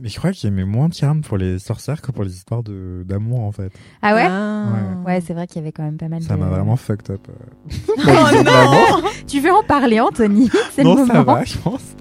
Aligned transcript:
Mais 0.00 0.08
je 0.08 0.16
crois 0.18 0.30
qu'il 0.32 0.48
aimait 0.48 0.64
moins 0.64 0.88
Charme 0.92 1.22
pour 1.22 1.38
les 1.38 1.58
sorcières 1.58 2.00
que 2.02 2.12
pour 2.12 2.22
les 2.22 2.32
histoires 2.34 2.62
de 2.62 3.02
d'amour 3.06 3.40
en 3.40 3.50
fait. 3.52 3.72
Ah 4.02 4.14
ouais 4.14 4.26
Ouais. 4.26 5.14
Ouais, 5.14 5.20
c'est 5.20 5.34
vrai 5.34 5.46
qu'il 5.46 5.56
y 5.56 5.58
avait 5.60 5.72
quand 5.72 5.82
même 5.82 5.96
pas 5.96 6.08
mal 6.08 6.22
Ça 6.22 6.34
de... 6.34 6.40
m'a 6.40 6.46
vraiment 6.46 6.76
fucked 6.76 7.10
up. 7.10 7.26
euh. 7.28 7.74
Oh 8.06 8.42
non 8.44 9.08
Tu 9.26 9.40
veux 9.40 9.50
en 9.52 9.62
parler, 9.62 9.98
Anthony? 10.00 10.50
C'est 10.72 10.84
le 10.84 10.88
Non, 10.90 10.96
moment. 10.96 11.12
ça 11.14 11.22
va, 11.22 11.44
je 11.44 11.58
pense. 11.58 11.96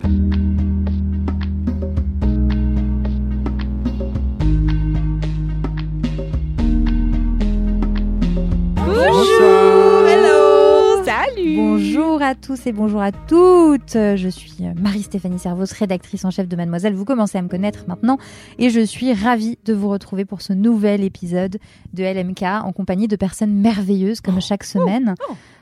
Bonjour 8.75 9.66
Bonjour 11.55 12.21
à 12.21 12.35
tous 12.35 12.67
et 12.67 12.71
bonjour 12.71 13.01
à 13.01 13.11
toutes. 13.11 13.93
Je 13.93 14.27
suis 14.29 14.63
Marie-Stéphanie 14.75 15.39
Servos, 15.39 15.65
rédactrice 15.77 16.25
en 16.25 16.31
chef 16.31 16.47
de 16.47 16.55
Mademoiselle. 16.55 16.93
Vous 16.93 17.05
commencez 17.05 17.37
à 17.37 17.41
me 17.41 17.47
connaître 17.47 17.85
maintenant 17.87 18.17
et 18.59 18.69
je 18.69 18.81
suis 18.81 19.13
ravie 19.13 19.57
de 19.65 19.73
vous 19.73 19.89
retrouver 19.89 20.25
pour 20.25 20.41
ce 20.41 20.53
nouvel 20.53 21.03
épisode 21.03 21.57
de 21.93 22.03
LMK 22.03 22.43
en 22.43 22.71
compagnie 22.73 23.07
de 23.07 23.15
personnes 23.15 23.53
merveilleuses 23.53 24.21
comme 24.21 24.41
chaque 24.41 24.63
semaine. 24.63 25.15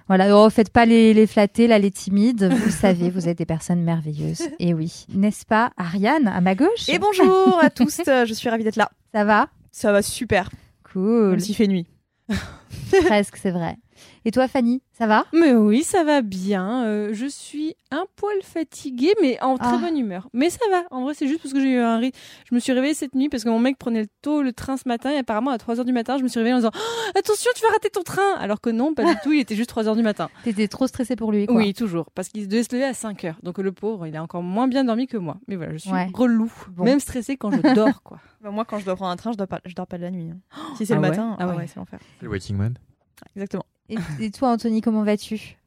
Voilà, 0.07 0.37
oh, 0.37 0.49
faites 0.49 0.69
pas 0.69 0.85
les, 0.85 1.13
les 1.13 1.27
flattés, 1.27 1.67
là, 1.67 1.77
les 1.79 1.91
timides. 1.91 2.43
Vous 2.51 2.65
le 2.65 2.71
savez, 2.71 3.09
vous 3.09 3.27
êtes 3.27 3.37
des 3.37 3.45
personnes 3.45 3.81
merveilleuses. 3.81 4.43
Et 4.59 4.73
oui, 4.73 5.05
n'est-ce 5.13 5.45
pas, 5.45 5.71
Ariane, 5.77 6.27
à 6.27 6.41
ma 6.41 6.55
gauche? 6.55 6.87
Et 6.89 6.99
bonjour 6.99 7.59
à 7.61 7.69
tous, 7.69 8.01
je 8.07 8.33
suis 8.33 8.49
ravie 8.49 8.63
d'être 8.63 8.75
là. 8.75 8.89
Ça 9.13 9.23
va? 9.23 9.47
Ça 9.71 9.91
va 9.91 10.01
super, 10.01 10.49
Cool. 10.91 11.31
même 11.31 11.39
s'il 11.39 11.55
fait 11.55 11.67
nuit. 11.67 11.87
Presque, 13.05 13.37
c'est 13.37 13.51
vrai. 13.51 13.77
Et 14.27 14.31
toi, 14.31 14.47
Fanny, 14.47 14.81
ça 14.91 15.05
va? 15.05 15.25
Mais 15.33 15.53
oui, 15.53 15.83
ça 15.83 16.03
va 16.03 16.23
bien. 16.23 16.83
Euh, 16.85 17.09
je 17.13 17.27
suis 17.27 17.75
un 17.91 18.05
poil 18.15 18.35
fatiguée, 18.41 19.13
mais 19.21 19.39
en 19.43 19.55
très 19.55 19.75
Ah. 19.75 19.77
bonne 19.79 19.95
humeur. 19.99 20.27
Mais 20.33 20.49
ça 20.49 20.65
va. 20.71 20.83
En 20.89 21.03
vrai, 21.03 21.13
c'est 21.13 21.27
juste 21.27 21.43
parce 21.43 21.53
que 21.53 21.59
j'ai 21.59 21.73
eu 21.73 21.77
un 21.77 21.97
rythme. 21.99 22.17
Je 22.49 22.55
me 22.55 22.59
suis 22.59 22.73
réveillée 22.73 22.95
cette 22.95 23.13
nuit 23.13 23.29
parce 23.29 23.43
que 23.43 23.49
mon 23.49 23.59
mec 23.59 23.77
prenait 23.77 24.01
le 24.01 24.07
tôt 24.23 24.41
le 24.41 24.51
train 24.51 24.77
ce 24.77 24.87
matin 24.87 25.11
et 25.11 25.17
apparemment 25.17 25.51
à 25.51 25.57
3h 25.57 25.85
du 25.85 25.93
matin, 25.93 26.17
je 26.17 26.23
me 26.23 26.27
suis 26.27 26.39
réveillée 26.39 26.55
en 26.55 26.57
disant 26.57 26.71
Oh, 26.73 27.11
Attention, 27.19 27.51
tu 27.55 27.61
vas 27.61 27.69
rater 27.69 27.91
ton 27.91 28.01
train 28.01 28.33
Alors 28.39 28.61
que 28.61 28.71
non, 28.71 28.95
pas 28.95 29.05
du 29.05 29.15
tout, 29.23 29.31
il 29.31 29.39
était 29.41 29.55
juste 29.55 29.69
3h 29.69 29.95
du 29.95 30.01
matin. 30.01 30.29
T'étais 30.43 30.67
trop 30.67 30.87
stressée 30.87 31.15
pour 31.15 31.31
lui, 31.31 31.45
quoi. 31.45 31.57
Oui, 31.57 31.75
toujours. 31.75 32.09
Parce 32.15 32.29
qu'il 32.29 32.47
devait 32.47 32.63
se 32.63 32.73
lever 32.73 32.85
à 32.85 32.93
5h. 32.93 33.35
Donc 33.43 33.59
le 33.59 33.71
pauvre, 33.71 34.07
il 34.07 34.15
a 34.17 34.23
encore 34.23 34.41
moins 34.41 34.67
bien 34.67 34.83
dormi 34.85 35.05
que 35.05 35.17
moi. 35.17 35.37
Mais 35.47 35.55
voilà, 35.55 35.73
je 35.73 35.77
suis 35.77 35.91
Ouais. 35.91 36.07
relou. 36.15 36.51
Bon. 36.69 36.83
Même 36.83 36.99
stressée 36.99 37.37
quand 37.37 37.51
je 37.51 37.75
dors, 37.75 38.01
quoi. 38.01 38.17
Bah, 38.41 38.49
moi, 38.51 38.65
quand 38.65 38.79
je 38.79 38.85
dois 38.85 38.95
prendre 38.95 39.11
un 39.11 39.15
train, 39.17 39.31
je 39.33 39.37
dors 39.37 39.47
pas, 39.47 39.59
je 39.65 39.73
dors 39.75 39.87
pas 39.87 39.97
de 39.97 40.03
la 40.03 40.11
nuit. 40.11 40.31
hein. 40.31 40.37
Si 40.77 40.85
c'est 40.87 40.93
Ah 40.93 40.97
le 40.97 41.01
ouais 41.03 41.09
matin, 41.09 41.35
Ah 41.39 41.43
ah 41.43 41.47
ouais. 41.49 41.55
ouais, 41.57 41.67
c'est 41.67 41.75
l'enfer. 41.77 41.99
Le 42.21 42.27
Waking 42.29 42.55
Man. 42.57 42.73
Exactement. 43.35 43.65
Et, 43.89 43.97
et 44.19 44.31
toi, 44.31 44.49
Anthony, 44.51 44.81
comment 44.81 45.03
vas-tu? 45.03 45.57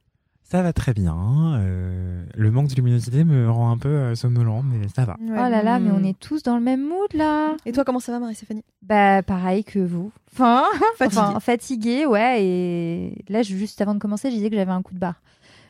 Ça 0.43 0.63
va 0.63 0.73
très 0.73 0.95
bien. 0.95 1.15
euh, 1.59 2.25
le 2.35 2.51
manque 2.51 2.69
de 2.69 2.75
luminosité 2.75 3.23
me 3.25 3.51
rend 3.51 3.71
un 3.71 3.77
peu 3.77 3.89
euh, 3.91 4.15
somnolent, 4.15 4.63
mais 4.65 4.89
ça 4.89 5.05
va. 5.05 5.17
Oh 5.21 5.31
là 5.35 5.63
là, 5.63 5.79
mais 5.79 5.91
on 5.91 5.99
Hmm. 6.01 6.05
est 6.07 6.19
tous 6.19 6.43
dans 6.43 6.57
le 6.57 6.63
même 6.63 6.81
mood, 6.83 7.13
là 7.13 7.55
Et 7.67 7.73
toi, 7.73 7.85
comment 7.85 8.01
ça 8.01 8.13
va, 8.13 8.19
Marie-Stéphanie? 8.19 8.65
Bah, 8.83 9.23
pareil 9.23 9.63
que 9.63 9.79
vous. 9.79 10.11
Enfin, 10.33 10.65
Fatiguée. 10.97 11.21
enfin, 11.21 11.41
fatiguée, 11.41 12.07
ouais. 12.07 12.43
Et 12.45 13.25
là, 13.29 13.43
je- 13.43 13.55
juste 13.57 13.81
avant 13.83 13.95
de 13.95 13.99
commencer, 13.99 14.31
je 14.31 14.37
disais 14.37 14.49
que 14.49 14.57
j'avais 14.57 14.73
un 14.73 14.81
coup 14.83 14.95
de 14.95 14.99
barre. 14.99 15.21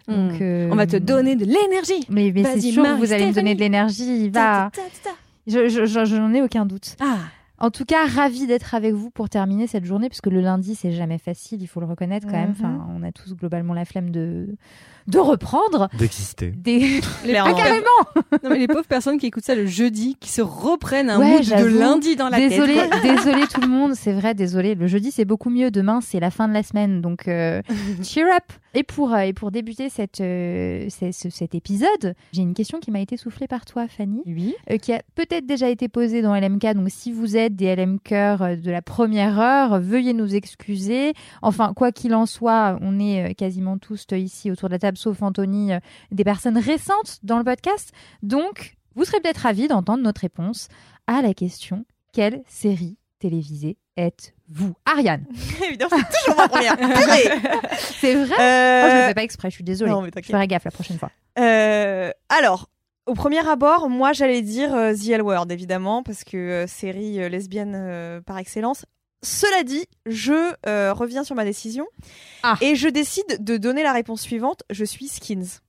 Donc, 0.06 0.34
Hmm. 0.34 0.38
euh, 0.42 0.68
On 0.70 0.76
va 0.76 0.86
te 0.86 0.96
donner 0.96 1.34
de 1.34 1.44
l'énergie. 1.44 2.06
Mais, 2.08 2.30
mais 2.32 2.44
c'est 2.44 2.60
sûr 2.60 2.82
que 2.84 2.96
vous 2.98 3.12
allez 3.12 3.26
me 3.26 3.34
donner 3.34 3.54
de 3.56 3.60
l'énergie. 3.60 4.28
Va. 4.30 4.70
Ta, 4.72 4.82
ta, 4.82 4.88
ta, 5.02 5.10
ta. 5.10 5.16
Je, 5.48 5.68
je, 5.68 5.86
je- 5.86 6.04
je 6.04 6.16
n'en 6.16 6.32
ai 6.32 6.40
aucun 6.40 6.64
doute. 6.66 6.94
Ah, 7.00 7.18
En 7.60 7.70
tout 7.70 7.84
cas, 7.84 8.06
ravie 8.06 8.46
d'être 8.46 8.74
avec 8.74 8.94
vous 8.94 9.10
pour 9.10 9.28
terminer 9.28 9.66
cette 9.66 9.84
journée, 9.84 10.08
puisque 10.08 10.28
le 10.28 10.40
lundi, 10.40 10.74
c'est 10.74 10.92
jamais 10.92 11.18
facile, 11.18 11.60
il 11.60 11.66
faut 11.66 11.80
le 11.80 11.86
reconnaître 11.86 12.26
quand 12.26 12.32
même. 12.32 12.50
Mhm. 12.50 12.56
Enfin, 12.56 12.86
on 12.96 13.02
a 13.02 13.10
tous 13.10 13.34
globalement 13.34 13.74
la 13.74 13.84
flemme 13.84 14.10
de, 14.10 14.48
de 15.08 15.18
reprendre. 15.18 15.88
D'exister. 15.98 16.50
Des... 16.56 17.00
les 17.24 17.36
Ah, 17.38 17.52
carrément 17.52 17.86
Non, 18.44 18.50
mais 18.50 18.58
les 18.58 18.68
pauvres 18.68 18.86
personnes 18.86 19.18
qui 19.18 19.26
écoutent 19.26 19.44
ça 19.44 19.54
le 19.54 19.66
jeudi, 19.66 20.16
qui 20.20 20.28
se 20.30 20.42
reprennent 20.42 21.10
un 21.10 21.18
Ouais, 21.18 21.32
mood 21.38 21.44
de 21.44 21.64
lundi 21.64 22.14
dans 22.16 22.28
la 22.28 22.38
Désolé, 22.38 22.74
tête. 22.74 22.90
quoi. 22.90 23.00
désolé 23.00 23.42
tout 23.52 23.60
le 23.60 23.68
monde, 23.68 23.94
c'est 23.94 24.12
vrai, 24.12 24.34
désolé. 24.34 24.74
Le 24.74 24.86
jeudi, 24.86 25.10
c'est 25.10 25.24
beaucoup 25.24 25.50
mieux. 25.50 25.70
Demain, 25.70 26.00
c'est 26.00 26.20
la 26.20 26.30
fin 26.30 26.46
de 26.48 26.52
la 26.54 26.62
semaine, 26.62 27.00
donc 27.00 27.26
euh, 27.28 27.62
cheer 28.02 28.26
up. 28.34 28.44
Et 28.74 28.82
pour, 28.82 29.14
euh, 29.14 29.20
et 29.20 29.32
pour 29.32 29.50
débuter 29.50 29.88
cette, 29.88 30.20
euh, 30.20 30.86
ce- 30.90 31.30
cet 31.30 31.54
épisode, 31.54 32.14
j'ai 32.32 32.42
une 32.42 32.52
question 32.54 32.78
qui 32.80 32.90
m'a 32.90 33.00
été 33.00 33.16
soufflée 33.16 33.46
par 33.48 33.64
toi, 33.64 33.86
Fanny, 33.88 34.20
Oui. 34.26 34.54
euh, 34.70 34.76
qui 34.76 34.92
a 34.92 35.00
peut-être 35.14 35.46
déjà 35.46 35.68
été 35.70 35.88
posée 35.88 36.20
dans 36.20 36.34
LMK. 36.34 36.74
Donc, 36.74 36.88
si 36.90 37.10
vous 37.10 37.36
êtes 37.36 37.56
des 37.56 37.74
LMKers 37.74 38.42
euh, 38.42 38.56
de 38.56 38.70
la 38.70 38.82
première 38.82 39.40
heure, 39.40 39.80
veuillez 39.80 40.12
nous 40.12 40.34
excuser. 40.34 41.14
Enfin, 41.40 41.72
quoi 41.74 41.92
qu'il 41.92 42.14
en 42.14 42.26
soit, 42.26 42.78
on 42.82 43.00
est 43.00 43.34
quasiment 43.34 43.78
tous 43.78 44.06
ici 44.12 44.50
autour 44.50 44.68
de 44.68 44.74
la 44.74 44.78
table, 44.78 44.97
sauf 44.98 45.22
Anthony, 45.22 45.72
euh, 45.72 45.78
des 46.10 46.24
personnes 46.24 46.58
récentes 46.58 47.18
dans 47.22 47.38
le 47.38 47.44
podcast. 47.44 47.92
Donc, 48.22 48.76
vous 48.94 49.04
serez 49.04 49.20
peut-être 49.20 49.38
ravis 49.38 49.68
d'entendre 49.68 50.02
notre 50.02 50.20
réponse 50.20 50.68
à 51.06 51.22
la 51.22 51.32
question 51.34 51.84
quelle 52.12 52.42
série 52.46 52.96
télévisée 53.18 53.76
êtes-vous? 53.96 54.74
Ariane, 54.84 55.24
Évidemment, 55.66 55.96
c'est 55.96 56.18
toujours 56.20 56.36
ma 56.36 56.48
première. 56.48 56.76
C'est 57.78 58.14
vrai? 58.14 58.36
Euh, 58.40 58.82
Oh, 58.84 58.88
Je 58.90 58.94
ne 58.94 59.00
le 59.02 59.08
fais 59.08 59.14
pas 59.14 59.22
exprès, 59.22 59.50
je 59.50 59.54
suis 59.56 59.64
désolée. 59.64 59.90
Non, 59.90 60.02
mais 60.02 60.10
je 60.14 60.22
ferai 60.30 60.46
gaffe 60.46 60.64
la 60.64 60.70
prochaine 60.70 60.98
fois. 60.98 61.10
Euh, 61.38 62.10
alors, 62.28 62.68
au 63.06 63.14
premier 63.14 63.46
abord, 63.48 63.88
moi 63.88 64.12
j'allais 64.12 64.42
dire 64.42 64.74
euh, 64.74 64.94
The 64.94 65.08
L 65.10 65.22
Word, 65.22 65.46
évidemment, 65.50 66.02
parce 66.02 66.24
que 66.24 66.64
série 66.68 67.28
lesbienne 67.28 68.20
par 68.24 68.38
excellence. 68.38 68.84
Cela 69.22 69.62
dit, 69.64 69.84
je 70.06 70.54
euh, 70.66 70.92
reviens 70.92 71.24
sur 71.24 71.34
ma 71.34 71.44
décision 71.44 71.86
Ah. 72.42 72.56
et 72.60 72.76
je 72.76 72.88
décide 72.88 73.42
de 73.44 73.56
donner 73.56 73.82
la 73.82 73.92
réponse 73.92 74.20
suivante. 74.20 74.62
Je 74.70 74.84
suis 74.84 75.08
Skins. 75.08 75.60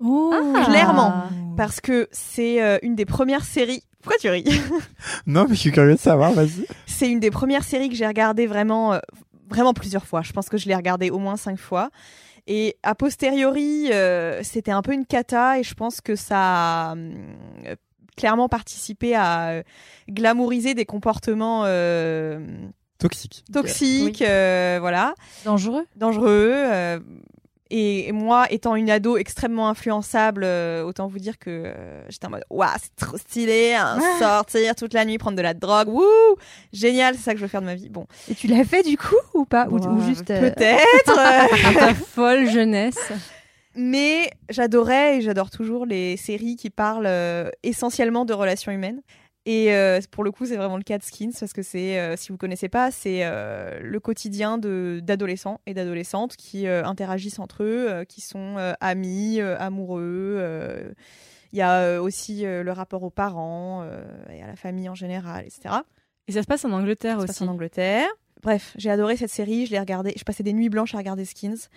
Oh. 0.00 0.32
Ah. 0.34 0.64
Clairement. 0.64 1.12
Parce 1.56 1.80
que 1.80 2.08
c'est 2.12 2.62
euh, 2.62 2.78
une 2.82 2.94
des 2.94 3.04
premières 3.04 3.44
séries. 3.44 3.82
Pourquoi 4.02 4.18
tu 4.18 4.28
ris? 4.28 4.44
Non, 5.26 5.46
mais 5.48 5.54
je 5.54 5.60
suis 5.60 5.72
curieux 5.72 5.94
de 5.94 5.98
savoir, 6.00 6.32
vas-y. 6.32 6.66
C'est 6.86 7.08
une 7.08 7.20
des 7.20 7.30
premières 7.30 7.64
séries 7.64 7.88
que 7.88 7.94
j'ai 7.94 8.06
regardées 8.06 8.46
vraiment, 8.46 8.94
euh, 8.94 8.98
vraiment 9.48 9.72
plusieurs 9.74 10.06
fois. 10.06 10.22
Je 10.22 10.32
pense 10.32 10.48
que 10.48 10.56
je 10.58 10.66
l'ai 10.68 10.74
regardée 10.74 11.10
au 11.10 11.18
moins 11.18 11.36
cinq 11.36 11.58
fois. 11.58 11.90
Et 12.46 12.76
a 12.82 12.94
posteriori, 12.94 13.90
euh, 13.92 14.42
c'était 14.42 14.70
un 14.72 14.82
peu 14.82 14.92
une 14.92 15.06
cata 15.06 15.58
et 15.58 15.62
je 15.62 15.72
pense 15.74 16.00
que 16.02 16.14
ça 16.16 16.90
a 16.90 16.94
clairement 18.16 18.48
participé 18.48 19.14
à 19.14 19.48
euh, 19.50 19.62
glamouriser 20.10 20.74
des 20.74 20.84
comportements 20.84 21.64
Toxique. 23.08 23.44
toxiques, 23.52 24.22
euh, 24.22 24.78
voilà, 24.80 25.14
Dangereux 25.44 25.86
dangereux. 25.96 26.52
euh, 26.54 26.98
et 27.70 28.12
moi, 28.12 28.46
étant 28.50 28.76
une 28.76 28.88
ado 28.90 29.16
extrêmement 29.16 29.68
influençable, 29.68 30.42
euh, 30.44 30.84
autant 30.84 31.08
vous 31.08 31.18
dire 31.18 31.38
que 31.38 31.50
euh, 31.50 32.08
j'étais 32.08 32.26
en 32.26 32.30
mode 32.30 32.44
Waouh, 32.50 32.70
c'est 32.80 32.94
trop 32.94 33.16
stylé, 33.16 33.74
hein, 33.74 33.98
sortir 34.18 34.74
toute 34.76 34.92
la 34.92 35.04
nuit, 35.04 35.18
prendre 35.18 35.36
de 35.36 35.42
la 35.42 35.54
drogue, 35.54 35.88
wouh, 35.88 36.04
génial, 36.72 37.14
c'est 37.16 37.22
ça 37.22 37.32
que 37.32 37.38
je 37.38 37.44
veux 37.44 37.48
faire 37.48 37.62
de 37.62 37.66
ma 37.66 37.74
vie. 37.74 37.88
Bon, 37.88 38.06
Et 38.30 38.34
tu 38.34 38.46
l'as 38.46 38.64
fait 38.64 38.82
du 38.82 38.96
coup 38.96 39.16
ou 39.32 39.44
pas 39.44 39.66
ou, 39.68 39.78
juste 40.02 40.30
euh, 40.30 40.50
peut-être. 40.50 41.14
ta 41.78 41.94
folle 41.94 42.48
jeunesse. 42.48 43.10
Mais 43.74 44.30
j'adorais 44.50 45.16
et 45.18 45.20
j'adore 45.20 45.50
toujours 45.50 45.84
les 45.84 46.16
séries 46.16 46.54
qui 46.54 46.70
parlent 46.70 47.06
euh, 47.06 47.50
essentiellement 47.64 48.24
de 48.24 48.32
relations 48.34 48.70
humaines. 48.70 49.00
Et 49.46 49.74
euh, 49.74 50.00
pour 50.10 50.24
le 50.24 50.30
coup, 50.30 50.46
c'est 50.46 50.56
vraiment 50.56 50.78
le 50.78 50.82
cas 50.82 50.96
de 50.96 51.02
Skins 51.02 51.32
parce 51.38 51.52
que 51.52 51.62
c'est, 51.62 52.00
euh, 52.00 52.16
si 52.16 52.32
vous 52.32 52.38
connaissez 52.38 52.70
pas, 52.70 52.90
c'est 52.90 53.20
euh, 53.24 53.78
le 53.82 54.00
quotidien 54.00 54.56
de 54.56 55.00
d'adolescents 55.02 55.60
et 55.66 55.74
d'adolescentes 55.74 56.36
qui 56.36 56.66
euh, 56.66 56.82
interagissent 56.84 57.38
entre 57.38 57.62
eux, 57.62 58.04
qui 58.08 58.22
sont 58.22 58.56
amis, 58.80 59.40
amoureux. 59.40 60.94
Il 61.52 61.58
y 61.58 61.62
a 61.62 62.00
aussi 62.00 62.42
le 62.44 62.70
rapport 62.72 63.02
aux 63.02 63.10
parents 63.10 63.84
et 64.30 64.42
à 64.42 64.46
la 64.46 64.56
famille 64.56 64.88
en 64.88 64.94
général, 64.94 65.44
etc. 65.46 65.74
Et 66.26 66.32
ça 66.32 66.42
se 66.42 66.46
passe 66.46 66.64
en 66.64 66.72
Angleterre 66.72 67.20
Ça 67.20 67.26
se 67.26 67.30
aussi. 67.32 67.38
passe 67.40 67.42
en 67.42 67.52
Angleterre. 67.52 68.08
Bref, 68.42 68.74
j'ai 68.76 68.90
adoré 68.90 69.16
cette 69.16 69.30
série, 69.30 69.64
je 69.66 69.70
l'ai 69.70 69.78
regardée, 69.78 70.12
je 70.16 70.24
passais 70.24 70.42
des 70.42 70.52
nuits 70.52 70.68
blanches 70.68 70.94
à 70.94 70.98
regarder 70.98 71.24
Skins. 71.24 71.68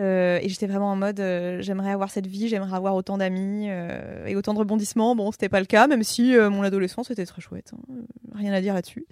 Euh, 0.00 0.38
et 0.42 0.48
j'étais 0.48 0.66
vraiment 0.66 0.90
en 0.90 0.96
mode, 0.96 1.20
euh, 1.20 1.62
j'aimerais 1.62 1.92
avoir 1.92 2.10
cette 2.10 2.26
vie, 2.26 2.48
j'aimerais 2.48 2.74
avoir 2.76 2.94
autant 2.96 3.16
d'amis 3.18 3.66
euh, 3.68 4.26
et 4.26 4.34
autant 4.34 4.52
de 4.52 4.58
rebondissements. 4.58 5.14
Bon, 5.14 5.30
c'était 5.30 5.48
pas 5.48 5.60
le 5.60 5.66
cas, 5.66 5.86
même 5.86 6.02
si 6.02 6.36
euh, 6.36 6.50
mon 6.50 6.62
adolescence 6.62 7.10
était 7.10 7.26
très 7.26 7.40
chouette. 7.40 7.72
hein. 7.74 7.94
Rien 8.34 8.52
à 8.52 8.60
dire 8.60 8.74
là-dessus. 8.74 9.06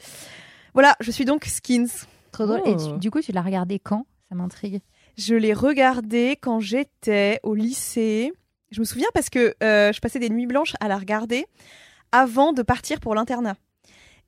Voilà, 0.75 0.96
je 1.00 1.11
suis 1.12 1.25
donc 1.25 1.44
Skins. 1.44 1.87
Trop 2.32 2.46
drôle. 2.46 2.61
Et 2.67 2.75
Oh. 2.76 2.93
tu- 2.94 2.99
du 2.99 3.11
coup, 3.11 3.20
tu 3.20 3.31
l'as 3.32 3.43
regardé 3.43 3.79
quand? 3.79 4.06
Ça 4.29 4.34
m'intrigue. 4.34 4.81
Je 5.19 5.34
l'ai 5.34 5.52
regardé 5.52 6.37
quand 6.40 6.58
j'étais 6.61 7.38
au 7.43 7.55
lycée. 7.55 8.32
Je 8.70 8.81
me 8.81 8.85
souviens 8.85 9.08
parce 9.14 9.28
que 9.28 9.55
euh, 9.62 9.93
je 9.93 10.00
passais 10.00 10.19
des 10.19 10.31
nuits 10.31 10.46
blanches 10.46 10.73
à 10.81 10.88
la 10.88 10.96
regarder 10.96 11.44
avant 12.11 12.52
de 12.55 12.62
partir 12.62 12.99
pour 13.00 13.14
l'internat. 13.14 13.55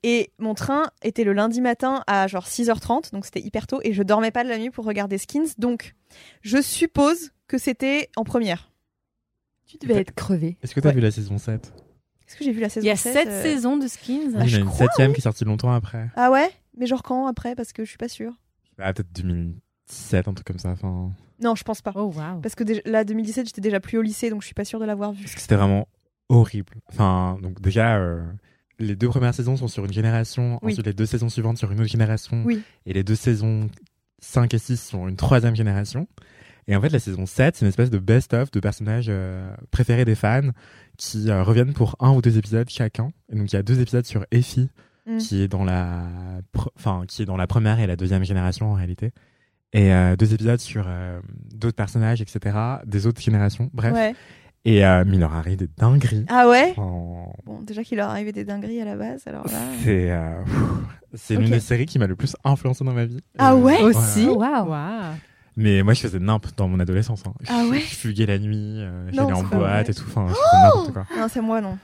Et 0.07 0.31
mon 0.37 0.53
train 0.53 0.83
était 1.01 1.23
le 1.23 1.33
lundi 1.33 1.61
matin 1.61 2.03
à 2.05 2.27
genre 2.27 2.45
6h30, 2.45 3.11
donc 3.11 3.25
c'était 3.25 3.41
hyper 3.41 3.65
tôt, 3.65 3.79
et 3.83 3.91
je 3.91 4.03
dormais 4.03 4.29
pas 4.29 4.43
de 4.43 4.49
la 4.49 4.59
nuit 4.59 4.69
pour 4.69 4.85
regarder 4.85 5.17
Skins. 5.17 5.47
Donc, 5.57 5.95
je 6.41 6.61
suppose 6.61 7.31
que 7.47 7.57
c'était 7.57 8.09
en 8.15 8.23
première. 8.23 8.71
Tu 9.65 9.77
devais 9.79 9.95
être 10.01 10.13
crevé. 10.13 10.57
Est-ce 10.61 10.75
que 10.75 10.79
t'as 10.79 10.89
Ouais. 10.89 10.95
vu 10.95 11.01
la 11.01 11.09
saison 11.09 11.39
7 11.39 11.73
Est-ce 12.27 12.35
que 12.37 12.43
j'ai 12.43 12.51
vu 12.51 12.59
la 12.61 12.69
saison 12.69 12.83
Il 12.85 12.87
y 12.87 12.91
a 12.91 12.95
7, 12.95 13.13
sept 13.13 13.27
euh, 13.29 13.41
saisons 13.41 13.77
de 13.77 13.87
Skins. 13.87 14.29
Il 14.29 14.31
y 14.33 14.37
en 14.37 14.57
a 14.57 14.59
une 14.61 14.65
crois, 14.65 14.77
septième 14.85 15.11
qui 15.13 15.21
est 15.21 15.23
sortie 15.23 15.43
longtemps 15.43 15.71
après. 15.73 16.11
Ah 16.15 16.29
ouais? 16.29 16.51
Mais 16.77 16.85
genre 16.85 17.01
quand 17.01 17.25
après? 17.25 17.55
Parce 17.55 17.73
que 17.73 17.83
je 17.83 17.89
suis 17.89 17.97
pas 17.97 18.07
sûre. 18.09 18.33
Ah, 18.77 18.93
peut-être 18.93 19.11
2017, 19.13 20.27
un 20.27 20.33
truc 20.35 20.45
comme 20.45 20.59
ça. 20.59 20.69
Enfin, 20.69 21.11
Non, 21.41 21.55
je 21.55 21.63
pense 21.63 21.81
pas. 21.81 21.93
Oh 21.95 22.13
waouh. 22.15 22.41
Parce 22.41 22.53
que 22.53 22.63
déjà, 22.63 22.81
là, 22.85 23.03
2017, 23.05 23.47
j'étais 23.47 23.61
déjà 23.61 23.79
plus 23.79 23.97
au 23.97 24.01
lycée, 24.03 24.29
donc 24.29 24.41
je 24.41 24.45
suis 24.45 24.53
pas 24.53 24.65
sûre 24.65 24.79
de 24.79 24.85
l'avoir 24.85 25.13
vu. 25.13 25.23
parce 25.23 25.33
que 25.33 25.41
c'était 25.41 25.55
vraiment 25.55 25.87
horrible. 26.29 26.75
Enfin, 26.91 27.37
donc 27.41 27.59
déjà, 27.59 27.97
euh, 27.97 28.21
les 28.79 28.95
deux 28.95 29.07
premières 29.09 29.33
saisons 29.33 29.55
sont 29.57 29.67
sur 29.67 29.85
une 29.85 29.93
génération, 29.93 30.59
Oui. 30.61 30.71
ensuite 30.73 30.85
les 30.85 30.93
deux 30.93 31.05
saisons 31.05 31.29
suivantes 31.29 31.57
sur 31.57 31.71
une 31.71 31.79
autre 31.79 31.89
génération, 31.89 32.43
Oui. 32.45 32.61
et 32.85 32.93
les 32.93 33.03
deux 33.03 33.15
saisons 33.15 33.69
5 34.19 34.53
et 34.53 34.57
6 34.57 34.81
sur 34.89 35.07
une 35.07 35.15
troisième 35.15 35.55
génération. 35.55 36.07
Et 36.67 36.75
en 36.75 36.81
fait, 36.81 36.89
la 36.89 36.99
saison 36.99 37.25
7, 37.27 37.55
c'est 37.57 37.65
une 37.65 37.69
espèce 37.69 37.91
de 37.91 37.99
best-of 37.99 38.49
de 38.49 38.59
personnages 38.59 39.05
euh, 39.09 39.53
préférés 39.69 40.03
des 40.05 40.15
fans 40.15 40.49
qui 40.97 41.29
euh, 41.29 41.43
reviennent 41.43 41.73
pour 41.73 41.95
un 41.99 42.11
ou 42.11 42.21
deux 42.23 42.37
épisodes 42.39 42.67
chacun. 42.69 43.11
Et 43.31 43.35
donc, 43.35 43.51
il 43.51 43.55
y 43.55 43.59
a 43.59 43.63
deux 43.63 43.79
épisodes 43.81 44.05
sur 44.05 44.25
Effie, 44.31 44.69
Mm. 45.07 45.17
qui 45.19 45.39
est 45.43 45.47
dans 45.47 45.63
la, 45.63 46.07
enfin, 46.75 47.03
qui 47.07 47.21
est 47.21 47.25
dans 47.25 47.37
la 47.37 47.45
première 47.45 47.79
et 47.79 47.85
la 47.85 47.95
deuxième 47.95 48.23
génération 48.23 48.71
en 48.71 48.73
réalité. 48.73 49.11
Et 49.71 49.93
euh, 49.93 50.15
deux 50.15 50.33
épisodes 50.33 50.59
sur 50.59 50.87
d'autres 51.53 51.75
personnages, 51.75 52.21
etc., 52.23 52.57
des 52.87 53.05
autres 53.05 53.21
générations, 53.21 53.69
bref. 53.71 53.93
Ouais. 53.93 54.15
Et 54.67 54.83
euh, 54.85 55.03
mais 55.05 55.13
il 55.17 55.19
leur 55.19 55.33
arrive 55.35 55.57
des 55.57 55.69
dingueries. 55.77 56.25
Ah 56.27 56.47
ouais? 56.49 56.73
En- 56.77 57.31
Bon, 57.45 57.61
déjà 57.61 57.83
qu'il 57.83 57.97
leur 57.97 58.09
arrivait 58.09 58.31
des 58.31 58.43
dingueries 58.43 58.81
à 58.81 58.85
la 58.85 58.95
base, 58.95 59.21
alors 59.27 59.45
là. 59.45 59.59
C'est 59.83 60.09
euh, 60.11 60.41
c'est 61.13 61.35
Ok. 61.35 61.43
l'une 61.43 61.51
des 61.51 61.59
séries 61.59 61.85
qui 61.85 61.99
m'a 61.99 62.07
le 62.07 62.15
plus 62.15 62.35
influencé 62.43 62.83
dans 62.83 62.93
ma 62.93 63.05
vie. 63.05 63.19
Ah 63.37 63.53
Euh, 63.53 63.57
ouais? 63.57 63.81
Aussi? 63.83 64.27
Oh, 64.29 64.37
waouh. 64.39 64.67
Waouh. 64.69 65.13
Mais 65.57 65.83
moi, 65.83 65.93
je 65.93 66.01
faisais 66.01 66.19
nimp 66.19 66.45
dans 66.57 66.67
mon 66.67 66.79
adolescence. 66.79 67.23
hein. 67.27 67.33
Ah 67.47 67.61
Je- 67.63 67.69
ouais? 67.71 67.79
Je 67.79 67.95
fuguais 67.95 68.25
la 68.25 68.39
nuit, 68.39 68.77
euh, 68.79 69.05
Non, 69.05 69.11
j'allais 69.13 69.33
en 69.33 69.43
boîte 69.43 69.51
vrai. 69.85 69.91
et 69.91 69.93
tout. 69.93 70.03
Enfin, 70.07 70.25
je 70.29 70.33
faisais 70.33 70.63
n'importe 70.63 70.93
quoi. 70.93 71.05
Non, 71.17 71.27
c'est 71.29 71.41
moi, 71.41 71.61
non. 71.61 71.77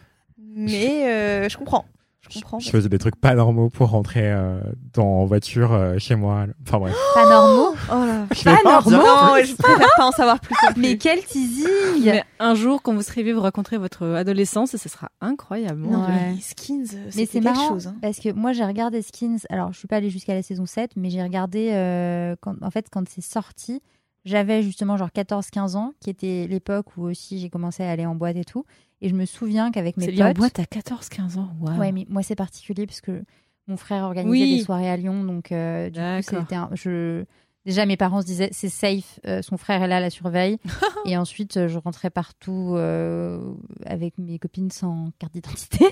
Mais 0.55 1.05
euh, 1.07 1.49
je 1.49 1.57
comprends. 1.57 1.85
Je 2.29 2.35
comprends. 2.39 2.59
Je 2.59 2.69
faisais 2.69 2.88
des 2.88 2.97
trucs 3.00 3.15
pas 3.15 3.33
normaux 3.35 3.69
pour 3.69 3.89
rentrer 3.89 4.31
euh, 4.31 4.59
dans 4.94 5.06
en 5.21 5.25
voiture 5.25 5.73
euh, 5.73 5.97
chez 5.97 6.15
moi. 6.15 6.45
Enfin 6.65 6.79
bref. 6.79 6.95
Pas 7.13 7.27
normaux? 7.29 7.75
Oh 7.91 8.06
là. 8.06 8.25
Pas 8.44 8.63
normaux. 8.63 8.91
Non, 8.91 9.44
je 9.44 9.56
préfère 9.56 9.89
pas 9.97 10.06
en 10.07 10.12
savoir 10.12 10.39
plus. 10.39 10.56
Mais 10.77 10.97
quel 10.97 11.23
teasing 11.25 11.65
Mais 12.06 12.23
un 12.39 12.56
jour, 12.56 12.81
quand 12.83 12.94
vous 12.94 13.01
serez 13.01 13.23
vieux, 13.23 13.33
vous 13.33 13.41
raconterez 13.41 13.77
votre 13.77 14.06
adolescence 14.07 14.73
et 14.73 14.77
ce 14.77 14.88
sera 14.88 15.09
incroyable. 15.19 15.81
Non, 15.81 16.06
ouais. 16.06 16.33
Les 16.35 16.41
skins, 16.41 16.85
c'est 17.09 17.25
quelque 17.27 17.44
marrant 17.44 17.69
chose. 17.69 17.88
hein. 17.88 17.95
parce 18.01 18.19
que 18.19 18.31
moi 18.31 18.53
j'ai 18.53 18.65
regardé 18.65 19.01
Skins. 19.01 19.39
Alors 19.50 19.74
je 19.74 19.79
suis 19.79 19.88
pas 19.88 19.97
allée 19.97 20.09
jusqu'à 20.09 20.33
la 20.35 20.44
saison 20.44 20.65
7, 20.65 20.91
mais 20.95 21.09
j'ai 21.09 21.21
regardé 21.24 21.71
euh, 21.74 22.35
quand, 22.39 22.56
en 22.62 22.69
fait 22.71 22.85
quand 22.91 23.03
c'est 23.09 23.21
sorti. 23.21 23.81
J'avais 24.25 24.62
justement 24.62 24.97
genre 24.97 25.09
14-15 25.09 25.75
ans, 25.75 25.94
qui 26.00 26.09
était 26.09 26.45
l'époque 26.47 26.95
où 26.97 27.03
aussi 27.03 27.39
j'ai 27.39 27.50
commencé 27.50 27.83
à 27.83 27.89
aller 27.91 28.06
en 28.06 28.15
boîte 28.15 28.35
et 28.38 28.45
tout. 28.45 28.65
Et 29.01 29.09
je 29.09 29.15
me 29.15 29.25
souviens 29.25 29.71
qu'avec 29.71 29.97
mes 29.97 30.07
potes. 30.12 30.21
en 30.21 30.31
boîte 30.33 30.59
à 30.59 30.63
14-15 30.63 31.39
ans. 31.39 31.50
Waouh. 31.59 31.79
Ouais, 31.79 31.91
mais 31.91 32.06
moi 32.09 32.21
c'est 32.21 32.35
particulier 32.35 32.85
parce 32.85 33.01
que 33.01 33.23
mon 33.68 33.77
frère 33.77 34.03
organisait 34.03 34.29
Oui. 34.44 34.57
des 34.57 34.63
soirées 34.63 34.89
à 34.89 34.95
Lyon, 34.97 35.23
donc 35.23 35.51
euh, 35.51 35.89
du 35.89 36.00
coup 36.00 36.35
c'était 36.39 36.56
un- 36.56 36.69
je 36.73 37.23
déjà 37.65 37.85
mes 37.85 37.97
parents 37.97 38.21
se 38.21 38.25
disaient 38.27 38.50
c'est 38.51 38.69
safe, 38.69 39.19
euh, 39.25 39.41
son 39.41 39.57
frère 39.57 39.81
est 39.81 39.88
là, 39.88 40.00
la 40.00 40.09
surveille, 40.12 40.57
et 41.06 41.17
ensuite 41.17 41.57
euh, 41.57 41.67
je 41.67 41.77
rentrais 41.79 42.09
partout 42.12 42.74
euh, 42.75 43.39
avec 43.85 44.17
mes 44.19 44.38
copines 44.39 44.69
sans 44.71 45.09
carte 45.19 45.33
d'identité. 45.33 45.85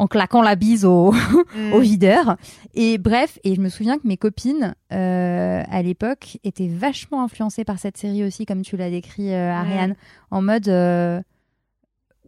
En 0.00 0.06
claquant 0.06 0.42
la 0.42 0.54
bise 0.54 0.84
au, 0.84 1.12
Mm. 1.56 1.72
au 1.72 1.80
videur. 1.80 2.36
Et 2.74 2.98
bref, 2.98 3.38
et 3.42 3.56
je 3.56 3.60
me 3.60 3.68
souviens 3.68 3.98
que 3.98 4.06
mes 4.06 4.16
copines, 4.16 4.74
euh, 4.92 5.62
à 5.68 5.82
l'époque, 5.82 6.38
étaient 6.44 6.68
vachement 6.68 7.24
influencées 7.24 7.64
par 7.64 7.80
cette 7.80 7.96
série 7.96 8.22
aussi, 8.24 8.46
comme 8.46 8.62
tu 8.62 8.76
l'as 8.76 8.90
décrit, 8.90 9.32
euh, 9.34 9.50
Ariane, 9.52 9.96
en 10.30 10.40
mode, 10.40 10.68
euh, 10.68 11.20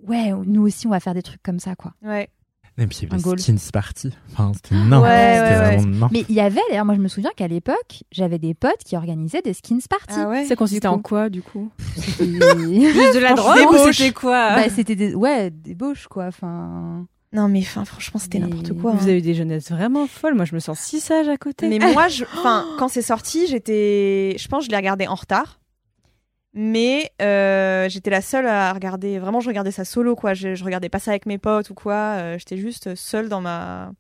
ouais, 0.06 0.32
nous 0.46 0.62
aussi, 0.66 0.86
on 0.86 0.90
va 0.90 0.98
faire 1.00 1.14
des 1.14 1.22
trucs 1.22 1.42
comme 1.44 1.60
ça, 1.60 1.76
quoi. 1.76 1.92
Ouais. 2.02 2.28
Et 2.78 2.86
puis 2.86 3.00
il 3.02 3.08
y 3.10 3.14
avait 3.14 3.38
skins 3.38 3.70
party. 3.72 4.10
Enfin, 4.32 4.52
c'était 4.54 4.74
n'importe 4.74 5.02
Ouais, 5.02 5.34
C'était 5.34 5.42
ouais, 5.42 5.50
ouais. 5.50 5.76
vraiment 5.76 5.86
n'importe 5.92 6.12
Mais 6.12 6.24
il 6.28 6.34
y 6.34 6.40
avait, 6.40 6.60
d'ailleurs, 6.70 6.84
moi, 6.86 6.94
je 6.94 7.00
me 7.00 7.08
souviens 7.08 7.30
qu'à 7.36 7.46
l'époque, 7.46 8.04
j'avais 8.10 8.38
des 8.38 8.54
potes 8.54 8.82
qui 8.86 8.96
organisaient 8.96 9.42
des 9.42 9.52
skins 9.52 9.80
parties. 9.88 10.14
Ah 10.18 10.28
ouais. 10.28 10.44
Ça 10.46 10.56
consistait 10.56 10.88
en 10.88 10.98
quoi, 10.98 11.28
du 11.28 11.42
coup? 11.42 11.70
C'était 11.96 12.24
Juste 12.92 13.14
de 13.14 13.18
la 13.20 13.34
drogue 13.34 13.58
c'était 13.76 13.92
c'était 13.92 14.12
quoi? 14.12 14.54
Bah, 14.56 14.68
c'était 14.70 14.96
des, 14.96 15.14
ouais, 15.14 15.50
des 15.50 15.74
bauches, 15.74 16.06
quoi. 16.08 16.26
Enfin, 16.26 17.06
Non, 17.32 17.46
mais 17.48 17.60
enfin, 17.60 17.84
franchement, 17.84 18.18
c'était 18.18 18.38
Mais- 18.38 18.46
n'importe 18.46 18.72
quoi. 18.80 18.90
Vous 18.92 18.98
hein. 18.98 19.02
avez 19.02 19.18
eu 19.18 19.22
des 19.22 19.34
jeunesses 19.34 19.70
vraiment 19.70 20.06
folles. 20.08 20.34
Moi, 20.34 20.44
je 20.44 20.54
me 20.54 20.58
sens 20.60 20.80
si 20.80 20.98
sage 21.00 21.28
à 21.28 21.36
côté. 21.36 21.68
Mais 21.68 21.78
moi, 21.78 22.08
je... 22.08 22.24
enfin, 22.24 22.66
quand 22.78 22.88
c'est 22.88 23.02
sorti, 23.02 23.46
j'étais, 23.46 24.36
je 24.38 24.48
pense, 24.48 24.60
que 24.60 24.66
je 24.66 24.70
l'ai 24.70 24.76
regardé 24.76 25.06
en 25.06 25.14
retard. 25.14 25.60
Mais 26.52 27.12
euh, 27.22 27.88
j'étais 27.88 28.10
la 28.10 28.20
seule 28.20 28.46
à 28.48 28.72
regarder. 28.72 29.20
Vraiment, 29.20 29.38
je 29.38 29.46
regardais 29.48 29.70
ça 29.70 29.84
solo, 29.84 30.16
quoi. 30.16 30.34
Je, 30.34 30.56
je 30.56 30.64
regardais 30.64 30.88
pas 30.88 30.98
ça 30.98 31.12
avec 31.12 31.26
mes 31.26 31.38
potes 31.38 31.70
ou 31.70 31.74
quoi. 31.74 31.94
Euh, 31.94 32.38
j'étais 32.38 32.56
juste 32.56 32.96
seule 32.96 33.28
dans 33.28 33.40
ma, 33.40 33.92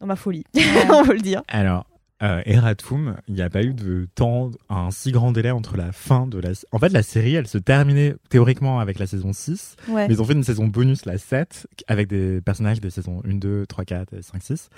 dans 0.00 0.06
ma 0.06 0.16
folie. 0.16 0.44
On 0.92 1.02
peut 1.04 1.14
le 1.14 1.22
dire. 1.22 1.42
Alors, 1.48 1.86
euh, 2.22 2.42
Eratum, 2.46 3.16
il 3.28 3.34
n'y 3.34 3.42
a 3.42 3.50
pas 3.50 3.62
eu 3.62 3.74
de 3.74 4.06
temps, 4.14 4.50
un 4.68 4.90
si 4.90 5.10
grand 5.12 5.32
délai 5.32 5.50
entre 5.50 5.76
la 5.76 5.92
fin 5.92 6.26
de 6.26 6.38
la... 6.38 6.50
En 6.72 6.78
fait, 6.78 6.90
la 6.90 7.02
série, 7.02 7.34
elle 7.34 7.48
se 7.48 7.58
terminait 7.58 8.14
théoriquement 8.30 8.78
avec 8.80 8.98
la 8.98 9.06
saison 9.06 9.32
6, 9.32 9.76
Ouais. 9.88 10.06
mais 10.08 10.14
ils 10.14 10.22
ont 10.22 10.24
fait 10.24 10.32
une 10.34 10.44
saison 10.44 10.66
bonus, 10.68 11.04
la 11.06 11.18
7, 11.18 11.66
avec 11.88 12.08
des 12.08 12.40
personnages 12.40 12.80
des 12.80 12.90
saisons 12.90 13.20
1, 13.28 13.34
2, 13.34 13.66
3, 13.66 13.84
4, 13.84 14.14
et 14.14 14.22
5, 14.22 14.42
6, 14.42 14.68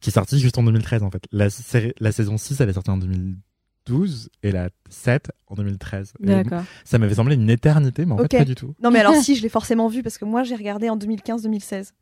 qui 0.00 0.10
est 0.10 0.12
sortie 0.12 0.38
juste 0.40 0.56
en 0.58 0.62
2013, 0.62 1.02
en 1.02 1.10
fait. 1.10 1.24
La, 1.30 1.50
série- 1.50 1.92
la 2.00 2.10
saison 2.10 2.36
6, 2.38 2.60
elle 2.60 2.70
est 2.70 2.72
sortie 2.72 2.90
en 2.90 2.96
2012, 2.98 4.30
et 4.42 4.50
la 4.52 4.70
7 4.88 5.30
en 5.46 5.54
2013. 5.56 6.14
Et 6.22 6.26
D'accord. 6.26 6.62
ça 6.84 6.98
m'avait 6.98 7.14
semblé 7.14 7.34
une 7.34 7.50
éternité, 7.50 8.06
mais 8.06 8.12
en 8.12 8.18
fait, 8.18 8.28
pas 8.38 8.44
du 8.44 8.54
tout. 8.54 8.74
Non, 8.82 8.90
mais 8.90 9.00
alors 9.00 9.14
si, 9.22 9.36
je 9.36 9.42
l'ai 9.42 9.48
forcément 9.48 9.88
vu 9.88 10.02
parce 10.02 10.18
que 10.18 10.24
moi, 10.24 10.42
j'ai 10.42 10.56
regardé 10.56 10.88
en 10.88 10.96
2015-2016. 10.96 11.92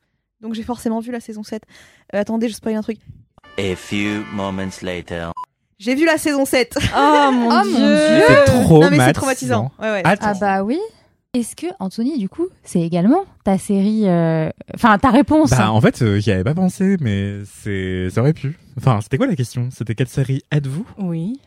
Donc 0.42 0.52
j'ai 0.54 0.62
forcément 0.62 1.00
vu 1.00 1.12
la 1.12 1.20
saison 1.20 1.42
7. 1.42 1.62
Euh, 2.14 2.18
attendez, 2.20 2.48
je 2.48 2.54
spoil 2.54 2.74
un 2.76 2.82
truc. 2.82 2.98
A 3.58 3.74
few 3.74 4.22
moments 4.34 4.82
later. 4.82 5.32
J'ai 5.78 5.94
vu 5.94 6.04
la 6.04 6.18
saison 6.18 6.44
7. 6.44 6.76
Oh 6.96 7.30
mon 7.32 7.48
Oh, 7.60 7.62
dieu. 7.64 7.72
Dieu. 7.76 8.24
C'est 8.28 8.44
trop 8.46 8.82
non, 8.82 8.90
mais 8.90 8.98
c'est 8.98 9.12
traumatisant. 9.12 9.72
Ouais, 9.80 9.90
ouais. 9.90 10.02
Ah 10.04 10.34
bah 10.34 10.62
oui. 10.62 10.78
Est-ce 11.34 11.54
que, 11.54 11.66
Anthony, 11.80 12.18
du 12.18 12.30
coup, 12.30 12.46
c'est 12.64 12.80
également 12.80 13.24
ta 13.44 13.58
série, 13.58 14.08
euh, 14.08 14.48
enfin, 14.74 14.96
ta 14.96 15.10
réponse? 15.10 15.50
Bah, 15.50 15.70
en 15.70 15.80
fait, 15.82 16.00
euh, 16.00 16.18
j'y 16.18 16.30
avais 16.32 16.44
pas 16.44 16.54
pensé, 16.54 16.96
mais 17.00 17.40
c'est, 17.44 18.08
ça 18.08 18.22
aurait 18.22 18.32
pu. 18.32 18.58
Enfin, 18.78 19.00
c'était 19.02 19.18
quoi 19.18 19.26
la 19.26 19.36
question? 19.36 19.68
C'était 19.70 19.94
quelle 19.94 20.08
série 20.08 20.42
êtes-vous? 20.50 20.86
Oui. 20.98 21.38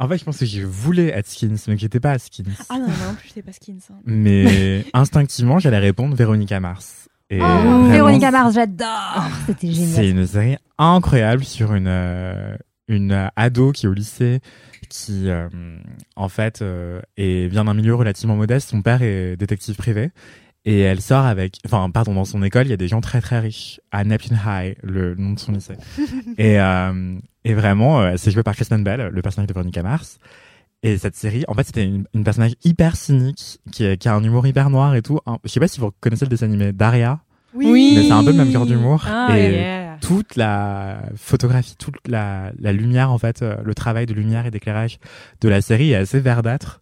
En 0.00 0.08
fait, 0.08 0.18
je 0.18 0.24
pense 0.24 0.38
que 0.38 0.46
je 0.46 0.62
voulais 0.62 1.08
être 1.08 1.28
Skins, 1.28 1.56
mais 1.68 1.74
que 1.74 1.80
j'étais 1.80 2.00
pas 2.00 2.12
à 2.12 2.18
Skins. 2.18 2.46
Ah 2.68 2.78
non, 2.78 2.86
moi 2.88 2.94
non 3.10 3.14
plus, 3.14 3.28
j'étais 3.28 3.42
pas 3.42 3.52
skins. 3.52 3.78
hein. 3.90 3.96
Mais 4.06 4.84
instinctivement, 4.92 5.58
j'allais 5.60 5.78
répondre 5.78 6.16
Véronica 6.16 6.58
Mars. 6.58 7.08
Et 7.30 7.40
Oh, 7.40 7.84
Véronica 7.88 8.30
Mars, 8.30 8.54
j'adore 8.54 9.28
C'était 9.46 9.70
génial. 9.70 9.90
C'est 9.90 10.10
une 10.10 10.26
série 10.26 10.56
incroyable 10.78 11.44
sur 11.44 11.74
une 11.74 11.86
euh, 11.86 12.56
une 12.88 13.12
euh, 13.12 13.28
ado 13.36 13.70
qui 13.70 13.86
est 13.86 13.88
au 13.88 13.92
lycée, 13.92 14.40
qui 14.88 15.30
euh, 15.30 15.48
en 16.16 16.28
fait 16.28 16.60
euh, 16.60 17.00
est 17.16 17.46
vient 17.46 17.64
d'un 17.64 17.74
milieu 17.74 17.94
relativement 17.94 18.36
modeste. 18.36 18.70
Son 18.70 18.82
père 18.82 19.02
est 19.02 19.36
détective 19.36 19.76
privé. 19.76 20.10
Et 20.66 20.80
elle 20.80 21.00
sort 21.00 21.24
avec, 21.24 21.56
enfin, 21.64 21.88
pardon, 21.90 22.12
dans 22.14 22.26
son 22.26 22.42
école, 22.42 22.66
il 22.66 22.70
y 22.70 22.74
a 22.74 22.76
des 22.76 22.88
gens 22.88 23.00
très 23.00 23.22
très 23.22 23.38
riches 23.38 23.80
à 23.92 24.04
Neptune 24.04 24.38
High, 24.44 24.76
le 24.82 25.14
nom 25.14 25.32
de 25.32 25.38
son 25.38 25.52
lycée. 25.52 25.76
et, 26.38 26.60
euh, 26.60 27.18
et 27.44 27.54
vraiment, 27.54 28.02
euh, 28.02 28.14
c'est 28.18 28.30
joué 28.30 28.42
par 28.42 28.54
Kristen 28.54 28.84
Bell, 28.84 29.08
le 29.10 29.22
personnage 29.22 29.48
de 29.48 29.54
Veronica 29.54 29.82
Mars. 29.82 30.18
Et 30.82 30.96
cette 30.96 31.14
série, 31.16 31.44
en 31.46 31.54
fait, 31.54 31.64
c'était 31.64 31.84
une, 31.84 32.04
une 32.14 32.24
personnage 32.24 32.54
hyper 32.64 32.96
cynique, 32.96 33.60
qui, 33.70 33.84
est- 33.84 33.96
qui 33.98 34.08
a 34.08 34.14
un 34.14 34.24
humour 34.24 34.46
hyper 34.46 34.70
noir 34.70 34.94
et 34.94 35.02
tout. 35.02 35.18
Un- 35.26 35.38
je 35.44 35.50
sais 35.50 35.60
pas 35.60 35.68
si 35.68 35.78
vous 35.80 35.90
connaissez 36.00 36.24
le 36.24 36.30
dessin 36.30 36.46
animé 36.46 36.72
Daria, 36.72 37.20
Oui. 37.54 37.92
mais 37.96 38.04
c'est 38.04 38.12
un 38.12 38.24
peu 38.24 38.30
le 38.30 38.36
même 38.38 38.50
cœur 38.50 38.64
d'humour. 38.64 39.04
Ah, 39.06 39.28
et 39.38 39.52
yeah. 39.52 39.98
toute 40.00 40.36
la 40.36 41.02
photographie, 41.16 41.76
toute 41.76 41.96
la, 42.08 42.52
la 42.58 42.72
lumière, 42.72 43.10
en 43.12 43.18
fait, 43.18 43.42
euh, 43.42 43.56
le 43.62 43.74
travail 43.74 44.06
de 44.06 44.14
lumière 44.14 44.46
et 44.46 44.50
d'éclairage 44.50 44.98
de 45.42 45.48
la 45.50 45.60
série 45.60 45.90
est 45.92 45.96
assez 45.96 46.18
verdâtre. 46.20 46.80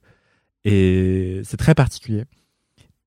Et 0.64 1.40
c'est 1.45 1.57
très 1.57 1.75
particulier. 1.75 2.25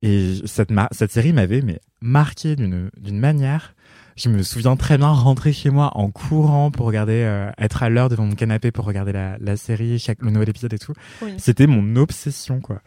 Et 0.01 0.35
cette, 0.45 0.71
ma- 0.71 0.89
cette 0.91 1.11
série 1.11 1.31
m'avait 1.31 1.61
mais 1.61 1.79
marqué 2.01 2.55
d'une 2.55 2.89
d'une 2.97 3.19
manière. 3.19 3.75
Je 4.15 4.29
me 4.29 4.43
souviens 4.43 4.75
très 4.75 4.97
bien 4.97 5.09
rentrer 5.09 5.53
chez 5.53 5.69
moi 5.69 5.91
en 5.95 6.11
courant 6.11 6.71
pour 6.71 6.85
regarder, 6.85 7.23
euh, 7.23 7.49
être 7.57 7.83
à 7.83 7.89
l'heure 7.89 8.09
devant 8.09 8.25
mon 8.25 8.35
canapé 8.35 8.71
pour 8.71 8.85
regarder 8.85 9.11
la, 9.11 9.37
la 9.39 9.57
série, 9.57 9.99
chaque, 9.99 10.21
le 10.21 10.31
nouvel 10.31 10.49
épisode 10.49 10.73
et 10.73 10.79
tout. 10.79 10.93
Oui. 11.21 11.33
C'était 11.37 11.67
mon 11.67 11.95
obsession, 11.95 12.59
quoi. 12.59 12.81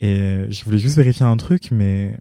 Et 0.00 0.46
je 0.50 0.64
voulais 0.64 0.78
juste 0.78 0.96
vérifier 0.96 1.26
un 1.26 1.36
truc, 1.36 1.70
mais 1.70 2.16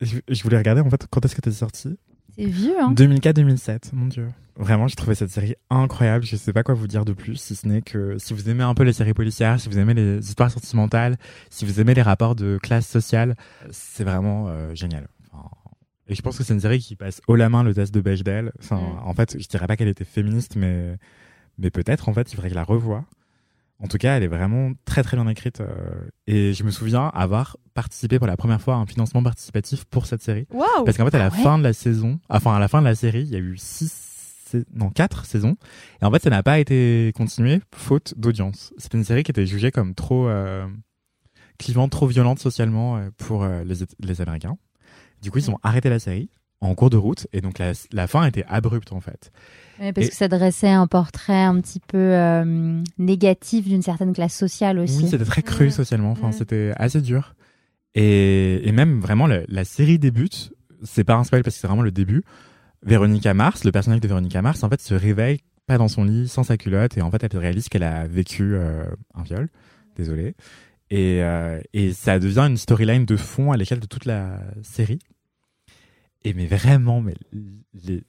je, 0.00 0.18
je 0.28 0.42
voulais 0.42 0.58
regarder, 0.58 0.80
en 0.80 0.90
fait, 0.90 1.06
quand 1.10 1.24
est-ce 1.24 1.36
que 1.36 1.40
t'es 1.40 1.52
sorti? 1.52 1.96
C'est 2.36 2.46
vieux, 2.46 2.74
hein 2.80 2.92
2004-2007, 2.94 3.90
mon 3.92 4.06
dieu. 4.06 4.28
Vraiment, 4.56 4.86
j'ai 4.86 4.96
trouvé 4.96 5.14
cette 5.14 5.30
série 5.30 5.54
incroyable. 5.70 6.24
Je 6.24 6.36
sais 6.36 6.52
pas 6.52 6.62
quoi 6.62 6.74
vous 6.74 6.86
dire 6.86 7.04
de 7.04 7.12
plus, 7.12 7.36
si 7.36 7.54
ce 7.54 7.66
n'est 7.66 7.82
que 7.82 8.16
si 8.18 8.34
vous 8.34 8.48
aimez 8.48 8.64
un 8.64 8.74
peu 8.74 8.84
les 8.84 8.92
séries 8.92 9.14
policières, 9.14 9.60
si 9.60 9.68
vous 9.68 9.78
aimez 9.78 9.94
les 9.94 10.18
histoires 10.18 10.50
sentimentales, 10.50 11.16
si 11.50 11.64
vous 11.64 11.80
aimez 11.80 11.94
les 11.94 12.02
rapports 12.02 12.34
de 12.34 12.58
classe 12.62 12.86
sociale, 12.86 13.36
c'est 13.70 14.04
vraiment 14.04 14.48
euh, 14.48 14.74
génial. 14.74 15.08
Et 16.08 16.14
je 16.14 16.22
pense 16.22 16.36
que 16.36 16.44
c'est 16.44 16.52
une 16.54 16.60
série 16.60 16.80
qui 16.80 16.96
passe 16.96 17.20
haut 17.28 17.36
la 17.36 17.48
main 17.48 17.62
le 17.62 17.74
test 17.74 17.94
de 17.94 18.00
Bechdel. 18.00 18.52
Enfin, 18.58 18.76
Mm. 18.80 18.98
en 19.08 19.14
fait, 19.14 19.40
je 19.40 19.46
dirais 19.48 19.66
pas 19.66 19.76
qu'elle 19.76 19.88
était 19.88 20.04
féministe, 20.04 20.56
mais 20.56 20.98
mais 21.58 21.70
peut-être 21.70 22.08
en 22.08 22.14
fait, 22.14 22.32
il 22.32 22.34
faudrait 22.34 22.48
que 22.48 22.54
je 22.54 22.58
la 22.58 22.64
revoie. 22.64 23.04
En 23.78 23.88
tout 23.88 23.98
cas, 23.98 24.16
elle 24.16 24.22
est 24.22 24.28
vraiment 24.28 24.72
très 24.84 25.02
très 25.02 25.16
bien 25.16 25.26
écrite. 25.28 25.60
euh, 25.60 25.66
et 26.26 26.52
je 26.54 26.62
me 26.64 26.70
souviens 26.70 27.08
avoir 27.14 27.56
participé 27.74 28.18
pour 28.18 28.26
la 28.28 28.36
première 28.36 28.60
fois 28.60 28.74
à 28.74 28.78
un 28.78 28.86
financement 28.86 29.22
participatif 29.22 29.84
pour 29.86 30.06
cette 30.06 30.22
série. 30.22 30.46
Waouh 30.52 30.84
Parce 30.84 30.96
qu'en 30.96 31.04
fait, 31.04 31.14
à 31.16 31.18
la 31.18 31.26
Ah 31.32 31.36
ouais 31.36 31.42
fin 31.42 31.58
de 31.58 31.62
la 31.64 31.72
saison, 31.72 32.18
enfin 32.28 32.54
à 32.54 32.58
la 32.60 32.68
fin 32.68 32.80
de 32.80 32.86
la 32.86 32.94
série, 32.94 33.22
il 33.22 33.30
y 33.30 33.36
a 33.36 33.40
eu 33.40 33.56
six, 33.56 34.56
non 34.74 34.90
quatre 34.90 35.24
saisons, 35.24 35.56
et 36.00 36.04
en 36.04 36.10
fait, 36.10 36.22
ça 36.22 36.30
n'a 36.30 36.42
pas 36.42 36.58
été 36.60 37.12
continué 37.16 37.60
faute 37.74 38.14
d'audience. 38.16 38.72
C'était 38.78 38.98
une 38.98 39.04
série 39.04 39.22
qui 39.24 39.30
était 39.30 39.46
jugée 39.46 39.70
comme 39.72 39.94
trop 39.94 40.28
euh, 40.28 40.66
clivante, 41.58 41.90
trop 41.90 42.06
violente 42.06 42.38
socialement 42.38 42.96
euh, 42.98 43.10
pour 43.18 43.42
euh, 43.44 43.64
les, 43.64 43.76
les 44.00 44.20
Américains. 44.20 44.56
Du 45.22 45.30
coup, 45.30 45.38
ils 45.38 45.50
ont 45.50 45.58
arrêté 45.62 45.88
la 45.88 45.98
série 45.98 46.28
en 46.60 46.74
cours 46.74 46.90
de 46.90 46.96
route, 46.96 47.26
et 47.32 47.40
donc 47.40 47.58
la, 47.58 47.72
la 47.92 48.06
fin 48.06 48.24
était 48.24 48.44
abrupte 48.48 48.92
en 48.92 49.00
fait. 49.00 49.32
Parce 49.78 50.06
Et- 50.06 50.10
que 50.10 50.14
ça 50.16 50.28
dressait 50.28 50.68
un 50.70 50.86
portrait 50.86 51.42
un 51.42 51.60
petit 51.60 51.80
peu 51.80 51.96
euh, 51.98 52.82
négatif 52.98 53.66
d'une 53.66 53.82
certaine 53.82 54.12
classe 54.12 54.34
sociale 54.36 54.78
aussi. 54.78 55.02
Oui, 55.04 55.08
c'était 55.08 55.24
très 55.24 55.42
cru 55.42 55.70
socialement. 55.70 56.10
Enfin, 56.12 56.30
c'était 56.30 56.72
assez 56.76 57.00
dur. 57.00 57.34
Et, 57.94 58.66
et 58.68 58.72
même 58.72 59.00
vraiment, 59.00 59.26
la, 59.26 59.40
la 59.48 59.64
série 59.64 59.98
débute. 59.98 60.52
C'est 60.84 61.04
pas 61.04 61.14
un 61.14 61.24
spoil 61.24 61.42
parce 61.42 61.56
que 61.56 61.60
c'est 61.60 61.66
vraiment 61.66 61.82
le 61.82 61.90
début. 61.92 62.22
Véronica 62.84 63.34
Mars, 63.34 63.64
le 63.64 63.72
personnage 63.72 64.00
de 64.00 64.08
Véronica 64.08 64.42
Mars, 64.42 64.62
en 64.62 64.68
fait, 64.68 64.80
se 64.80 64.94
réveille 64.94 65.38
pas 65.66 65.78
dans 65.78 65.88
son 65.88 66.04
lit, 66.04 66.26
sans 66.28 66.42
sa 66.42 66.56
culotte, 66.56 66.96
et 66.96 67.02
en 67.02 67.10
fait, 67.10 67.22
elle 67.22 67.38
réalise 67.38 67.68
qu'elle 67.68 67.84
a 67.84 68.06
vécu 68.06 68.54
euh, 68.54 68.84
un 69.14 69.22
viol. 69.22 69.48
Désolé. 69.96 70.34
Et, 70.92 71.22
euh, 71.22 71.58
et 71.72 71.94
ça 71.94 72.18
devient 72.18 72.46
une 72.50 72.58
storyline 72.58 73.06
de 73.06 73.16
fond 73.16 73.50
à 73.50 73.56
l'échelle 73.56 73.80
de 73.80 73.86
toute 73.86 74.04
la 74.04 74.42
série. 74.62 74.98
Et 76.22 76.34
mais 76.34 76.44
vraiment, 76.44 77.00
mais 77.00 77.14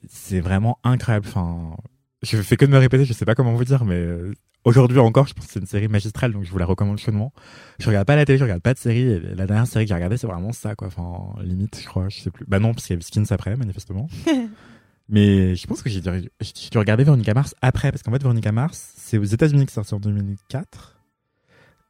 c'est 0.06 0.40
vraiment 0.40 0.78
incroyable. 0.84 1.26
Enfin, 1.26 1.78
je 2.22 2.36
fais 2.42 2.58
que 2.58 2.66
de 2.66 2.70
me 2.70 2.76
répéter, 2.76 3.06
je 3.06 3.14
sais 3.14 3.24
pas 3.24 3.34
comment 3.34 3.54
vous 3.54 3.64
dire, 3.64 3.86
mais 3.86 3.94
euh, 3.94 4.34
aujourd'hui 4.64 4.98
encore, 4.98 5.26
je 5.26 5.32
pense 5.32 5.46
que 5.46 5.52
c'est 5.54 5.60
une 5.60 5.66
série 5.66 5.88
magistrale, 5.88 6.34
donc 6.34 6.44
je 6.44 6.50
vous 6.50 6.58
la 6.58 6.66
recommande 6.66 6.98
chaudement. 6.98 7.32
Je 7.78 7.86
regarde 7.86 8.06
pas 8.06 8.16
la 8.16 8.26
télé, 8.26 8.36
je 8.36 8.44
regarde 8.44 8.60
pas 8.60 8.74
de 8.74 8.78
série. 8.78 9.00
et 9.00 9.18
la 9.18 9.46
dernière 9.46 9.66
série 9.66 9.86
que 9.86 9.88
j'ai 9.88 9.94
regardée, 9.94 10.18
c'est 10.18 10.26
vraiment 10.26 10.52
ça, 10.52 10.74
quoi. 10.74 10.88
Enfin, 10.88 11.40
limite, 11.42 11.80
je 11.80 11.86
crois, 11.86 12.10
je 12.10 12.20
sais 12.20 12.30
plus. 12.30 12.44
Bah 12.46 12.58
non, 12.58 12.74
parce 12.74 12.86
qu'il 12.86 12.96
y 12.96 12.98
a 12.98 13.00
eu 13.00 13.02
Skins 13.02 13.24
après, 13.30 13.56
manifestement. 13.56 14.08
mais 15.08 15.56
je 15.56 15.66
pense 15.66 15.80
que 15.80 15.88
j'ai 15.88 16.02
dû, 16.02 16.10
j'ai 16.42 16.70
dû 16.70 16.76
regarder 16.76 17.04
Veronica 17.04 17.32
Mars 17.32 17.54
après, 17.62 17.90
parce 17.90 18.02
qu'en 18.02 18.12
fait, 18.12 18.22
Veronica 18.22 18.52
Mars, 18.52 18.92
c'est 18.98 19.16
aux 19.16 19.24
États-Unis 19.24 19.64
que 19.64 19.72
c'est 19.72 19.76
sorti 19.76 19.94
en 19.94 20.00
2004 20.00 20.93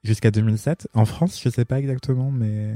jusqu'à 0.04 0.30
2007. 0.30 0.88
En 0.94 1.04
France, 1.04 1.40
je 1.42 1.48
sais 1.48 1.64
pas 1.64 1.78
exactement, 1.80 2.30
mais 2.30 2.74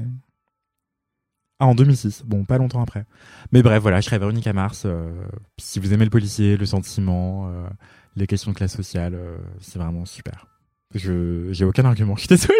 ah, 1.60 1.66
en 1.66 1.74
2006. 1.74 2.22
Bon, 2.24 2.44
pas 2.44 2.58
longtemps 2.58 2.82
après. 2.82 3.04
Mais 3.52 3.62
bref, 3.62 3.80
voilà, 3.82 4.00
je 4.00 4.06
serais 4.06 4.18
Véronica 4.18 4.52
Mars. 4.52 4.82
euh, 4.86 5.10
si 5.58 5.78
vous 5.80 5.92
aimez 5.92 6.04
le 6.04 6.10
policier, 6.10 6.56
le 6.56 6.66
sentiment, 6.66 7.48
euh, 7.48 7.68
les 8.16 8.26
questions 8.26 8.52
de 8.52 8.56
classe 8.56 8.74
sociale, 8.76 9.14
euh, 9.14 9.38
c'est 9.60 9.78
vraiment 9.78 10.04
super. 10.04 10.46
Je 10.94 11.48
j'ai 11.52 11.64
aucun 11.64 11.84
argument. 11.84 12.14
Je 12.16 12.20
suis 12.20 12.28
désolé. 12.28 12.54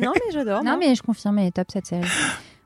Non, 0.00 0.12
mais 0.14 0.32
j'adore. 0.32 0.62
Non, 0.64 0.76
mais 0.78 0.94
je 0.94 1.02
confirme, 1.02 1.38
elle 1.38 1.46
est 1.48 1.52
top 1.56 1.70
cette 1.70 1.86
série. 1.86 2.08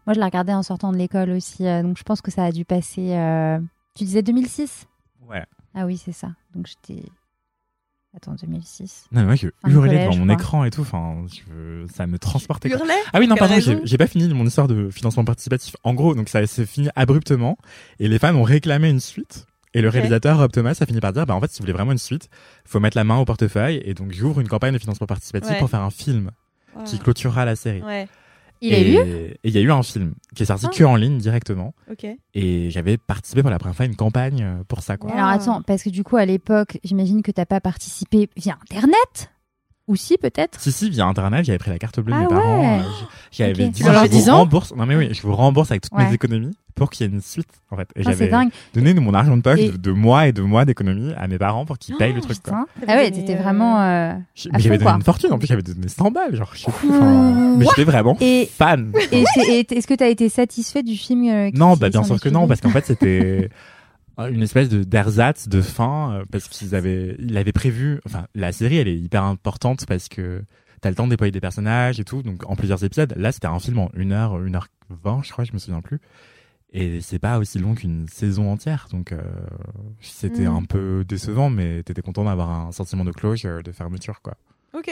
Moi, 0.06 0.14
je 0.14 0.18
la 0.20 0.26
regardais 0.26 0.52
en 0.54 0.62
sortant 0.62 0.90
de 0.92 0.96
l'école 0.98 1.30
aussi, 1.30 1.66
euh, 1.66 1.82
donc 1.82 1.96
je 1.98 2.02
pense 2.02 2.20
que 2.20 2.30
ça 2.30 2.44
a 2.44 2.52
dû 2.52 2.64
passer. 2.64 3.12
euh, 3.14 3.58
Tu 3.94 4.04
disais 4.04 4.22
2006 4.22 4.86
Ouais. 5.28 5.44
Ah 5.74 5.86
oui, 5.86 5.96
c'est 5.96 6.12
ça. 6.12 6.28
Donc 6.54 6.66
j'étais. 6.66 7.02
Attends, 8.14 8.34
2006. 8.34 9.06
Non, 9.12 9.20
mais 9.22 9.26
moi, 9.26 9.34
je 9.36 9.48
hurlais 9.66 9.88
collège, 9.88 10.04
devant 10.06 10.16
mon 10.18 10.26
quoi. 10.26 10.34
écran 10.34 10.64
et 10.64 10.70
tout. 10.70 10.82
Enfin, 10.82 11.24
je- 11.28 11.86
ça 11.94 12.06
me 12.06 12.18
transportait. 12.18 12.68
quoi. 12.68 12.78
Hurlet 12.78 12.92
Ah 13.14 13.18
oui, 13.20 13.26
non, 13.26 13.36
pardon, 13.36 13.54
j'ai 13.84 13.96
pas 13.98 14.06
fini 14.06 14.28
mon 14.34 14.44
histoire 14.46 14.68
de 14.68 14.90
financement 14.90 15.24
participatif. 15.24 15.76
En 15.82 15.94
gros, 15.94 16.14
donc 16.14 16.28
ça 16.28 16.46
s'est 16.46 16.66
fini 16.66 16.88
abruptement 16.94 17.56
et 17.98 18.08
les 18.08 18.18
fans 18.18 18.34
ont 18.34 18.42
réclamé 18.42 18.90
une 18.90 19.00
suite. 19.00 19.46
Et 19.74 19.80
le 19.80 19.88
réalisateur 19.88 20.36
Rob 20.36 20.52
Thomas 20.52 20.76
a 20.78 20.84
fini 20.84 21.00
par 21.00 21.14
dire, 21.14 21.24
bah 21.24 21.34
en 21.34 21.40
fait, 21.40 21.50
si 21.50 21.60
vous 21.60 21.62
voulez 21.62 21.72
vraiment 21.72 21.92
une 21.92 21.98
suite, 21.98 22.28
faut 22.66 22.78
mettre 22.80 22.98
la 22.98 23.04
main 23.04 23.16
au 23.16 23.24
portefeuille. 23.24 23.80
Et 23.86 23.94
donc 23.94 24.12
j'ouvre 24.12 24.40
une 24.40 24.48
campagne 24.48 24.74
de 24.74 24.78
financement 24.78 25.06
participatif 25.06 25.50
Ouais. 25.52 25.58
pour 25.58 25.70
faire 25.70 25.80
un 25.80 25.90
film 25.90 26.30
qui 26.84 26.98
clôturera 26.98 27.46
la 27.46 27.56
série. 27.56 27.80
Ouais, 27.82 28.06
Il 28.64 28.74
a 28.74 28.78
et, 28.78 28.92
eu 28.92 28.96
et 28.96 29.38
il 29.44 29.50
y 29.50 29.58
a 29.58 29.60
eu 29.60 29.70
un 29.72 29.82
film 29.82 30.14
qui 30.36 30.44
est 30.44 30.46
sorti 30.46 30.66
Ah. 30.68 30.74
que 30.74 30.84
en 30.84 30.94
ligne 30.96 31.18
directement. 31.18 31.74
ok. 31.90 32.06
Et 32.34 32.70
j'avais 32.70 32.96
participé 32.96 33.42
pour 33.42 33.50
la 33.50 33.58
première 33.58 33.74
fois 33.74 33.84
à 33.84 33.88
une 33.88 33.96
campagne 33.96 34.42
euh, 34.42 34.62
pour 34.68 34.82
ça, 34.82 34.96
quoi. 34.96 35.10
Alors 35.12 35.26
attends, 35.26 35.62
parce 35.62 35.82
que 35.82 35.90
du 35.90 36.04
coup, 36.04 36.16
à 36.16 36.24
l'époque, 36.24 36.78
j'imagine 36.84 37.22
que 37.22 37.32
t'as 37.32 37.44
pas 37.46 37.60
participé 37.60 38.30
via 38.36 38.56
Internet? 38.70 39.32
Ou 39.88 39.96
si, 39.96 40.16
peut-être 40.16 40.60
Si, 40.60 40.70
si, 40.70 40.90
via 40.90 41.06
Internet, 41.06 41.44
j'avais 41.44 41.58
pris 41.58 41.70
la 41.70 41.78
carte 41.78 41.98
bleue 42.00 42.12
de 42.14 42.18
Ah 42.18 42.22
mes 42.22 42.28
parents. 42.28 42.60
ouais. 42.60 42.78
euh, 42.78 42.82
j- 42.82 43.06
J'avais 43.32 43.64
Ok. 43.64 43.70
dit, 43.72 43.82
je 43.82 44.30
vous 44.30 44.36
rembourse. 44.36 44.74
Non, 44.76 44.86
mais 44.86 44.94
oui, 44.94 45.08
je 45.12 45.22
vous 45.22 45.34
rembourse 45.34 45.70
avec 45.72 45.82
toutes 45.82 45.92
Ouais. 45.98 46.06
mes 46.06 46.14
économies 46.14 46.56
pour 46.74 46.88
qu'il 46.90 47.04
y 47.06 47.10
ait 47.10 47.12
une 47.12 47.20
suite, 47.20 47.48
en 47.70 47.76
fait. 47.76 47.88
Et 47.96 48.00
Ah, 48.00 48.02
C'est 48.04 48.10
j'avais 48.12 48.28
dingue. 48.28 48.50
donné 48.74 48.94
mon 48.94 49.12
argent 49.12 49.36
de 49.36 49.42
poche 49.42 49.58
Et- 49.58 49.70
de, 49.72 49.76
de 49.76 49.90
mois 49.90 50.28
et 50.28 50.32
de 50.32 50.40
mois 50.42 50.64
d'économies 50.64 51.12
à 51.18 51.26
mes 51.26 51.36
parents 51.36 51.64
pour 51.66 51.78
qu'ils 51.78 51.96
payent 51.96 52.12
le 52.12 52.20
Oh, 52.22 52.26
truc, 52.26 52.38
quoi. 52.42 52.64
Ah 52.86 52.94
ouais, 52.94 53.10
t'étais 53.10 53.34
euh, 53.34 53.42
vraiment. 53.42 53.80
euh, 53.82 54.12
Mais 54.52 54.60
j'avais 54.60 54.78
donné 54.78 54.90
quoi. 54.90 54.92
une 54.94 55.02
fortune, 55.02 55.32
en 55.32 55.38
plus, 55.38 55.48
j'avais 55.48 55.62
donné 55.62 55.88
100 55.88 56.10
balles, 56.12 56.36
genre, 56.36 56.50
je 56.54 56.60
sais 56.60 56.70
plus. 56.72 56.88
mais 56.90 57.64
j'étais 57.66 57.84
vraiment 57.84 58.16
Et- 58.20 58.46
fan. 58.56 58.92
Et 59.10 59.24
est-ce 59.68 59.86
que 59.86 59.94
t'as 59.94 60.08
été 60.08 60.28
satisfait 60.28 60.82
du 60.84 60.96
film 60.96 61.28
euh, 61.28 61.50
Non, 61.54 61.74
bah 61.76 61.90
bien 61.90 62.04
sûr 62.04 62.20
que 62.20 62.28
non, 62.28 62.46
parce 62.46 62.60
qu'en 62.60 62.70
fait 62.70 62.86
c'était 62.86 63.50
une 64.18 64.42
espèce 64.42 64.68
de 64.68 64.84
d'ersatz 64.84 65.48
de 65.48 65.60
fin 65.62 66.12
euh, 66.12 66.24
parce 66.30 66.48
qu'ils 66.48 66.74
avaient, 66.74 67.16
ils 67.18 67.36
avaient 67.36 67.52
prévu. 67.52 68.00
Enfin, 68.06 68.26
la 68.34 68.52
série 68.52 68.76
elle 68.76 68.88
est 68.88 68.96
hyper 68.98 69.24
importante 69.24 69.86
parce 69.86 70.08
que 70.08 70.42
t'as 70.80 70.90
le 70.90 70.94
temps 70.96 71.04
de 71.06 71.10
déployer 71.10 71.30
des 71.32 71.40
personnages 71.40 72.00
et 72.00 72.04
tout, 72.04 72.22
donc 72.22 72.48
en 72.48 72.56
plusieurs 72.56 72.82
épisodes. 72.84 73.14
Là, 73.16 73.32
c'était 73.32 73.46
un 73.46 73.58
film 73.58 73.78
en 73.78 73.90
1 73.96 74.10
heure, 74.10 74.34
1 74.34 74.54
heure 74.54 74.68
20 74.90 75.22
je 75.24 75.30
crois, 75.32 75.44
je 75.44 75.52
me 75.52 75.58
souviens 75.58 75.80
plus. 75.80 76.00
Et 76.74 77.00
c'est 77.02 77.18
pas 77.18 77.38
aussi 77.38 77.58
long 77.58 77.74
qu'une 77.74 78.08
saison 78.08 78.50
entière, 78.50 78.88
donc 78.90 79.12
euh, 79.12 79.20
c'était 80.00 80.48
Mm. 80.48 80.56
un 80.56 80.62
peu 80.64 81.04
décevant, 81.06 81.50
mais 81.50 81.82
t'étais 81.82 82.00
content 82.02 82.24
d'avoir 82.24 82.48
un 82.50 82.72
sentiment 82.72 83.04
de 83.04 83.12
closure, 83.12 83.62
de 83.62 83.72
fermeture, 83.72 84.22
quoi. 84.22 84.34
Ok. 84.72 84.90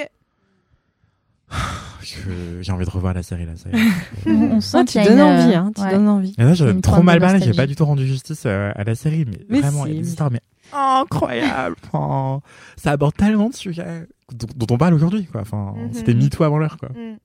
J'ai 2.61 2.73
envie 2.73 2.85
de 2.85 2.90
revoir 2.90 3.12
la 3.14 3.23
série 3.23 3.47
là. 3.47 3.52
Ça 3.57 3.69
y 3.71 3.76
est. 3.76 4.30
On, 4.30 4.61
sent 4.61 4.78
Ah, 4.80 4.85
tu 4.85 4.99
donnes 5.02 5.12
une, 5.12 5.21
envie, 5.21 5.54
hein, 5.54 5.71
tu 5.75 5.83
ouais. 5.83 5.90
donnes 5.90 6.09
envie. 6.09 6.35
Et 6.38 6.42
là, 6.45 6.54
trop 6.83 7.02
mal 7.02 7.21
parlé, 7.21 7.40
j'ai 7.40 7.52
pas 7.52 7.66
du 7.66 7.76
tout 7.76 7.85
rendu 7.85 8.07
justice 8.07 8.45
euh, 8.47 8.73
à 8.75 8.85
la 8.85 8.95
série, 8.95 9.25
mais, 9.26 9.38
Mais 9.49 9.61
vraiment, 9.61 9.85
si, 9.85 9.90
il 9.90 9.95
y 9.95 9.99
a 9.99 10.00
des 10.00 10.02
mais- 10.04 10.09
histoires 10.09 10.30
mais 10.30 10.40
incroyables. 10.73 11.76
Enfin, 11.92 12.40
ça 12.76 12.92
aborde 12.92 13.14
tellement 13.14 13.49
de 13.49 13.54
sujets 13.54 14.07
dont, 14.33 14.47
dont 14.57 14.75
on 14.75 14.78
parle 14.78 14.95
aujourd'hui, 14.95 15.26
quoi. 15.26 15.40
Enfin, 15.42 15.75
Mhm. 15.76 15.92
c'était 15.92 16.14
MeToo 16.14 16.45
avant 16.45 16.59
l'heure, 16.59 16.76
quoi. 16.78 16.90
Mm. 16.90 17.16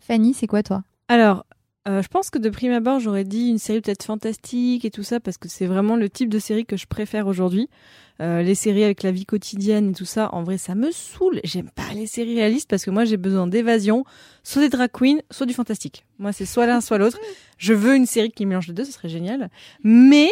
Fanny, 0.00 0.34
c'est 0.34 0.46
quoi 0.46 0.62
toi? 0.62 0.82
Alors, 1.08 1.44
euh, 1.86 2.02
je 2.02 2.08
pense 2.08 2.30
que 2.30 2.38
de 2.38 2.48
prime 2.50 2.72
abord, 2.72 2.98
j'aurais 2.98 3.24
dit 3.24 3.48
une 3.48 3.58
série 3.58 3.80
peut-être 3.80 4.04
fantastique 4.04 4.84
et 4.84 4.90
tout 4.90 5.02
ça, 5.04 5.20
parce 5.20 5.38
que 5.38 5.48
c'est 5.48 5.66
vraiment 5.66 5.96
le 5.96 6.10
type 6.10 6.28
de 6.28 6.38
série 6.38 6.66
que 6.66 6.76
je 6.76 6.86
préfère 6.86 7.26
aujourd'hui. 7.26 7.68
Euh, 8.20 8.42
les 8.42 8.54
séries 8.54 8.82
avec 8.82 9.02
la 9.02 9.12
vie 9.12 9.26
quotidienne 9.26 9.90
et 9.90 9.92
tout 9.92 10.06
ça, 10.06 10.34
en 10.34 10.42
vrai, 10.42 10.58
ça 10.58 10.74
me 10.74 10.90
saoule. 10.90 11.40
J'aime 11.44 11.70
pas 11.70 11.92
les 11.94 12.06
séries 12.06 12.34
réalistes 12.34 12.68
parce 12.68 12.84
que 12.84 12.90
moi, 12.90 13.04
j'ai 13.04 13.16
besoin 13.16 13.46
d'évasion, 13.46 14.04
soit 14.42 14.62
des 14.62 14.68
drag 14.68 14.90
queens, 14.90 15.18
soit 15.30 15.46
du 15.46 15.54
fantastique. 15.54 16.04
Moi, 16.18 16.32
c'est 16.32 16.46
soit 16.46 16.66
l'un, 16.66 16.80
soit 16.80 16.98
l'autre. 16.98 17.18
Je 17.58 17.74
veux 17.74 17.94
une 17.94 18.06
série 18.06 18.32
qui 18.32 18.46
mélange 18.46 18.68
les 18.68 18.74
deux, 18.74 18.84
ce 18.84 18.92
serait 18.92 19.08
génial. 19.08 19.50
Mais, 19.84 20.30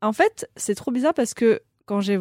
en 0.00 0.12
fait, 0.12 0.48
c'est 0.56 0.74
trop 0.74 0.90
bizarre 0.90 1.14
parce 1.14 1.34
que 1.34 1.60
quand 1.86 2.00
j'ai 2.00 2.18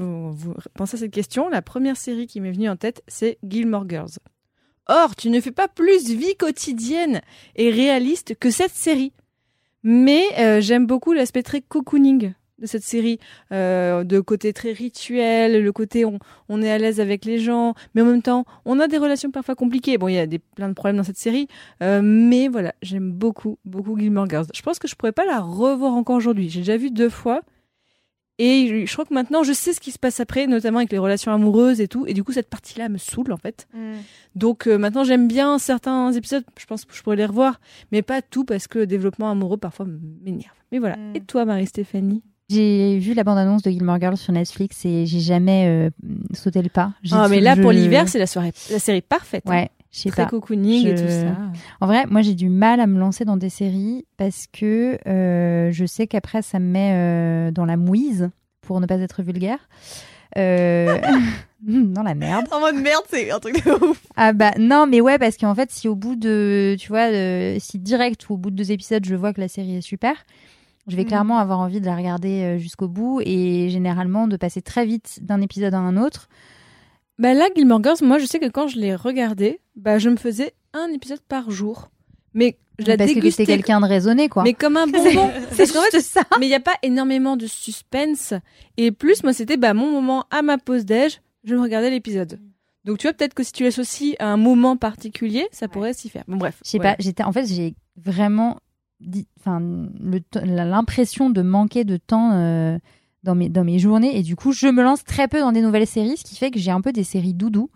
pensé 0.74 0.98
à 0.98 1.00
cette 1.00 1.13
question, 1.13 1.48
la 1.48 1.62
première 1.62 1.96
série 1.96 2.28
qui 2.28 2.42
m'est 2.42 2.52
venue 2.52 2.70
en 2.70 2.75
tête, 2.75 3.02
c'est 3.08 3.38
Gilmore 3.48 3.88
Girls. 3.88 4.12
Or, 4.88 5.16
tu 5.16 5.30
ne 5.30 5.40
fais 5.40 5.52
pas 5.52 5.68
plus 5.68 6.10
vie 6.10 6.36
quotidienne 6.36 7.22
et 7.56 7.70
réaliste 7.70 8.36
que 8.36 8.50
cette 8.52 8.74
série. 8.74 9.13
Mais 9.84 10.24
euh, 10.40 10.62
j'aime 10.62 10.86
beaucoup 10.86 11.13
l'aspect 11.13 11.44
très 11.44 11.62
cocooning 11.62 12.34
de 12.60 12.68
cette 12.68 12.84
série, 12.84 13.20
euh, 13.52 14.04
de 14.04 14.20
côté 14.20 14.54
très 14.54 14.72
rituel, 14.72 15.62
le 15.62 15.72
côté 15.72 16.06
on, 16.06 16.20
on 16.50 16.62
est 16.62 16.72
à 16.72 16.78
l'aise 16.78 17.00
avec 17.00 17.25
les 17.25 17.40
gens, 17.40 17.74
mais 17.94 18.02
en 18.02 18.06
même 18.06 18.22
temps 18.22 18.46
on 18.63 18.80
a 18.80 18.88
des 18.88 18.98
relations 18.98 19.32
parfois 19.32 19.56
compliquées. 19.56 19.98
Bon, 19.98 20.08
il 20.08 20.13
y 20.13 20.20
a 20.20 20.28
des, 20.28 20.40
plein 20.40 20.70
de 20.70 20.74
problèmes 20.74 20.98
dans 20.98 21.04
cette 21.04 21.18
série, 21.18 21.48
euh, 21.82 22.02
mais 22.04 22.48
voilà, 22.48 22.74
j'aime 22.82 23.12
beaucoup, 23.12 23.58
beaucoup 23.66 23.98
Gilmore 24.00 24.30
Girls. 24.30 24.46
Je 24.54 24.62
pense 24.62 24.80
que 24.80 24.88
je 24.88 24.96
pourrais 24.96 25.12
pas 25.12 25.25
la 25.25 25.42
revoir 25.42 25.94
encore 25.94 26.16
aujourd'hui. 26.16 26.50
J'ai 26.50 26.60
déjà 26.60 26.78
vu 26.78 26.92
deux 26.92 27.10
fois. 27.10 27.42
Et 28.40 28.86
je 28.88 28.92
crois 28.94 29.06
que 29.06 29.13
maintenant, 29.13 29.44
je 29.44 29.54
sais 29.54 29.74
ce 29.74 29.80
qui 29.80 29.92
se 29.92 30.00
passe 30.00 30.20
après, 30.20 30.48
notamment 30.48 30.80
avec 30.80 30.92
les 30.92 30.98
relations 30.98 31.32
amoureuses 31.32 31.80
et 31.80 31.88
tout. 31.88 32.06
Et 32.08 32.13
du 32.13 32.24
coup, 32.24 32.32
cette 32.32 32.50
partie-là 32.50 32.90
me 32.90 32.98
saoule, 32.98 33.32
en 33.32 33.38
fait. 33.38 33.68
Mm. 33.74 33.94
Donc 34.36 34.68
euh, 34.68 34.78
maintenant 34.78 35.04
j'aime 35.04 35.28
bien 35.28 35.60
certains 35.60 36.12
épisodes, 36.13 36.44
je 36.60 36.66
pense 36.66 36.86
que 36.86 36.96
je 36.96 37.04
pourrais 37.04 37.16
les 37.16 37.25
revoir, 37.25 37.60
mais 37.92 38.02
pas 38.02 38.22
tout 38.22 38.46
parce 38.46 38.68
que 38.68 38.80
le 38.80 38.88
développement 38.88 39.30
amoureux 39.30 39.58
parfois 39.58 39.86
m'énerve. 40.24 40.56
Mais 40.72 40.80
voilà. 40.80 40.98
Mm. 40.98 41.16
Et 41.16 41.22
toi 41.22 41.46
Marie-Stéphanie? 41.46 42.24
J'ai 42.50 42.98
vu 43.00 43.13
la 43.13 43.24
bande-annonce 43.24 43.62
de 43.62 43.72
Gilmore 43.72 44.00
Girls 44.00 44.18
sur 44.18 44.34
Netflix 44.34 44.84
et 44.86 45.06
j'ai 45.06 45.20
jamais 45.20 45.68
euh, 45.68 45.90
sauté 46.34 46.62
le 46.62 46.70
pas. 46.70 46.94
Ah 47.12 47.28
mais 47.30 47.40
là 47.40 47.56
pour 47.56 47.72
l'hiver 47.72 48.10
c'est 48.10 48.20
la 48.20 48.28
soirée, 48.28 48.52
la 48.72 48.80
série 48.80 49.02
parfaite. 49.02 49.44
hein. 49.48 49.68
Je 49.93 50.00
sais 50.00 50.12
pas. 50.12 50.25
cocooning 50.25 50.88
et 50.88 50.95
tout 50.95 51.07
ça. 51.07 51.38
En 51.79 51.85
vrai, 51.88 52.05
moi 52.07 52.21
j'ai 52.21 52.33
du 52.33 52.50
mal 52.50 52.79
à 52.79 52.88
me 52.88 53.00
lancer 53.00 53.25
dans 53.25 53.38
des 53.38 53.50
séries 53.50 54.05
parce 54.17 54.47
que 54.51 54.97
euh, 55.07 55.71
je 55.71 55.85
sais 55.85 56.07
qu'après 56.07 56.41
ça 56.41 56.59
me 56.59 56.65
met 56.65 56.91
euh, 56.93 57.51
dans 57.51 57.65
la 57.65 57.77
mouise, 57.77 58.31
pour 58.62 58.81
ne 58.81 58.88
pas 58.88 58.95
être 59.00 59.21
vulgaire. 59.21 59.59
Euh, 60.38 60.97
dans 61.62 62.01
la 62.01 62.15
merde. 62.15 62.47
En 62.51 62.59
mode 62.59 62.75
merde, 62.75 63.03
c'est 63.07 63.29
un 63.29 63.39
truc 63.39 63.63
de 63.63 63.71
ouf. 63.85 64.01
Ah 64.15 64.33
bah 64.33 64.51
non, 64.57 64.88
mais 64.88 65.00
ouais, 65.00 65.19
parce 65.19 65.38
qu'en 65.38 65.53
fait, 65.53 65.69
si 65.71 65.88
au 65.88 65.95
bout 65.95 66.15
de, 66.15 66.75
tu 66.79 66.88
vois, 66.88 67.12
euh, 67.12 67.57
si 67.59 67.77
direct 67.77 68.27
ou 68.29 68.33
au 68.33 68.38
bout 68.38 68.50
de 68.50 68.55
deux 68.55 68.71
épisodes, 68.71 69.05
je 69.05 69.15
vois 69.15 69.31
que 69.31 69.41
la 69.41 69.47
série 69.47 69.75
est 69.75 69.81
super, 69.81 70.15
je 70.88 70.95
vais 70.95 71.03
Mhm. 71.03 71.07
clairement 71.07 71.38
avoir 71.38 71.59
envie 71.59 71.79
de 71.81 71.85
la 71.85 71.95
regarder 71.95 72.57
jusqu'au 72.57 72.88
bout 72.88 73.21
et 73.23 73.69
généralement 73.69 74.27
de 74.27 74.35
passer 74.38 74.62
très 74.63 74.85
vite 74.88 75.19
d'un 75.21 75.39
épisode 75.39 75.75
à 75.75 75.79
un 75.79 75.97
autre. 75.97 76.29
Bah 77.20 77.34
là, 77.34 77.48
Gilmore 77.55 77.84
Girls, 77.84 77.98
moi, 78.01 78.17
je 78.17 78.25
sais 78.25 78.39
que 78.39 78.50
quand 78.50 78.67
je 78.67 78.79
l'ai 78.79 78.96
regardé, 78.96 79.62
bah, 79.75 80.00
je 80.00 80.10
me 80.10 80.15
faisais 80.15 80.53
un 80.74 80.88
épisode 80.88 81.22
par 81.22 81.51
jour. 81.51 81.91
Mais 82.34 82.58
je 82.79 82.88
la 82.88 82.98
parce 82.98 83.13
que 83.13 83.36
t'es 83.36 83.46
quelqu'un 83.46 83.79
de 83.82 83.86
raisonné, 83.86 84.29
quoi. 84.29 84.43
Mais 84.43 84.53
comme 84.53 84.77
un 84.77 84.88
bonbon. 84.88 85.29
c'est 85.51 85.67
juste 85.67 86.00
ça. 86.01 86.24
mais 86.39 86.48
il 86.48 86.50
n'y 86.50 86.55
a 86.55 86.60
pas 86.60 86.75
énormément 86.82 87.38
de 87.38 87.46
suspense. 87.46 88.34
Et 88.77 88.91
plus, 88.91 89.24
moi, 89.24 89.34
c'était 89.34 89.58
bah, 89.58 89.74
mon 89.74 89.91
moment 89.91 90.25
à 90.32 90.41
ma 90.41 90.58
pause 90.58 90.86
déj, 90.86 91.22
je 91.43 91.55
me 91.55 91.62
regardais 91.62 91.91
l'épisode. 91.91 92.39
Donc 92.84 92.98
tu 92.98 93.08
vois, 93.08 93.13
peut-être 93.13 93.34
que 93.34 93.43
si 93.43 93.51
tu 93.51 93.63
l'associes 93.63 94.15
à 94.20 94.27
un 94.27 94.38
moment 94.38 94.75
particulier, 94.75 95.48
ça 95.51 95.67
pourrait 95.67 95.93
s'y 95.93 96.10
faire. 96.10 96.24
Bon, 96.27 96.38
bref. 96.38 96.60
Je 96.65 96.72
sais 96.72 96.77
voilà. 96.77 96.96
pas, 96.96 97.03
j'étais, 97.03 97.24
en 97.24 97.32
fait, 97.32 97.46
j'ai 97.46 97.75
vraiment 97.96 98.58
l'impression 100.36 101.29
de 101.29 101.41
manquer 101.41 101.84
de 101.84 101.98
temps 101.98 102.32
euh, 102.34 102.77
dans 103.24 103.36
mes 103.36 103.48
dans 103.50 103.63
mes 103.63 103.80
journées 103.80 104.18
et 104.18 104.22
du 104.22 104.36
coup, 104.36 104.51
je 104.51 104.68
me 104.68 104.84
lance 104.84 105.03
très 105.03 105.27
peu 105.27 105.39
dans 105.39 105.51
des 105.51 105.62
nouvelles 105.62 105.88
séries, 105.88 106.18
ce 106.18 106.24
qui 106.24 106.36
fait 106.36 106.51
que 106.51 106.60
j'ai 106.60 106.72
un 106.72 106.82
peu 106.82 106.92
des 106.92 107.03
séries 107.03 107.34
doudou. 107.34 107.70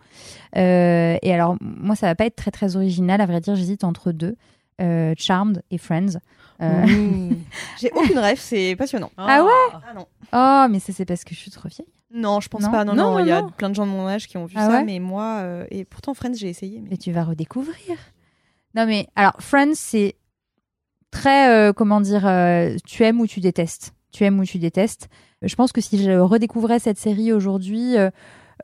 Euh, 0.56 1.16
et 1.22 1.32
alors, 1.32 1.56
moi, 1.60 1.96
ça 1.96 2.06
va 2.06 2.14
pas 2.14 2.26
être 2.26 2.36
très 2.36 2.50
très 2.50 2.76
original, 2.76 3.20
à 3.20 3.26
vrai 3.26 3.40
dire, 3.40 3.54
j'hésite 3.54 3.84
entre 3.84 4.12
deux, 4.12 4.36
euh, 4.80 5.14
Charmed 5.16 5.62
et 5.70 5.78
Friends. 5.78 6.18
Euh, 6.60 6.84
Mmh. 6.86 7.36
J'ai 7.80 7.90
aucune 7.94 8.18
rêve, 8.18 8.38
c'est 8.40 8.74
passionnant. 8.76 9.10
Ah 9.16 9.44
ouais? 9.44 9.78
Ah 9.88 9.94
non. 9.94 10.06
Oh, 10.32 10.66
mais 10.72 10.80
ça 10.80 10.92
c'est 10.92 11.04
parce 11.04 11.22
que 11.24 11.32
je 11.34 11.38
suis 11.38 11.50
trop 11.52 11.68
vieille? 11.68 11.86
Non, 12.12 12.40
je 12.40 12.48
pense 12.48 12.62
Non? 12.62 12.70
pas. 12.72 12.84
Non, 12.84 12.94
Non, 12.94 13.18
il 13.20 13.26
y 13.28 13.30
a 13.30 13.42
plein 13.56 13.70
de 13.70 13.74
gens 13.76 13.86
de 13.86 13.90
mon 13.92 14.08
âge 14.08 14.26
qui 14.26 14.36
ont 14.38 14.46
vu 14.46 14.54
Ah 14.58 14.66
ça, 14.66 14.72
ouais? 14.78 14.84
mais 14.84 14.98
moi, 14.98 15.44
et 15.70 15.84
pourtant 15.84 16.14
Friends, 16.14 16.34
j'ai 16.34 16.48
essayé. 16.48 16.82
Mais... 16.90 16.96
Tu 16.96 17.12
vas 17.12 17.22
redécouvrir. 17.24 17.96
Non 18.74 18.86
mais 18.86 19.06
alors 19.16 19.34
Friends 19.38 19.74
c'est 19.74 20.16
très 21.10 21.72
comment 21.74 22.00
dire 22.00 22.22
tu 22.84 23.02
aimes 23.04 23.20
ou 23.20 23.26
tu 23.26 23.40
détestes. 23.40 23.92
Tu 24.12 24.24
aimes 24.24 24.38
ou 24.40 24.44
tu 24.44 24.58
détestes. 24.58 25.08
Je 25.42 25.54
pense 25.54 25.72
que 25.72 25.80
si 25.80 26.02
je 26.02 26.10
redécouvrais 26.12 26.78
cette 26.78 26.98
série 26.98 27.32
aujourd'hui, 27.32 27.96
euh, 27.96 28.10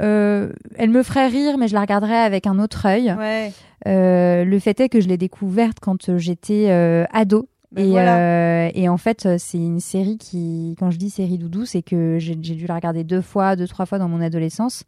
euh, 0.03 0.53
elle 0.77 0.91
me 0.91 1.03
ferait 1.03 1.29
rire, 1.29 1.57
mais 1.57 1.69
je 1.69 1.75
la 1.75 1.81
regarderais 1.81 2.17
avec 2.17 2.47
un 2.47 2.59
autre 2.59 2.87
œil. 2.87 3.15
Ouais. 3.17 3.53
Euh, 3.87 4.45
le 4.45 4.59
fait 4.59 4.81
est 4.81 4.89
que 4.89 5.01
je 5.01 5.09
l'ai 5.09 5.19
découverte 5.19 5.79
quand 5.81 6.09
euh, 6.09 6.19
j'étais 6.19 6.67
euh, 6.71 7.05
ado. 7.13 7.49
Ben 7.71 7.87
et, 7.87 7.91
voilà. 7.91 8.19
euh, 8.19 8.71
et 8.75 8.89
en 8.89 8.97
fait, 8.97 9.29
c'est 9.39 9.59
une 9.59 9.81
série 9.81 10.17
qui, 10.17 10.77
quand 10.79 10.91
je 10.93 10.99
dis 10.99 11.11
série 11.11 11.39
doudou, 11.39 11.65
c'est 11.65 11.83
que 11.83 12.19
j'ai 12.21 12.37
dû 12.37 12.67
la 12.67 12.75
regarder 12.75 13.03
deux 13.03 13.21
fois, 13.21 13.57
deux, 13.57 13.67
trois 13.67 13.85
fois 13.85 13.99
dans 13.99 14.09
mon 14.09 14.21
adolescence. 14.21 14.85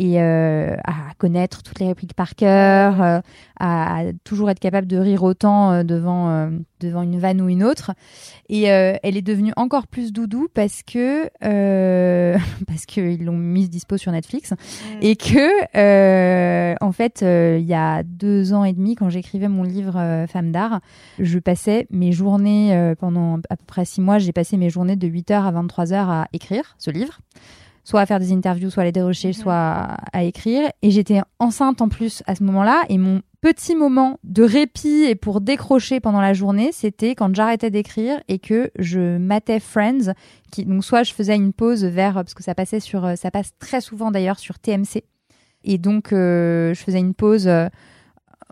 Et 0.00 0.22
euh, 0.22 0.76
à 0.84 1.12
connaître 1.18 1.64
toutes 1.64 1.80
les 1.80 1.88
répliques 1.88 2.14
par 2.14 2.36
cœur, 2.36 3.02
euh, 3.02 3.20
à, 3.58 3.98
à 3.98 4.02
toujours 4.22 4.48
être 4.48 4.60
capable 4.60 4.86
de 4.86 4.96
rire 4.96 5.24
autant 5.24 5.72
euh, 5.72 5.82
devant, 5.82 6.48
devant 6.78 7.02
une 7.02 7.18
vanne 7.18 7.40
ou 7.40 7.48
une 7.48 7.64
autre. 7.64 7.90
Et 8.48 8.62
elle 8.62 9.16
est 9.16 9.22
devenue 9.22 9.52
encore 9.56 9.88
plus 9.88 10.12
doudou 10.12 10.46
parce 10.54 10.82
que 10.84 11.28
parce 12.66 12.86
qu'ils 12.86 13.24
l'ont 13.24 13.36
mise 13.36 13.70
dispo 13.70 13.96
sur 13.96 14.12
Netflix 14.12 14.54
et 15.02 15.16
que 15.16 16.78
en 16.80 16.92
fait 16.92 17.22
il 17.22 17.66
y 17.66 17.74
a 17.74 18.04
deux 18.04 18.52
ans 18.52 18.64
et 18.64 18.72
demi 18.72 18.94
quand 18.94 19.10
j'écrivais 19.10 19.48
mon 19.48 19.64
livre 19.64 20.26
Femme 20.28 20.52
d'art 20.52 20.80
je 21.18 21.38
passais 21.40 21.86
mes 21.90 22.12
journées 22.12 22.94
pendant 23.00 23.38
à 23.50 23.56
peu 23.56 23.64
près 23.66 23.84
six 23.84 24.00
mois 24.00 24.18
j'ai 24.18 24.32
passé 24.32 24.56
mes 24.56 24.70
journées 24.70 24.96
de 24.96 25.08
8h 25.08 25.32
à 25.32 25.52
23h 25.52 25.94
à 25.94 26.28
écrire 26.32 26.76
ce 26.78 26.90
livre 26.90 27.18
soit 27.88 28.02
à 28.02 28.06
faire 28.06 28.20
des 28.20 28.32
interviews 28.32 28.68
soit 28.68 28.82
à 28.82 28.86
les 28.86 28.92
dérocher 28.92 29.28
Mhm. 29.28 29.32
soit 29.32 29.54
à, 29.54 29.94
à 30.12 30.22
écrire. 30.22 30.70
Et 30.82 30.90
j'étais 30.90 31.22
enceinte 31.38 31.80
en 31.80 31.88
plus 31.88 32.22
à 32.26 32.34
ce 32.34 32.42
moment-là. 32.44 32.82
Et 32.90 32.98
mon 32.98 33.22
petit 33.40 33.74
moment 33.74 34.18
de 34.24 34.42
répit 34.42 35.04
et 35.08 35.14
pour 35.14 35.40
décrocher 35.40 35.98
pendant 35.98 36.20
la 36.20 36.34
journée 36.34 36.70
c'était 36.72 37.14
quand 37.14 37.34
j'arrêtais 37.34 37.70
d'écrire 37.70 38.20
et 38.28 38.38
que 38.40 38.70
je 38.78 39.16
matais 39.16 39.58
Friends 39.60 40.12
qui 40.50 40.66
donc 40.66 40.84
soit 40.84 41.02
je 41.04 41.14
faisais 41.14 41.36
une 41.36 41.52
pause 41.52 41.84
vers 41.84 42.14
parce 42.14 42.34
que 42.34 42.42
ça 42.42 42.54
passait 42.54 42.80
sur 42.80 43.04
euh, 43.04 43.14
ça 43.14 43.30
passe 43.30 43.52
très 43.60 43.80
souvent 43.80 44.10
d'ailleurs 44.10 44.40
sur 44.40 44.58
TMC 44.58 45.04
et 45.62 45.78
donc 45.78 46.12
euh, 46.12 46.74
je 46.74 46.82
faisais 46.82 46.98
une 46.98 47.14
pause 47.14 47.46
euh, 47.46 47.68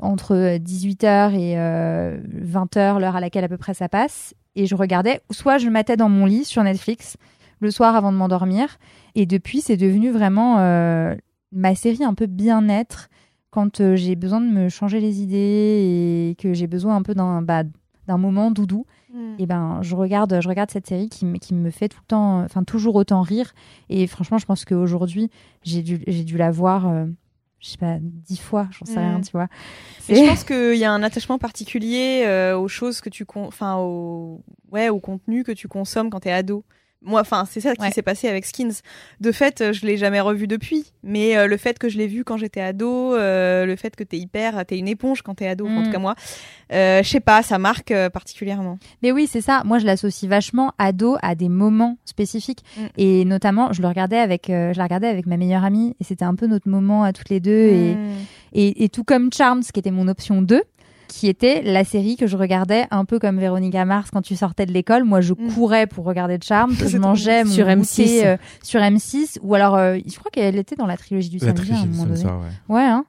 entre 0.00 0.56
18h 0.58 1.34
et 1.34 1.56
20h 1.56 3.00
l'heure 3.00 3.16
à 3.16 3.20
laquelle 3.20 3.44
à 3.44 3.48
peu 3.48 3.56
près 3.56 3.72
ça 3.74 3.88
passe. 3.88 4.34
Et 4.54 4.66
je 4.66 4.74
regardais 4.74 5.20
soit 5.30 5.56
je 5.56 5.68
matais 5.68 5.96
dans 5.96 6.10
mon 6.10 6.26
lit 6.26 6.44
sur 6.44 6.62
Netflix 6.62 7.16
le 7.60 7.70
soir 7.70 7.94
avant 7.96 8.12
de 8.12 8.16
m'endormir 8.16 8.78
et 9.14 9.26
depuis 9.26 9.60
c'est 9.60 9.76
devenu 9.76 10.10
vraiment 10.10 10.58
euh, 10.58 11.14
ma 11.52 11.74
série 11.74 12.04
un 12.04 12.14
peu 12.14 12.26
bien-être 12.26 13.08
quand 13.50 13.80
euh, 13.80 13.96
j'ai 13.96 14.16
besoin 14.16 14.40
de 14.40 14.46
me 14.50 14.68
changer 14.68 15.00
les 15.00 15.22
idées 15.22 16.30
et 16.30 16.36
que 16.38 16.52
j'ai 16.52 16.66
besoin 16.66 16.96
un 16.96 17.02
peu 17.02 17.14
d'un 17.14 17.42
bah, 17.42 17.62
d'un 18.06 18.18
moment 18.18 18.50
doudou 18.50 18.84
Mm. 19.14 19.34
et 19.38 19.46
ben 19.46 19.78
je 19.82 19.94
regarde 19.94 20.40
je 20.42 20.48
regarde 20.48 20.70
cette 20.70 20.86
série 20.88 21.08
qui, 21.08 21.24
me- 21.24 21.38
qui 21.38 21.54
me 21.54 21.70
fait 21.70 21.88
tout 21.88 22.00
le 22.02 22.06
temps 22.08 22.40
enfin 22.40 22.64
toujours 22.64 22.96
autant 22.96 23.22
rire 23.22 23.52
et 23.88 24.06
franchement 24.08 24.36
je 24.36 24.44
pense 24.46 24.64
qu'aujourd'hui 24.64 25.30
j'ai 25.62 25.82
dû 25.82 26.02
j'ai 26.08 26.24
dû 26.24 26.36
la 26.36 26.50
voir 26.50 26.88
euh, 26.88 27.06
je 27.60 27.68
sais 27.70 27.78
pas 27.78 27.98
dix 28.00 28.36
fois 28.40 28.66
j'en 28.72 28.84
sais 28.84 28.96
Mm. 29.00 29.08
rien 29.08 29.20
tu 29.20 29.30
vois 29.30 29.46
je 30.08 30.28
pense 30.28 30.42
qu'il 30.44 30.74
y 30.76 30.84
a 30.84 30.90
un 30.92 31.02
attachement 31.04 31.38
particulier 31.38 32.24
euh, 32.26 32.58
aux 32.58 32.66
choses 32.68 33.00
que 33.00 33.08
tu 33.08 33.24
con... 33.24 33.46
enfin 33.46 33.76
au 33.76 34.42
ouais 34.72 34.88
au 34.88 34.98
contenu 34.98 35.44
que 35.44 35.52
tu 35.52 35.68
consommes 35.68 36.10
quand 36.10 36.20
t'es 36.20 36.32
ado. 36.32 36.64
Moi, 37.06 37.20
enfin, 37.20 37.44
c'est 37.48 37.60
ça 37.60 37.74
qui 37.74 37.82
Ouais. 37.82 37.90
s'est 37.92 38.02
passé 38.02 38.28
avec 38.28 38.44
Skins. 38.44 38.82
De 39.20 39.32
fait, 39.32 39.60
euh, 39.60 39.72
je 39.72 39.86
l'ai 39.86 39.96
jamais 39.96 40.20
revu 40.20 40.46
depuis, 40.46 40.84
mais 41.04 41.36
euh, 41.36 41.46
le 41.46 41.56
fait 41.56 41.78
que 41.78 41.88
je 41.88 41.96
l'ai 41.96 42.06
vu 42.08 42.24
quand 42.24 42.36
j'étais 42.36 42.60
ado, 42.60 43.14
euh, 43.14 43.64
le 43.64 43.76
fait 43.76 43.94
que 43.96 44.04
t'es 44.04 44.18
hyper, 44.18 44.66
t'es 44.66 44.76
une 44.78 44.88
éponge 44.88 45.22
quand 45.22 45.36
t'es 45.36 45.46
ado, 45.46 45.64
enfin, 45.66 45.76
en 45.76 45.80
Mm. 45.80 45.84
tout 45.84 45.92
cas 45.92 45.98
moi, 46.00 46.14
euh, 46.72 47.02
je 47.02 47.08
sais 47.08 47.20
pas, 47.20 47.42
ça 47.42 47.58
marque 47.58 47.92
euh, 47.92 48.10
particulièrement. 48.10 48.78
Mais 49.02 49.12
oui, 49.12 49.28
c'est 49.30 49.40
ça. 49.40 49.62
Moi, 49.64 49.78
je 49.78 49.86
l'associe 49.86 50.28
vachement 50.28 50.72
ado 50.78 51.16
à 51.22 51.34
des 51.36 51.48
moments 51.48 51.96
spécifiques. 52.04 52.64
Mm. 52.76 52.80
Et 52.98 53.24
notamment, 53.24 53.72
je 53.72 53.82
le 53.82 53.88
regardais 53.88 54.18
avec, 54.18 54.50
euh, 54.50 54.72
je 54.72 54.78
la 54.78 54.84
regardais 54.84 55.06
avec 55.08 55.26
ma 55.26 55.36
meilleure 55.36 55.64
amie. 55.64 55.94
Et 56.00 56.04
c'était 56.04 56.24
un 56.24 56.34
peu 56.34 56.46
notre 56.48 56.68
moment 56.68 57.04
à 57.04 57.12
toutes 57.12 57.28
les 57.30 57.40
deux. 57.40 57.50
Et, 57.68 57.94
Mm. 57.94 58.08
et, 58.54 58.84
et 58.84 58.88
tout 58.88 59.04
comme 59.04 59.32
Charmed, 59.32 59.62
qui 59.64 59.78
était 59.78 59.90
mon 59.92 60.08
option 60.08 60.42
2, 60.42 60.62
qui 61.08 61.28
était 61.28 61.62
la 61.62 61.84
série 61.84 62.16
que 62.16 62.26
je 62.26 62.36
regardais 62.36 62.86
un 62.90 63.04
peu 63.04 63.18
comme 63.18 63.38
Véronica 63.38 63.84
Mars 63.84 64.10
quand 64.12 64.22
tu 64.22 64.36
sortais 64.36 64.66
de 64.66 64.72
l'école. 64.72 65.04
Moi, 65.04 65.20
je 65.20 65.32
Mm. 65.32 65.52
courais 65.54 65.86
pour 65.86 66.04
regarder 66.04 66.38
Charmed. 66.42 66.74
C'est 66.76 66.88
je 66.88 66.98
mangeais 66.98 67.44
mon 67.44 67.50
Sur 67.50 67.66
goûter, 67.66 67.74
M6. 67.76 68.22
euh, 68.24 68.36
sur 68.62 68.80
M6. 68.80 69.38
Ou 69.42 69.54
alors, 69.54 69.76
euh, 69.76 69.98
je 70.06 70.18
crois 70.18 70.30
qu'elle 70.30 70.56
était 70.56 70.76
dans 70.76 70.86
la 70.86 70.96
trilogie 70.96 71.28
du 71.28 71.38
La 71.38 71.48
samedi 71.48 71.72
à 71.72 71.76
un 71.80 71.86
moment 71.86 72.04
donné. 72.04 72.16
soir, 72.16 72.40
ouais. 72.40 72.74
Ouais, 72.74 72.82
hein. 72.84 73.04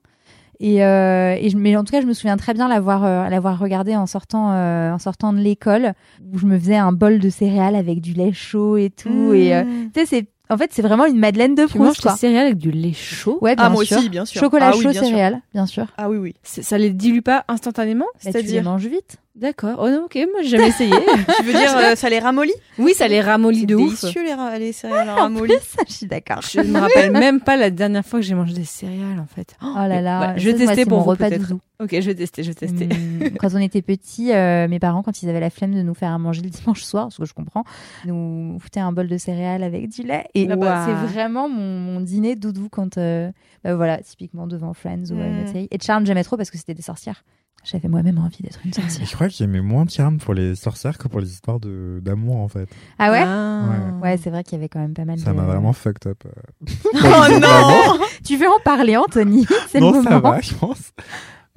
Et, 0.59 0.83
euh, 0.83 1.35
et 1.39 1.49
je, 1.51 1.57
mais 1.57 1.75
en 1.77 1.83
tout 1.83 1.91
cas, 1.91 2.01
je 2.01 2.07
me 2.07 2.13
souviens 2.13 2.35
très 2.35 2.55
bien 2.55 2.67
l'avoir 2.67 3.05
euh, 3.05 3.29
l'avoir 3.29 3.59
regardé 3.59 3.95
en 3.95 4.07
sortant 4.07 4.53
euh, 4.53 4.91
en 4.91 4.97
sortant 4.97 5.31
de 5.31 5.37
l'école 5.37 5.93
où 6.33 6.39
je 6.39 6.47
me 6.47 6.57
faisais 6.57 6.75
un 6.77 6.91
bol 6.91 7.19
de 7.19 7.29
céréales 7.29 7.75
avec 7.75 8.01
du 8.01 8.13
lait 8.13 8.33
chaud 8.33 8.75
et 8.75 8.89
tout. 8.89 9.33
Et 9.33 9.53
euh, 9.55 9.63
Mm. 9.63 9.91
tu 9.93 9.99
sais, 9.99 10.05
c'est 10.07 10.27
en 10.49 10.57
fait 10.57 10.71
c'est 10.73 10.81
vraiment 10.81 11.05
une 11.05 11.17
Madeleine 11.19 11.55
de 11.55 11.65
Tu 11.65 11.77
manges 11.77 11.87
Proust 11.87 12.01
quoi. 12.01 12.15
céréales 12.15 12.45
avec 12.47 12.57
du 12.57 12.71
lait 12.71 12.93
chaud 12.93 13.37
Ouais, 13.41 13.55
bien 13.55 13.65
Ah 13.65 13.69
moi 13.69 13.83
sûr. 13.85 13.97
aussi, 13.97 14.09
bien 14.09 14.25
sûr. 14.25 14.39
Chocolat 14.41 14.69
Ah 14.73 14.77
oui, 14.77 14.83
chaud, 14.83 14.89
bien 14.89 15.01
sûr. 15.01 15.09
céréales, 15.09 15.41
bien 15.53 15.65
sûr. 15.65 15.87
Ah 15.97 16.09
oui 16.09 16.17
oui. 16.17 16.35
Ça 16.43 16.77
les 16.77 16.89
dilue 16.91 17.21
pas 17.21 17.45
instantanément 17.47 18.05
Bah, 18.05 18.19
tu 18.19 18.25
les 18.27 18.31
C'est-à-dire 18.33 18.63
manges 18.63 18.85
vite. 18.85 19.17
D'accord. 19.37 19.77
Oh 19.79 19.87
non, 19.89 20.05
ok, 20.05 20.15
moi 20.33 20.41
j'ai 20.41 20.49
jamais 20.49 20.69
essayé. 20.69 20.91
tu 21.37 21.43
veux 21.43 21.53
dire 21.53 21.77
euh, 21.77 21.95
ça 21.95 22.09
les 22.09 22.17
ramollit? 22.17 22.53
Oui, 22.79 22.93
ça 22.95 23.07
les 23.07 23.21
ramollit 23.21 23.61
C'est 23.61 23.65
de 23.67 23.75
ouf. 23.75 24.01
délicieux 24.01 24.23
les, 24.25 24.33
ra- 24.33 24.57
les 24.57 24.71
céréales 24.73 25.09
En 25.11 25.15
ramollies. 25.15 25.53
je 25.87 25.93
suis 25.93 26.05
d'accord. 26.07 26.41
Je 26.41 26.59
me 26.67 26.79
rappelle 26.79 27.11
même 27.11 27.39
pas 27.39 27.55
la 27.55 27.69
dernière 27.69 28.03
fois 28.03 28.19
que 28.19 28.25
j'ai 28.25 28.33
mangé 28.33 28.53
des 28.55 28.63
céréales 28.63 29.19
en 29.19 29.27
fait. 29.27 29.55
Oh 29.61 29.67
là 29.75 30.01
là, 30.01 30.35
je 30.37 30.49
vais 30.49 30.55
tester 30.57 30.75
c'est 30.75 30.85
pour 30.85 30.97
mon 30.97 31.03
vous, 31.03 31.09
repas 31.11 31.29
doudou. 31.29 31.59
Ok, 31.79 31.91
je 31.91 31.99
vais 32.07 32.15
tester, 32.15 32.41
je 32.41 32.47
vais 32.49 32.55
tester. 32.55 32.89
Hum, 32.91 33.29
quand 33.39 33.49
on 33.53 33.59
était 33.59 33.83
petits, 33.83 34.33
euh, 34.33 34.67
mes 34.67 34.79
parents, 34.79 35.03
quand 35.03 35.21
ils 35.21 35.29
avaient 35.29 35.39
la 35.39 35.51
flemme 35.51 35.75
de 35.75 35.83
nous 35.83 35.93
faire 35.93 36.11
à 36.11 36.17
manger 36.17 36.41
le 36.41 36.49
dimanche 36.49 36.81
soir, 36.81 37.11
ce 37.11 37.19
que 37.19 37.25
je 37.25 37.35
comprends, 37.35 37.63
nous 38.05 38.57
foutaient 38.59 38.79
un 38.79 38.91
bol 38.91 39.07
de 39.07 39.17
céréales 39.19 39.61
avec 39.61 39.87
du 39.89 40.01
lait. 40.01 40.25
Et 40.33 40.47
Waouh. 40.47 40.57
bah, 40.59 40.85
c'est 40.87 41.13
vraiment 41.13 41.47
mon, 41.47 41.79
mon 41.79 42.01
dîner 42.01 42.35
doudou 42.35 42.69
quand, 42.71 42.97
euh, 42.97 43.29
bah, 43.63 43.75
voilà, 43.75 43.97
typiquement 43.99 44.47
devant 44.47 44.73
Friends 44.73 45.11
ou 45.11 45.15
Mm. 45.15 45.21
une 45.21 45.39
autre 45.41 45.51
série. 45.51 45.67
Et 45.69 45.77
Charmed, 45.79 46.07
j'aimais 46.07 46.23
trop 46.23 46.37
parce 46.37 46.49
que 46.49 46.57
c'était 46.57 46.73
des 46.73 46.81
sorcières. 46.81 47.23
J'avais 47.69 47.87
moi-même 47.89 48.17
envie 48.17 48.41
d'être 48.41 48.59
une 48.63 48.71
sorcière. 48.71 49.05
je 49.05 49.13
crois 49.13 49.27
qu'il 49.27 49.43
aimait 49.43 49.61
moins 49.61 49.85
Charme 49.89 50.19
pour 50.19 50.33
les 50.33 50.55
sorcières 50.55 50.97
que 50.97 51.07
pour 51.07 51.19
les 51.19 51.29
histoires 51.31 51.59
de 51.59 51.99
d'amour 52.01 52.37
en 52.37 52.47
fait. 52.47 52.69
Ah 52.97 53.11
ouais 53.11 53.23
Ah. 53.25 53.65
Ouais, 54.01 54.17
c'est 54.17 54.29
vrai 54.29 54.43
qu'il 54.43 54.53
y 54.53 54.55
avait 54.61 54.69
quand 54.69 54.79
même 54.79 54.93
pas 54.93 55.03
mal 55.05 55.19
Ça 55.19 55.31
de... 55.31 55.35
m'a 55.37 55.43
vraiment 55.43 55.73
fucked 55.73 56.07
up. 56.07 56.23
euh. 56.25 56.71
Oh 56.95 57.39
non 57.41 57.99
Tu 58.23 58.37
veux 58.37 58.47
en 58.47 58.59
parler, 58.63 58.95
Anthony? 58.95 59.45
C'est 59.69 59.79
le 59.79 59.85
non, 59.85 59.91
moment. 59.93 60.09
ça 60.09 60.19
va, 60.19 60.39
je 60.41 60.53
pense. 60.53 60.91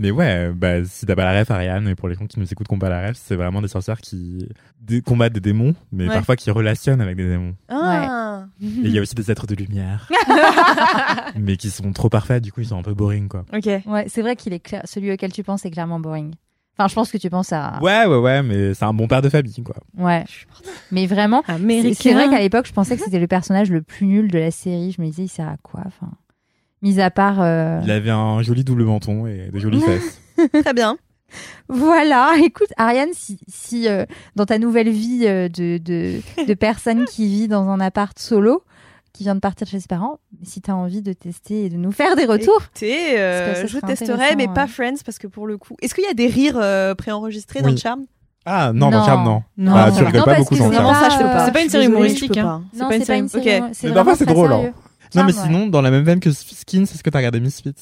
Mais 0.01 0.11
ouais, 0.11 0.51
bah, 0.55 0.83
si 0.85 1.05
t'as 1.05 1.15
pas 1.15 1.31
la 1.31 1.39
ref, 1.41 1.51
Ariane, 1.51 1.87
et 1.87 1.95
pour 1.95 2.09
les 2.09 2.15
gens 2.15 2.27
qui 2.27 2.41
nous 2.41 2.51
écoutent 2.51 2.67
qui 2.67 2.75
ont 2.75 2.79
pas 2.79 2.89
la 2.89 3.09
ref, 3.09 3.19
c'est 3.23 3.37
vraiment 3.37 3.61
des 3.61 3.69
sorcières 3.69 4.01
qui 4.01 4.49
dé- 4.81 5.03
combattent 5.03 5.35
des 5.35 5.41
démons, 5.41 5.75
mais 5.93 6.09
Ouais. 6.09 6.15
parfois 6.15 6.37
qui 6.37 6.51
relationnent 6.51 7.03
avec 7.03 7.17
des 7.17 7.29
démons. 7.29 7.55
Ah. 7.69 8.47
Et 8.63 8.65
il 8.67 8.89
y 8.91 8.99
a 8.99 9.03
aussi 9.03 9.15
des 9.15 9.31
êtres 9.31 9.47
de 9.47 9.55
lumière, 9.55 10.09
mais 11.39 11.57
qui 11.57 11.69
sont 11.71 11.93
trop 11.93 12.09
parfaits, 12.09 12.43
du 12.43 12.51
coup 12.51 12.61
ils 12.63 12.67
sont 12.69 12.79
un 12.79 12.83
peu 12.83 12.95
boring 12.95 13.29
quoi. 13.29 13.45
Ok. 13.53 13.67
Ouais, 13.87 14.07
c'est 14.09 14.23
vrai 14.23 14.37
qu'il 14.37 14.53
est 14.55 14.61
clair. 14.61 14.83
Celui 14.87 15.13
auquel 15.13 15.33
tu 15.33 15.43
penses 15.43 15.65
est 15.67 15.71
clairement 15.71 16.01
boring. 16.01 16.33
Enfin, 16.79 16.89
je 16.89 16.95
pense 16.95 17.13
que 17.13 17.19
tu 17.19 17.29
penses 17.29 17.53
à. 17.53 17.79
Ouais, 17.83 18.07
ouais, 18.07 18.17
ouais, 18.17 18.43
mais 18.43 18.73
c'est 18.73 18.87
un 18.87 18.95
bon 18.95 19.07
père 19.07 19.21
de 19.21 19.29
famille 19.29 19.63
quoi. 19.63 19.77
Ouais. 19.99 20.25
Mais 20.91 21.07
vraiment, 21.07 21.43
c'est 21.47 22.13
vrai 22.15 22.31
qu'à 22.31 22.39
l'époque, 22.39 22.67
je 22.67 22.73
pensais 22.73 22.97
que 22.97 23.03
c'était 23.05 23.19
le 23.19 23.27
personnage 23.27 23.71
le 23.71 23.83
plus 23.83 24.07
nul 24.07 24.31
de 24.31 24.39
la 24.39 24.51
série. 24.51 24.93
Je 24.97 25.03
me 25.03 25.07
disais, 25.09 25.25
il 25.25 25.29
sert 25.29 25.49
à 25.49 25.57
quoi 25.63 25.83
Enfin, 25.85 26.11
mis 26.83 27.01
à 27.01 27.11
part. 27.11 27.40
euh, 27.40 27.81
Il 27.85 27.90
avait 27.90 28.11
un 28.11 28.43
joli 28.43 28.64
double 28.64 28.85
menton 28.85 29.27
et 29.27 29.49
des 29.53 29.61
jolies 29.61 29.81
fesses. 29.81 30.21
Très 30.62 30.73
bien. 30.75 30.97
Voilà. 31.69 32.33
Écoute, 32.43 32.69
Ariane, 32.77 33.11
si, 33.12 33.38
si 33.49 33.88
euh, 33.88 34.05
dans 34.37 34.47
ta 34.47 34.59
nouvelle 34.59 34.88
vie 34.90 35.23
euh, 35.27 35.49
de, 35.49 35.79
de, 35.79 36.21
de 36.47 36.55
personne 36.55 37.05
qui 37.05 37.27
vit 37.29 37.49
dans 37.49 37.69
un 37.69 37.81
appart 37.81 38.19
solo, 38.19 38.62
qui 39.12 39.25
vient 39.25 39.35
de 39.35 39.40
partir 39.40 39.66
chez 39.66 39.81
ses 39.81 39.88
parents, 39.88 40.19
si 40.43 40.61
tu 40.61 40.71
as 40.71 40.77
envie 40.77 41.03
de 41.03 41.12
tester 41.12 41.64
et 41.66 41.69
de 41.69 41.77
nous 41.77 41.93
faire 41.93 42.16
des 42.16 42.25
retours. 42.27 42.62
Écoutez, 42.75 43.19
euh, 43.19 43.55
ça 43.55 43.66
je 43.66 43.79
testerai, 43.79 44.37
mais 44.37 44.49
pas. 44.49 44.66
Friends 44.66 45.03
parce 45.05 45.19
que 45.19 45.27
pour 45.27 45.47
le 45.47 45.59
coup. 45.59 45.77
Est-ce 45.83 45.95
qu'il 45.95 46.05
y 46.05 46.09
a 46.09 46.14
des 46.14 46.27
rires 46.29 46.59
euh, 46.61 46.95
préenregistrés 46.95 47.61
dans 47.61 47.66
Oui. 47.69 47.73
le 47.75 47.79
charme? 47.79 48.05
Ah 48.47 48.73
non, 48.73 48.87
Non. 48.90 48.99
dans 48.99 49.05
Charme, 49.05 49.25
non. 49.25 49.43
Non, 49.59 49.73
Bah, 49.75 49.90
tu 49.95 50.03
rigoles 50.03 50.21
Non, 50.21 50.25
pas 50.25 50.35
parce 50.37 50.38
beaucoup 50.49 50.55
que 50.55 50.61
dans 50.61 50.71
c'est 50.71 50.75
Charme. 50.77 50.87
Vraiment, 50.95 51.01
ça, 51.01 51.11
je 51.11 51.19
peux 51.19 51.25
pas. 51.25 51.45
c'est 51.45 51.53
pas 51.53 51.59
Je 51.59 51.64
une 51.64 51.71
série 51.71 51.87
humoristique, 51.87 52.37
hein. 52.38 52.62
pas 52.79 52.97
une 52.97 53.01
c'est 53.03 53.07
pas 53.07 53.16
une 53.19 53.29
série- 53.29 53.61
ok. 53.90 53.95
parfois 53.95 54.16
c'est 54.16 54.25
drôle. 54.27 54.73
Non, 55.14 55.25
mais 55.25 55.35
ouais. 55.37 55.42
sinon, 55.44 55.66
dans 55.66 55.81
la 55.83 55.90
même 55.90 56.05
veine 56.05 56.20
que 56.20 56.31
Skins, 56.31 56.83
est-ce 56.83 57.03
que 57.03 57.11
t'as 57.11 57.18
regardé 57.18 57.40
Misfits 57.40 57.75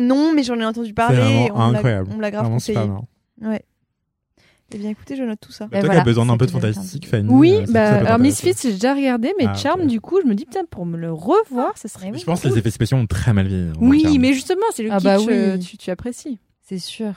Non, 0.00 0.32
mais 0.34 0.42
j'en 0.42 0.58
ai 0.58 0.64
entendu 0.64 0.88
C'est 0.88 0.92
parler. 0.94 1.16
vraiment 1.18 1.48
on 1.54 1.60
incroyable. 1.74 2.10
On 2.14 2.18
l'a 2.20 2.30
grave 2.30 2.42
Vraiment 2.42 2.56
conseillé. 2.56 2.78
super. 2.80 3.00
Ouais. 3.42 3.62
Eh 4.74 4.78
bien, 4.78 4.88
écoutez, 4.90 5.16
je 5.16 5.22
note 5.22 5.38
tout 5.38 5.52
ça. 5.52 5.66
Bah, 5.66 5.76
Et 5.76 5.80
toi 5.80 5.88
voilà, 5.88 5.94
qui 5.96 6.00
as 6.00 6.04
besoin 6.04 6.24
d'un 6.26 6.38
peu 6.38 6.46
de 6.46 6.50
fantastique. 6.50 7.06
Fanny. 7.06 7.28
Oui, 7.30 7.52
euh, 7.52 7.62
c'est- 7.66 7.72
bah, 7.72 7.90
alors. 7.98 8.18
Misfits, 8.18 8.54
j'ai 8.62 8.72
déjà 8.72 8.94
regardé, 8.94 9.32
mais 9.38 9.44
Ah, 9.48 9.54
Charm, 9.54 9.86
du 9.86 10.00
coup, 10.00 10.18
je 10.22 10.26
me 10.26 10.34
dis, 10.34 10.46
putain, 10.46 10.64
pour 10.70 10.86
me 10.86 10.96
le 10.96 11.12
revoir, 11.12 11.76
ça 11.76 11.88
serait. 11.88 12.10
Je 12.16 12.24
pense 12.24 12.40
que 12.40 12.48
les 12.48 12.56
effets 12.58 12.70
spéciaux 12.70 12.96
ont 12.96 13.06
très 13.06 13.34
mal 13.34 13.48
vieilli. 13.48 13.70
Oui, 13.80 14.18
mais 14.18 14.32
justement, 14.32 14.62
c'est 14.74 14.82
le 14.82 14.90
Ah 14.90 14.96
kitsch, 14.96 15.04
bah 15.04 15.18
oui. 15.20 15.58
tu, 15.58 15.76
tu 15.76 15.90
apprécies. 15.90 16.38
C'est 16.62 16.78
sûr. 16.78 17.12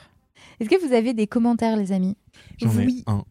Est-ce 0.60 0.68
que 0.68 0.86
vous 0.86 0.92
avez 0.92 1.14
des 1.14 1.26
commentaires, 1.26 1.76
les 1.78 1.92
amis? 1.92 2.16
J'en 2.60 2.70
ai 2.78 2.84
Oui. 2.86 3.04
un. 3.06 3.24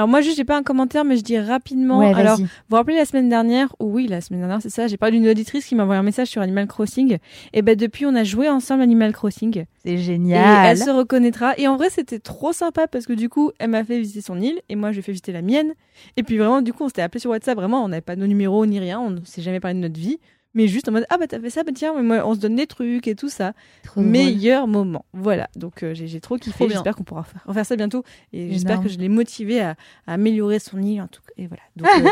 Alors 0.00 0.08
moi, 0.08 0.22
juste, 0.22 0.38
j'ai 0.38 0.44
pas 0.44 0.56
un 0.56 0.62
commentaire, 0.62 1.04
mais 1.04 1.18
je 1.18 1.22
dis 1.22 1.38
rapidement. 1.38 1.98
Ouais, 1.98 2.14
alors. 2.14 2.38
Vous 2.38 2.46
vous 2.70 2.76
rappelez 2.76 2.96
la 2.96 3.04
semaine 3.04 3.28
dernière? 3.28 3.76
Ou 3.80 3.92
oui, 3.92 4.06
la 4.06 4.22
semaine 4.22 4.40
dernière, 4.40 4.62
c'est 4.62 4.70
ça. 4.70 4.86
J'ai 4.86 4.96
parlé 4.96 5.18
d'une 5.18 5.28
auditrice 5.28 5.66
qui 5.66 5.74
m'a 5.74 5.82
envoyé 5.82 5.98
un 5.98 6.02
message 6.02 6.28
sur 6.28 6.40
Animal 6.40 6.68
Crossing. 6.68 7.18
Et 7.52 7.60
ben 7.60 7.76
depuis, 7.76 8.06
on 8.06 8.14
a 8.14 8.24
joué 8.24 8.48
ensemble 8.48 8.80
Animal 8.80 9.12
Crossing. 9.12 9.66
C'est 9.84 9.90
Et 9.90 9.98
génial. 9.98 10.68
elle 10.68 10.78
se 10.78 10.88
reconnaîtra. 10.88 11.52
Et 11.58 11.68
en 11.68 11.76
vrai, 11.76 11.90
c'était 11.90 12.18
trop 12.18 12.54
sympa 12.54 12.86
parce 12.86 13.04
que 13.04 13.12
du 13.12 13.28
coup, 13.28 13.50
elle 13.58 13.68
m'a 13.68 13.84
fait 13.84 13.98
visiter 13.98 14.22
son 14.22 14.40
île 14.40 14.62
et 14.70 14.74
moi, 14.74 14.90
je 14.90 14.94
lui 14.94 15.00
ai 15.00 15.02
fait 15.02 15.12
visiter 15.12 15.32
la 15.32 15.42
mienne. 15.42 15.74
Et 16.16 16.22
puis 16.22 16.38
vraiment, 16.38 16.62
du 16.62 16.72
coup, 16.72 16.84
on 16.84 16.88
s'était 16.88 17.02
appelé 17.02 17.20
sur 17.20 17.28
WhatsApp. 17.32 17.58
Vraiment, 17.58 17.84
on 17.84 17.88
n'avait 17.88 18.00
pas 18.00 18.16
nos 18.16 18.26
numéros 18.26 18.64
ni 18.64 18.80
rien. 18.80 18.98
On 19.00 19.10
ne 19.10 19.20
s'est 19.26 19.42
jamais 19.42 19.60
parlé 19.60 19.74
de 19.74 19.80
notre 19.80 20.00
vie. 20.00 20.18
Mais 20.54 20.66
juste 20.66 20.88
en 20.88 20.92
mode 20.92 21.06
ah 21.10 21.16
bah 21.18 21.26
t'as 21.28 21.38
fait 21.40 21.50
ça 21.50 21.62
bah 21.62 21.70
tiens 21.74 21.94
mais 21.94 22.02
moi 22.02 22.26
on 22.26 22.34
se 22.34 22.40
donne 22.40 22.56
des 22.56 22.66
trucs 22.66 23.06
et 23.06 23.14
tout 23.14 23.28
ça 23.28 23.52
Trop 23.84 24.00
drôle. 24.00 24.10
meilleur 24.10 24.66
moment 24.66 25.04
voilà 25.12 25.48
donc 25.54 25.84
euh, 25.84 25.94
j'ai 25.94 26.20
trop 26.20 26.38
kiffé 26.38 26.68
j'espère 26.68 26.96
qu'on 26.96 27.04
pourra 27.04 27.22
faire, 27.22 27.42
refaire 27.46 27.64
ça 27.64 27.76
bientôt 27.76 28.02
et 28.32 28.50
j'espère 28.50 28.80
que 28.82 28.88
je 28.88 28.98
l'ai 28.98 29.08
motivé 29.08 29.60
à, 29.60 29.76
à 30.08 30.14
améliorer 30.14 30.58
son 30.58 30.82
île 30.82 31.02
en 31.02 31.06
tout 31.06 31.22
cas 31.22 31.32
et 31.36 31.46
voilà 31.46 31.62
donc 31.76 31.86
euh, 32.04 32.08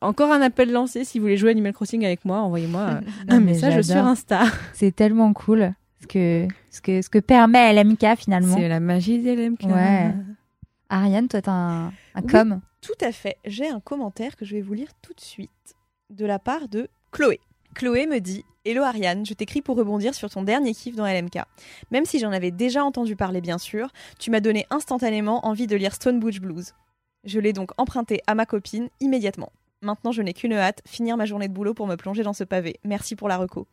encore 0.00 0.32
un 0.32 0.40
appel 0.40 0.72
lancé 0.72 1.04
si 1.04 1.18
vous 1.18 1.24
voulez 1.24 1.36
jouer 1.36 1.50
Animal 1.50 1.74
Crossing 1.74 2.04
avec 2.06 2.24
moi 2.24 2.38
envoyez-moi 2.38 2.80
euh, 2.80 3.00
un 3.28 3.40
message 3.40 3.82
sur. 3.82 3.96
Insta 3.96 4.44
C'est 4.72 4.94
tellement 4.96 5.32
cool. 5.34 5.74
Ce 6.00 6.06
que, 6.06 6.48
ce 6.70 6.80
que, 6.82 7.00
ce 7.02 7.08
que 7.10 7.18
permet 7.18 7.72
LMK 7.72 8.16
finalement. 8.18 8.56
c'est 8.56 8.68
la 8.68 8.80
magie 8.80 9.18
des 9.20 9.34
LMK 9.36 9.62
Ouais. 9.64 10.12
Ariane, 10.90 11.28
toi, 11.28 11.40
t'as 11.40 11.52
un, 11.52 11.86
un 11.86 11.92
Oui. 12.22 12.26
com? 12.30 12.60
Tout 12.82 12.92
à 13.00 13.10
fait. 13.10 13.36
J'ai 13.46 13.68
un 13.68 13.80
commentaire 13.80 14.36
que 14.36 14.44
je 14.44 14.54
vais 14.54 14.60
vous 14.60 14.74
lire 14.74 14.88
tout 15.00 15.14
de 15.14 15.20
suite 15.20 15.50
de 16.10 16.26
la 16.26 16.38
part 16.38 16.68
de 16.68 16.88
Chloé. 17.10 17.40
Chloé 17.74 18.06
me 18.06 18.20
dit 18.20 18.44
Hello 18.64 18.84
Ariane, 18.84 19.26
je 19.26 19.34
t'écris 19.34 19.60
pour 19.60 19.76
rebondir 19.76 20.14
sur 20.14 20.30
ton 20.30 20.42
dernier 20.42 20.72
kiff 20.72 20.94
dans 20.94 21.06
LMK. 21.06 21.40
Même 21.90 22.04
si 22.04 22.20
j'en 22.20 22.30
avais 22.30 22.52
déjà 22.52 22.84
entendu 22.84 23.16
parler, 23.16 23.40
bien 23.40 23.58
sûr, 23.58 23.88
tu 24.18 24.30
m'as 24.30 24.38
donné 24.38 24.66
instantanément 24.70 25.44
envie 25.44 25.66
de 25.66 25.74
lire 25.74 25.92
Stone 25.92 26.20
Blues. 26.20 26.74
Je 27.24 27.40
l'ai 27.40 27.52
donc 27.52 27.72
emprunté 27.76 28.20
à 28.28 28.36
ma 28.36 28.46
copine 28.46 28.88
immédiatement. 29.00 29.50
Maintenant, 29.84 30.12
je 30.12 30.22
n'ai 30.22 30.32
qu'une 30.32 30.54
hâte, 30.54 30.80
finir 30.86 31.16
ma 31.18 31.26
journée 31.26 31.46
de 31.46 31.52
boulot 31.52 31.74
pour 31.74 31.86
me 31.86 31.96
plonger 31.96 32.22
dans 32.22 32.32
ce 32.32 32.42
pavé. 32.42 32.80
Merci 32.84 33.16
pour 33.16 33.28
la 33.28 33.36
reco. 33.36 33.66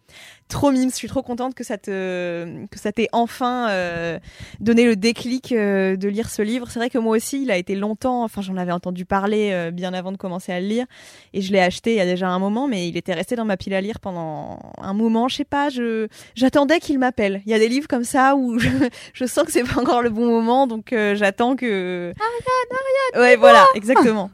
Trop 0.49 0.71
mimes, 0.71 0.91
je 0.91 0.95
suis 0.95 1.07
trop 1.07 1.23
contente 1.23 1.55
que 1.55 1.63
ça 1.63 1.77
te 1.77 2.65
que 2.67 2.77
ça 2.77 2.91
t'ait 2.91 3.07
enfin 3.13 3.69
euh, 3.69 4.19
donné 4.59 4.85
le 4.85 4.97
déclic 4.97 5.53
euh, 5.53 5.95
de 5.95 6.09
lire 6.09 6.29
ce 6.29 6.41
livre. 6.41 6.69
C'est 6.69 6.79
vrai 6.79 6.89
que 6.89 6.97
moi 6.97 7.15
aussi, 7.15 7.43
il 7.43 7.49
a 7.49 7.55
été 7.55 7.75
longtemps, 7.75 8.23
enfin 8.23 8.41
j'en 8.41 8.57
avais 8.57 8.73
entendu 8.73 9.05
parler 9.05 9.51
euh, 9.53 9.71
bien 9.71 9.93
avant 9.93 10.11
de 10.11 10.17
commencer 10.17 10.51
à 10.51 10.59
le 10.59 10.67
lire 10.67 10.85
et 11.33 11.41
je 11.41 11.53
l'ai 11.53 11.61
acheté 11.61 11.93
il 11.93 11.97
y 11.97 12.01
a 12.01 12.05
déjà 12.05 12.27
un 12.27 12.39
moment 12.39 12.67
mais 12.67 12.89
il 12.89 12.97
était 12.97 13.13
resté 13.13 13.37
dans 13.37 13.45
ma 13.45 13.55
pile 13.55 13.73
à 13.73 13.81
lire 13.81 14.01
pendant 14.01 14.59
un 14.79 14.93
moment, 14.93 15.29
je 15.29 15.37
sais 15.37 15.45
pas, 15.45 15.69
je 15.69 16.07
j'attendais 16.35 16.79
qu'il 16.79 16.99
m'appelle. 16.99 17.41
Il 17.45 17.51
y 17.51 17.55
a 17.55 17.59
des 17.59 17.69
livres 17.69 17.87
comme 17.87 18.03
ça 18.03 18.35
où 18.35 18.59
je, 18.59 18.67
je 19.13 19.25
sens 19.25 19.45
que 19.45 19.51
c'est 19.53 19.63
pas 19.63 19.79
encore 19.79 20.01
le 20.01 20.09
bon 20.09 20.25
moment 20.25 20.67
donc 20.67 20.93
j'attends 21.13 21.55
que 21.55 22.13
Ariane, 22.19 23.15
Ariane. 23.15 23.25
Ouais, 23.25 23.37
voilà, 23.37 23.65
exactement. 23.75 24.29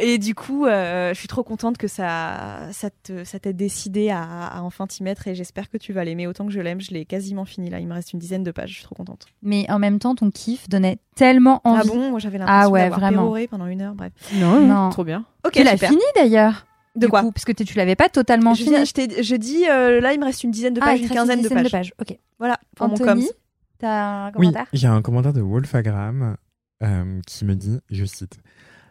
Et 0.00 0.18
du 0.18 0.36
coup, 0.36 0.66
euh, 0.66 1.12
je 1.12 1.18
suis 1.18 1.26
trop 1.26 1.42
contente 1.42 1.76
que 1.76 1.88
ça, 1.88 2.68
ça 2.72 2.90
te, 3.02 3.24
ça 3.24 3.40
t'ait 3.40 3.52
décidé 3.52 4.10
à, 4.10 4.46
à 4.46 4.62
enfin 4.62 4.86
t'y 4.86 5.02
mettre 5.02 5.26
et 5.26 5.34
j'espère 5.34 5.68
que 5.68 5.78
tu 5.78 5.92
vas 5.92 6.04
l'aimer 6.04 6.28
autant 6.28 6.46
que 6.46 6.52
je 6.52 6.60
l'aime. 6.60 6.80
Je 6.80 6.92
l'ai 6.92 7.04
quasiment 7.04 7.44
fini 7.44 7.70
là, 7.70 7.80
il 7.80 7.88
me 7.88 7.94
reste 7.94 8.12
une 8.12 8.20
dizaine 8.20 8.44
de 8.44 8.52
pages, 8.52 8.70
je 8.70 8.74
suis 8.76 8.84
trop 8.84 8.94
contente. 8.94 9.26
Mais 9.42 9.68
en 9.68 9.80
même 9.80 9.98
temps, 9.98 10.14
ton 10.14 10.30
kiff 10.30 10.68
donnait 10.68 10.98
tellement 11.16 11.60
Ah 11.64 11.70
envie. 11.70 11.88
bon, 11.88 12.10
moi 12.10 12.20
j'avais 12.20 12.38
l'impression 12.38 12.60
Ah 12.62 12.68
ouais, 12.70 12.88
d'avoir 12.88 13.10
péroré 13.10 13.48
pendant 13.48 13.66
une 13.66 13.82
heure, 13.82 13.94
bref. 13.96 14.12
non, 14.34 14.60
Non. 14.60 14.90
trop 14.90 15.02
bien 15.02 15.24
Ok, 15.44 15.54
tu 15.54 15.64
l'as 15.64 15.76
fini 15.76 16.02
d'ailleurs. 16.14 16.66
De 16.96 17.06
du 17.06 17.08
quoi? 17.10 17.22
coup, 17.22 17.32
Parce 17.32 17.44
que 17.44 17.52
tu 17.52 17.76
l'avais 17.76 17.96
pas 17.96 18.08
totalement 18.08 18.54
je, 18.54 18.62
fini. 18.64 18.76
viens- 18.76 18.84
je, 19.22 19.34
dis, 19.36 19.68
euh, 19.68 20.00
là 20.00 20.12
il 20.12 20.20
me 20.20 20.24
reste 20.24 20.44
une 20.44 20.50
dizaine 20.52 20.74
de 20.74 20.80
ah, 20.82 20.86
pages, 20.86 21.00
il 21.00 21.04
une 21.06 21.08
quinzaine 21.10 21.38
de 21.42 21.48
dizaine 21.48 21.68
pages. 21.68 21.94
Ok. 22.00 22.16
Voilà, 22.38 22.58
pour 22.76 22.86
mon 22.88 22.94
Anthony, 22.94 23.26
com. 23.26 23.34
t'as 23.78 23.88
un 23.88 24.26
Oui, 24.28 24.32
commentaire? 24.46 24.66
il 24.72 24.82
y 24.82 24.86
a 24.86 24.92
un 24.92 25.02
commentaire 25.02 25.32
de 25.32 25.40
Wolfagram 25.40 26.36
euh, 26.82 27.20
qui 27.26 27.44
me 27.44 27.54
dit, 27.54 27.78
je 27.90 28.04
cite, 28.04 28.38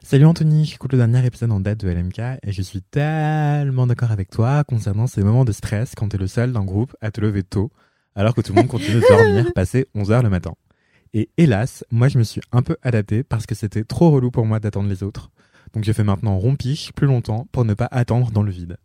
Salut 0.10 0.26
Anthony, 0.26 0.66
j'écoute 0.66 0.92
le 0.94 0.98
dernier 0.98 1.24
épisode 1.24 1.52
en 1.52 1.60
date 1.60 1.82
de 1.82 1.88
LMK 1.88 2.18
et 2.42 2.52
je 2.52 2.64
suis 2.64 2.82
tellement 2.82 3.86
d'accord 3.86 4.10
avec 4.10 4.32
toi 4.32 4.64
concernant 4.64 5.06
ces 5.06 5.24
moments 5.24 5.46
de 5.46 5.52
stress 5.52 5.94
quand 5.96 6.10
t'es 6.10 6.18
le 6.18 6.26
seul 6.26 6.52
d'un 6.52 6.64
groupe 6.64 6.96
à 7.00 7.12
te 7.12 7.22
lever 7.22 7.44
tôt 7.44 7.72
alors 8.16 8.34
que 8.34 8.42
tout 8.42 8.52
le 8.52 8.60
monde 8.60 8.70
continue 8.70 9.02
de 9.02 9.08
dormir 9.08 9.52
passer 9.54 9.86
11 9.94 10.12
heures 10.12 10.24
le 10.24 10.32
matin. 10.32 10.56
Et 11.14 11.30
hélas, 11.38 11.86
moi 11.92 12.08
je 12.08 12.18
me 12.18 12.24
suis 12.24 12.42
un 12.52 12.64
peu 12.64 12.76
adapté 12.82 13.22
parce 13.22 13.46
que 13.46 13.54
c'était 13.54 13.84
trop 13.84 14.10
relou 14.10 14.32
pour 14.32 14.48
moi 14.48 14.60
d'attendre 14.60 14.90
les 14.90 15.04
autres. 15.04 15.30
Donc 15.76 15.84
je 15.84 15.92
fais 15.92 16.04
maintenant 16.04 16.40
rompiche 16.40 16.92
plus 16.94 17.06
longtemps 17.06 17.48
pour 17.52 17.64
ne 17.64 17.76
pas 17.76 17.88
attendre 17.92 18.32
dans 18.32 18.42
le 18.42 18.52
vide. 18.52 18.78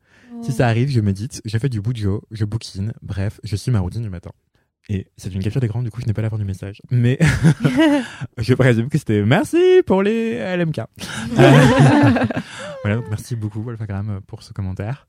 Si 0.43 0.53
ça 0.53 0.69
arrive, 0.69 0.91
je 0.91 1.01
médite, 1.01 1.41
je 1.47 1.57
fais 1.57 1.71
du 1.71 1.81
boudjo, 1.81 2.23
je 2.33 2.45
bouquine, 2.45 2.93
bref, 3.01 3.41
je 3.45 3.57
suis 3.57 3.71
ma 3.71 3.81
routine 3.81 4.03
du 4.03 4.11
matin. 4.11 4.33
Et 4.91 5.07
c'est 5.17 5.35
une 5.35 5.43
capture 5.43 5.61
d'écran, 5.63 5.83
du 5.83 5.91
coup, 5.91 6.01
je 6.03 6.07
n'ai 6.07 6.13
pas 6.13 6.21
la 6.23 6.29
fin 6.29 6.37
du 6.37 6.45
message. 6.45 6.83
Mais 6.91 7.19
je 8.39 8.53
présume 8.55 8.89
que 8.91 8.99
c'était 8.99 9.23
merci 9.23 9.83
pour 9.87 10.03
les 10.03 10.35
LMK. 10.57 10.79
Euh, 10.79 10.85
voilà, 12.83 12.97
donc 12.97 13.07
merci 13.09 13.35
beaucoup, 13.35 13.63
Wolfagram, 13.63 14.21
pour 14.27 14.43
ce 14.43 14.53
commentaire. 14.53 15.07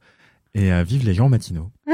Et 0.57 0.71
euh, 0.71 0.83
vive 0.83 1.05
les 1.05 1.13
gens 1.13 1.27
matinaux. 1.27 1.69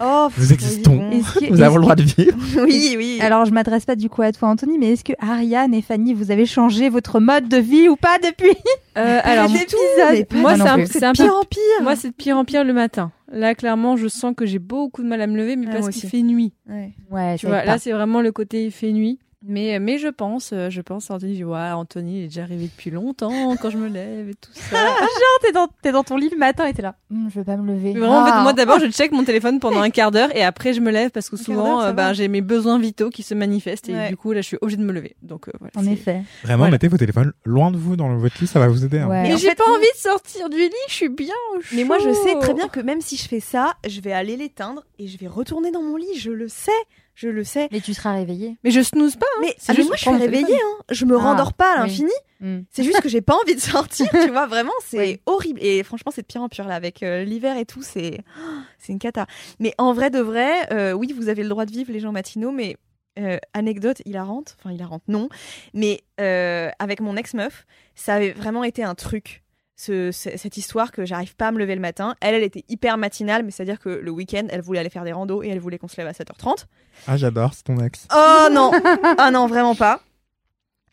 Oh, 0.00 0.28
Nous 0.36 0.52
existons. 0.52 0.98
Que- 0.98 1.50
Nous 1.50 1.62
avons 1.62 1.76
le 1.76 1.82
droit 1.82 1.94
de 1.96 2.02
vivre. 2.02 2.36
oui, 2.62 2.94
oui. 2.98 3.18
Alors, 3.22 3.46
je 3.46 3.50
m'adresse 3.50 3.86
pas 3.86 3.96
du 3.96 4.10
coup 4.10 4.20
à 4.22 4.30
toi, 4.30 4.48
Anthony, 4.50 4.78
mais 4.78 4.92
est-ce 4.92 5.02
que 5.04 5.14
Ariane 5.18 5.72
et 5.74 5.80
Fanny, 5.82 6.12
vous 6.12 6.30
avez 6.30 6.44
changé 6.44 6.90
votre 6.90 7.18
mode 7.18 7.48
de 7.48 7.56
vie 7.56 7.88
ou 7.88 7.96
pas 7.96 8.18
depuis? 8.18 8.56
Euh, 8.98 9.20
alors 9.24 9.46
tout, 9.48 10.36
moi 10.36 10.56
c'est 10.86 11.02
un, 11.02 11.10
un 11.10 11.12
pire 11.12 11.34
en 11.34 11.44
pire. 11.44 11.60
moi 11.82 11.96
c'est 11.96 12.08
de 12.10 12.14
pire 12.14 12.36
en 12.36 12.44
pire 12.44 12.64
le 12.64 12.72
matin 12.72 13.10
là 13.30 13.54
clairement 13.54 13.96
je 13.96 14.08
sens 14.08 14.34
que 14.36 14.46
j'ai 14.46 14.58
beaucoup 14.58 15.02
de 15.02 15.08
mal 15.08 15.20
à 15.20 15.26
me 15.26 15.36
lever 15.36 15.56
mais 15.56 15.66
Ah, 15.68 15.72
parce 15.72 15.88
qu'il 15.90 16.08
fait 16.08 16.22
nuit 16.22 16.52
Ouais. 16.68 16.94
Ouais, 17.10 17.36
Tu 17.38 17.46
vois, 17.46 17.64
là, 17.64 17.78
c'est 17.78 17.92
vraiment 17.92 18.20
le 18.20 18.32
côté 18.32 18.66
il 18.66 18.70
fait 18.70 18.92
nuit. 18.92 19.18
Mais, 19.46 19.78
mais 19.78 19.98
je 19.98 20.08
pense, 20.08 20.50
euh, 20.52 20.68
je 20.68 20.80
pense, 20.80 21.10
Anthony, 21.10 21.34
je 21.34 21.36
dis, 21.38 21.44
ouais, 21.44 21.70
Anthony 21.70 22.18
il 22.18 22.24
est 22.24 22.26
déjà 22.26 22.42
arrivé 22.42 22.64
depuis 22.64 22.90
longtemps 22.90 23.54
quand 23.62 23.70
je 23.70 23.78
me 23.78 23.86
lève 23.88 24.28
et 24.30 24.34
tout 24.34 24.50
ça. 24.52 24.76
t'es 25.42 25.52
dans, 25.52 25.68
t'es 25.80 25.92
dans 25.92 26.02
ton 26.02 26.16
lit 26.16 26.28
le 26.28 26.36
matin 26.36 26.66
et 26.66 26.74
t'es 26.74 26.82
là. 26.82 26.96
Hum, 27.12 27.28
je 27.32 27.38
veux 27.38 27.44
pas 27.44 27.56
me 27.56 27.72
lever. 27.72 27.92
Mais 27.94 28.00
vraiment, 28.00 28.22
en 28.22 28.24
fait, 28.24 28.32
Ah. 28.34 28.42
moi 28.42 28.52
d'abord, 28.52 28.80
je 28.80 28.86
check 28.90 29.12
mon 29.12 29.22
téléphone 29.22 29.60
pendant 29.60 29.80
un 29.80 29.90
quart 29.90 30.10
d'heure 30.10 30.34
et 30.34 30.42
après, 30.42 30.74
je 30.74 30.80
me 30.80 30.90
lève 30.90 31.10
parce 31.12 31.30
que 31.30 31.36
Un 31.36 31.38
souvent, 31.38 31.80
euh, 31.82 31.92
ben, 31.92 32.12
j'ai 32.14 32.26
mes 32.26 32.40
besoins 32.40 32.80
vitaux 32.80 33.10
qui 33.10 33.22
se 33.22 33.32
manifestent 33.34 33.88
et 33.88 33.94
Ouais. 33.94 34.08
du 34.08 34.16
coup, 34.16 34.32
là, 34.32 34.40
je 34.40 34.46
suis 34.48 34.58
obligée 34.60 34.76
de 34.78 34.82
me 34.84 34.92
lever. 34.92 35.14
Donc, 35.22 35.46
euh, 35.46 35.52
voilà. 35.60 35.70
En 35.76 35.84
c'est- 35.84 35.92
effet. 35.92 36.22
Vraiment, 36.42 36.58
Voilà. 36.58 36.72
mettez 36.72 36.88
vos 36.88 36.96
téléphones 36.96 37.32
loin 37.44 37.70
de 37.70 37.76
vous 37.76 37.94
dans 37.94 38.16
votre 38.16 38.40
lit, 38.40 38.48
ça 38.48 38.58
va 38.58 38.66
vous 38.66 38.84
aider. 38.84 38.98
hein. 38.98 39.06
Ouais. 39.08 39.22
Mais 39.22 39.34
en 39.34 39.36
j'ai 39.36 39.50
fait, 39.50 39.54
pas 39.54 39.70
envie 39.70 39.82
de 39.94 39.98
sortir 40.00 40.50
du 40.50 40.58
lit, 40.58 40.72
je 40.88 40.94
suis 40.94 41.08
bien 41.08 41.34
au 41.54 41.60
Mais 41.76 41.84
moi, 41.84 41.98
je 42.00 42.12
sais 42.12 42.32
chaud. 42.32 42.40
très 42.40 42.54
bien 42.54 42.66
que 42.66 42.80
même 42.80 43.00
si 43.00 43.16
je 43.16 43.28
fais 43.28 43.38
ça, 43.40 43.74
je 43.86 44.00
vais 44.00 44.12
aller 44.12 44.36
l'éteindre 44.36 44.82
et 44.98 45.06
je 45.06 45.16
vais 45.16 45.28
retourner 45.28 45.70
dans 45.70 45.82
mon 45.82 45.94
lit. 45.96 46.18
Je 46.18 46.32
le 46.32 46.48
sais, 46.48 46.72
je 47.20 47.28
le 47.28 47.42
sais. 47.42 47.68
Mais 47.72 47.80
tu 47.80 47.94
seras 47.94 48.12
réveillé. 48.14 48.56
Mais 48.62 48.70
je 48.70 48.80
snooze 48.80 49.16
pas. 49.16 49.26
hein. 49.36 49.40
Mais, 49.40 49.54
ah, 49.68 49.72
mais 49.76 49.84
moi, 49.84 49.96
je 49.96 50.00
suis 50.02 50.10
réveillée. 50.10 50.54
Hein. 50.54 50.82
Je 50.90 51.04
me 51.04 51.16
Ah, 51.16 51.20
rendors 51.22 51.52
pas 51.52 51.72
à 51.72 51.82
oui. 51.82 51.88
l'infini. 51.88 52.12
Hum. 52.40 52.64
C'est 52.70 52.84
juste 52.84 53.00
que 53.00 53.08
j'ai 53.08 53.20
pas 53.20 53.34
envie 53.34 53.56
de 53.56 53.60
sortir, 53.60 54.06
tu 54.10 54.30
vois. 54.30 54.46
Vraiment, 54.46 54.70
c'est 54.86 54.98
Oui. 54.98 55.20
horrible. 55.26 55.58
Et 55.60 55.82
franchement, 55.82 56.12
c'est 56.14 56.22
de 56.22 56.26
pire 56.28 56.42
en 56.42 56.48
pire 56.48 56.68
là. 56.68 56.76
Avec 56.76 57.02
euh, 57.02 57.24
l'hiver 57.24 57.56
et 57.56 57.66
tout, 57.66 57.82
c'est 57.82 58.20
oh, 58.38 58.40
c'est 58.78 58.92
une 58.92 59.00
cata. 59.00 59.26
Mais 59.58 59.74
en 59.78 59.92
vrai 59.92 60.10
de 60.10 60.20
vrai, 60.20 60.72
euh, 60.72 60.92
oui, 60.92 61.12
vous 61.16 61.28
avez 61.28 61.42
le 61.42 61.48
droit 61.48 61.66
de 61.66 61.72
vivre 61.72 61.92
les 61.92 61.98
gens 61.98 62.12
matinaux, 62.12 62.52
mais 62.52 62.76
euh, 63.18 63.38
anecdote 63.52 64.00
hilarante, 64.04 64.56
enfin 64.60 64.70
hilarante, 64.72 65.02
non. 65.08 65.28
Mais 65.74 66.02
euh, 66.20 66.70
avec 66.78 67.00
mon 67.00 67.16
ex-meuf, 67.16 67.66
ça 67.96 68.14
avait 68.14 68.30
vraiment 68.30 68.62
été 68.62 68.84
un 68.84 68.94
truc. 68.94 69.42
Ce- 69.80 70.10
ce- 70.10 70.36
cette 70.36 70.56
histoire 70.56 70.90
que 70.90 71.06
j'arrive 71.06 71.36
pas 71.36 71.48
à 71.48 71.52
me 71.52 71.58
lever 71.58 71.76
le 71.76 71.80
matin. 71.80 72.16
Elle, 72.20 72.34
elle 72.34 72.42
était 72.42 72.64
hyper 72.68 72.98
matinale, 72.98 73.44
mais 73.44 73.52
c'est-à-dire 73.52 73.78
que 73.78 73.88
le 73.88 74.10
week-end, 74.10 74.46
elle 74.50 74.60
voulait 74.60 74.80
aller 74.80 74.90
faire 74.90 75.04
des 75.04 75.12
randos 75.12 75.42
et 75.44 75.48
elle 75.48 75.60
voulait 75.60 75.78
qu'on 75.78 75.86
se 75.88 75.96
lève 75.96 76.08
à 76.08 76.12
7h30. 76.12 76.66
Ah, 77.06 77.16
j'adore, 77.16 77.54
c'est 77.54 77.62
ton 77.62 77.78
ex. 77.78 78.06
Oh 78.14 78.48
non 78.50 78.72
Ah 79.18 79.30
non, 79.30 79.46
vraiment 79.46 79.76
pas. 79.76 80.00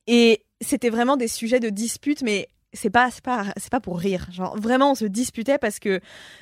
Et 0.08 0.44
c'était 0.62 0.92
vraiment 0.92 1.18
des 1.18 1.28
sujets 1.28 1.60
de 1.60 1.70
dispute, 1.70 2.22
mais 2.22 2.48
c'est 2.76 2.90
pas 2.92 3.10
c'est 3.12 3.24
pas 3.24 3.46
c'est 3.58 3.72
pas 3.72 3.80
pour 3.80 3.98
rire. 3.98 4.28
Genre 4.32 4.56
vraiment 4.60 4.92
on 4.92 4.96
se 4.96 5.06
disputait 5.06 5.58
parce 5.58 5.80
que 5.80 6.00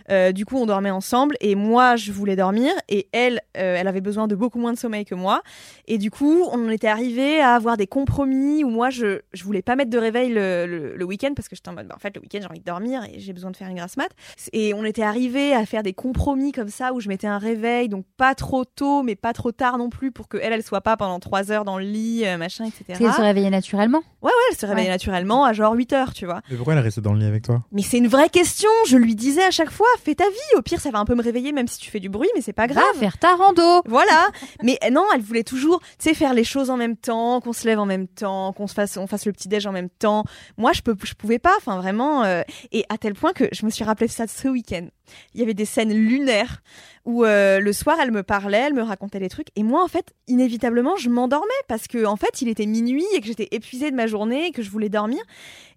euh, 0.09 0.31
du 0.33 0.45
coup 0.45 0.57
on 0.57 0.65
dormait 0.65 0.89
ensemble 0.91 1.35
et 1.39 1.55
moi 1.55 1.95
je 1.95 2.11
voulais 2.11 2.35
dormir 2.35 2.71
et 2.89 3.07
elle 3.13 3.39
euh, 3.57 3.75
elle 3.79 3.87
avait 3.87 4.01
besoin 4.01 4.27
de 4.27 4.35
beaucoup 4.35 4.59
moins 4.59 4.73
de 4.73 4.77
sommeil 4.77 5.05
que 5.05 5.15
moi 5.15 5.41
et 5.87 5.97
du 5.97 6.11
coup 6.11 6.43
on 6.51 6.69
était 6.69 6.87
arrivé 6.87 7.39
à 7.39 7.55
avoir 7.55 7.77
des 7.77 7.87
compromis 7.87 8.63
où 8.63 8.69
moi 8.69 8.89
je 8.89 9.21
je 9.33 9.43
voulais 9.43 9.61
pas 9.61 9.75
mettre 9.75 9.89
de 9.91 9.97
réveil 9.97 10.29
le, 10.33 10.65
le, 10.65 10.95
le 10.95 11.05
week-end 11.05 11.31
parce 11.35 11.47
que 11.47 11.55
j'étais 11.55 11.69
en 11.69 11.73
mode 11.73 11.87
bah, 11.87 11.95
en 11.95 11.99
fait 11.99 12.15
le 12.15 12.21
week-end 12.21 12.39
j'ai 12.41 12.47
envie 12.47 12.59
de 12.59 12.65
dormir 12.65 13.03
et 13.13 13.19
j'ai 13.19 13.33
besoin 13.33 13.51
de 13.51 13.55
faire 13.57 13.69
une 13.69 13.77
grasse 13.77 13.95
mat 13.97 14.09
et 14.51 14.73
on 14.73 14.83
était 14.83 15.03
arrivé 15.03 15.53
à 15.53 15.65
faire 15.65 15.83
des 15.83 15.93
compromis 15.93 16.51
comme 16.51 16.69
ça 16.69 16.93
où 16.93 16.99
je 16.99 17.07
mettais 17.09 17.27
un 17.27 17.37
réveil 17.37 17.89
donc 17.89 18.05
pas 18.17 18.35
trop 18.35 18.65
tôt 18.65 19.03
mais 19.03 19.15
pas 19.15 19.33
trop 19.33 19.51
tard 19.51 19.77
non 19.77 19.89
plus 19.89 20.11
pour 20.11 20.27
que 20.27 20.37
elle 20.37 20.53
elle 20.53 20.63
soit 20.63 20.81
pas 20.81 20.97
pendant 20.97 21.19
trois 21.19 21.51
heures 21.51 21.65
dans 21.65 21.77
le 21.77 21.85
lit 21.85 22.23
euh, 22.25 22.37
machin 22.37 22.65
etc 22.65 22.83
Parce 22.87 22.99
qu'elle 22.99 23.13
se 23.13 23.21
réveillait 23.21 23.49
naturellement. 23.49 24.01
ouais 24.21 24.29
ouais 24.29 24.31
elle 24.51 24.57
se 24.57 24.65
réveillait 24.65 24.83
Ouais. 24.87 24.91
naturellement 24.93 25.45
à 25.45 25.53
genre 25.53 25.73
8 25.73 25.93
heures 25.93 26.13
tu 26.13 26.22
vois 26.25 26.41
Mais 26.49 26.55
pourquoi 26.55 26.73
elle 26.73 26.79
est 26.79 26.83
restée 26.83 27.01
dans 27.01 27.13
le 27.13 27.19
lit 27.19 27.25
avec 27.25 27.43
toi? 27.43 27.63
Mais 27.71 27.81
c'est 27.81 27.97
une 27.97 28.07
vraie 28.07 28.29
question 28.29 28.69
je 28.87 28.97
lui 28.97 29.15
disais 29.15 29.43
à 29.43 29.51
chaque 29.51 29.71
fois 29.71 29.87
fais 30.03 30.15
ta 30.15 30.25
vie 30.29 30.57
au 30.57 30.61
pire 30.61 30.79
ça 30.79 30.91
va 30.91 30.99
un 30.99 31.05
peu 31.05 31.15
me 31.15 31.23
réveiller 31.23 31.51
même 31.51 31.67
si 31.67 31.77
tu 31.79 31.89
fais 31.91 31.99
du 31.99 32.09
bruit 32.09 32.29
mais 32.35 32.41
c'est 32.41 32.53
pas 32.53 32.67
grave 32.67 32.83
Va 32.93 32.99
faire 32.99 33.17
ta 33.17 33.35
rando. 33.35 33.81
voilà. 33.85 34.27
Mais 34.63 34.77
non, 34.91 35.05
elle 35.15 35.21
voulait 35.21 35.43
toujours, 35.43 35.79
tu 35.81 35.87
sais, 35.99 36.13
faire 36.13 36.33
les 36.33 36.43
choses 36.43 36.69
en 36.69 36.77
même 36.77 36.95
temps, 36.97 37.39
qu'on 37.41 37.53
se 37.53 37.65
lève 37.65 37.79
en 37.79 37.85
même 37.85 38.07
temps, 38.07 38.51
qu'on 38.53 38.67
se 38.67 38.73
fasse, 38.73 38.97
on 38.97 39.07
fasse 39.07 39.25
le 39.25 39.31
petit 39.31 39.47
déj 39.47 39.65
en 39.67 39.71
même 39.71 39.89
temps. 39.89 40.23
Moi, 40.57 40.71
je 40.73 40.81
peux, 40.81 40.95
je 41.03 41.13
pouvais 41.13 41.39
pas. 41.39 41.53
Enfin, 41.57 41.77
vraiment. 41.77 42.23
euh, 42.23 42.41
et 42.71 42.83
à 42.89 42.97
tel 42.97 43.13
point 43.13 43.33
que 43.33 43.45
je 43.51 43.65
me 43.65 43.71
suis 43.71 43.83
rappelé 43.83 44.07
ça 44.07 44.25
ce 44.27 44.47
week-end. 44.47 44.87
Il 45.33 45.39
y 45.39 45.43
avait 45.43 45.53
des 45.53 45.65
scènes 45.65 45.93
lunaires 45.93 46.61
où 47.05 47.25
euh, 47.25 47.59
le 47.59 47.73
soir, 47.73 47.97
elle 48.01 48.11
me 48.11 48.23
parlait, 48.23 48.57
elle 48.67 48.73
me 48.73 48.81
racontait 48.83 49.19
des 49.19 49.29
trucs, 49.29 49.47
et 49.55 49.63
moi, 49.63 49.83
en 49.83 49.87
fait, 49.87 50.13
inévitablement, 50.27 50.95
je 50.95 51.09
m'endormais 51.09 51.47
parce 51.67 51.87
que, 51.87 52.05
en 52.05 52.15
fait, 52.15 52.41
il 52.41 52.47
était 52.47 52.65
minuit 52.65 53.05
et 53.15 53.19
que 53.19 53.27
j'étais 53.27 53.49
épuisée 53.51 53.91
de 53.91 53.95
ma 53.95 54.07
journée 54.07 54.47
et 54.47 54.51
que 54.51 54.61
je 54.61 54.69
voulais 54.69 54.89
dormir. 54.89 55.19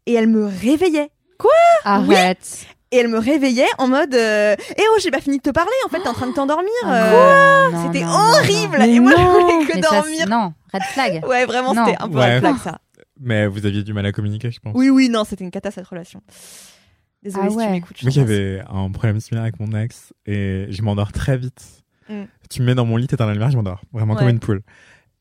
Et 0.06 0.14
elle 0.14 0.28
me 0.28 0.46
réveillait. 0.46 1.10
Arrête. 1.84 2.66
Et 2.92 2.98
elle 2.98 3.08
me 3.08 3.18
réveillait 3.18 3.66
en 3.78 3.88
mode 3.88 4.14
euh, 4.14 4.54
Eh 4.78 4.82
oh, 4.94 4.98
j'ai 5.02 5.10
pas 5.10 5.20
fini 5.20 5.38
de 5.38 5.42
te 5.42 5.50
parler, 5.50 5.72
en 5.84 5.88
fait, 5.88 6.00
t'es 6.00 6.08
en 6.08 6.12
train 6.12 6.28
de 6.28 6.32
t'endormir. 6.34 6.70
Ah 6.84 7.12
euh, 7.12 7.70
non, 7.72 7.86
C'était 7.86 8.04
non, 8.04 8.12
horrible. 8.12 8.78
non. 8.78 8.84
Et 8.84 9.00
moi, 9.00 9.12
je 9.16 9.22
voulais 9.22 9.66
que 9.66 9.74
Mais 9.74 9.80
dormir. 9.80 10.28
non, 10.28 10.52
red 10.72 10.82
flag. 10.92 11.24
Ouais, 11.28 11.44
vraiment, 11.46 11.74
c'était 11.74 11.96
un 12.00 12.08
peu 12.08 12.18
Ouais. 12.18 12.34
red 12.36 12.40
flag, 12.40 12.56
ça. 12.62 12.78
Mais 13.20 13.46
vous 13.48 13.66
aviez 13.66 13.82
du 13.82 13.92
mal 13.92 14.06
à 14.06 14.12
communiquer, 14.12 14.50
je 14.52 14.60
pense. 14.60 14.72
Oui, 14.76 14.88
oui, 14.90 15.08
non, 15.08 15.24
c'était 15.24 15.42
une 15.44 15.50
cata 15.50 15.70
cette 15.72 15.86
relation. 15.86 16.22
Désolée 17.22 17.44
Ah 17.46 17.50
si 17.50 17.57
ouais. 17.57 17.66
tu 17.66 17.72
m'écoutes. 17.72 18.02
Moi, 18.02 18.11
j'avais 18.11 18.62
un 18.68 18.90
problème 18.90 19.20
similaire 19.20 19.42
avec 19.42 19.59
mon 19.61 19.76
ex 19.79 20.12
et 20.26 20.66
je 20.70 20.83
m'endors 20.83 21.12
très 21.12 21.37
vite. 21.37 21.83
Mm. 22.09 22.22
Tu 22.50 22.61
me 22.62 22.66
mets 22.66 22.74
dans 22.74 22.85
mon 22.87 22.96
lit, 22.96 23.07
t'es 23.09 23.16
dans 23.16 23.26
la 23.26 23.33
lumière, 23.33 23.50
je 23.50 23.57
m'endors. 23.57 23.81
Vraiment 23.92 24.14
comme 24.14 24.29
une 24.29 24.38
poule. 24.40 24.62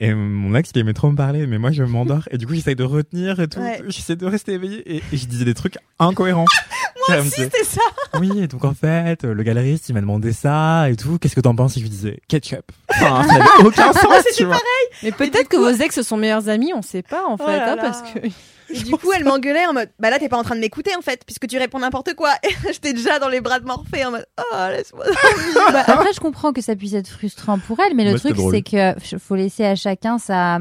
Et 0.01 0.13
mon 0.13 0.53
ex, 0.55 0.71
il 0.75 0.79
aimait 0.79 0.93
trop 0.93 1.09
me 1.09 1.15
parler, 1.15 1.47
mais 1.47 1.57
moi, 1.57 1.71
je 1.71 1.81
m'endors 1.83 2.27
et 2.29 2.37
du 2.37 2.45
coup, 2.45 2.53
j'essaye 2.53 2.75
de 2.75 2.83
retenir 2.83 3.39
et 3.39 3.47
tout. 3.47 3.59
Ouais. 3.59 3.81
J'essaie 3.87 4.17
de 4.17 4.25
rester 4.25 4.53
éveillé 4.53 4.97
et, 4.97 5.03
et 5.11 5.17
je 5.17 5.25
disais 5.25 5.45
des 5.45 5.53
trucs 5.53 5.77
incohérents. 5.99 6.45
Moi 7.07 7.19
aussi, 7.19 7.29
c'était 7.41 7.63
ça. 7.63 7.81
Oui, 8.19 8.31
et 8.39 8.47
donc 8.47 8.65
en 8.65 8.73
fait, 8.73 9.23
le 9.23 9.41
galeriste, 9.43 9.87
il 9.89 9.93
m'a 9.93 10.01
demandé 10.01 10.33
ça 10.33 10.89
et 10.89 10.95
tout. 10.95 11.17
Qu'est-ce 11.17 11.35
que 11.35 11.41
t'en 11.41 11.55
penses? 11.55 11.77
Et 11.77 11.79
je 11.79 11.85
lui 11.85 11.89
disais 11.89 12.19
ketchup. 12.27 12.71
Enfin, 12.89 13.23
ça 13.27 13.33
n'avait 13.37 13.63
aucun 13.63 13.93
sens, 13.93 14.23
tu 14.35 14.43
vois. 14.45 14.59
Mais 15.03 15.11
peut-être 15.11 15.47
que 15.47 15.57
vos 15.57 15.69
ex 15.69 16.01
sont 16.01 16.17
meilleurs 16.17 16.49
amis, 16.49 16.71
on 16.75 16.81
sait 16.81 17.03
pas 17.03 17.23
en 17.25 17.37
fait, 17.37 17.43
Oh 17.45 17.47
là 17.51 17.71
hein, 17.73 17.75
là. 17.75 17.81
parce 17.81 18.01
que 18.11 18.19
Et 18.73 18.79
du 18.79 18.91
coup, 18.91 19.11
elle 19.15 19.23
m'engueulait 19.23 19.65
en 19.67 19.73
mode 19.73 19.89
Bah 19.99 20.09
là, 20.09 20.17
t'es 20.19 20.29
pas 20.29 20.37
en 20.37 20.43
train 20.43 20.55
de 20.55 20.59
m'écouter 20.61 20.91
en 20.97 21.01
fait, 21.01 21.21
puisque 21.25 21.47
tu 21.47 21.57
réponds 21.57 21.79
n'importe 21.79 22.13
quoi. 22.15 22.31
Et 22.43 22.49
j'étais 22.73 22.93
déjà 22.93 23.19
dans 23.19 23.29
les 23.29 23.41
bras 23.41 23.59
de 23.59 23.65
Morphée 23.65 24.05
en 24.05 24.11
mode 24.11 24.25
Oh, 24.39 24.55
laisse-moi. 24.71 25.05
Bah, 25.71 25.83
après, 25.87 26.13
je 26.13 26.19
comprends 26.19 26.53
que 26.53 26.61
ça 26.61 26.75
puisse 26.75 26.93
être 26.93 27.07
frustrant 27.09 27.59
pour 27.59 27.79
elle, 27.79 27.95
mais 27.95 28.03
le 28.11 28.17
c'était 28.17 28.33
truc, 28.33 28.47
c'est 28.51 28.61
que 28.61 28.97
f- 28.99 29.19
faut 29.19 29.35
laisser 29.35 29.65
à 29.65 29.75
chacun 29.75 30.17
sa, 30.17 30.59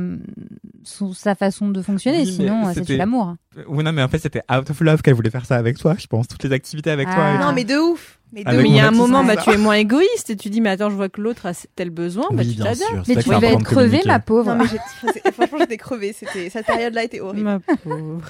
sa 0.85 1.35
façon 1.35 1.69
de 1.71 1.83
fonctionner, 1.83 2.21
Oui, 2.23 2.33
sinon, 2.33 2.62
euh, 2.67 2.69
c'est 2.69 2.81
c'était- 2.81 2.93
du 2.95 2.99
l'amour. 2.99 3.35
Oui, 3.69 3.85
non, 3.85 3.93
mais 3.93 4.03
en 4.03 4.09
fait, 4.09 4.19
c'était 4.19 4.43
out 4.53 4.69
of 4.71 4.81
love 4.81 5.03
qu'elle 5.03 5.14
voulait 5.14 5.31
faire 5.31 5.47
ça 5.47 5.57
avec 5.57 5.79
toi, 5.79 5.95
je 5.99 6.07
pense. 6.07 6.27
Toutes 6.29 6.43
les 6.45 6.53
activités 6.53 6.90
avec 6.90 7.09
toi. 7.09 7.17
Ah. 7.19 7.35
et 7.35 7.38
tout. 7.38 7.43
Non, 7.45 7.53
mais 7.53 7.64
de 7.64 7.77
ouf. 7.79 8.19
Mais 8.35 8.42
mais 8.47 8.68
il 8.68 8.75
y 8.75 8.81
a 8.81 8.88
un 8.88 8.90
moment, 8.90 9.23
bah, 9.25 9.37
tu 9.37 9.51
es 9.51 9.57
moins 9.57 9.75
égoïste 9.77 10.29
et 10.31 10.37
tu 10.37 10.51
dis, 10.51 10.61
mais 10.61 10.70
attends, 10.70 10.90
je 10.90 10.97
vois 10.97 11.09
que 11.09 11.20
l'autre 11.20 11.47
a 11.47 11.53
tel 11.77 11.90
besoin, 11.90 12.25
bah, 12.33 12.42
Oui, 12.44 12.55
tu 12.57 12.62
bien 12.62 12.75
sûr. 12.75 13.03
Mais 13.07 13.14
tu 13.16 13.31
important 13.33 13.47
être 13.47 13.59
de 13.61 13.64
crevé, 13.64 13.87
communiquer. 13.88 14.09
ma 14.09 14.18
pauvre. 14.20 14.55
Non, 14.55 14.64
mais 14.64 15.31
franchement, 15.33 15.59
j'étais 15.61 15.77
crevée. 15.77 16.12
C'était... 16.12 16.51
Cette 16.51 16.66
période-là 16.66 17.05
était 17.05 17.20
horrible. 17.20 17.44
Ma 17.44 17.61
pauvre. 17.85 18.20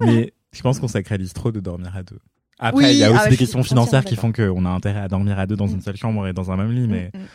Mais 0.00 0.32
je 0.52 0.62
pense 0.62 0.80
qu'on 0.80 0.88
sacralise 0.88 1.32
trop 1.32 1.52
de 1.52 1.60
dormir 1.60 1.92
à 1.96 2.02
deux. 2.02 2.18
Après, 2.58 2.84
Oui, 2.84 2.90
il 2.92 2.96
y 2.98 3.04
a 3.04 3.08
ah 3.08 3.10
aussi 3.12 3.24
ouais, 3.24 3.30
des 3.30 3.36
questions 3.36 3.62
financières 3.62 4.04
qui 4.04 4.16
font 4.16 4.32
qu'on 4.32 4.64
a 4.66 4.70
intérêt 4.70 5.00
à 5.00 5.08
dormir 5.08 5.38
à 5.38 5.46
deux 5.46 5.56
dans 5.56 5.66
une 5.66 5.78
Mm. 5.78 5.82
seule 5.82 5.96
chambre 5.96 6.26
et 6.26 6.32
dans 6.32 6.50
un 6.50 6.56
même 6.56 6.72
lit, 6.72 6.86
mais 6.88 7.10
Mm, 7.14 7.18
mm. 7.18 7.26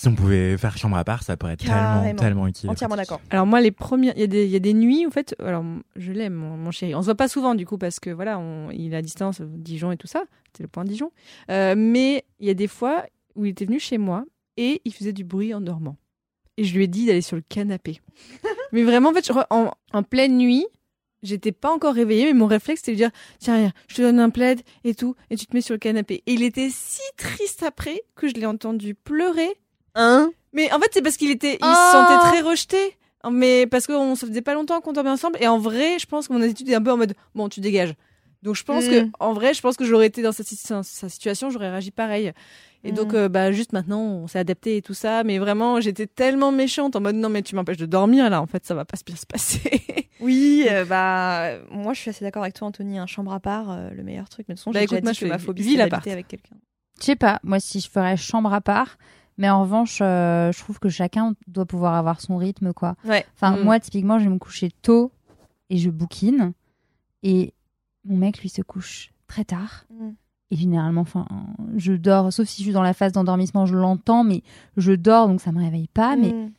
Si 0.00 0.06
on 0.08 0.14
pouvait 0.14 0.56
faire 0.58 0.76
chambre 0.76 0.96
à 0.96 1.02
part, 1.04 1.22
ça 1.24 1.36
pourrait 1.36 1.54
être 1.54 1.60
tellement, 1.64 1.74
Carrément. 1.74 2.18
tellement 2.18 2.46
utile. 2.46 2.70
Entièrement 2.70 2.94
d'accord. 2.96 3.20
Alors 3.30 3.46
moi, 3.46 3.60
les 3.60 3.72
premières, 3.72 4.12
il 4.16 4.20
y, 4.20 4.24
a 4.24 4.26
des- 4.28 4.44
il 4.44 4.50
y 4.50 4.56
a 4.56 4.60
des 4.60 4.74
nuits, 4.74 5.04
en 5.06 5.10
fait, 5.10 5.34
alors 5.40 5.64
je 5.96 6.12
l'aime, 6.12 6.34
mon, 6.34 6.56
mon 6.56 6.70
chéri. 6.70 6.94
On 6.94 7.00
se 7.00 7.06
voit 7.06 7.14
pas 7.16 7.26
souvent 7.28 7.54
du 7.56 7.66
coup 7.66 7.78
parce 7.78 7.98
que 7.98 8.10
voilà, 8.10 8.38
on, 8.38 8.70
il 8.70 8.92
est 8.94 8.96
à 8.96 9.02
distance, 9.02 9.40
Dijon 9.40 9.90
et 9.90 9.96
tout 9.96 10.06
ça. 10.06 10.22
C'était 10.52 10.62
le 10.62 10.68
point 10.68 10.84
Dijon. 10.84 11.10
Euh, 11.50 11.74
mais 11.76 12.24
il 12.38 12.46
y 12.46 12.50
a 12.50 12.54
des 12.54 12.68
fois 12.68 13.04
où 13.34 13.44
il 13.44 13.50
était 13.50 13.64
venu 13.64 13.80
chez 13.80 13.98
moi 13.98 14.24
et 14.56 14.80
il 14.84 14.94
faisait 14.94 15.12
du 15.12 15.24
bruit 15.24 15.52
en 15.52 15.60
dormant. 15.60 15.96
Et 16.56 16.64
je 16.64 16.74
lui 16.76 16.84
ai 16.84 16.88
dit 16.88 17.06
d'aller 17.06 17.20
sur 17.22 17.36
le 17.36 17.42
canapé. 17.48 18.00
mais 18.72 18.82
vraiment, 18.84 19.10
en 19.10 19.14
fait, 19.14 19.30
en, 19.50 19.72
en 19.92 20.02
pleine 20.04 20.36
nuit, 20.38 20.66
j'étais 21.24 21.52
pas 21.52 21.72
encore 21.72 21.94
réveillée, 21.94 22.26
mais 22.26 22.38
mon 22.38 22.46
réflexe 22.46 22.80
c'était 22.82 22.92
de 22.92 22.96
dire 22.98 23.10
tiens, 23.40 23.72
je 23.88 23.94
te 23.96 24.02
donne 24.02 24.20
un 24.20 24.30
plaid 24.30 24.60
et 24.84 24.94
tout, 24.94 25.16
et 25.30 25.36
tu 25.36 25.46
te 25.46 25.54
mets 25.56 25.60
sur 25.60 25.74
le 25.74 25.78
canapé. 25.78 26.22
Et 26.26 26.34
il 26.34 26.42
était 26.44 26.68
si 26.70 27.00
triste 27.16 27.62
après 27.64 28.00
que 28.14 28.28
je 28.28 28.34
l'ai 28.34 28.46
entendu 28.46 28.94
pleurer 28.94 29.48
Hein 29.94 30.30
mais 30.52 30.72
en 30.72 30.78
fait, 30.80 30.88
c'est 30.92 31.02
parce 31.02 31.16
qu'il 31.16 31.30
était, 31.30 31.58
il 31.60 31.66
Oh 31.66 31.74
se 31.74 31.92
sentait 31.92 32.18
très 32.18 32.40
rejeté. 32.40 32.96
Mais 33.30 33.66
parce 33.66 33.86
qu'on 33.86 34.14
se 34.14 34.24
faisait 34.26 34.42
pas 34.42 34.54
longtemps 34.54 34.80
qu'on 34.80 34.92
dormait 34.92 35.10
ensemble. 35.10 35.36
Et 35.40 35.48
en 35.48 35.58
vrai, 35.58 35.98
je 35.98 36.06
pense 36.06 36.28
que 36.28 36.32
mon 36.32 36.40
attitude 36.40 36.68
est 36.70 36.74
un 36.74 36.80
peu 36.82 36.92
en 36.92 36.96
mode, 36.96 37.14
bon, 37.34 37.48
tu 37.48 37.60
dégages. 37.60 37.94
Donc 38.42 38.54
je 38.54 38.62
pense 38.62 38.86
que, 38.86 39.08
en 39.18 39.32
vrai, 39.32 39.52
je 39.54 39.60
pense 39.60 39.76
que 39.76 39.84
j'aurais 39.84 40.06
été 40.06 40.22
dans 40.22 40.30
sa, 40.30 40.44
si- 40.44 40.54
sa- 40.56 40.84
sa 40.84 41.08
situation, 41.08 41.50
j'aurais 41.50 41.68
réagi 41.70 41.90
pareil. 41.90 42.32
Et 42.84 42.92
donc, 42.92 43.12
Mm. 43.12 43.16
euh, 43.16 43.28
bah, 43.28 43.50
juste 43.50 43.72
maintenant, 43.72 44.00
on 44.00 44.28
s'est 44.28 44.38
adapté 44.38 44.76
et 44.76 44.82
tout 44.82 44.94
ça. 44.94 45.24
Mais 45.24 45.38
vraiment, 45.38 45.80
j'étais 45.80 46.06
tellement 46.06 46.52
méchante 46.52 46.94
en 46.94 47.00
mode, 47.00 47.16
non, 47.16 47.28
mais 47.28 47.42
tu 47.42 47.56
m'empêches 47.56 47.76
de 47.76 47.86
dormir 47.86 48.30
là. 48.30 48.40
En 48.40 48.46
fait, 48.46 48.64
ça 48.64 48.74
va 48.76 48.84
pas 48.84 48.96
bien 49.04 49.16
se 49.16 49.26
passer. 49.26 49.60
Oui, 50.20 50.66
euh, 50.68 50.84
bah, 50.84 51.58
moi 51.70 51.92
je 51.94 52.00
suis 52.00 52.10
assez 52.10 52.24
d'accord 52.24 52.42
avec 52.42 52.54
toi, 52.54 52.66
Anthony. 52.68 52.98
Un 52.98 53.06
chambre 53.06 53.32
à 53.32 53.38
part, 53.38 53.70
euh, 53.70 53.90
le 53.90 54.02
meilleur 54.02 54.28
truc. 54.28 54.46
Mais 54.48 54.54
de 54.54 54.58
toute 54.58 54.64
façon, 54.64 54.70
Bah, 54.72 54.80
j'ai 54.80 54.84
écoute, 54.86 54.94
déjà 54.96 55.02
moi, 55.04 55.12
dit 55.12 55.18
je 55.18 55.24
que 55.24 55.28
ma 55.30 55.38
phobie, 55.38 55.62
c'est 55.70 55.76
d'habiter 55.76 56.10
avec 56.10 56.26
quelqu'un. 56.26 56.56
Je 57.00 57.04
sais 57.04 57.14
pas, 57.16 57.38
moi, 57.44 57.60
si 57.60 57.78
je 57.80 57.88
ferais 57.88 58.16
chambre 58.16 58.52
à 58.52 58.60
part, 58.60 58.96
mais 59.38 59.48
en 59.48 59.62
revanche, 59.62 60.00
euh, 60.02 60.52
je 60.52 60.58
trouve 60.58 60.78
que 60.78 60.88
chacun 60.90 61.34
doit 61.46 61.64
pouvoir 61.66 61.94
avoir 61.94 62.20
son 62.20 62.36
rythme, 62.36 62.72
quoi. 62.74 62.94
Ouais. 63.04 63.24
Enfin, 63.34 63.56
Mm. 63.56 63.62
moi, 63.64 63.80
typiquement, 63.80 64.18
je 64.18 64.24
vais 64.24 64.30
me 64.30 64.38
coucher 64.38 64.70
tôt 64.82 65.10
et 65.70 65.78
je 65.78 65.88
bouquine. 65.90 66.52
Et 67.22 67.54
mon 68.04 68.16
mec, 68.16 68.40
lui, 68.42 68.48
se 68.50 68.62
couche 68.62 69.12
très 69.26 69.44
tard. 69.44 69.86
Mm. 69.90 70.10
Et 70.50 70.56
généralement, 70.56 71.02
enfin, 71.02 71.26
je 71.76 71.92
dors, 71.92 72.32
sauf 72.32 72.46
si 72.48 72.62
je 72.62 72.66
suis 72.68 72.72
dans 72.72 72.82
la 72.82 72.94
phase 72.94 73.12
d'endormissement, 73.12 73.66
je 73.66 73.76
l'entends, 73.76 74.24
mais 74.24 74.42
je 74.78 74.92
dors, 74.92 75.28
donc 75.28 75.40
ça 75.40 75.52
me 75.52 75.60
réveille 75.60 75.88
pas. 75.88 76.16
Mais 76.16 76.32
Mm. 76.32 76.50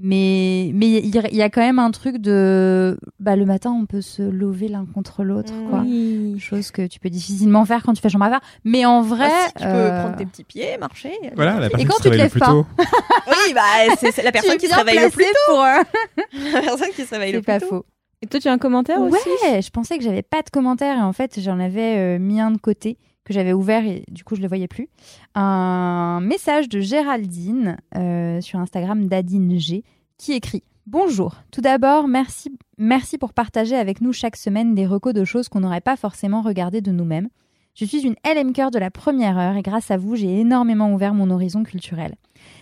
Mais 0.00 0.70
mais 0.74 0.86
il 1.00 1.14
y, 1.34 1.42
a 1.42 1.50
quand 1.50 1.60
même 1.60 1.78
un 1.80 1.90
truc 1.90 2.18
de, 2.18 2.96
bah, 3.18 3.34
le 3.36 3.44
matin, 3.44 3.70
on 3.72 3.84
peut 3.86 4.00
se 4.00 4.22
lever 4.22 4.68
l'un 4.68 4.86
contre 4.86 5.24
l'autre, 5.24 5.52
Mm. 5.52 5.68
quoi. 5.70 5.80
Oui. 5.80 6.36
Chose 6.38 6.70
que 6.70 6.86
tu 6.86 7.00
peux 7.00 7.10
difficilement 7.10 7.64
faire 7.64 7.82
quand 7.82 7.92
tu 7.94 8.00
fais 8.00 8.08
chambre 8.08 8.26
à 8.26 8.30
part. 8.30 8.40
Mais 8.64 8.84
en 8.86 9.02
vrai, 9.02 9.28
Ah, 9.30 9.46
si, 9.48 9.54
tu 9.54 9.62
peux 9.64 9.68
euh, 9.68 10.00
prendre 10.02 10.16
tes 10.16 10.26
petits 10.26 10.44
pieds, 10.44 10.78
marcher. 10.78 11.12
Voilà, 11.34 11.58
la 11.58 11.68
personne 11.68 11.88
quand 11.88 11.96
qui 11.96 12.02
se 12.04 12.08
tu 12.08 12.08
te 12.08 12.08
réveille 12.08 12.18
le 12.18 12.22
lèves 12.24 12.30
plus 12.32 12.40
pas. 12.40 12.46
tôt. 12.46 12.66
Oui, 13.28 13.54
bah, 13.54 13.94
c'est, 13.98 14.12
c'est 14.12 14.22
la 14.22 14.32
personne 14.38 14.56
qui 14.56 14.68
se 14.68 14.74
réveille 14.74 15.00
le 15.00 15.10
plus 15.10 15.24
tôt. 15.46 15.56
La 16.54 16.60
personne 16.62 16.90
qui 16.94 17.04
se 17.04 17.10
réveille 17.14 17.32
le 17.32 17.38
C'est 17.38 17.42
plus 17.42 17.46
pas 17.52 17.60
tôt. 17.60 17.66
faux. 17.68 17.86
Et 18.22 18.26
toi, 18.26 18.40
tu 18.40 18.48
as 18.48 18.52
un 18.52 18.58
commentaire 18.58 19.00
Ouais, 19.00 19.10
aussi 19.10 19.62
je 19.62 19.70
pensais 19.70 19.96
que 19.98 20.04
j'avais 20.04 20.22
pas 20.22 20.42
de 20.42 20.50
commentaires 20.50 20.96
et 20.98 21.02
en 21.02 21.12
fait 21.12 21.38
j'en 21.40 21.60
avais 21.60 21.96
euh, 21.98 22.18
mis 22.18 22.40
un 22.40 22.50
de 22.50 22.58
côté 22.58 22.98
que 23.28 23.34
j'avais 23.34 23.52
ouvert 23.52 23.84
et 23.84 24.04
du 24.10 24.24
coup 24.24 24.34
je 24.34 24.40
le 24.40 24.48
voyais 24.48 24.68
plus. 24.68 24.88
Un 25.34 26.20
message 26.22 26.68
de 26.68 26.80
Géraldine 26.80 27.76
euh, 27.94 28.40
sur 28.40 28.58
Instagram 28.58 29.06
d'Adine 29.06 29.58
G 29.58 29.84
qui 30.16 30.32
écrit 30.32 30.64
Bonjour. 30.86 31.34
Tout 31.50 31.60
d'abord, 31.60 32.08
merci, 32.08 32.50
merci 32.78 33.18
pour 33.18 33.34
partager 33.34 33.76
avec 33.76 34.00
nous 34.00 34.14
chaque 34.14 34.36
semaine 34.36 34.74
des 34.74 34.86
recos 34.86 35.12
de 35.12 35.24
choses 35.24 35.50
qu'on 35.50 35.60
n'aurait 35.60 35.82
pas 35.82 35.96
forcément 35.96 36.40
regardées 36.40 36.80
de 36.80 36.90
nous-mêmes. 36.90 37.28
Je 37.74 37.84
suis 37.84 38.00
une 38.00 38.16
LM 38.24 38.54
Cœur 38.54 38.70
de 38.70 38.78
la 38.78 38.90
première 38.90 39.38
heure 39.38 39.56
et 39.56 39.62
grâce 39.62 39.90
à 39.90 39.98
vous, 39.98 40.16
j'ai 40.16 40.40
énormément 40.40 40.92
ouvert 40.94 41.12
mon 41.12 41.30
horizon 41.30 41.62
culturel. 41.62 42.14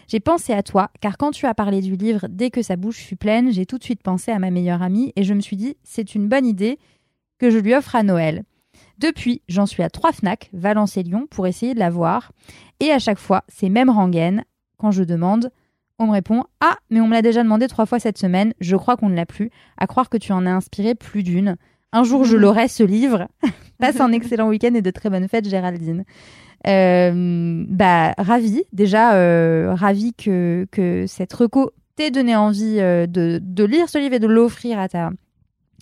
J'ai 0.09 0.19
pensé 0.19 0.53
à 0.53 0.65
toi, 0.65 0.91
car 1.01 1.17
quand 1.17 1.31
tu 1.31 1.47
as 1.47 1.55
parlé 1.55 1.81
du 1.81 1.95
livre 1.95 2.27
Dès 2.29 2.51
que 2.51 2.63
sa 2.63 2.75
bouche 2.75 2.99
fut 2.99 3.17
pleine, 3.17 3.53
j'ai 3.53 3.65
tout 3.65 3.79
de 3.79 3.85
suite 3.85 4.03
pensé 4.03 4.33
à 4.33 4.41
ma 4.41 4.51
meilleure 4.51 4.83
amie 4.83 5.13
et 5.15 5.23
je 5.23 5.33
me 5.33 5.41
suis 5.41 5.57
dit, 5.57 5.77
c'est 5.85 6.17
une 6.17 6.29
bonne 6.29 6.45
idée 6.45 6.81
que 7.39 7.51
je 7.51 7.59
lui 7.59 7.75
offre 7.75 7.95
à 7.95 8.03
Noël. 8.03 8.43
Depuis, 8.99 9.43
j'en 9.49 9.67
suis 9.67 9.83
à 9.83 9.91
trois 9.91 10.13
Fnac, 10.13 10.49
Valence 10.53 10.97
et 10.97 11.03
Lyon, 11.03 11.27
pour 11.31 11.47
essayer 11.47 11.75
de 11.75 11.79
la 11.79 11.91
voir. 11.91 12.33
Et 12.81 12.91
à 12.91 12.99
chaque 12.99 13.19
fois, 13.19 13.45
c'est 13.49 13.69
même 13.69 13.91
rengaine. 13.91 14.45
Quand 14.79 14.91
je 14.91 15.05
demande, 15.05 15.51
on 15.99 16.07
me 16.07 16.13
répond 16.13 16.45
Ah, 16.61 16.77
mais 16.91 17.01
on 17.01 17.09
me 17.09 17.13
l'a 17.13 17.23
déjà 17.23 17.43
demandé 17.43 17.69
trois 17.69 17.87
fois 17.87 17.99
cette 17.99 18.19
semaine, 18.19 18.53
je 18.61 18.77
crois 18.77 18.97
qu'on 18.97 19.09
ne 19.09 19.17
l'a 19.17 19.27
plus. 19.27 19.51
À 19.79 19.87
croire 19.87 20.09
que 20.09 20.17
tu 20.17 20.33
en 20.33 20.47
as 20.47 20.51
inspiré 20.51 20.95
plus 20.95 21.23
d'une. 21.23 21.57
Un 21.93 22.05
jour, 22.05 22.25
je 22.25 22.37
l'aurai, 22.37 22.69
ce 22.69 22.83
livre. 22.83 23.29
Passe 23.79 24.01
un 24.01 24.13
excellent 24.13 24.49
week-end 24.49 24.75
et 24.75 24.83
de 24.83 24.91
très 24.91 25.11
bonnes 25.11 25.29
fêtes, 25.29 25.49
Géraldine. 25.49 26.05
Euh, 26.67 27.65
bah, 27.69 28.13
ravi, 28.19 28.65
déjà, 28.73 29.15
euh, 29.15 29.75
ravi 29.75 30.15
que, 30.15 30.67
que 30.71 31.07
cette 31.07 31.33
reco 31.33 31.71
t'ait 31.97 32.11
donné 32.11 32.35
envie 32.35 32.81
euh, 32.81 33.07
de, 33.07 33.41
de 33.43 33.65
lire 33.65 33.89
ce 33.89 33.99
livre 33.99 34.15
et 34.15 34.19
de 34.19 34.27
l'offrir 34.27 34.79
à 34.79 34.89
ta, 34.89 35.11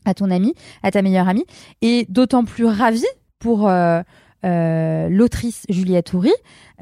à 0.04 0.14
ton 0.14 0.30
ami, 0.30 0.54
à 0.82 0.90
ta 0.90 1.02
meilleure 1.02 1.28
amie. 1.28 1.44
Et 1.82 2.06
d'autant 2.08 2.44
plus 2.44 2.66
ravi 2.66 3.04
pour 3.38 3.68
euh, 3.68 4.02
euh, 4.44 5.08
l'autrice 5.08 5.64
Juliette 5.68 6.12
Houry, 6.12 6.32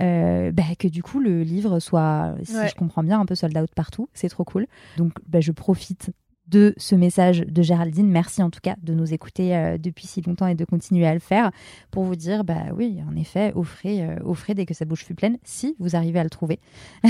euh, 0.01 0.51
bah, 0.53 0.63
que 0.79 0.89
du 0.89 1.03
coup 1.03 1.21
le 1.21 1.43
livre 1.43 1.79
soit, 1.81 2.35
si 2.43 2.57
Ouais. 2.57 2.69
je 2.69 2.75
comprends 2.75 3.03
bien, 3.03 3.21
un 3.21 3.27
peu 3.27 3.35
sold 3.35 3.57
out 3.57 3.71
partout. 3.75 4.09
C'est 4.15 4.29
trop 4.29 4.45
cool. 4.45 4.67
Donc 4.97 5.13
bah, 5.29 5.41
je 5.41 5.53
profite 5.53 6.11
de 6.53 6.75
ce 6.77 6.95
message 6.95 7.41
de 7.41 7.63
Géraldine. 7.63 8.07
Merci 8.09 8.43
en 8.43 8.51
tout 8.51 8.61
cas 8.63 8.77
de 8.83 8.93
nous 8.95 9.13
écouter 9.13 9.57
euh, 9.57 9.79
depuis 9.79 10.07
si 10.07 10.21
longtemps 10.23 10.47
et 10.47 10.55
de 10.55 10.65
continuer 10.65 11.07
à 11.07 11.15
le 11.15 11.19
faire 11.21 11.51
pour 11.91 12.05
vous 12.05 12.15
dire, 12.15 12.45
bah 12.45 12.67
oui, 12.77 13.01
en 13.11 13.17
effet, 13.17 13.53
offrez, 13.57 14.05
euh, 14.05 14.17
offrez 14.25 14.55
dès 14.55 14.67
que 14.67 14.75
sa 14.75 14.85
bouche 14.85 15.05
fut 15.05 15.15
pleine, 15.15 15.39
si 15.43 15.75
vous 15.81 15.97
arrivez 15.97 16.21
à 16.21 16.25
le 16.25 16.31
trouver. 16.31 16.61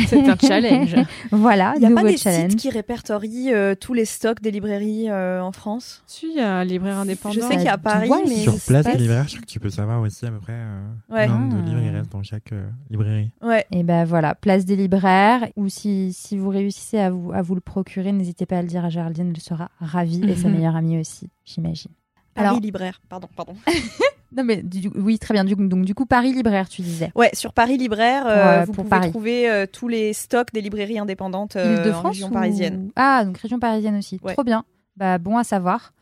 C'est 0.06 0.28
un 0.28 0.36
challenge. 0.40 0.94
voilà, 1.32 1.74
Il 1.76 1.80
n'y 1.80 1.92
a 1.92 1.94
pas 1.94 2.02
des 2.04 2.16
challenge. 2.16 2.50
sites 2.52 2.60
qui 2.60 2.70
répertorient 2.70 3.52
euh, 3.52 3.74
tous 3.74 3.92
les 3.94 4.04
stocks 4.04 4.40
des 4.40 4.50
librairies 4.52 5.10
euh, 5.10 5.42
en 5.42 5.52
France? 5.52 6.02
Si, 6.06 6.26
il 6.30 6.36
y 6.36 6.40
a 6.40 6.58
un 6.58 6.64
libraire 6.64 6.98
indépendant. 6.98 7.34
Je 7.34 7.40
sais 7.40 7.56
qu'il 7.56 7.64
y 7.64 7.68
a 7.68 7.72
à 7.74 7.78
Paris, 7.78 8.08
mais 8.28 8.36
Sur 8.36 8.54
place, 8.66 8.86
si- 8.90 8.96
libraires, 8.96 9.24
je 9.26 9.34
crois 9.34 9.40
que 9.42 9.46
tu 9.50 9.58
peux 9.60 9.70
savoir 9.70 10.00
aussi 10.00 10.24
à 10.24 10.30
peu 10.30 10.38
près 10.38 10.52
euh, 10.54 10.82
Ouais. 11.10 11.26
combien 11.26 11.48
de 11.58 11.62
Ah. 11.62 11.66
livres 11.68 11.80
il 11.82 11.90
reste 11.96 12.12
dans 12.12 12.22
chaque 12.22 12.52
euh, 12.52 12.68
librairie. 12.90 13.30
Ouais. 13.42 13.64
Et 13.72 13.82
ben 13.82 14.04
voilà, 14.04 14.34
place 14.36 14.64
des 14.64 14.76
libraires. 14.76 15.48
Ou 15.56 15.68
si, 15.68 16.12
si 16.12 16.36
vous 16.38 16.48
réussissez 16.50 16.98
à 16.98 17.10
vous, 17.10 17.32
à 17.32 17.42
vous 17.42 17.54
le 17.54 17.60
procurer, 17.60 18.12
n'hésitez 18.12 18.46
pas 18.46 18.58
à 18.58 18.62
le 18.62 18.68
dire 18.68 18.84
à 18.84 18.88
Géraldine, 18.90 19.31
elle 19.34 19.40
sera 19.42 19.70
ravie 19.80 20.22
et 20.28 20.36
sa 20.36 20.48
Mhm. 20.48 20.54
meilleure 20.56 20.76
amie 20.76 20.98
aussi, 21.00 21.28
j'imagine. 21.44 21.90
Paris 22.34 22.60
libraire, 22.60 23.00
pardon, 23.08 23.28
pardon. 23.36 23.54
Non 24.34 24.44
mais 24.44 24.62
du- 24.62 24.88
oui, 24.94 25.18
très 25.18 25.34
bien. 25.34 25.44
Du, 25.44 25.54
coup- 25.54 25.66
donc 25.68 25.84
du 25.84 25.94
coup, 25.94 26.06
Paris 26.06 26.32
libraire, 26.32 26.66
tu 26.66 26.80
disais. 26.80 27.12
Ouais, 27.14 27.28
sur 27.34 27.52
Paris 27.52 27.76
libraire, 27.76 28.26
euh, 28.26 28.60
Ouais, 28.60 28.60
vous 28.64 28.72
pour 28.72 28.84
pouvez 28.84 28.88
Paris. 28.88 29.10
trouver 29.10 29.50
euh, 29.50 29.66
tous 29.70 29.88
les 29.88 30.14
stocks 30.14 30.50
des 30.54 30.62
librairies 30.62 30.98
indépendantes 30.98 31.56
euh, 31.56 31.74
en 31.76 31.76
Île-de-France 31.82 32.12
région 32.14 32.28
ou- 32.28 32.32
parisienne. 32.32 32.90
Ah, 32.96 33.26
donc 33.26 33.36
région 33.36 33.58
parisienne 33.58 33.96
aussi. 33.96 34.18
Ouais. 34.22 34.32
Trop 34.32 34.42
bien. 34.44 34.64
Bah 34.96 35.18
bon 35.18 35.36
à 35.36 35.44
savoir. 35.44 35.92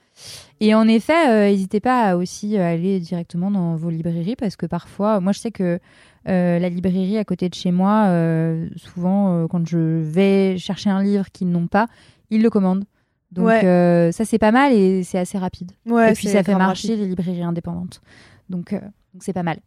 Et 0.60 0.74
en 0.76 0.86
effet, 0.86 1.48
n'hésitez 1.50 1.80
pas 1.80 2.10
à 2.10 2.16
aussi 2.16 2.56
aller 2.56 3.00
directement 3.00 3.50
dans 3.50 3.74
vos 3.74 3.90
librairies 3.90 4.36
parce 4.36 4.54
que 4.54 4.66
parfois, 4.66 5.18
moi 5.18 5.32
je 5.32 5.40
sais 5.40 5.50
que 5.50 5.80
euh, 6.28 6.58
la 6.60 6.68
librairie 6.68 7.18
à 7.18 7.24
côté 7.24 7.48
de 7.48 7.54
chez 7.54 7.72
moi, 7.72 8.04
euh, 8.08 8.68
souvent 8.76 9.34
euh, 9.42 9.46
quand 9.48 9.66
je 9.66 9.78
vais 10.02 10.56
chercher 10.58 10.90
un 10.90 11.02
livre 11.02 11.32
qu'ils 11.32 11.48
n'ont 11.50 11.66
pas, 11.66 11.88
ils 12.30 12.42
le 12.42 12.50
commandent. 12.50 12.84
Donc 13.32 13.46
Ouais. 13.46 13.64
euh, 13.64 14.10
ça 14.12 14.24
c'est 14.24 14.38
pas 14.38 14.50
mal 14.52 14.72
et 14.72 15.02
c'est 15.04 15.18
assez 15.18 15.38
rapide. 15.38 15.72
Ouais, 15.86 16.10
et 16.10 16.14
puis 16.14 16.26
ça 16.28 16.42
fait 16.42 16.54
marcher 16.54 16.88
rapide. 16.88 17.02
les 17.04 17.08
librairies 17.08 17.42
indépendantes. 17.42 18.00
Donc 18.48 18.72
euh, 18.72 18.80
c'est 19.20 19.32
pas 19.32 19.42
mal. 19.44 19.58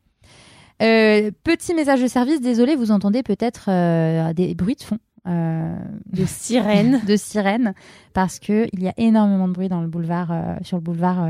Euh, 0.82 1.32
petit 1.44 1.74
message 1.74 2.02
de 2.02 2.08
service, 2.08 2.42
désolé, 2.42 2.76
vous 2.76 2.92
entendez 2.92 3.24
peut-être 3.24 3.66
euh, 3.70 4.34
des 4.34 4.54
bruits 4.56 4.76
de 4.76 4.82
fond. 4.84 4.98
euh, 5.28 5.76
De 6.12 6.26
sirène. 6.26 7.00
de 7.08 7.16
sirènes 7.16 7.74
parce 8.14 8.40
que 8.40 8.68
il 8.74 8.82
y 8.84 8.88
a 8.90 8.94
énormément 8.98 9.48
de 9.48 9.54
bruit 9.54 9.70
dans 9.70 9.82
le 9.82 9.88
boulevard 9.88 10.32
euh, 10.32 10.56
sur 10.64 10.78
le 10.78 10.82
boulevard 10.84 11.24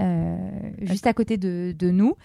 euh, 0.00 0.36
juste 0.80 1.06
à 1.06 1.12
côté 1.12 1.36
de, 1.36 1.74
de 1.78 1.90
nous 1.90 2.16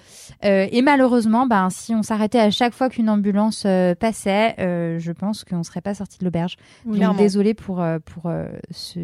Euh, 0.45 0.67
et 0.71 0.81
malheureusement 0.81 1.47
ben 1.47 1.69
si 1.69 1.93
on 1.93 2.01
s'arrêtait 2.03 2.39
à 2.39 2.49
chaque 2.51 2.73
fois 2.73 2.89
qu'une 2.89 3.09
ambulance 3.09 3.63
euh, 3.65 3.93
passait 3.95 4.55
euh, 4.59 4.99
je 4.99 5.11
pense 5.11 5.43
qu'on 5.43 5.63
serait 5.63 5.81
pas 5.81 5.93
sorti 5.93 6.17
de 6.19 6.25
l'auberge 6.25 6.55
donc 6.85 6.95
Clairement. 6.95 7.17
désolé 7.19 7.53
pour 7.53 7.83
pour 8.05 8.27
euh, 8.27 8.47
ce, 8.71 8.99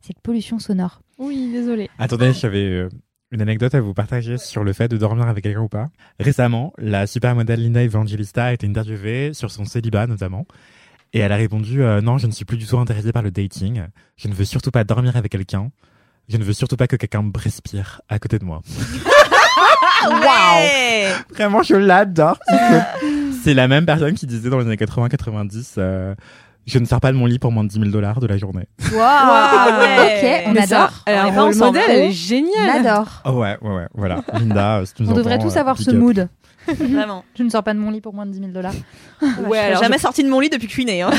cette 0.00 0.20
pollution 0.20 0.58
sonore 0.58 1.00
Oui, 1.18 1.50
désolé. 1.52 1.88
Attendez, 1.98 2.32
j'avais 2.32 2.88
une 3.32 3.42
anecdote 3.42 3.74
à 3.74 3.80
vous 3.80 3.92
partager 3.94 4.38
sur 4.38 4.62
le 4.62 4.72
fait 4.72 4.86
de 4.88 4.96
dormir 4.96 5.26
avec 5.26 5.42
quelqu'un 5.42 5.62
ou 5.62 5.68
pas. 5.68 5.88
Récemment, 6.20 6.72
la 6.78 7.06
supermodèle 7.08 7.60
Linda 7.60 7.82
Evangelista 7.82 8.44
a 8.46 8.52
été 8.52 8.66
interviewée 8.68 9.32
sur 9.34 9.50
son 9.50 9.64
célibat 9.64 10.06
notamment. 10.06 10.46
Et 11.12 11.18
elle 11.20 11.32
a 11.32 11.36
répondu 11.36 11.82
euh, 11.82 12.00
non, 12.00 12.18
je 12.18 12.26
ne 12.26 12.32
suis 12.32 12.44
plus 12.44 12.56
du 12.56 12.66
tout 12.66 12.78
intéressée 12.78 13.12
par 13.12 13.22
le 13.22 13.30
dating. 13.32 13.82
Je 14.16 14.28
ne 14.28 14.34
veux 14.34 14.44
surtout 14.44 14.70
pas 14.70 14.84
dormir 14.84 15.16
avec 15.16 15.32
quelqu'un. 15.32 15.70
Je 16.28 16.36
ne 16.38 16.44
veux 16.44 16.52
surtout 16.52 16.76
pas 16.76 16.86
que 16.88 16.96
quelqu'un 16.96 17.22
me 17.22 17.30
respire 17.36 18.00
à 18.08 18.18
côté 18.18 18.38
de 18.38 18.44
moi. 18.44 18.60
Ouais 20.20 21.12
Vraiment, 21.34 21.62
je 21.62 21.74
l'adore. 21.76 22.38
C'est 23.44 23.54
la 23.54 23.68
même 23.68 23.86
personne 23.86 24.14
qui 24.14 24.26
disait 24.26 24.50
dans 24.50 24.58
les 24.58 24.66
années 24.66 24.74
80-90, 24.76 25.74
euh, 25.78 26.14
je 26.66 26.78
ne 26.80 26.84
sors 26.84 27.00
pas 27.00 27.12
de 27.12 27.16
mon 27.16 27.26
lit 27.26 27.38
pour 27.38 27.52
moins 27.52 27.62
de 27.62 27.68
10 27.68 27.78
000 27.78 27.90
dollars 27.90 28.18
de 28.20 28.26
la 28.26 28.36
journée. 28.38 28.66
Waouh 28.92 28.98
ouais. 28.98 30.42
Ok, 30.42 30.48
on 30.48 30.52
Mais 30.52 30.62
adore. 30.62 30.90
ça, 30.90 30.90
elle 31.06 31.16
a 31.18 31.26
On 31.28 31.38
ensemble. 31.48 31.54
modèle, 31.78 31.82
elle 31.88 31.98
est 32.00 32.08
On 32.08 32.10
géniale. 32.10 32.86
adore 32.86 33.22
Oh 33.24 33.30
ouais, 33.32 33.56
ouais, 33.62 33.74
ouais, 33.74 33.86
voilà. 33.94 34.22
Linda, 34.32 34.82
si 34.84 34.94
tu 34.94 35.02
nous 35.04 35.10
on 35.10 35.14
devrait 35.14 35.38
tous 35.38 35.56
euh, 35.56 35.60
avoir 35.60 35.78
ce 35.78 35.90
up. 35.90 35.96
mood 35.96 36.28
Vraiment. 36.66 37.24
je 37.38 37.44
ne 37.44 37.48
sors 37.50 37.62
pas 37.62 37.72
de 37.74 37.78
mon 37.78 37.92
lit 37.92 38.00
pour 38.00 38.12
moins 38.14 38.26
de 38.26 38.32
10 38.32 38.38
000 38.40 38.50
dollars 38.50 38.72
Ouais, 39.22 39.28
Ouais, 39.46 39.58
alors 39.58 39.68
alors 39.70 39.82
jamais 39.84 39.98
sorti 39.98 40.24
de 40.24 40.28
mon 40.28 40.40
lit 40.40 40.50
depuis 40.50 40.66
que 40.66 40.70
je 40.72 40.74
suis 40.74 40.84
née. 40.84 41.02
hein. 41.02 41.10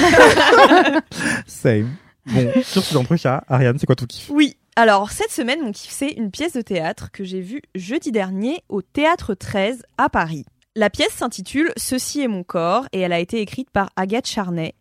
Same. 1.48 1.92
Bon, 2.26 2.52
sur 2.64 2.84
ce 2.84 3.16
chat, 3.16 3.44
Ariane, 3.48 3.78
c'est 3.80 3.86
quoi 3.86 3.96
ton 3.96 4.06
kiff? 4.06 4.30
Oui. 4.30 4.57
Alors, 4.80 5.10
cette 5.10 5.32
semaine, 5.32 5.64
mon 5.64 5.72
kiff, 5.72 5.90
c'est 5.90 6.12
une 6.12 6.30
pièce 6.30 6.54
de 6.54 6.62
théâtre 6.62 7.10
que 7.12 7.24
j'ai 7.24 7.42
vue 7.42 7.64
jeudi 7.74 8.12
dernier 8.12 8.62
au 8.70 8.84
Théâtre 8.84 9.34
13 9.34 9.82
à 9.98 10.08
Paris. 10.08 10.46
La 10.76 10.92
pièce 10.92 11.14
s'intitule 11.14 11.72
Ceci 11.78 12.22
est 12.22 12.28
mon 12.28 12.44
corps 12.44 12.86
et 12.94 13.00
elle 13.00 13.12
a 13.12 13.18
été 13.18 13.42
écrite 13.42 13.72
par 13.72 13.90
Agathe 13.96 14.28
Charnay. 14.28 14.76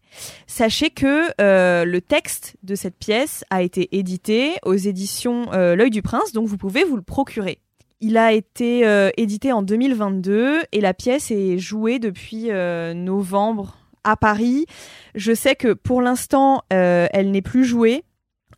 Sachez 0.46 0.90
que 0.90 1.30
euh, 1.40 1.86
le 1.86 2.02
texte 2.02 2.56
de 2.62 2.74
cette 2.74 2.98
pièce 2.98 3.42
a 3.48 3.62
été 3.62 3.96
édité 3.96 4.56
aux 4.66 4.74
éditions 4.74 5.50
euh, 5.54 5.74
L'œil 5.76 5.88
du 5.88 6.02
prince, 6.02 6.32
donc 6.32 6.46
vous 6.46 6.58
pouvez 6.58 6.84
vous 6.84 6.96
le 6.96 7.02
procurer. 7.02 7.58
Il 8.02 8.18
a 8.18 8.34
été 8.34 8.86
euh, 8.86 9.08
édité 9.16 9.50
en 9.50 9.62
2022 9.62 10.60
et 10.72 10.80
la 10.82 10.92
pièce 10.92 11.30
est 11.30 11.56
jouée 11.56 11.98
depuis 12.00 12.50
novembre 12.50 13.78
à 14.04 14.18
Paris. 14.18 14.66
Je 15.14 15.32
sais 15.32 15.56
que 15.56 15.72
pour 15.72 16.02
l'instant, 16.02 16.64
elle 16.68 17.30
n'est 17.30 17.40
plus 17.40 17.64
jouée 17.64 18.04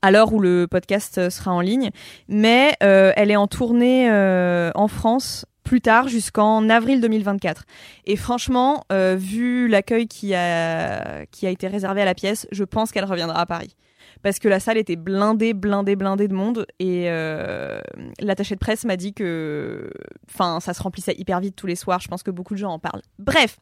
à 0.02 0.10
l'heure 0.10 0.32
où 0.32 0.40
le 0.40 0.66
podcast 0.66 1.28
sera 1.30 1.52
en 1.52 1.60
ligne, 1.60 1.90
mais 2.28 2.74
euh, 2.82 3.12
elle 3.16 3.30
est 3.30 3.36
en 3.36 3.46
tournée 3.46 4.10
euh, 4.10 4.70
en 4.74 4.88
France 4.88 5.46
plus 5.68 5.80
tard 5.82 6.08
jusqu'en 6.08 6.70
avril 6.70 7.00
2024. 7.02 7.64
Et 8.06 8.16
franchement, 8.16 8.84
euh, 8.90 9.16
vu 9.18 9.68
l'accueil 9.68 10.08
qui 10.08 10.34
a, 10.34 11.26
qui 11.26 11.46
a 11.46 11.50
été 11.50 11.68
réservé 11.68 12.00
à 12.00 12.06
la 12.06 12.14
pièce, 12.14 12.46
je 12.52 12.64
pense 12.64 12.90
qu'elle 12.90 13.04
reviendra 13.04 13.38
à 13.38 13.44
Paris. 13.46 13.76
Parce 14.22 14.38
que 14.38 14.48
la 14.48 14.60
salle 14.60 14.78
était 14.78 14.96
blindée, 14.96 15.52
blindée, 15.52 15.94
blindée 15.94 16.26
de 16.26 16.34
monde. 16.34 16.66
Et 16.78 17.04
euh, 17.08 17.80
l'attaché 18.18 18.54
de 18.54 18.60
presse 18.60 18.84
m'a 18.84 18.96
dit 18.96 19.12
que 19.12 19.90
enfin, 20.28 20.58
ça 20.60 20.74
se 20.74 20.82
remplissait 20.82 21.14
hyper 21.18 21.38
vite 21.40 21.54
tous 21.54 21.66
les 21.66 21.76
soirs. 21.76 22.00
Je 22.00 22.08
pense 22.08 22.22
que 22.22 22.30
beaucoup 22.30 22.54
de 22.54 22.58
gens 22.58 22.72
en 22.72 22.78
parlent. 22.78 23.02
Bref, 23.18 23.58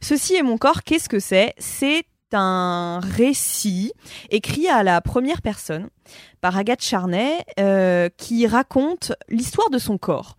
ceci 0.00 0.34
est 0.34 0.42
mon 0.42 0.58
corps. 0.58 0.82
Qu'est-ce 0.82 1.08
que 1.08 1.18
c'est? 1.18 1.54
C'est 1.58 2.04
un 2.36 3.00
récit 3.00 3.92
écrit 4.30 4.68
à 4.68 4.82
la 4.82 5.00
première 5.00 5.42
personne 5.42 5.88
par 6.40 6.56
Agathe 6.56 6.82
Charnay 6.82 7.38
euh, 7.58 8.08
qui 8.16 8.46
raconte 8.46 9.12
l'histoire 9.28 9.70
de 9.70 9.78
son 9.78 9.98
corps. 9.98 10.36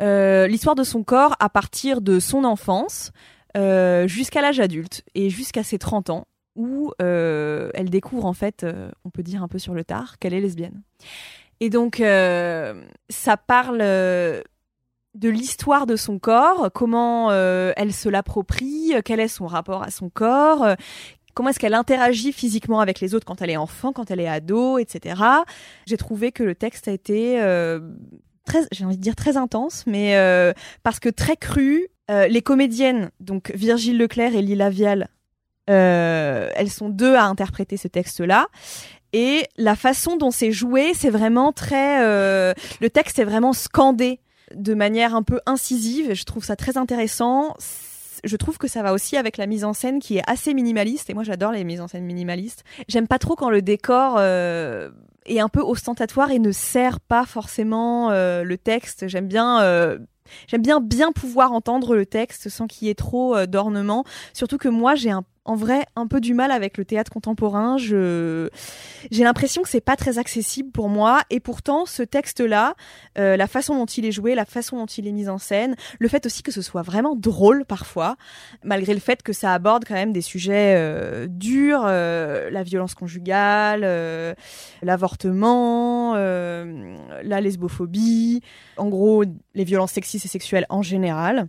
Euh, 0.00 0.46
l'histoire 0.46 0.74
de 0.74 0.84
son 0.84 1.02
corps 1.02 1.36
à 1.40 1.48
partir 1.48 2.00
de 2.00 2.20
son 2.20 2.44
enfance 2.44 3.10
euh, 3.56 4.06
jusqu'à 4.06 4.42
l'âge 4.42 4.60
adulte 4.60 5.04
et 5.14 5.30
jusqu'à 5.30 5.62
ses 5.62 5.78
30 5.78 6.10
ans 6.10 6.26
où 6.56 6.92
elle 6.98 7.88
découvre 7.88 8.26
en 8.26 8.32
fait, 8.32 8.66
on 9.04 9.10
peut 9.10 9.22
dire 9.22 9.44
un 9.44 9.48
peu 9.48 9.60
sur 9.60 9.74
le 9.74 9.84
tard, 9.84 10.18
qu'elle 10.18 10.34
est 10.34 10.40
lesbienne. 10.40 10.82
Et 11.60 11.70
donc 11.70 11.98
ça 11.98 13.36
parle 13.36 13.78
de 13.78 15.28
l'histoire 15.28 15.86
de 15.86 15.94
son 15.94 16.18
corps, 16.18 16.70
comment 16.74 17.30
elle 17.30 17.92
se 17.92 18.08
l'approprie, 18.08 18.92
quel 19.04 19.20
est 19.20 19.28
son 19.28 19.46
rapport 19.46 19.84
à 19.84 19.92
son 19.92 20.10
corps, 20.10 20.74
comment 21.38 21.50
est-ce 21.50 21.60
qu'elle 21.60 21.74
interagit 21.74 22.32
physiquement 22.32 22.80
avec 22.80 22.98
les 22.98 23.14
autres 23.14 23.24
quand 23.24 23.42
elle 23.42 23.50
est 23.50 23.56
enfant, 23.56 23.92
quand 23.92 24.10
elle 24.10 24.18
est 24.18 24.26
ado, 24.26 24.76
etc. 24.78 25.22
J'ai 25.86 25.96
trouvé 25.96 26.32
que 26.32 26.42
le 26.42 26.56
texte 26.56 26.88
a 26.88 26.90
été 26.90 27.40
euh, 27.40 27.78
très, 28.44 28.62
j'ai 28.72 28.84
envie 28.84 28.96
de 28.96 29.00
dire 29.00 29.14
très 29.14 29.36
intense, 29.36 29.84
mais 29.86 30.16
euh, 30.16 30.52
parce 30.82 30.98
que 30.98 31.08
très 31.08 31.36
cru. 31.36 31.86
Euh, 32.10 32.26
les 32.26 32.42
comédiennes, 32.42 33.10
donc 33.20 33.52
Virgile 33.54 33.98
Leclerc 33.98 34.34
et 34.34 34.42
Lila 34.42 34.68
Vial, 34.68 35.08
elles 35.68 36.70
sont 36.70 36.88
deux 36.88 37.14
à 37.14 37.22
interpréter 37.26 37.76
ce 37.76 37.86
texte-là. 37.86 38.48
Et 39.12 39.44
la 39.56 39.76
façon 39.76 40.16
dont 40.16 40.32
c'est 40.32 40.50
joué, 40.50 40.92
c'est 40.92 41.10
vraiment 41.10 41.52
très. 41.52 42.00
le 42.02 42.90
texte 42.90 43.20
est 43.20 43.24
vraiment 43.24 43.52
scandé 43.52 44.18
de 44.56 44.74
manière 44.74 45.14
un 45.14 45.22
peu 45.22 45.38
incisive. 45.46 46.14
Je 46.14 46.24
trouve 46.24 46.44
ça 46.44 46.56
très 46.56 46.76
intéressant. 46.76 47.54
Je 48.24 48.36
trouve 48.36 48.58
que 48.58 48.68
ça 48.68 48.82
va 48.82 48.92
aussi 48.92 49.16
avec 49.16 49.36
la 49.36 49.46
mise 49.46 49.64
en 49.64 49.72
scène 49.72 49.98
qui 50.00 50.18
est 50.18 50.22
assez 50.26 50.54
minimaliste. 50.54 51.10
Et 51.10 51.14
moi, 51.14 51.22
j'adore 51.24 51.52
les 51.52 51.64
mises 51.64 51.80
en 51.80 51.88
scène 51.88 52.04
minimalistes. 52.04 52.64
J'aime 52.88 53.06
pas 53.08 53.18
trop 53.18 53.34
quand 53.36 53.50
le 53.50 53.62
décor 53.62 54.16
euh, 54.18 54.90
est 55.26 55.40
un 55.40 55.48
peu 55.48 55.60
ostentatoire 55.60 56.30
et 56.30 56.38
ne 56.38 56.52
sert 56.52 57.00
pas 57.00 57.24
forcément 57.26 58.10
euh, 58.10 58.42
le 58.44 58.58
texte. 58.58 59.08
J'aime 59.08 59.28
bien. 59.28 59.62
euh, 59.62 59.98
J'aime 60.46 60.60
bien 60.60 60.78
bien 60.78 61.10
pouvoir 61.10 61.52
entendre 61.52 61.96
le 61.96 62.04
texte 62.04 62.50
sans 62.50 62.66
qu'il 62.66 62.86
y 62.86 62.90
ait 62.90 62.94
trop 62.94 63.46
d'ornements. 63.46 64.04
Surtout 64.34 64.58
que 64.58 64.68
moi, 64.68 64.94
j'ai 64.94 65.10
un, 65.10 65.22
en 65.48 65.56
vrai 65.56 65.86
un 65.96 66.06
peu 66.06 66.20
du 66.20 66.34
mal 66.34 66.50
avec 66.50 66.76
le 66.76 66.84
théâtre 66.84 67.10
contemporain. 67.10 67.78
J'ai 67.78 69.24
l'impression 69.24 69.62
que 69.62 69.68
c'est 69.68 69.80
pas 69.80 69.96
très 69.96 70.18
accessible 70.18 70.70
pour 70.70 70.90
moi 70.90 71.22
et 71.30 71.40
pourtant 71.40 71.86
ce 71.86 72.02
texte-là, 72.02 72.74
euh, 73.18 73.36
la 73.36 73.46
façon 73.46 73.74
dont 73.74 73.86
il 73.86 74.04
est 74.04 74.12
joué, 74.12 74.34
la 74.34 74.44
façon 74.44 74.76
dont 74.76 74.86
il 74.86 75.08
est 75.08 75.12
mis 75.12 75.28
en 75.28 75.38
scène, 75.38 75.74
le 75.98 76.08
fait 76.08 76.26
aussi 76.26 76.42
que 76.42 76.52
ce 76.52 76.60
soit 76.60 76.82
vraiment 76.82 77.16
drôle 77.16 77.64
parfois, 77.64 78.16
malgré 78.62 78.92
le 78.92 79.00
fait 79.00 79.22
que 79.22 79.32
ça 79.32 79.54
aborde 79.54 79.84
quand 79.86 79.94
même 79.94 80.12
des 80.12 80.20
sujets 80.20 80.74
euh, 80.76 81.26
durs, 81.28 81.82
euh, 81.86 82.50
la 82.50 82.62
violence 82.62 82.94
conjugale, 82.94 83.80
l'avortement, 84.82 86.14
la 86.14 87.40
lesbophobie, 87.40 88.42
en 88.76 88.88
gros 88.88 89.24
les 89.54 89.64
violences 89.64 89.92
sexistes 89.92 90.26
et 90.26 90.28
sexuelles 90.28 90.66
en 90.68 90.82
général. 90.82 91.48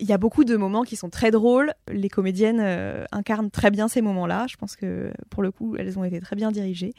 Il 0.00 0.06
y 0.08 0.12
a 0.12 0.18
beaucoup 0.18 0.44
de 0.44 0.56
moments 0.56 0.82
qui 0.82 0.96
sont 0.96 1.10
très 1.10 1.30
drôles. 1.30 1.72
Les 1.90 2.08
comédiennes 2.08 2.60
euh, 2.60 3.04
incarnent 3.10 3.50
très 3.50 3.70
bien 3.70 3.88
ces 3.88 4.00
moments-là. 4.00 4.46
Je 4.48 4.56
pense 4.56 4.76
que 4.76 5.12
pour 5.30 5.42
le 5.42 5.50
coup, 5.50 5.76
elles 5.76 5.98
ont 5.98 6.04
été 6.04 6.20
très 6.20 6.36
bien 6.36 6.52
dirigées. 6.52 6.94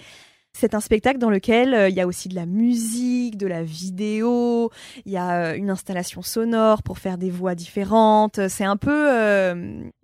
C'est 0.51 0.73
un 0.73 0.79
spectacle 0.79 1.19
dans 1.19 1.29
lequel 1.29 1.73
euh, 1.73 1.89
il 1.89 1.95
y 1.95 2.01
a 2.01 2.07
aussi 2.07 2.27
de 2.27 2.35
la 2.35 2.45
musique, 2.45 3.37
de 3.37 3.47
la 3.47 3.63
vidéo, 3.63 4.71
il 5.05 5.11
y 5.11 5.17
a 5.17 5.51
euh, 5.51 5.55
une 5.55 5.69
installation 5.69 6.21
sonore 6.21 6.83
pour 6.83 6.97
faire 6.97 7.17
des 7.17 7.29
voix 7.29 7.55
différentes. 7.55 8.47
C'est 8.49 8.65
un 8.65 8.77
peu 8.77 9.09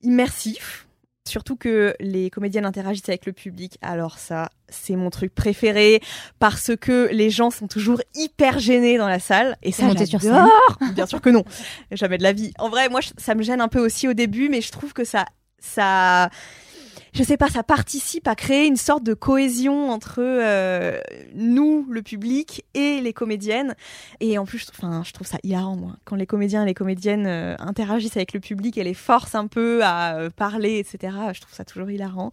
immersif. 0.01 0.84
Surtout 1.27 1.55
que 1.55 1.95
les 1.99 2.29
comédiennes 2.29 2.65
interagissent 2.65 3.09
avec 3.09 3.25
le 3.25 3.33
public. 3.33 3.79
Alors 3.81 4.19
ça, 4.19 4.49
c'est 4.69 4.95
mon 4.95 5.09
truc 5.09 5.33
préféré 5.33 5.99
parce 6.37 6.71
que 6.79 7.09
les 7.11 7.31
gens 7.31 7.49
sont 7.49 7.67
toujours 7.67 7.99
hyper 8.13 8.59
gênés 8.59 8.99
dans 8.99 9.07
la 9.07 9.19
salle. 9.19 9.57
Et 9.63 9.71
ça, 9.71 9.85
Monter 9.85 10.05
sur 10.05 10.19
j'adore. 10.19 10.77
Bien 10.93 11.07
sûr 11.07 11.21
que 11.21 11.29
non. 11.29 11.43
Jamais 11.91 12.19
de 12.19 12.23
la 12.23 12.31
vie. 12.31 12.53
En 12.59 12.69
vrai, 12.69 12.89
moi, 12.89 12.99
ça 13.17 13.33
me 13.33 13.41
gêne 13.41 13.59
un 13.59 13.67
peu 13.67 13.79
aussi 13.83 14.07
au 14.07 14.13
début, 14.13 14.49
mais 14.49 14.61
je 14.61 14.71
trouve 14.71 14.93
que 14.93 15.03
ça, 15.03 15.25
ça, 15.59 16.29
je 17.15 17.23
sais 17.23 17.37
pas, 17.37 17.47
ça 17.47 17.63
participe 17.63 18.27
à 18.27 18.35
créer 18.35 18.67
une 18.67 18.75
sorte 18.75 19.03
de 19.03 19.13
cohésion 19.13 19.89
entre 19.89 20.19
euh, 20.19 20.99
nous, 21.33 21.87
le 21.89 22.01
public, 22.01 22.65
et 22.73 22.99
les 22.99 23.13
comédiennes. 23.13 23.73
Et 24.19 24.37
en 24.37 24.45
plus, 24.45 24.67
enfin, 24.69 25.01
je 25.05 25.13
trouve 25.13 25.25
ça 25.25 25.37
hilarant, 25.41 25.77
moi, 25.77 25.95
quand 26.03 26.17
les 26.17 26.25
comédiens 26.25 26.63
et 26.63 26.65
les 26.65 26.73
comédiennes 26.73 27.25
euh, 27.25 27.55
interagissent 27.59 28.17
avec 28.17 28.33
le 28.33 28.41
public 28.41 28.77
et 28.77 28.83
les 28.83 28.93
forcent 28.93 29.33
un 29.33 29.47
peu 29.47 29.79
à 29.81 30.17
euh, 30.17 30.29
parler, 30.29 30.77
etc. 30.77 31.15
Je 31.33 31.39
trouve 31.39 31.53
ça 31.53 31.63
toujours 31.63 31.89
hilarant. 31.89 32.31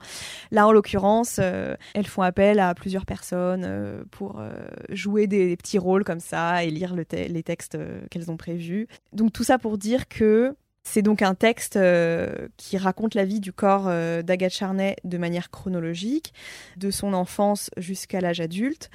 Là, 0.51 0.67
en 0.67 0.73
l'occurrence, 0.73 1.37
euh, 1.41 1.77
elles 1.95 2.09
font 2.09 2.23
appel 2.23 2.59
à 2.59 2.75
plusieurs 2.75 3.07
personnes 3.07 4.03
pour 4.11 4.43
jouer 4.89 5.29
des, 5.29 5.57
petits 5.57 5.79
rôles 5.79 6.03
comme 6.03 6.19
ça 6.19 6.65
et 6.65 6.71
lire 6.71 6.95
les 6.97 7.43
textes 7.43 7.79
qu'elles 8.11 8.31
ont 8.33 8.37
prévus. 8.37 8.89
Donc 9.13 9.33
tout 9.33 9.45
ça 9.45 9.59
pour 9.59 9.79
dire 9.79 10.09
que 10.09 10.57
c'est 10.85 11.03
donc 11.03 11.23
un 11.23 11.35
texte 11.35 11.77
euh, 11.77 12.49
qui 12.57 12.77
raconte 12.77 13.15
la 13.15 13.25
vie 13.25 13.41
du 13.41 13.53
corps 13.53 13.85
euh, 13.87 14.23
d'Agathe 14.23 14.53
Charnay 14.53 14.97
de 15.05 15.17
manière 15.17 15.51
chronologique, 15.51 16.35
de 16.77 16.91
son 16.91 17.15
enfance 17.15 17.71
jusqu'à 17.77 18.21
l'âge 18.21 18.41
adulte. 18.41 18.91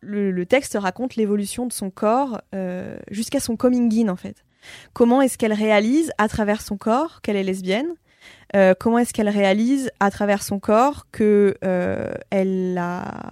Le, 0.00 0.44
texte 0.46 0.76
raconte 0.80 1.16
l'évolution 1.16 1.66
de 1.66 1.72
son 1.72 1.90
corps 1.90 2.40
euh, 2.54 2.96
jusqu'à 3.10 3.40
son 3.40 3.56
coming 3.56 3.92
in 3.94 4.08
en 4.08 4.16
fait. 4.16 4.44
Comment 4.92 5.20
est-ce 5.20 5.36
qu'elle 5.36 5.52
réalise 5.52 6.12
à 6.18 6.28
travers 6.28 6.62
son 6.62 6.76
corps 6.76 7.20
qu'elle 7.22 7.36
est 7.36 7.42
lesbienne 7.42 7.88
Comment 8.78 8.98
est-ce 8.98 9.14
qu'elle 9.14 9.30
réalise 9.30 9.90
à 9.98 10.10
travers 10.10 10.42
son 10.42 10.60
corps 10.60 11.06
que 11.10 11.56
elle 12.30 12.78
a 12.78 13.30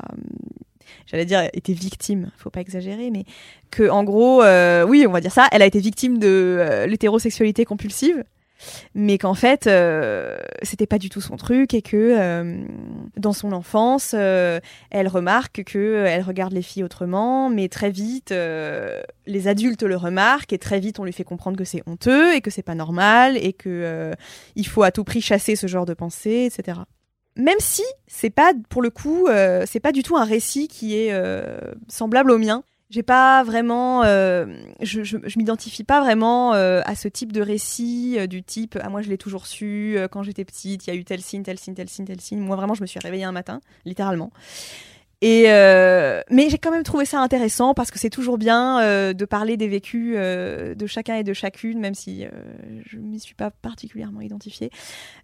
j'allais 1.06 1.24
dire 1.24 1.48
été 1.52 1.72
victime, 1.72 2.30
faut 2.36 2.50
pas 2.50 2.60
exagérer, 2.60 3.10
mais 3.10 3.24
que 3.70 3.88
en 3.88 4.04
gros, 4.04 4.42
euh, 4.42 4.84
oui, 4.84 5.06
on 5.06 5.12
va 5.12 5.20
dire 5.20 5.32
ça, 5.32 5.48
elle 5.52 5.62
a 5.62 5.66
été 5.66 5.80
victime 5.80 6.18
de 6.18 6.56
euh, 6.58 6.86
l'hétérosexualité 6.86 7.64
compulsive, 7.64 8.24
mais 8.94 9.18
qu'en 9.18 9.34
fait, 9.34 9.66
euh, 9.66 10.38
c'était 10.62 10.86
pas 10.86 10.98
du 10.98 11.08
tout 11.08 11.20
son 11.20 11.36
truc 11.36 11.74
et 11.74 11.82
que 11.82 11.96
euh, 11.96 12.64
dans 13.16 13.32
son 13.32 13.52
enfance, 13.52 14.14
euh, 14.16 14.60
elle 14.90 15.08
remarque 15.08 15.64
que 15.64 16.04
elle 16.06 16.22
regarde 16.22 16.52
les 16.52 16.62
filles 16.62 16.84
autrement, 16.84 17.50
mais 17.50 17.68
très 17.68 17.90
vite, 17.90 18.30
les 18.30 19.48
adultes 19.48 19.82
le 19.82 19.96
remarquent 19.96 20.52
et 20.52 20.58
très 20.58 20.80
vite, 20.80 20.98
on 20.98 21.04
lui 21.04 21.12
fait 21.12 21.24
comprendre 21.24 21.56
que 21.56 21.64
c'est 21.64 21.82
honteux 21.86 22.34
et 22.34 22.40
que 22.40 22.50
c'est 22.50 22.62
pas 22.62 22.74
normal 22.74 23.36
et 23.36 23.52
que 23.52 24.12
il 24.56 24.66
faut 24.66 24.82
à 24.82 24.90
tout 24.90 25.04
prix 25.04 25.20
chasser 25.20 25.56
ce 25.56 25.66
genre 25.66 25.86
de 25.86 25.94
pensée, 25.94 26.46
etc 26.46 26.80
même 27.40 27.58
si 27.58 27.82
c'est 28.06 28.30
pas 28.30 28.52
pour 28.68 28.82
le 28.82 28.90
coup 28.90 29.26
euh, 29.26 29.64
c'est 29.66 29.80
pas 29.80 29.92
du 29.92 30.02
tout 30.02 30.16
un 30.16 30.24
récit 30.24 30.68
qui 30.68 30.96
est 30.96 31.12
euh, 31.12 31.58
semblable 31.88 32.30
au 32.30 32.38
mien. 32.38 32.62
J'ai 32.90 33.04
pas 33.04 33.44
vraiment 33.44 34.02
euh, 34.02 34.46
je, 34.80 35.04
je, 35.04 35.16
m'identifie 35.36 35.84
pas 35.84 36.00
vraiment 36.00 36.52
à 36.52 36.94
ce 36.96 37.06
type 37.06 37.30
de 37.30 37.40
récit 37.40 38.18
du 38.26 38.42
type 38.42 38.76
ah 38.82 38.88
moi 38.88 39.00
je 39.00 39.08
l'ai 39.08 39.18
toujours 39.18 39.46
su 39.46 39.96
quand 40.10 40.24
j'étais 40.24 40.44
petite 40.44 40.86
il 40.86 40.90
y 40.90 40.92
a 40.92 40.96
eu 40.96 41.04
tel 41.04 41.20
signe 41.20 41.44
tel 41.44 41.56
signe 41.56 41.74
tel 41.74 41.88
signe 41.88 42.04
tel 42.04 42.20
signe 42.20 42.40
moi 42.40 42.56
vraiment 42.56 42.74
je 42.74 42.82
me 42.82 42.88
suis 42.88 42.98
réveillée 42.98 43.22
un 43.22 43.30
matin 43.30 43.60
littéralement 43.84 44.32
et 45.22 45.44
euh, 45.48 46.22
mais 46.30 46.48
j'ai 46.48 46.56
quand 46.56 46.70
même 46.70 46.82
trouvé 46.82 47.04
ça 47.04 47.20
intéressant 47.20 47.74
parce 47.74 47.90
que 47.90 47.98
c'est 47.98 48.08
toujours 48.08 48.38
bien 48.38 48.80
euh, 48.80 49.12
de 49.12 49.24
parler 49.26 49.58
des 49.58 49.68
vécus 49.68 50.14
euh, 50.16 50.74
de 50.74 50.86
chacun 50.86 51.16
et 51.16 51.24
de 51.24 51.34
chacune, 51.34 51.78
même 51.78 51.94
si 51.94 52.24
euh, 52.24 52.30
je 52.86 52.96
m'y 52.96 53.20
suis 53.20 53.34
pas 53.34 53.50
particulièrement 53.50 54.22
identifiée. 54.22 54.70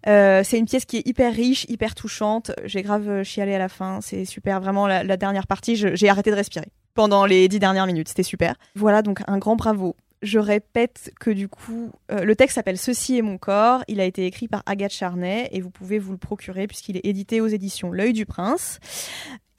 Euh, 0.05 0.43
c'est 0.43 0.59
une 0.59 0.65
pièce 0.65 0.85
qui 0.85 0.97
est 0.97 1.07
hyper 1.07 1.33
riche, 1.33 1.65
hyper 1.67 1.95
touchante. 1.95 2.51
J'ai 2.65 2.83
grave 2.83 3.23
chialé 3.23 3.55
à 3.55 3.59
la 3.59 3.69
fin. 3.69 3.99
C'est 4.01 4.25
super. 4.25 4.61
Vraiment, 4.61 4.85
la, 4.85 5.17
dernière 5.17 5.47
partie, 5.47 5.75
j'ai 5.75 6.09
arrêté 6.09 6.29
de 6.29 6.35
respirer 6.35 6.67
pendant 6.93 7.25
les 7.25 7.47
dix 7.47 7.59
dernières 7.59 7.87
minutes. 7.87 8.09
C'était 8.09 8.23
super. 8.23 8.55
Voilà, 8.75 9.01
donc 9.01 9.21
un 9.27 9.39
grand 9.39 9.55
bravo. 9.55 9.95
Je 10.23 10.39
répète 10.39 11.11
que 11.19 11.29
du 11.29 11.47
coup, 11.47 11.91
euh, 12.11 12.23
le 12.23 12.35
texte 12.35 12.55
s'appelle 12.55 12.77
Ceci 12.79 13.17
est 13.17 13.21
mon 13.21 13.37
corps. 13.37 13.83
Il 13.87 13.99
a 13.99 14.05
été 14.05 14.25
écrit 14.25 14.47
par 14.47 14.63
Agathe 14.65 14.91
Charnay 14.91 15.47
et 15.51 15.61
vous 15.61 15.69
pouvez 15.69 15.99
vous 15.99 16.11
le 16.11 16.17
procurer 16.17 16.65
puisqu'il 16.65 16.97
est 16.97 17.05
édité 17.05 17.39
aux 17.39 17.47
éditions 17.47 17.91
L'œil 17.91 18.13
du 18.13 18.25
prince. 18.25 18.79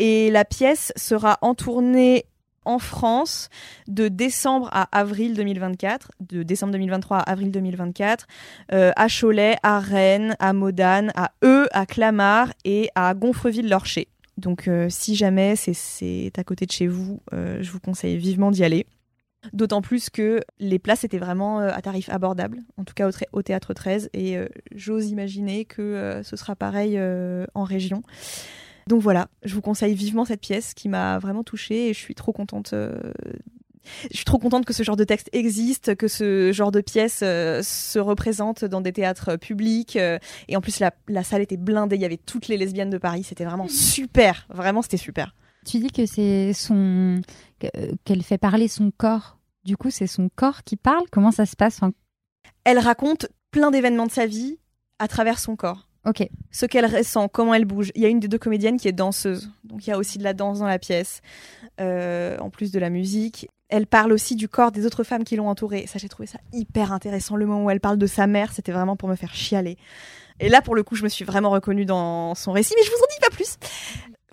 Et 0.00 0.30
la 0.30 0.44
pièce 0.44 0.92
sera 0.96 1.38
en 1.42 1.54
tournée 1.54 2.24
en 2.64 2.78
France 2.80 3.48
de 3.86 4.08
décembre 4.08 4.68
à 4.72 4.88
avril 4.96 5.34
2024, 5.34 6.10
de 6.20 6.42
décembre 6.42 6.72
2023 6.72 7.18
à 7.18 7.30
avril 7.30 7.50
2024, 7.50 8.26
euh, 8.72 8.92
à 8.96 9.06
Cholet, 9.08 9.56
à 9.62 9.78
Rennes, 9.78 10.36
à 10.38 10.52
Modane, 10.52 11.12
à 11.14 11.30
Eu, 11.42 11.66
à 11.72 11.86
Clamart 11.86 12.52
et 12.64 12.90
à 12.94 13.14
Gonfreville-Lorcher. 13.14 14.08
Donc 14.36 14.68
euh, 14.68 14.88
si 14.90 15.14
jamais 15.16 15.56
c'est- 15.56 16.32
à 16.36 16.44
côté 16.44 16.66
de 16.66 16.72
chez 16.72 16.88
vous, 16.88 17.20
je 17.32 17.70
vous 17.70 17.80
conseille 17.80 18.16
vivement 18.18 18.50
d'y 18.50 18.64
aller. 18.64 18.86
D'autant 19.52 19.82
plus 19.82 20.10
que 20.10 20.40
les 20.58 20.78
places 20.78 21.04
étaient 21.04 21.18
vraiment 21.18 21.60
euh, 21.60 21.70
à 21.72 21.80
tarif 21.80 22.08
abordable, 22.08 22.58
en 22.76 22.84
tout 22.84 22.94
cas 22.94 23.08
au, 23.32 23.42
Théâtre 23.42 23.72
13, 23.72 24.10
et 24.12 24.36
euh, 24.36 24.48
j'ose 24.74 25.10
imaginer 25.10 25.64
que 25.64 25.80
euh, 25.80 26.22
ce 26.24 26.36
sera 26.36 26.56
pareil 26.56 27.00
en 27.54 27.62
région. 27.62 28.02
Donc 28.88 29.02
voilà, 29.02 29.28
je 29.44 29.54
vous 29.54 29.60
conseille 29.60 29.94
vivement 29.94 30.24
cette 30.24 30.40
pièce 30.40 30.74
qui 30.74 30.88
m'a 30.88 31.18
vraiment 31.18 31.44
touchée 31.44 31.88
et 31.88 31.94
je 31.94 31.98
suis 31.98 32.14
trop 32.14 32.32
contente. 32.32 32.74
Je 34.10 34.16
suis 34.16 34.24
trop 34.24 34.38
contente 34.38 34.64
que 34.64 34.72
ce 34.72 34.82
genre 34.82 34.96
de 34.96 35.04
texte 35.04 35.28
existe, 35.32 35.94
que 35.94 36.08
ce 36.08 36.52
genre 36.52 36.72
de 36.72 36.80
pièce 36.80 37.18
se 37.18 37.98
représente 37.98 38.64
dans 38.64 38.80
des 38.80 38.92
théâtres 38.92 39.36
publics. 39.36 39.96
et 39.96 40.56
en 40.56 40.60
plus, 40.60 40.80
la, 40.80 40.92
la 41.06 41.22
salle 41.22 41.42
était 41.42 41.58
blindée. 41.58 41.96
Il 41.96 42.02
y 42.02 42.06
avait 42.06 42.16
toutes 42.16 42.48
les 42.48 42.56
lesbiennes 42.56 42.90
de 42.90 42.98
Paris. 42.98 43.24
C'était 43.24 43.44
vraiment 43.44 43.68
super. 43.68 44.46
Vraiment, 44.48 44.80
c'était 44.80 44.96
super. 44.96 45.34
Tu 45.68 45.78
dis 45.78 45.88
que 45.90 46.06
c'est 46.06 46.52
son 46.54 47.20
que- 47.60 47.94
qu'elle 48.04 48.22
fait 48.22 48.38
parler 48.38 48.68
son 48.68 48.90
corps. 48.96 49.38
Du 49.64 49.76
coup, 49.76 49.90
c'est 49.90 50.06
son 50.06 50.28
corps 50.34 50.62
qui 50.64 50.76
parle. 50.76 51.04
Comment 51.12 51.30
ça 51.30 51.44
se 51.46 51.56
passe 51.56 51.80
Elle 52.64 52.78
raconte 52.78 53.26
plein 53.50 53.70
d'événements 53.70 54.06
de 54.06 54.10
sa 54.12 54.26
vie 54.26 54.58
à 54.98 55.08
travers 55.08 55.38
son 55.38 55.56
corps. 55.56 55.84
Ok. 56.06 56.26
ce 56.50 56.64
qu'elle 56.64 56.86
ressent, 56.86 57.28
comment 57.28 57.52
elle 57.52 57.66
bouge. 57.66 57.90
Il 57.94 58.00
y 58.00 58.06
a 58.06 58.08
une 58.08 58.20
des 58.20 58.28
deux 58.28 58.38
comédiennes 58.38 58.78
qui 58.78 58.88
est 58.88 58.92
danseuse, 58.92 59.50
donc 59.64 59.86
il 59.86 59.90
y 59.90 59.92
a 59.92 59.98
aussi 59.98 60.16
de 60.16 60.22
la 60.24 60.32
danse 60.32 60.60
dans 60.60 60.66
la 60.66 60.78
pièce, 60.78 61.20
euh, 61.80 62.38
en 62.38 62.48
plus 62.48 62.70
de 62.70 62.78
la 62.78 62.88
musique. 62.88 63.48
Elle 63.68 63.86
parle 63.86 64.12
aussi 64.12 64.34
du 64.34 64.48
corps 64.48 64.72
des 64.72 64.86
autres 64.86 65.02
femmes 65.04 65.24
qui 65.24 65.36
l'ont 65.36 65.48
entourée. 65.48 65.86
Ça, 65.86 65.98
j'ai 65.98 66.08
trouvé 66.08 66.26
ça 66.26 66.38
hyper 66.54 66.92
intéressant. 66.92 67.36
Le 67.36 67.44
moment 67.44 67.64
où 67.64 67.70
elle 67.70 67.80
parle 67.80 67.98
de 67.98 68.06
sa 68.06 68.26
mère, 68.26 68.52
c'était 68.52 68.72
vraiment 68.72 68.96
pour 68.96 69.10
me 69.10 69.16
faire 69.16 69.34
chialer. 69.34 69.76
Et 70.40 70.48
là, 70.48 70.62
pour 70.62 70.74
le 70.76 70.82
coup, 70.82 70.94
je 70.94 71.02
me 71.02 71.08
suis 71.10 71.24
vraiment 71.26 71.50
reconnue 71.50 71.84
dans 71.84 72.34
son 72.34 72.52
récit, 72.52 72.72
mais 72.78 72.84
je 72.84 72.90
vous 72.90 72.96
en 72.96 73.06
dis 73.10 73.20
pas 73.28 73.30
plus. 73.36 73.56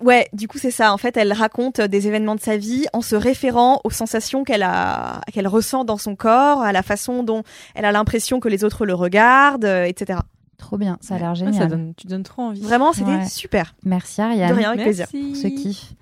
Ouais, 0.00 0.28
du 0.34 0.46
coup, 0.46 0.58
c'est 0.58 0.70
ça. 0.70 0.92
En 0.92 0.98
fait, 0.98 1.16
elle 1.16 1.32
raconte 1.32 1.80
des 1.80 2.06
événements 2.06 2.34
de 2.34 2.40
sa 2.40 2.56
vie 2.58 2.84
en 2.92 3.00
se 3.00 3.16
référant 3.16 3.80
aux 3.84 3.90
sensations 3.90 4.44
qu'elle 4.44 4.62
a, 4.62 5.22
qu'elle 5.32 5.48
ressent 5.48 5.84
dans 5.84 5.96
son 5.96 6.16
corps, 6.16 6.60
à 6.62 6.72
la 6.72 6.82
façon 6.82 7.22
dont 7.22 7.42
elle 7.74 7.86
a 7.86 7.92
l'impression 7.92 8.38
que 8.38 8.48
les 8.48 8.62
autres 8.62 8.84
le 8.84 8.92
regardent, 8.94 9.64
euh, 9.64 9.84
etc. 9.84 10.18
Trop 10.58 10.76
bien. 10.76 10.98
Ça 11.00 11.14
a 11.14 11.18
l'air 11.18 11.30
Ah, 11.30 11.34
génial. 11.34 11.54
ça 11.54 11.66
donne, 11.66 11.94
tu 11.96 12.06
donnes 12.06 12.22
trop 12.24 12.42
envie. 12.42 12.60
Vraiment, 12.60 12.92
c'était 12.92 13.10
Ouais. 13.16 13.26
super. 13.26 13.74
Merci 13.84 14.20
De 14.20 14.26
Ariane 14.26 14.52
rien, 14.52 14.70
avec 14.72 14.82
plaisir. 14.82 15.06
Merci. 15.14 15.32
pour 15.32 15.42
ce 15.42 15.48
kiff. 15.62 15.92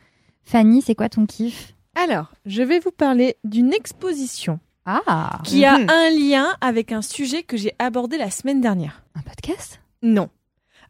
Fanny, 0.43 0.83
c'est 0.83 0.95
quoi 0.97 1.09
ton 1.09 1.25
kiff? 1.27 1.75
Alors, 1.95 2.33
je 2.47 2.63
vais 2.63 2.81
vous 2.81 2.91
parler 2.91 3.37
d'une 3.45 3.73
exposition 3.73 4.59
Ah, 4.87 5.39
qui 5.45 5.61
Mhm. 5.61 5.65
a 5.89 5.93
un 5.95 6.11
lien 6.11 6.47
avec 6.61 6.93
un 6.93 7.01
sujet 7.01 7.43
que 7.45 7.57
j'ai 7.57 7.75
abordé 7.79 8.19
la 8.19 8.31
semaine 8.31 8.61
dernière. 8.61 9.03
un 9.15 9.23
podcast? 9.23 9.81
Non. 10.03 10.29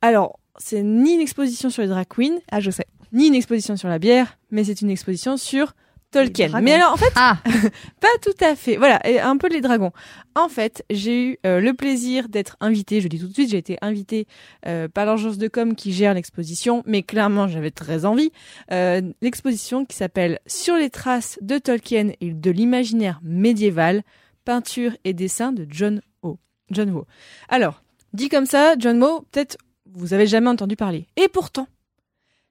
Alors, 0.02 0.38
c'est 0.56 0.82
ni 0.82 1.12
une 1.14 1.20
exposition 1.20 1.68
sur 1.70 1.82
les 1.82 1.88
drag 1.88 2.06
queens, 2.08 2.38
Ah, 2.50 2.60
je 2.60 2.70
sais. 2.70 2.86
Ni 3.14 3.28
une 3.28 3.34
exposition 3.34 3.76
sur 3.76 3.88
la 3.88 3.98
bière, 3.98 4.38
mais 4.50 4.64
c'est 4.64 4.82
une 4.82 4.90
exposition 4.90 5.36
sur 5.36 5.72
Tolkien. 6.10 6.60
Mais 6.60 6.72
alors, 6.72 6.92
en 6.92 6.96
fait, 6.96 7.12
Ah, 7.16 7.38
pas 8.00 8.08
tout 8.22 8.44
à 8.44 8.54
fait. 8.54 8.76
Voilà, 8.76 9.04
et 9.08 9.18
un 9.18 9.36
peu 9.36 9.48
les 9.48 9.60
dragons. 9.60 9.90
En 10.36 10.48
fait, 10.48 10.84
j'ai 10.90 11.30
eu 11.30 11.38
euh, 11.44 11.60
le 11.60 11.74
plaisir 11.74 12.28
d'être 12.28 12.56
invitée, 12.60 13.00
je 13.00 13.08
dis 13.08 13.18
tout 13.18 13.26
de 13.26 13.32
suite, 13.32 13.50
j'ai 13.50 13.58
été 13.58 13.78
invitée 13.82 14.26
euh, 14.66 14.86
par 14.88 15.06
l'agence 15.06 15.38
de 15.38 15.48
com 15.48 15.74
qui 15.74 15.92
gère 15.92 16.14
l'exposition, 16.14 16.82
mais 16.86 17.02
clairement 17.02 17.48
j'avais 17.48 17.72
très 17.72 18.04
envie. 18.04 18.30
Euh, 18.70 19.00
l'exposition 19.22 19.84
qui 19.84 19.96
s'appelle 19.96 20.38
Sur 20.46 20.76
les 20.76 20.90
traces 20.90 21.38
de 21.40 21.58
Tolkien 21.58 22.10
et 22.20 22.32
de 22.32 22.50
l'imaginaire 22.50 23.20
médiéval, 23.22 24.02
peinture 24.44 24.92
et 25.04 25.14
dessin 25.14 25.52
de 25.52 25.66
John 25.68 26.00
Ho. 26.22 26.38
John 26.70 26.90
Ho. 26.90 27.06
Alors, 27.48 27.82
dit 28.12 28.28
comme 28.28 28.46
ça, 28.46 28.74
John 28.78 29.02
Ho, 29.02 29.26
peut-être 29.32 29.56
vous 29.86 30.14
avez 30.14 30.26
jamais 30.26 30.48
entendu 30.48 30.76
parler. 30.76 31.06
Et 31.16 31.28
pourtant, 31.28 31.66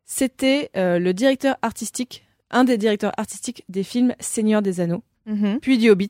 c'était 0.06 0.70
euh, 0.76 1.00
le 1.00 1.14
directeur 1.14 1.56
artistique, 1.62 2.26
un 2.52 2.64
des 2.64 2.78
directeurs 2.78 3.14
artistiques 3.18 3.64
des 3.70 3.84
films 3.84 4.14
Seigneur 4.20 4.62
des 4.62 4.80
Anneaux 4.80 5.04
Mhm. 5.26 5.60
puis 5.62 5.78
du 5.78 5.90
Hobbit, 5.90 6.10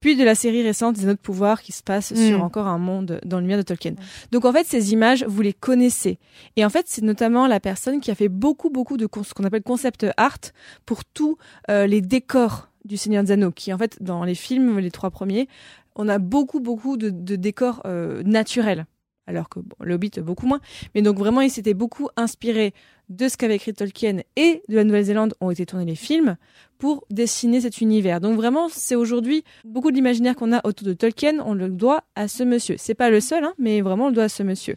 puis 0.00 0.16
de 0.16 0.24
la 0.24 0.34
série 0.34 0.62
récente 0.64 0.96
des 0.96 1.04
Anneaux 1.04 1.14
de 1.14 1.18
pouvoir 1.20 1.62
qui 1.62 1.70
se 1.70 1.82
passe 1.82 2.10
Mm. 2.10 2.16
sur 2.16 2.42
encore 2.42 2.66
un 2.66 2.78
monde 2.78 3.20
dans 3.24 3.38
l'univers 3.38 3.58
de 3.58 3.62
Tolkien. 3.62 3.94
Donc 4.32 4.44
en 4.44 4.52
fait, 4.52 4.66
ces 4.66 4.92
images, 4.92 5.24
vous 5.28 5.42
les 5.42 5.52
connaissez. 5.52 6.18
Et 6.56 6.64
en 6.64 6.70
fait, 6.70 6.86
c'est 6.88 7.02
notamment 7.04 7.46
la 7.46 7.60
personne 7.60 8.00
qui 8.00 8.10
a 8.10 8.16
fait 8.16 8.28
beaucoup, 8.28 8.68
beaucoup 8.68 8.96
de 8.96 9.08
ce 9.24 9.32
qu'on 9.32 9.44
appelle 9.44 9.62
concept 9.62 10.04
art 10.16 10.38
pour 10.86 11.04
tous 11.04 11.36
euh, 11.70 11.86
les 11.86 12.00
décors 12.00 12.68
du 12.84 12.96
Seigneur 12.96 13.22
des 13.22 13.30
Anneaux, 13.30 13.52
qui 13.52 13.72
en 13.72 13.78
fait, 13.78 14.02
dans 14.02 14.24
les 14.24 14.34
films, 14.34 14.80
les 14.80 14.90
trois 14.90 15.10
premiers, 15.10 15.46
on 15.94 16.08
a 16.08 16.18
beaucoup, 16.18 16.58
beaucoup 16.58 16.96
de, 16.96 17.10
de 17.10 17.36
décors 17.36 17.80
euh, 17.86 18.24
naturels. 18.24 18.86
Alors 19.28 19.48
que 19.48 19.60
bon, 19.60 19.76
le 19.78 19.94
Hobbit, 19.94 20.10
beaucoup 20.20 20.46
moins. 20.46 20.60
Mais 20.96 21.02
donc 21.02 21.16
vraiment, 21.16 21.42
il 21.42 21.50
s'était 21.50 21.74
beaucoup 21.74 22.08
inspiré 22.16 22.74
de 23.12 23.28
ce 23.28 23.36
qu'avait 23.36 23.56
écrit 23.56 23.74
Tolkien 23.74 24.20
et 24.36 24.62
de 24.68 24.76
la 24.76 24.84
Nouvelle-Zélande 24.84 25.34
ont 25.40 25.50
été 25.50 25.66
tournés 25.66 25.84
les 25.84 25.94
films 25.94 26.36
pour 26.78 27.04
dessiner 27.10 27.60
cet 27.60 27.80
univers. 27.80 28.20
Donc 28.20 28.36
vraiment, 28.36 28.68
c'est 28.68 28.94
aujourd'hui 28.94 29.44
beaucoup 29.64 29.90
de 29.90 29.96
l'imaginaire 29.96 30.34
qu'on 30.34 30.52
a 30.52 30.66
autour 30.66 30.86
de 30.88 30.94
Tolkien, 30.94 31.38
on 31.44 31.54
le 31.54 31.68
doit 31.68 32.04
à 32.16 32.26
ce 32.26 32.42
monsieur. 32.42 32.76
C'est 32.78 32.94
pas 32.94 33.10
le 33.10 33.20
seul, 33.20 33.44
hein, 33.44 33.52
mais 33.58 33.82
vraiment 33.82 34.06
on 34.06 34.08
le 34.08 34.14
doit 34.14 34.24
à 34.24 34.28
ce 34.28 34.42
monsieur. 34.42 34.76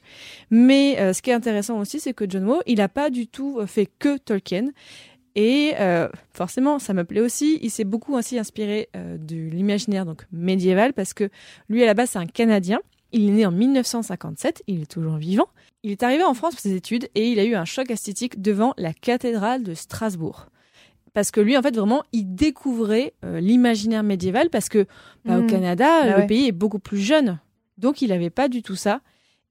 Mais 0.51 0.99
euh, 0.99 1.13
ce 1.13 1.21
qui 1.21 1.29
est 1.29 1.33
intéressant 1.33 1.79
aussi, 1.79 1.99
c'est 1.99 2.13
que 2.13 2.29
John 2.29 2.45
Woo, 2.45 2.61
il 2.65 2.81
a 2.81 2.89
pas 2.89 3.09
du 3.09 3.27
tout 3.27 3.57
euh, 3.59 3.65
fait 3.65 3.87
que 3.99 4.17
Tolkien. 4.17 4.67
Et 5.35 5.73
euh, 5.79 6.07
forcément, 6.33 6.79
ça 6.79 6.93
me 6.93 7.03
plaît 7.03 7.21
aussi. 7.21 7.59
Il 7.61 7.71
s'est 7.71 7.83
beaucoup 7.83 8.15
ainsi 8.15 8.37
inspiré 8.39 8.89
de 8.93 9.35
l'imaginaire 9.35 10.05
donc 10.05 10.25
médiéval 10.31 10.93
parce 10.93 11.13
que 11.13 11.29
lui 11.67 11.83
à 11.83 11.85
la 11.85 11.93
base 11.93 12.11
c'est 12.11 12.19
un 12.19 12.25
Canadien. 12.25 12.79
Il 13.11 13.29
est 13.29 13.31
né 13.31 13.45
en 13.45 13.51
1957, 13.51 14.63
il 14.67 14.81
est 14.81 14.91
toujours 14.91 15.17
vivant. 15.17 15.47
Il 15.85 15.91
est 15.91 16.01
arrivé 16.01 16.23
en 16.23 16.33
France 16.33 16.55
pour 16.55 16.61
ses 16.61 16.73
études 16.73 17.09
et 17.13 17.29
il 17.29 17.37
a 17.37 17.43
eu 17.45 17.53
un 17.53 17.63
choc 17.63 17.91
esthétique 17.91 18.41
devant 18.41 18.73
la 18.75 18.91
cathédrale 18.91 19.61
de 19.61 19.75
Strasbourg. 19.75 20.47
Parce 21.13 21.29
que 21.29 21.39
lui, 21.39 21.55
en 21.55 21.61
fait, 21.61 21.75
vraiment, 21.75 22.01
il 22.11 22.33
découvrait 22.33 23.13
euh, 23.23 23.39
l'imaginaire 23.39 24.01
médiéval 24.01 24.49
parce 24.49 24.67
que 24.67 24.87
bah, 25.25 25.37
au 25.37 25.41
Mhm. 25.43 25.47
Canada, 25.49 26.01
Bah 26.01 26.09
le 26.09 26.15
ouais. 26.21 26.27
pays 26.27 26.47
est 26.47 26.51
beaucoup 26.51 26.79
plus 26.79 26.97
jeune. 26.97 27.39
Donc, 27.77 28.01
il 28.01 28.09
n'avait 28.09 28.31
pas 28.31 28.47
du 28.47 28.63
tout 28.63 28.75
ça. 28.75 29.01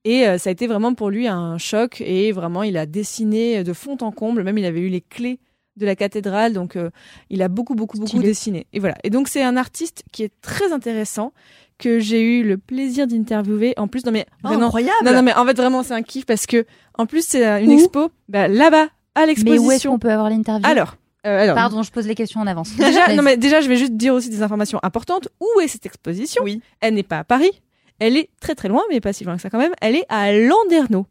Et 0.05 0.26
euh, 0.26 0.37
ça 0.37 0.51
a 0.51 0.53
été 0.53 0.66
vraiment 0.66 0.93
pour 0.95 1.09
lui 1.09 1.28
un 1.28 1.57
choc. 1.57 2.01
Et 2.01 2.32
vraiment, 2.32 2.64
il 2.64 2.76
a 2.76 2.85
dessiné 2.85 3.62
de 3.62 3.72
fond 3.72 3.97
en 4.01 4.11
comble. 4.11 4.43
Même, 4.43 4.59
il 4.59 4.64
avait 4.64 4.80
eu 4.80 4.89
les 4.89 5.03
clés 5.03 5.39
de 5.76 5.87
la 5.87 5.95
cathédrale. 5.95 6.53
Donc, 6.53 6.74
euh, 6.74 6.91
il 7.30 7.43
a 7.43 7.49
beaucoup, 7.49 7.76
beaucoup, 7.76 7.97
beaucoup 7.97 8.09
Stylé. 8.09 8.24
dessiné. 8.26 8.66
Et 8.72 8.80
voilà. 8.80 8.97
Et 9.05 9.11
donc, 9.11 9.28
c'est 9.28 9.43
un 9.45 9.57
artiste 9.57 10.03
qui 10.11 10.24
est 10.24 10.32
très 10.43 10.72
intéressant 10.72 11.32
que 11.79 11.99
j'ai 11.99 12.22
eu 12.22 12.45
le 12.45 12.57
plaisir 12.59 13.07
d'interviewer. 13.07 13.75
En 13.77 13.89
plus, 13.89 14.05
non 14.07 14.12
mais 14.12 14.27
Oh, 14.45 14.49
vraiment, 14.49 14.66
incroyable. 14.66 14.97
non, 15.05 15.12
non, 15.12 15.22
mais 15.22 15.35
en 15.35 15.45
fait, 15.45 15.57
vraiment, 15.57 15.83
c'est 15.83 15.95
un 15.95 16.03
kiff 16.03 16.25
parce 16.27 16.47
que, 16.47 16.64
en 16.97 17.07
plus, 17.07 17.27
c'est 17.27 17.45
une 17.62 17.70
Où 17.70 17.75
expo, 17.79 18.11
bah, 18.29 18.47
là-bas, 18.49 18.89
à 19.16 19.20
mais 19.20 19.27
où 19.27 19.31
est-ce 19.33 19.45
l'exposition. 19.45 19.93
qu'on 19.93 19.99
peut 19.99 20.11
avoir 20.12 20.31
l'interview? 20.31 20.66
Alors, 20.68 20.97
euh, 21.27 21.43
alors. 21.43 21.55
Pardon, 21.57 21.83
je 21.83 21.91
pose 21.91 22.07
les 22.07 22.14
questions 22.14 22.41
en 22.41 22.47
avance. 22.47 22.75
Déjà, 22.77 23.14
non, 23.14 23.22
mais 23.22 23.37
déjà, 23.37 23.61
je 23.61 23.68
vais 23.68 23.77
juste 23.77 23.95
dire 23.95 24.14
aussi 24.14 24.29
des 24.31 24.43
informations 24.43 24.79
importantes. 24.83 25.29
Où 25.41 25.61
est 25.61 25.68
cette 25.68 25.87
exposition? 25.87 26.43
Oui. 26.45 26.61
Elle 26.81 26.95
n'est 26.95 27.03
pas 27.03 27.18
à 27.20 27.25
Paris. 27.25 27.51
Elle 27.99 28.16
est 28.16 28.29
très 28.41 28.55
très 28.55 28.68
loin, 28.68 28.83
mais 28.91 29.01
pas 29.01 29.12
si 29.12 29.25
loin 29.25 29.37
que 29.37 29.43
ça 29.43 29.51
quand 29.51 29.59
même. 29.59 29.72
Elle 29.81 29.97
est 29.97 30.05
à 30.09 30.33
Landerneau. 30.33 31.07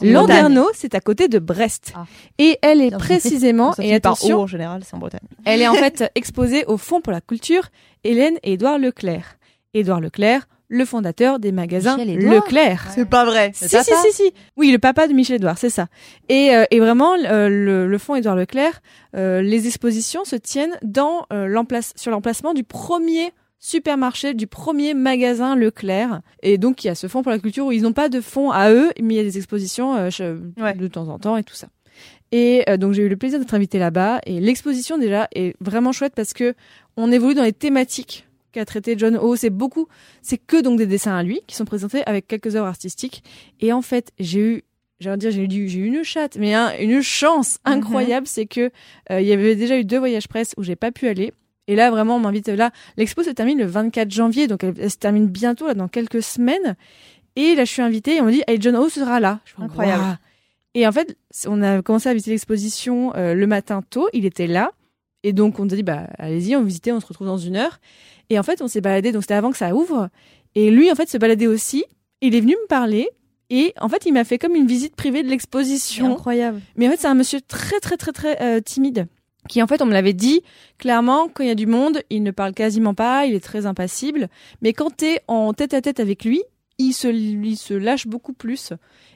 Landerneau, 0.00 0.68
c'est 0.74 0.94
à 0.94 1.00
côté 1.00 1.26
de 1.28 1.38
Brest. 1.40 1.92
Ah. 1.96 2.04
Et 2.38 2.56
elle 2.62 2.80
est 2.80 2.90
précisément, 2.96 3.74
et 3.78 3.98
par 4.00 4.12
attention, 4.12 4.38
O, 4.38 4.42
en 4.42 4.46
général, 4.46 4.82
c'est 4.84 4.94
en 4.94 4.98
Bretagne. 4.98 5.18
elle 5.44 5.60
est 5.60 5.66
en 5.68 5.74
fait 5.74 6.08
exposée 6.14 6.64
au 6.66 6.76
Fonds 6.76 7.00
pour 7.00 7.12
la 7.12 7.20
culture 7.20 7.68
Hélène 8.04 8.38
et 8.44 8.52
Édouard 8.52 8.78
Leclerc. 8.78 9.37
Édouard 9.74 10.00
Leclerc, 10.00 10.48
le 10.68 10.84
fondateur 10.84 11.38
des 11.38 11.52
magasins 11.52 11.96
Édouard 11.98 12.34
Leclerc. 12.34 12.88
C'est 12.94 13.08
pas 13.08 13.24
vrai. 13.24 13.52
Si, 13.54 13.68
si, 13.68 13.76
si, 13.84 14.12
si. 14.12 14.32
Oui, 14.56 14.70
le 14.70 14.78
papa 14.78 15.08
de 15.08 15.12
Michel 15.14 15.36
Edouard, 15.36 15.56
c'est 15.58 15.70
ça. 15.70 15.86
Et, 16.28 16.54
euh, 16.54 16.64
et 16.70 16.78
vraiment, 16.80 17.14
euh, 17.14 17.48
le, 17.48 17.86
le 17.86 17.98
fonds 17.98 18.14
Édouard 18.16 18.36
Leclerc, 18.36 18.80
euh, 19.16 19.40
les 19.42 19.66
expositions 19.66 20.24
se 20.24 20.36
tiennent 20.36 20.76
dans 20.82 21.26
euh, 21.32 21.46
l'emplace, 21.46 21.92
sur 21.96 22.10
l'emplacement 22.10 22.52
du 22.54 22.64
premier 22.64 23.30
supermarché, 23.60 24.34
du 24.34 24.46
premier 24.46 24.94
magasin 24.94 25.56
Leclerc. 25.56 26.20
Et 26.42 26.58
donc, 26.58 26.84
il 26.84 26.88
y 26.88 26.90
a 26.90 26.94
ce 26.94 27.06
fonds 27.08 27.22
pour 27.22 27.32
la 27.32 27.38
culture 27.38 27.66
où 27.66 27.72
ils 27.72 27.82
n'ont 27.82 27.92
pas 27.92 28.08
de 28.08 28.20
fonds 28.20 28.50
à 28.50 28.70
eux, 28.70 28.90
mais 29.02 29.14
il 29.14 29.16
y 29.16 29.20
a 29.20 29.24
des 29.24 29.36
expositions 29.38 29.96
euh, 29.96 30.08
che- 30.10 30.38
Ouais. 30.60 30.74
de 30.74 30.86
temps 30.86 31.08
en 31.08 31.18
temps 31.18 31.36
et 31.36 31.42
tout 31.42 31.54
ça. 31.54 31.68
Et 32.30 32.62
euh, 32.68 32.76
donc, 32.76 32.92
j'ai 32.92 33.02
eu 33.02 33.08
le 33.08 33.16
plaisir 33.16 33.38
d'être 33.38 33.54
invitée 33.54 33.78
là-bas. 33.78 34.20
Et 34.26 34.38
l'exposition, 34.38 34.98
déjà, 34.98 35.28
est 35.34 35.54
vraiment 35.60 35.92
chouette 35.92 36.12
parce 36.14 36.34
que 36.34 36.54
on 36.96 37.10
évolue 37.10 37.34
dans 37.34 37.42
les 37.42 37.52
thématiques 37.54 38.27
qu'a 38.52 38.64
traité 38.64 38.96
John 38.96 39.16
Ho. 39.16 39.36
C'est 39.36 39.50
beaucoup, 39.50 39.86
c'est 40.22 40.38
que 40.38 40.60
donc 40.60 40.78
des 40.78 40.86
dessins 40.86 41.16
à 41.16 41.22
lui 41.22 41.40
qui 41.46 41.54
sont 41.56 41.64
présentés 41.64 42.02
avec 42.06 42.26
quelques 42.26 42.56
œuvres 42.56 42.66
artistiques. 42.66 43.22
Et 43.60 43.72
en 43.72 43.82
fait, 43.82 44.12
j'ai 44.18 44.40
eu, 44.40 44.64
de 45.00 45.16
dire, 45.16 45.30
j'ai 45.30 45.44
eu, 45.44 45.68
j'ai 45.68 45.78
eu 45.78 45.86
une 45.86 46.02
chatte, 46.04 46.36
mais 46.38 46.54
hein, 46.54 46.72
une 46.80 47.02
chance 47.02 47.58
Mhm. 47.66 47.72
incroyable, 47.74 48.26
c'est 48.26 48.46
que 48.46 48.70
euh, 49.10 49.20
il 49.20 49.26
y 49.26 49.32
avait 49.32 49.54
déjà 49.56 49.78
eu 49.78 49.84
deux 49.84 49.98
voyages 49.98 50.28
presse 50.28 50.54
où 50.56 50.62
j'ai 50.62 50.76
pas 50.76 50.90
pu 50.92 51.06
aller. 51.08 51.32
Et 51.68 51.76
là, 51.76 51.90
vraiment, 51.90 52.16
on 52.16 52.20
m'invite 52.20 52.48
là. 52.48 52.70
L'expo 52.96 53.22
se 53.22 53.30
termine 53.30 53.58
le 53.58 53.66
24 53.66 54.10
janvier, 54.10 54.46
donc 54.46 54.64
elle, 54.64 54.74
elle 54.80 54.90
se 54.90 54.96
termine 54.96 55.26
bientôt, 55.26 55.66
là, 55.66 55.74
dans 55.74 55.86
quelques 55.88 56.22
semaines. 56.22 56.76
Et 57.36 57.54
là, 57.54 57.64
je 57.66 57.70
suis 57.72 57.82
invitée 57.82 58.16
et 58.16 58.20
on 58.20 58.24
me 58.24 58.32
dit, 58.32 58.42
hey, 58.48 58.56
John 58.60 58.74
Ho 58.76 58.88
sera 58.88 59.20
là. 59.20 59.40
Je 59.44 59.52
fais, 59.54 59.62
Incroyable. 59.62 60.18
Et 60.74 60.86
en 60.86 60.92
fait, 60.92 61.16
on 61.46 61.62
a 61.62 61.82
commencé 61.82 62.08
à 62.08 62.14
visiter 62.14 62.30
l'exposition 62.30 63.12
euh, 63.16 63.34
le 63.34 63.46
matin 63.46 63.82
tôt. 63.88 64.08
Il 64.12 64.24
était 64.24 64.46
là. 64.46 64.72
Et 65.22 65.32
donc, 65.32 65.58
on 65.58 65.64
nous 65.64 65.72
a 65.72 65.76
dit, 65.76 65.82
bah, 65.82 66.08
allez-y, 66.18 66.56
on 66.56 66.62
visitait, 66.62 66.92
on 66.92 67.00
se 67.00 67.06
retrouve 67.06 67.26
dans 67.26 67.38
une 67.38 67.56
heure. 67.56 67.80
Et 68.30 68.38
en 68.38 68.42
fait, 68.42 68.62
on 68.62 68.68
s'est 68.68 68.80
baladé, 68.80 69.12
donc 69.12 69.22
c'était 69.22 69.34
avant 69.34 69.50
que 69.50 69.56
ça 69.56 69.74
ouvre. 69.74 70.08
Et 70.54 70.70
lui, 70.70 70.90
en 70.90 70.94
fait, 70.94 71.08
se 71.08 71.18
baladait 71.18 71.46
aussi. 71.46 71.84
Il 72.20 72.34
est 72.34 72.40
venu 72.40 72.56
me 72.62 72.66
parler. 72.66 73.08
Et 73.50 73.72
en 73.80 73.88
fait, 73.88 74.04
il 74.06 74.12
m'a 74.12 74.24
fait 74.24 74.38
comme 74.38 74.54
une 74.54 74.66
visite 74.66 74.94
privée 74.94 75.22
de 75.22 75.28
l'exposition. 75.28 76.12
Incroyable. 76.12 76.60
Mais 76.76 76.86
en 76.86 76.90
fait, 76.90 76.98
c'est 76.98 77.06
un 77.06 77.14
monsieur 77.14 77.40
très, 77.40 77.80
très, 77.80 77.96
très, 77.96 78.12
très 78.12 78.42
euh, 78.42 78.60
timide. 78.60 79.06
Qui, 79.48 79.62
en 79.62 79.66
fait, 79.66 79.80
on 79.80 79.86
me 79.86 79.92
l'avait 79.92 80.12
dit, 80.12 80.42
clairement, 80.76 81.28
quand 81.28 81.42
il 81.42 81.48
y 81.48 81.50
a 81.52 81.54
du 81.54 81.66
monde, 81.66 82.02
il 82.10 82.22
ne 82.22 82.30
parle 82.30 82.52
quasiment 82.52 82.92
pas, 82.92 83.24
il 83.24 83.34
est 83.34 83.40
très 83.40 83.64
impassible. 83.64 84.28
Mais 84.60 84.74
quand 84.74 84.94
t'es 84.94 85.20
en 85.26 85.54
tête 85.54 85.72
à 85.72 85.80
tête 85.80 86.00
avec 86.00 86.24
lui, 86.24 86.42
il 86.76 86.92
se, 86.92 87.08
il 87.08 87.56
se 87.56 87.72
lâche 87.72 88.06
beaucoup 88.06 88.34
plus. 88.34 88.72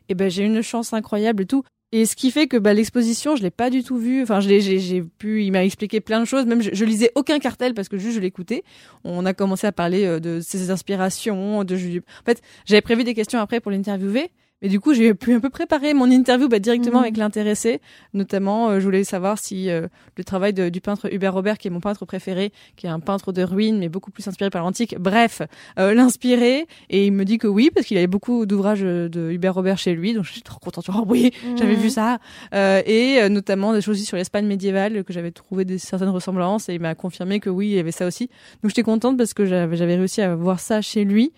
Et 0.09 0.14
ben, 0.14 0.30
j'ai 0.30 0.44
une 0.44 0.62
chance 0.62 0.92
incroyable 0.94 1.42
et 1.42 1.46
tout. 1.46 1.64
Et 1.95 2.07
ce 2.07 2.16
qui 2.16 2.30
fait 2.30 2.47
que 2.47 2.57
bah, 2.57 2.72
l'exposition, 2.72 3.36
je 3.36 3.43
l'ai 3.43 3.51
pas 3.51 3.68
du 3.68 3.82
tout 3.84 3.99
vue. 3.99 4.22
Enfin, 4.22 4.40
je 4.40 4.49
l'ai- 4.49 4.62
j'ai 4.62 4.78
j'ai 4.78 5.03
pu, 5.03 5.45
il 5.45 5.53
m'a 5.53 5.62
expliqué 5.62 6.01
plein 6.01 6.20
de 6.20 6.24
choses. 6.24 6.47
Même 6.47 6.62
je, 6.62 6.84
lisais 6.86 7.12
aucun 7.14 7.38
cartel 7.38 7.74
parce 7.74 7.88
que 7.90 7.99
juste 7.99 8.14
je 8.14 8.20
l'écoutais. 8.20 8.64
On 9.05 9.26
a 9.26 9.34
commencé 9.34 9.66
à 9.66 9.72
parler 9.72 10.05
euh, 10.07 10.18
de 10.18 10.40
ses 10.40 10.70
inspirations. 10.70 11.64
De, 11.64 11.76
en 11.76 12.24
fait, 12.24 12.40
j'avais 12.64 12.80
prévu 12.80 13.05
des 13.05 13.12
questions 13.12 13.38
après 13.40 13.61
pour 13.61 13.70
l'interviewer. 13.70 14.30
Mais 14.62 14.68
du 14.68 14.78
coup, 14.80 14.94
j'ai 14.94 15.12
pu 15.14 15.34
un 15.34 15.40
peu 15.40 15.50
préparer 15.50 15.92
mon 15.92 16.10
interview 16.10 16.48
bah, 16.48 16.60
directement 16.60 16.98
Mhm. 16.98 17.02
avec 17.04 17.16
l'intéressé. 17.16 17.80
Notamment, 18.14 18.68
euh, 18.70 18.78
je 18.80 18.84
voulais 18.84 19.02
savoir 19.04 19.38
si 19.38 19.68
euh, 19.68 19.88
le 20.16 20.24
travail 20.24 20.52
de- 20.52 20.68
du 20.68 20.80
peintre 20.80 21.12
Hubert 21.12 21.34
Robert, 21.34 21.58
qui 21.58 21.68
est 21.68 21.70
mon 21.70 21.80
peintre 21.80 22.04
préféré, 22.06 22.52
qui 22.76 22.86
est 22.86 22.88
un 22.90 23.00
peintre 23.00 23.32
de 23.32 23.42
ruines, 23.42 23.78
mais 23.78 23.88
beaucoup 23.88 24.10
plus 24.12 24.26
inspiré 24.28 24.50
par 24.50 24.62
l'antique, 24.62 24.96
bref, 24.98 25.42
euh, 25.78 25.94
l'inspirait. 25.94 26.66
Et 26.90 27.06
il 27.06 27.12
me 27.12 27.24
dit 27.24 27.38
que 27.38 27.46
oui, 27.48 27.70
parce 27.74 27.86
qu'il 27.86 27.96
avait 27.98 28.06
beaucoup 28.06 28.46
d'ouvrages 28.46 28.82
de 28.82 29.30
Hubert 29.32 29.54
Robert 29.54 29.78
chez 29.78 29.94
lui. 29.94 30.14
Donc, 30.14 30.24
je 30.24 30.32
suis 30.32 30.42
trop 30.42 30.58
contente. 30.60 30.86
Oh 30.94 31.04
oui, 31.08 31.32
j'avais 31.56 31.74
vu 31.74 31.90
ça. 31.90 32.18
Euh, 32.54 32.82
et 32.86 33.28
notamment 33.28 33.72
des 33.72 33.80
choses 33.80 33.96
aussi 33.96 34.04
sur 34.06 34.16
l'Espagne 34.16 34.46
médiévale, 34.46 35.02
que 35.04 35.12
j'avais 35.12 35.32
trouvé 35.32 35.64
des, 35.64 35.78
certaines 35.78 36.08
ressemblances. 36.10 36.68
Et 36.68 36.74
il 36.74 36.80
m'a 36.80 36.94
confirmé 36.94 37.40
que 37.40 37.50
oui, 37.50 37.68
il 37.70 37.74
y 37.74 37.78
avait 37.80 37.92
ça 37.92 38.06
aussi. 38.06 38.28
Donc, 38.62 38.70
j'étais 38.70 38.82
contente 38.84 39.16
parce 39.18 39.34
que 39.34 39.44
j'avais 39.44 39.96
réussi 39.96 40.22
à 40.22 40.34
voir 40.36 40.60
ça 40.60 40.80
chez 40.82 41.04
lui. 41.04 41.32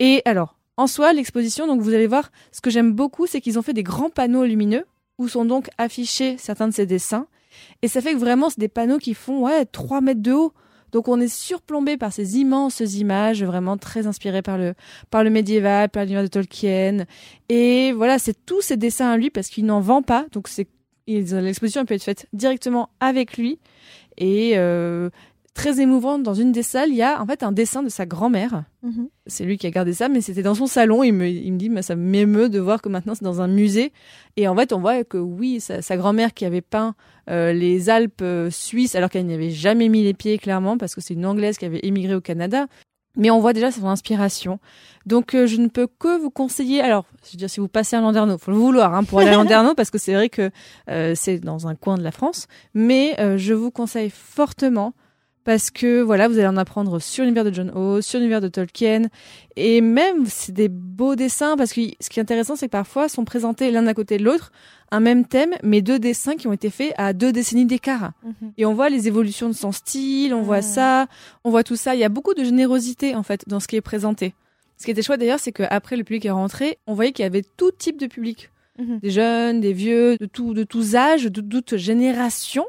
Et 0.00 0.22
alors, 0.24 0.56
en 0.76 0.86
soi, 0.86 1.12
l'exposition, 1.12 1.66
donc 1.66 1.80
vous 1.80 1.94
allez 1.94 2.06
voir, 2.06 2.32
ce 2.52 2.60
que 2.60 2.70
j'aime 2.70 2.92
beaucoup, 2.92 3.26
c'est 3.26 3.40
qu'ils 3.40 3.58
ont 3.58 3.62
fait 3.62 3.72
des 3.72 3.82
grands 3.82 4.10
panneaux 4.10 4.44
lumineux 4.44 4.84
où 5.18 5.28
sont 5.28 5.44
donc 5.44 5.68
affichés 5.78 6.36
certains 6.38 6.68
de 6.68 6.74
ces 6.74 6.86
dessins. 6.86 7.26
Et 7.82 7.88
ça 7.88 8.00
fait 8.00 8.14
que 8.14 8.18
vraiment, 8.18 8.50
c'est 8.50 8.58
des 8.58 8.68
panneaux 8.68 8.98
qui 8.98 9.14
font 9.14 9.44
ouais, 9.44 9.64
3 9.64 10.00
mètres 10.00 10.22
de 10.22 10.32
haut. 10.32 10.52
Donc 10.90 11.08
on 11.08 11.20
est 11.20 11.32
surplombé 11.32 11.96
par 11.96 12.12
ces 12.12 12.38
immenses 12.38 12.80
images, 12.80 13.42
vraiment 13.42 13.76
très 13.76 14.06
inspirées 14.06 14.42
par 14.42 14.58
le, 14.58 14.74
par 15.10 15.24
le 15.24 15.30
médiéval, 15.30 15.88
par 15.88 16.04
l'univers 16.04 16.22
de 16.22 16.28
Tolkien. 16.28 17.04
Et 17.48 17.92
voilà, 17.92 18.18
c'est 18.20 18.44
tous 18.46 18.60
ces 18.60 18.76
dessins 18.76 19.10
à 19.10 19.16
lui 19.16 19.30
parce 19.30 19.48
qu'il 19.48 19.66
n'en 19.66 19.80
vend 19.80 20.02
pas. 20.02 20.26
Donc 20.32 20.46
c'est 20.46 20.68
l'exposition 21.06 21.84
peut 21.84 21.94
être 21.94 22.04
faite 22.04 22.26
directement 22.32 22.90
avec 23.00 23.36
lui. 23.36 23.58
Et 24.16 24.52
euh, 24.54 25.10
très 25.54 25.80
émouvant. 25.80 26.18
Dans 26.18 26.34
une 26.34 26.52
des 26.52 26.62
salles, 26.62 26.90
il 26.90 26.96
y 26.96 27.02
a 27.02 27.22
en 27.22 27.26
fait 27.26 27.42
un 27.42 27.52
dessin 27.52 27.82
de 27.82 27.88
sa 27.88 28.06
grand-mère. 28.06 28.64
Mhm. 28.82 29.08
C'est 29.26 29.44
lui 29.44 29.56
qui 29.56 29.66
a 29.66 29.70
gardé 29.70 29.94
ça, 29.94 30.08
mais 30.08 30.20
c'était 30.20 30.42
dans 30.42 30.54
son 30.54 30.66
salon. 30.66 31.02
Il 31.02 31.12
me, 31.12 31.28
il 31.28 31.52
me 31.52 31.58
dit, 31.58 31.70
mais 31.70 31.82
ça 31.82 31.96
m'émeut 31.96 32.48
de 32.48 32.58
voir 32.58 32.82
que 32.82 32.88
maintenant 32.88 33.14
c'est 33.14 33.24
dans 33.24 33.40
un 33.40 33.48
musée. 33.48 33.92
Et 34.36 34.48
en 34.48 34.56
fait, 34.56 34.72
on 34.72 34.80
voit 34.80 35.04
que 35.04 35.18
oui, 35.18 35.60
sa, 35.60 35.80
sa 35.80 35.96
grand-mère 35.96 36.34
qui 36.34 36.44
avait 36.44 36.60
peint 36.60 36.94
euh, 37.30 37.52
les 37.52 37.88
Alpes 37.88 38.20
euh, 38.22 38.50
suisses, 38.50 38.94
alors 38.94 39.08
qu'elle 39.08 39.26
n'y 39.26 39.34
avait 39.34 39.50
jamais 39.50 39.88
mis 39.88 40.02
les 40.02 40.14
pieds, 40.14 40.38
clairement, 40.38 40.76
parce 40.76 40.94
que 40.94 41.00
c'est 41.00 41.14
une 41.14 41.24
Anglaise 41.24 41.56
qui 41.56 41.64
avait 41.64 41.80
émigré 41.82 42.14
au 42.14 42.20
Canada. 42.20 42.66
Mais 43.16 43.30
on 43.30 43.40
voit 43.40 43.52
déjà 43.52 43.70
son 43.70 43.86
inspiration. 43.86 44.58
Donc 45.06 45.34
euh, 45.34 45.46
je 45.46 45.56
ne 45.56 45.68
peux 45.68 45.86
que 45.86 46.20
vous 46.20 46.30
conseiller. 46.30 46.80
Alors, 46.80 47.06
je 47.24 47.32
veux 47.32 47.38
dire, 47.38 47.50
si 47.50 47.60
vous 47.60 47.68
passez 47.68 47.94
à 47.94 48.00
Landerneau, 48.00 48.38
faut 48.38 48.50
le 48.50 48.56
vouloir 48.56 48.94
hein, 48.94 49.04
pour 49.04 49.20
aller 49.20 49.30
à 49.30 49.34
Landerneau, 49.36 49.74
parce 49.74 49.90
que 49.90 49.98
c'est 49.98 50.14
vrai 50.14 50.28
que 50.28 50.50
euh, 50.90 51.12
c'est 51.14 51.38
dans 51.38 51.68
un 51.68 51.74
coin 51.74 51.96
de 51.96 52.02
la 52.02 52.10
France. 52.10 52.48
Mais 52.74 53.14
euh, 53.20 53.38
je 53.38 53.54
vous 53.54 53.70
conseille 53.70 54.10
fortement 54.10 54.94
parce 55.44 55.70
que 55.70 56.00
voilà, 56.00 56.26
vous 56.28 56.38
allez 56.38 56.46
en 56.46 56.56
apprendre 56.56 56.98
sur 56.98 57.22
l'univers 57.24 57.44
de 57.44 57.52
John 57.52 57.70
Ho, 57.74 58.00
sur 58.00 58.18
l'univers 58.18 58.40
de 58.40 58.48
Tolkien, 58.48 59.02
et 59.56 59.80
même 59.80 60.24
c'est 60.26 60.52
des 60.52 60.68
beaux 60.68 61.14
dessins 61.16 61.56
parce 61.56 61.72
que 61.72 61.80
ce 62.00 62.08
qui 62.10 62.18
est 62.18 62.22
intéressant, 62.22 62.56
c'est 62.56 62.66
que 62.66 62.72
parfois 62.72 63.08
sont 63.08 63.24
présentés 63.24 63.70
l'un 63.70 63.86
à 63.86 63.94
côté 63.94 64.16
de 64.18 64.24
l'autre 64.24 64.52
un 64.90 65.00
même 65.00 65.24
thème, 65.26 65.54
mais 65.62 65.82
deux 65.82 65.98
dessins 65.98 66.36
qui 66.36 66.46
ont 66.46 66.52
été 66.52 66.70
faits 66.70 66.94
à 66.98 67.12
deux 67.12 67.32
décennies 67.32 67.66
d'écart. 67.66 68.12
Mhm. 68.22 68.52
Et 68.58 68.64
on 68.66 68.74
voit 68.74 68.88
les 68.90 69.08
évolutions 69.08 69.48
de 69.48 69.54
son 69.54 69.72
style, 69.72 70.32
on 70.34 70.42
voit 70.42 70.62
ça, 70.62 71.06
on 71.42 71.50
voit 71.50 71.64
tout 71.64 71.74
ça. 71.76 71.94
Il 71.94 72.00
y 72.00 72.04
a 72.04 72.08
beaucoup 72.08 72.34
de 72.34 72.44
générosité 72.44 73.14
en 73.16 73.22
fait 73.24 73.44
dans 73.48 73.58
ce 73.60 73.66
qui 73.66 73.74
est 73.76 73.80
présenté. 73.80 74.34
Ce 74.78 74.84
qui 74.84 74.90
était 74.92 75.02
chouette 75.02 75.20
d'ailleurs, 75.20 75.40
c'est 75.40 75.52
qu'après 75.52 75.96
le 75.96 76.04
public 76.04 76.24
est 76.26 76.30
rentré, 76.30 76.78
on 76.86 76.94
voyait 76.94 77.12
qu'il 77.12 77.22
y 77.24 77.26
avait 77.26 77.44
tout 77.56 77.70
type 77.72 77.98
de 77.98 78.06
public, 78.06 78.50
Mhm. 78.78 78.98
des 79.00 79.10
jeunes, 79.10 79.60
des 79.60 79.72
vieux, 79.72 80.16
de 80.18 80.26
tout, 80.26 80.52
de 80.54 80.64
tous 80.64 80.94
âges, 80.96 81.24
de 81.24 81.40
toutes 81.40 81.76
générations. 81.76 82.66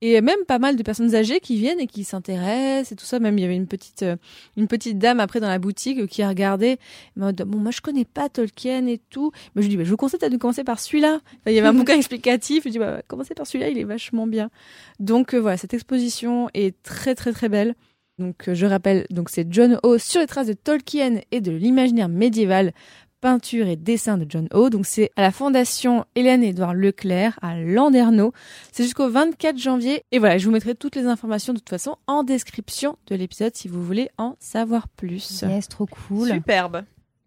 Et 0.00 0.20
même 0.20 0.44
pas 0.46 0.60
mal 0.60 0.76
de 0.76 0.82
personnes 0.84 1.14
âgées 1.16 1.40
qui 1.40 1.56
viennent 1.56 1.80
et 1.80 1.88
qui 1.88 2.04
s'intéressent 2.04 2.92
et 2.92 2.96
tout 2.96 3.04
ça. 3.04 3.18
Même 3.18 3.36
il 3.36 3.42
y 3.42 3.44
avait 3.44 3.56
une 3.56 3.66
petite, 3.66 4.04
euh, 4.04 4.16
une 4.56 4.68
petite 4.68 4.98
dame 4.98 5.18
après 5.18 5.40
dans 5.40 5.48
la 5.48 5.58
boutique 5.58 5.98
euh, 5.98 6.06
qui 6.06 6.22
a 6.22 6.28
regardé. 6.28 6.78
Bon, 7.16 7.32
moi 7.58 7.72
je 7.72 7.80
connais 7.80 8.04
pas 8.04 8.28
Tolkien 8.28 8.86
et 8.86 9.00
tout. 9.10 9.32
Mais 9.54 9.62
je 9.62 9.66
lui 9.66 9.70
dis, 9.70 9.76
bah, 9.76 9.84
je 9.84 9.90
vous 9.90 9.96
conseille 9.96 10.20
de 10.20 10.36
commencer 10.36 10.62
par 10.62 10.78
celui-là. 10.78 11.14
Enfin, 11.14 11.50
il 11.50 11.54
y 11.54 11.58
avait 11.58 11.68
un 11.68 11.74
bouquin 11.74 11.96
explicatif. 11.96 12.60
Je 12.60 12.64
lui 12.64 12.70
dis, 12.72 12.78
bah, 12.78 13.02
commencez 13.08 13.34
par 13.34 13.46
celui-là, 13.46 13.70
il 13.70 13.78
est 13.78 13.84
vachement 13.84 14.28
bien. 14.28 14.50
Donc 15.00 15.34
euh, 15.34 15.40
voilà, 15.40 15.56
cette 15.56 15.74
exposition 15.74 16.48
est 16.54 16.80
très 16.84 17.16
très 17.16 17.32
très 17.32 17.48
belle. 17.48 17.74
Donc 18.18 18.50
je 18.52 18.66
rappelle, 18.66 19.06
donc 19.10 19.30
c'est 19.30 19.46
John 19.48 19.78
Ho 19.84 19.96
sur 19.98 20.20
les 20.20 20.26
traces 20.26 20.48
de 20.48 20.52
Tolkien 20.52 21.20
et 21.30 21.40
de 21.40 21.52
l'imaginaire 21.52 22.08
médiéval, 22.08 22.72
peinture 23.20 23.66
et 23.66 23.76
dessin 23.76 24.18
de 24.18 24.26
John 24.28 24.48
Ho. 24.52 24.70
Donc 24.70 24.86
c'est 24.86 25.10
à 25.16 25.22
la 25.22 25.30
Fondation 25.30 26.04
Hélène 26.14 26.42
Édouard 26.42 26.74
Leclerc 26.74 27.38
à 27.42 27.58
Landerneau. 27.58 28.32
C'est 28.72 28.82
jusqu'au 28.82 29.08
24 29.08 29.58
janvier. 29.58 30.04
Et 30.12 30.18
voilà, 30.18 30.38
je 30.38 30.44
vous 30.46 30.52
mettrai 30.52 30.74
toutes 30.74 30.96
les 30.96 31.06
informations 31.06 31.52
de 31.52 31.58
toute 31.58 31.68
façon 31.68 31.96
en 32.06 32.22
description 32.22 32.96
de 33.06 33.14
l'épisode 33.14 33.54
si 33.54 33.68
vous 33.68 33.82
voulez 33.82 34.10
en 34.18 34.36
savoir 34.38 34.88
plus. 34.88 35.42
Yes, 35.42 35.68
trop 35.68 35.86
cool. 35.86 36.28
Superbe. 36.28 36.84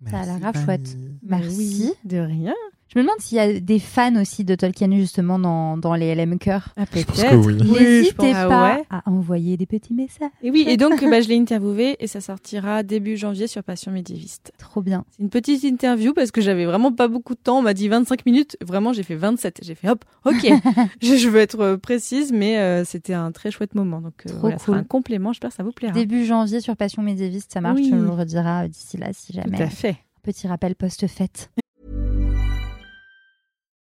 Ça 0.10 0.20
a 0.20 0.26
l'air 0.26 0.40
Merci, 0.40 0.64
chouette. 0.64 0.88
Fanny. 0.88 1.20
Merci. 1.24 1.94
De 2.06 2.18
rien. 2.18 2.56
Je 2.94 3.00
me 3.00 3.04
demande 3.04 3.20
s'il 3.20 3.38
y 3.38 3.40
a 3.40 3.58
des 3.62 3.80
fans 3.80 4.20
aussi 4.20 4.44
de 4.44 4.54
Tolkien 4.54 4.92
justement 4.98 5.40
dans, 5.40 5.78
dans 5.78 5.96
les 5.96 6.14
LM 6.14 6.38
Cœur. 6.38 6.74
Ah, 6.76 6.84
oui. 6.94 7.06
Je 7.16 7.74
N'hésitez. 7.80 8.34
Ah 8.36 8.48
pas 8.50 8.76
ouais. 8.76 8.84
à 8.90 9.10
envoyer 9.10 9.56
des 9.56 9.66
petits 9.66 9.94
messages. 9.94 10.30
Et 10.44 10.52
oui, 10.52 10.66
et 10.68 10.76
donc 10.76 11.02
bah, 11.10 11.22
je 11.22 11.30
l'ai 11.30 11.38
interviewé 11.38 11.96
et 12.02 12.08
ça 12.08 12.20
sortira 12.20 12.84
début 12.84 13.16
janvier 13.16 13.48
sur 13.48 13.64
Passion 13.64 13.94
médiéviste. 13.94 14.52
Trop 14.58 14.82
bien. 14.82 15.06
C'est 15.12 15.24
une 15.24 15.30
petite 15.30 15.64
interview 15.64 16.14
parce 16.14 16.32
que 16.32 16.42
j'avais 16.42 16.66
vraiment 16.66 16.92
pas 16.92 17.08
beaucoup 17.08 17.34
de 17.34 17.40
temps. 17.40 17.60
On 17.60 17.62
m'a 17.62 17.74
dit 17.74 17.88
25 17.88 18.26
minutes. 18.26 18.58
Vraiment, 18.62 18.92
j'ai 18.92 19.04
fait 19.04 19.16
27. 19.16 19.62
J'ai 19.64 19.76
fait 19.76 19.88
hop, 19.90 20.04
ok. 20.26 20.52
je, 21.02 21.16
je 21.16 21.30
veux 21.30 21.40
être 21.40 21.62
euh, 21.62 21.78
précise, 21.78 22.34
mais 22.34 22.58
euh, 22.58 22.84
c'était 22.84 23.14
un 23.14 23.32
très 23.32 23.52
chouette 23.52 23.74
moment. 23.74 24.02
Donc 24.02 24.24
euh, 24.26 24.32
Trop 24.32 24.40
voilà, 24.42 24.58
ce 24.58 24.66
sera 24.66 24.74
cool. 24.74 24.82
un 24.82 24.84
complément. 24.84 25.32
J'espère 25.32 25.52
que 25.52 25.56
ça 25.56 25.64
vous 25.64 25.72
plaira. 25.72 25.94
Début 25.94 26.26
janvier 26.26 26.60
sur 26.60 26.76
Passion 26.76 27.04
médiéviste, 27.04 27.54
ça 27.54 27.62
marche. 27.62 27.80
Oui. 27.80 27.88
Tu 27.88 27.96
nous 27.96 28.04
le 28.04 28.12
rediras 28.12 28.68
d'ici 28.68 28.98
là 28.98 29.08
si 29.14 29.28
Tout 29.32 29.40
jamais. 29.42 29.62
à 29.62 29.70
fait. 29.70 29.96
Petit 30.24 30.46
rappel 30.48 30.76
post-fête. 30.76 31.52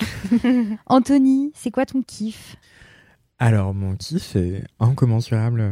Anthony, 0.86 1.52
c'est 1.54 1.70
quoi 1.70 1.86
ton 1.86 2.02
kiff? 2.02 2.56
Alors, 3.38 3.72
mon 3.74 3.96
kiff 3.96 4.36
est 4.36 4.64
incommensurable. 4.80 5.62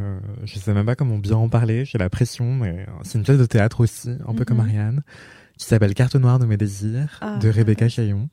Je 0.44 0.58
sais 0.58 0.72
même 0.72 0.86
pas 0.86 0.94
comment 0.94 1.18
bien 1.18 1.36
en 1.36 1.48
parler. 1.48 1.84
J'ai 1.84 1.98
la 1.98 2.08
pression, 2.08 2.54
mais 2.54 2.86
c'est 3.02 3.18
une 3.18 3.24
pièce 3.24 3.38
de 3.38 3.44
théâtre 3.46 3.80
aussi, 3.80 4.10
un 4.26 4.34
peu 4.34 4.44
comme 4.46 4.56
Mhm. 4.58 4.64
Ariane, 4.64 5.02
qui 5.58 5.66
s'appelle 5.66 5.92
Carte 5.94 6.14
noire 6.16 6.38
de 6.38 6.46
mes 6.46 6.56
désirs, 6.56 7.18
Ah. 7.20 7.36
de 7.36 7.48
Rebecca 7.50 7.88
Chaillon. 7.88 8.28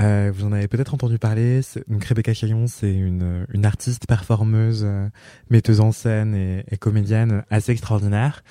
Euh, 0.00 0.32
vous 0.34 0.44
en 0.46 0.52
avez 0.52 0.66
peut-être 0.68 0.94
entendu 0.94 1.18
parler. 1.18 1.60
Donc, 1.86 2.02
Rebecca 2.04 2.32
Chaillon, 2.34 2.66
c'est 2.66 2.92
une, 2.92 3.46
une 3.52 3.64
artiste, 3.66 4.06
performeuse, 4.08 4.82
euh, 4.84 5.06
metteuse 5.50 5.80
en 5.80 5.92
scène 5.92 6.34
et, 6.34 6.64
et 6.70 6.78
comédienne 6.78 7.44
assez 7.50 7.70
extraordinaire, 7.72 8.42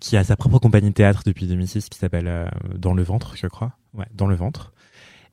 qui 0.00 0.16
a 0.16 0.24
sa 0.24 0.36
propre 0.36 0.58
compagnie 0.58 0.88
de 0.88 0.94
théâtre 0.94 1.22
depuis 1.24 1.46
2006 1.46 1.88
qui 1.90 1.98
s'appelle 1.98 2.26
euh, 2.26 2.46
Dans 2.76 2.94
le 2.94 3.02
ventre, 3.04 3.36
je 3.36 3.46
crois. 3.46 3.76
Ouais, 3.94 4.06
Dans 4.14 4.26
le 4.26 4.34
ventre. 4.34 4.72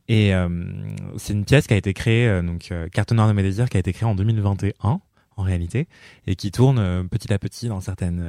Et 0.08 0.34
euh, 0.34 0.50
c'est 1.18 1.34
une 1.34 1.46
pièce 1.46 1.68
qui 1.68 1.74
a 1.74 1.78
été 1.78 1.94
créée, 1.94 2.28
euh, 2.28 2.42
donc 2.42 2.70
euh, 2.72 2.88
Carte 2.90 3.12
noire 3.14 3.28
de 3.28 3.34
mes 3.34 3.44
désirs, 3.44 3.70
qui 3.70 3.78
a 3.78 3.80
été 3.80 3.94
créée 3.94 4.08
en 4.08 4.16
2021 4.16 5.00
en 5.36 5.42
réalité, 5.42 5.88
et 6.28 6.36
qui 6.36 6.52
tourne 6.52 6.78
euh, 6.78 7.04
petit 7.04 7.34
à 7.34 7.40
petit 7.40 7.68
dans 7.68 7.80
certaines 7.82 8.24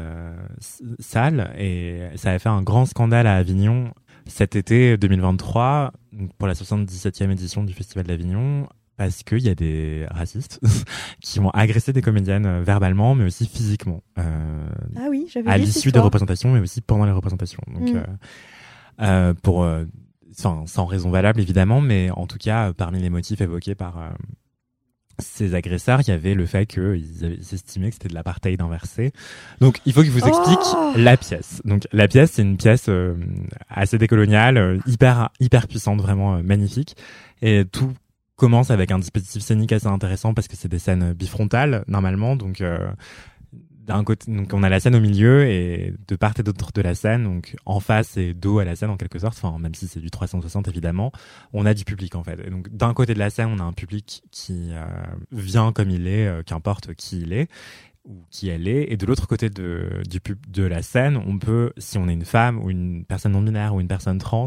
salles. 1.01 1.53
Et 1.59 2.01
ça 2.16 2.31
a 2.31 2.39
fait 2.39 2.49
un 2.49 2.62
grand 2.62 2.87
scandale 2.87 3.27
à 3.27 3.37
Avignon 3.37 3.93
cet 4.27 4.57
été 4.57 4.97
2023 4.97 5.93
donc 6.12 6.33
pour 6.39 6.49
la 6.49 6.55
77e 6.55 7.31
édition 7.31 7.62
du 7.62 7.75
Festival 7.75 8.07
d'Avignon 8.07 8.66
parce 8.97 9.22
qu'il 9.22 9.43
y 9.43 9.51
a 9.51 9.55
des 9.55 10.07
racistes 10.11 10.61
qui 11.20 11.41
ont 11.41 11.51
agressé 11.51 11.93
des 11.93 12.01
comédiennes 12.01 12.62
verbalement 12.62 13.14
mais 13.14 13.25
aussi 13.25 13.47
physiquement 13.47 14.03
euh, 14.18 14.66
Ah 14.97 15.09
oui, 15.11 15.27
j'avais 15.31 15.51
à 15.51 15.59
l'issue 15.59 15.93
des 15.93 15.99
représentations 15.99 16.53
mais 16.53 16.61
aussi 16.61 16.81
pendant 16.81 17.05
les 17.05 17.12
représentations 17.12 17.61
donc 17.66 17.91
Mm. 17.91 17.97
euh, 17.97 18.03
euh, 19.03 19.35
pour 19.43 19.68
sans, 20.37 20.66
sans 20.66 20.87
raison 20.87 21.11
valable 21.11 21.41
évidemment 21.41 21.80
mais 21.80 22.11
en 22.11 22.26
tout 22.26 22.39
cas 22.39 22.72
parmi 22.72 23.01
les 23.01 23.11
motifs 23.11 23.41
évoqués 23.41 23.74
par 23.74 23.99
euh, 23.99 24.09
ces 25.18 25.55
agresseurs, 25.55 26.01
il 26.01 26.09
y 26.09 26.12
avait 26.12 26.35
le 26.35 26.47
fait 26.47 26.66
qu'ils 26.66 27.24
estimaient 27.53 27.89
que 27.89 27.95
c'était 27.95 28.09
de 28.09 28.14
l'apartheid 28.14 28.61
inversé. 28.61 29.12
Donc, 29.61 29.80
il 29.87 29.93
faut 29.93 30.01
que 30.01 30.07
je 30.07 30.12
vous 30.12 30.26
explique 30.26 30.59
Oh 30.76 30.93
la 30.97 31.16
pièce. 31.16 31.61
Donc, 31.64 31.87
la 31.93 32.09
pièce, 32.09 32.32
c'est 32.32 32.43
une 32.43 32.57
pièce 32.57 32.87
euh, 32.89 33.14
assez 33.68 33.99
décoloniale, 33.99 34.57
euh, 34.57 34.78
hyper 34.87 35.30
hyper 35.41 35.68
puissante, 35.68 36.01
vraiment 36.01 36.37
euh, 36.37 36.43
magnifique. 36.43 36.97
Et 37.43 37.64
tout 37.64 37.93
commence 38.37 38.70
avec 38.70 38.91
un 38.91 38.99
dispositif 38.99 39.43
scénique 39.43 39.72
assez 39.72 39.87
intéressant 39.87 40.35
parce 40.35 40.49
que 40.49 40.57
c'est 40.57 40.68
des 40.68 40.78
scènes 40.78 41.12
bifrontales 41.12 41.85
normalement. 41.87 42.37
Donc, 42.37 42.61
euh, 42.61 42.91
d'un 43.87 44.03
côté, 44.05 44.30
donc 44.32 44.53
on 44.53 44.62
a 44.62 44.68
la 44.68 44.80
scène 44.80 44.95
au 44.95 45.01
milieu 45.01 45.47
et 45.47 45.95
de 46.09 46.16
part 46.16 46.32
et 46.39 46.43
d'autre 46.43 46.72
de 46.72 46.80
la 46.80 46.95
scène, 46.95 47.24
donc 47.24 47.55
en 47.66 47.80
face 47.80 48.16
et 48.16 48.35
dos 48.35 48.59
à 48.59 48.64
la 48.64 48.76
scène 48.76 48.91
en 48.91 48.97
quelque 48.97 49.18
sorte. 49.18 49.39
Enfin, 49.43 49.59
même 49.59 49.74
si 49.74 49.87
c'est 49.89 50.01
du 50.01 50.11
360 50.11 50.68
évidemment, 50.68 51.12
on 51.53 51.66
a 51.66 51.74
du 51.74 51.85
public 51.85 52.14
en 52.14 52.24
fait. 52.24 52.39
Et 52.47 52.51
donc 52.51 52.74
d'un 52.74 52.95
côté 52.95 53.14
de 53.14 53.18
la 53.18 53.30
scène, 53.30 53.49
on 53.53 53.59
a 53.59 53.62
un 53.62 53.72
public 53.72 54.22
qui 54.30 54.70
euh, 54.72 54.85
vient 55.32 55.72
comme 55.72 55.91
il 55.91 56.09
est, 56.09 56.26
euh, 56.26 56.43
qu'importe 56.43 56.95
qui 56.95 57.20
il 57.20 57.32
est 57.32 57.49
ou 58.05 58.24
qui 58.30 58.49
elle 58.49 58.68
est. 58.68 58.93
Et 58.93 58.97
de 58.97 59.07
l'autre 59.07 59.26
côté 59.26 59.51
de, 59.51 60.03
du 60.09 60.20
pub, 60.20 60.39
de 60.49 60.62
la 60.62 60.82
scène, 60.82 61.16
on 61.16 61.39
peut, 61.39 61.72
si 61.78 61.99
on 61.99 62.09
est 62.09 62.12
une 62.12 62.24
femme 62.24 62.62
ou 62.62 62.70
une 62.70 63.05
personne 63.05 63.32
non 63.32 63.43
binaire 63.43 63.74
ou 63.74 63.80
une 63.80 63.89
personne 63.89 64.18
trans, 64.18 64.47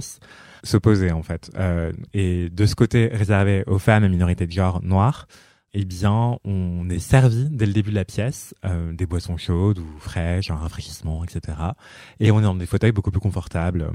s'opposer 0.63 1.11
en 1.11 1.23
fait. 1.23 1.51
Euh, 1.57 1.91
et 2.13 2.49
de 2.49 2.65
ce 2.65 2.75
côté 2.75 3.07
réservé 3.07 3.63
aux 3.67 3.79
femmes 3.79 4.03
et 4.03 4.09
minorités 4.09 4.47
de 4.47 4.51
genre 4.51 4.81
noires, 4.83 5.27
eh 5.73 5.85
bien, 5.85 6.37
on 6.43 6.89
est 6.89 6.99
servi 6.99 7.49
dès 7.49 7.65
le 7.65 7.73
début 7.73 7.91
de 7.91 7.95
la 7.95 8.05
pièce 8.05 8.55
euh, 8.65 8.93
des 8.93 9.05
boissons 9.05 9.37
chaudes 9.37 9.79
ou 9.79 9.87
fraîches, 9.99 10.49
un 10.49 10.55
rafraîchissement, 10.55 11.23
etc. 11.23 11.57
Et 12.19 12.31
on 12.31 12.39
est 12.39 12.43
dans 12.43 12.55
des 12.55 12.65
fauteuils 12.65 12.91
beaucoup 12.91 13.11
plus 13.11 13.19
confortables, 13.19 13.81
euh, 13.81 13.91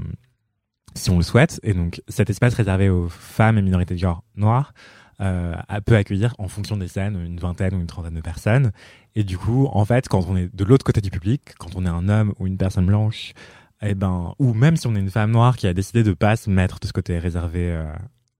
si 0.95 1.09
on 1.09 1.17
le 1.17 1.23
souhaite. 1.23 1.59
Et 1.63 1.73
donc, 1.73 2.01
cet 2.07 2.29
espace 2.29 2.53
réservé 2.53 2.89
aux 2.89 3.09
femmes 3.09 3.57
et 3.57 3.61
minorités 3.61 3.95
de 3.95 3.99
genre 3.99 4.23
noires 4.35 4.73
euh, 5.21 5.55
peut 5.85 5.95
accueillir, 5.95 6.35
en 6.37 6.47
fonction 6.47 6.77
des 6.77 6.87
scènes, 6.87 7.19
une 7.19 7.39
vingtaine 7.39 7.73
ou 7.75 7.79
une 7.79 7.87
trentaine 7.87 8.15
de 8.15 8.21
personnes. 8.21 8.71
Et 9.15 9.23
du 9.23 9.37
coup, 9.37 9.67
en 9.71 9.85
fait, 9.85 10.07
quand 10.07 10.25
on 10.27 10.35
est 10.35 10.53
de 10.53 10.63
l'autre 10.63 10.85
côté 10.85 11.01
du 11.01 11.09
public, 11.09 11.53
quand 11.59 11.75
on 11.75 11.85
est 11.85 11.89
un 11.89 12.09
homme 12.09 12.33
ou 12.39 12.47
une 12.47 12.57
personne 12.57 12.85
blanche, 12.85 13.33
eh 13.81 13.95
ben, 13.95 14.33
ou 14.39 14.53
même 14.53 14.77
si 14.77 14.87
on 14.87 14.95
est 14.95 14.99
une 14.99 15.11
femme 15.11 15.31
noire 15.31 15.57
qui 15.57 15.67
a 15.67 15.73
décidé 15.73 16.03
de 16.03 16.13
pas 16.13 16.35
se 16.35 16.49
mettre 16.49 16.79
de 16.79 16.87
ce 16.87 16.93
côté 16.93 17.19
réservé 17.19 17.71
euh, 17.71 17.85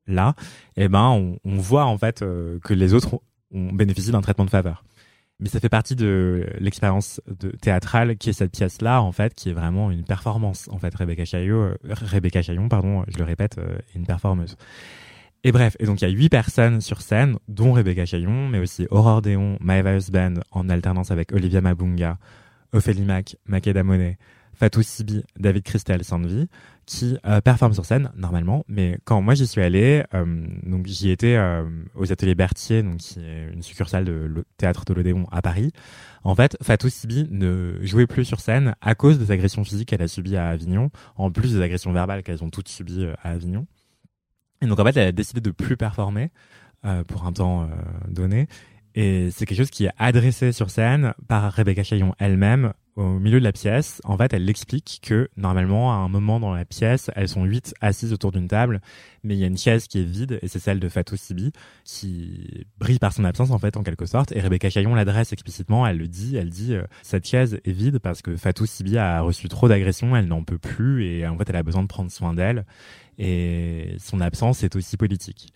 là, 0.08 0.36
eh 0.76 0.88
ben, 0.88 1.10
on, 1.10 1.38
on 1.43 1.58
voit 1.58 1.86
en 1.86 1.97
fait 1.97 2.22
euh, 2.22 2.60
que 2.64 2.74
les 2.74 2.93
autres 2.93 3.16
ont, 3.16 3.22
on 3.54 3.74
bénéficie 3.74 4.12
d'un 4.12 4.22
traitement 4.22 4.45
de 4.45 4.49
faveur. 4.49 4.84
Mais 5.39 5.49
ça 5.49 5.60
fait 5.60 5.70
partie 5.70 5.95
de 5.95 6.47
l'expérience 6.60 7.20
théâtrale 7.62 8.18
qui 8.18 8.30
est 8.30 8.34
cette 8.34 8.51
pièce-là, 8.51 9.01
en 9.01 9.12
fait, 9.12 9.34
qui 9.34 9.49
est 9.49 9.54
vraiment 9.54 9.91
une 9.91 10.04
performance. 10.04 10.70
En 10.72 10.78
fait, 10.78 10.95
Rebecca 10.95 11.26
Chaillot, 11.26 11.58
euh, 11.58 11.78
Rebecca 11.84 12.41
Chaillon, 12.41 12.70
pardon, 12.70 13.04
je 13.08 13.18
le 13.18 13.24
répète, 13.24 13.58
euh, 13.58 13.78
une 13.95 14.06
performeuse. 14.06 14.56
Et 15.43 15.51
bref, 15.51 15.76
et 15.80 15.86
donc 15.86 16.01
il 16.01 16.08
y 16.08 16.08
a 16.08 16.12
huit 16.12 16.30
personnes 16.30 16.80
sur 16.80 17.01
scène, 17.01 17.38
dont 17.49 17.74
Rebecca 17.74 18.06
Chaillon, 18.06 18.47
mais 18.47 18.60
aussi 18.60 18.88
Aurore 18.89 19.22
Déon, 19.22 19.58
Maeva 19.60 19.97
Husband, 19.97 20.36
en 20.51 20.70
alternance 20.70 21.12
avec 21.12 21.34
Olivia 21.34 21.60
Mabunga, 21.60 22.18
Ophélie 22.72 23.04
Mac, 23.04 23.36
Makeda 23.45 23.84
Monet, 23.84 24.18
Fatou 24.54 24.82
Sibi, 24.82 25.24
David 25.38 25.64
Christel 25.64 26.06
Sandvi, 26.06 26.47
qui 26.86 27.18
euh, 27.26 27.42
performent 27.42 27.74
sur 27.74 27.86
scène 27.86 28.12
normalement. 28.16 28.64
Mais 28.68 29.00
quand 29.06 29.22
moi 29.22 29.36
j'y 29.36 29.48
suis 29.48 29.62
allé, 29.62 30.04
euh, 30.14 30.46
donc 30.64 30.88
j'y 30.88 31.10
étais 31.10 31.36
euh, 31.36 31.64
aux 31.96 32.12
ateliers 32.12 32.36
Berthier, 32.36 32.84
donc 32.84 32.98
qui 32.98 33.20
est 33.20 33.52
une 33.54 33.62
succursale 33.62 34.06
de 34.06 34.12
le 34.12 34.46
théâtre 34.58 34.86
de 34.86 34.94
l'Odéon 34.94 35.28
à 35.32 35.42
Paris. 35.42 35.72
En 36.24 36.36
fait, 36.36 36.58
Fatou 36.62 36.90
Sibi 36.90 37.28
ne 37.30 37.78
jouait 37.82 38.08
plus 38.08 38.26
sur 38.26 38.40
scène 38.40 38.76
à 38.82 38.96
cause 38.96 39.20
des 39.20 39.32
agressions 39.32 39.64
physiques 39.64 39.90
qu'elle 39.90 40.02
a 40.02 40.08
subies 40.08 40.38
à 40.38 40.50
Avignon, 40.50 40.90
en 41.16 41.32
plus 41.32 41.54
des 41.54 41.62
agressions 41.62 41.92
verbales 41.92 42.24
qu'elles 42.24 42.44
ont 42.44 42.50
toutes 42.50 42.70
subies 42.70 43.08
à 43.22 43.32
Avignon. 43.32 43.68
Et 44.62 44.68
donc 44.68 44.80
en 44.80 44.86
fait, 44.86 44.96
elle 44.98 45.08
a 45.08 45.12
décidé 45.12 45.42
de 45.42 45.52
plus 45.52 45.76
performer 45.76 46.32
pour 47.08 47.26
un 47.26 47.34
temps 47.34 47.70
donné. 48.08 48.48
Et 48.96 49.32
c'est 49.32 49.46
quelque 49.46 49.58
chose 49.58 49.70
qui 49.70 49.86
est 49.86 49.92
adressé 49.98 50.52
sur 50.52 50.70
scène 50.70 51.14
par 51.28 51.52
Rebecca 51.52 51.84
Chaillon 51.84 52.14
elle-même 52.20 52.74
au 52.96 53.20
milieu 53.20 53.39
de 53.39 53.44
la 53.44 53.52
pièce. 53.52 54.02
En 54.04 54.18
fait, 54.18 54.34
elle 54.34 54.50
explique 54.50 55.00
que 55.02 55.30
normalement, 55.36 55.91
à 55.91 55.96
un 55.96 56.10
moment 56.10 56.39
dans 56.39 56.54
la 56.54 56.66
pièce, 56.66 57.10
elles 57.16 57.28
sont 57.28 57.44
huit 57.44 57.74
assises 57.82 58.14
autour 58.14 58.32
d'une 58.32 58.48
table, 58.48 58.82
mais 59.24 59.36
il 59.36 59.39
y 59.39 59.44
a 59.44 59.48
une 59.48 59.58
chaise 59.58 59.88
qui 59.88 60.00
est 60.00 60.06
vide 60.06 60.39
et 60.41 60.48
c'est 60.48 60.60
celle 60.60 60.80
de 60.80 60.89
Fatou 60.89 61.16
Sibi 61.18 61.52
qui 61.86 62.66
brille 62.78 63.00
par 63.00 63.14
son 63.14 63.26
absence 63.26 63.52
en 63.52 63.60
fait 63.60 63.78
en 63.78 63.84
quelque 63.84 64.06
sorte. 64.06 64.32
Et 64.34 64.39
Rebecca 64.39 64.70
Chaillon 64.70 64.96
l'adresse 64.96 65.34
explicitement. 65.34 65.88
Elle 65.88 65.98
le 65.98 66.08
dit. 66.08 66.36
Elle 66.36 66.50
dit 66.50 66.76
euh, 66.76 66.84
cette 67.02 67.28
chaise 67.28 67.60
est 67.66 67.72
vide 67.72 68.00
parce 68.00 68.22
que 68.22 68.36
Fatou 68.36 68.66
Sibi 68.66 68.98
a 68.98 69.22
reçu 69.22 69.48
trop 69.48 69.68
d'agressions, 69.68 70.16
elle 70.16 70.28
n'en 70.28 70.44
peut 70.44 70.60
plus 70.60 71.06
et 71.06 71.28
en 71.28 71.38
fait, 71.38 71.50
elle 71.50 71.56
a 71.56 71.64
besoin 71.64 71.82
de 71.82 71.88
prendre 71.88 72.12
soin 72.12 72.34
d'elle. 72.34 72.66
Et 73.18 73.96
son 74.00 74.22
absence 74.22 74.64
est 74.64 74.76
aussi 74.76 74.98
politique. 74.98 75.54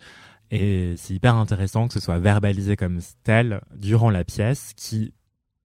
Et 0.50 0.94
c'est 0.96 1.14
hyper 1.14 1.34
intéressant 1.34 1.88
que 1.88 1.94
ce 1.94 2.00
soit 2.00 2.18
verbalisé 2.18 2.76
comme 2.76 3.00
tel 3.22 3.60
durant 3.76 4.10
la 4.10 4.24
pièce 4.24 4.72
qui, 4.76 5.12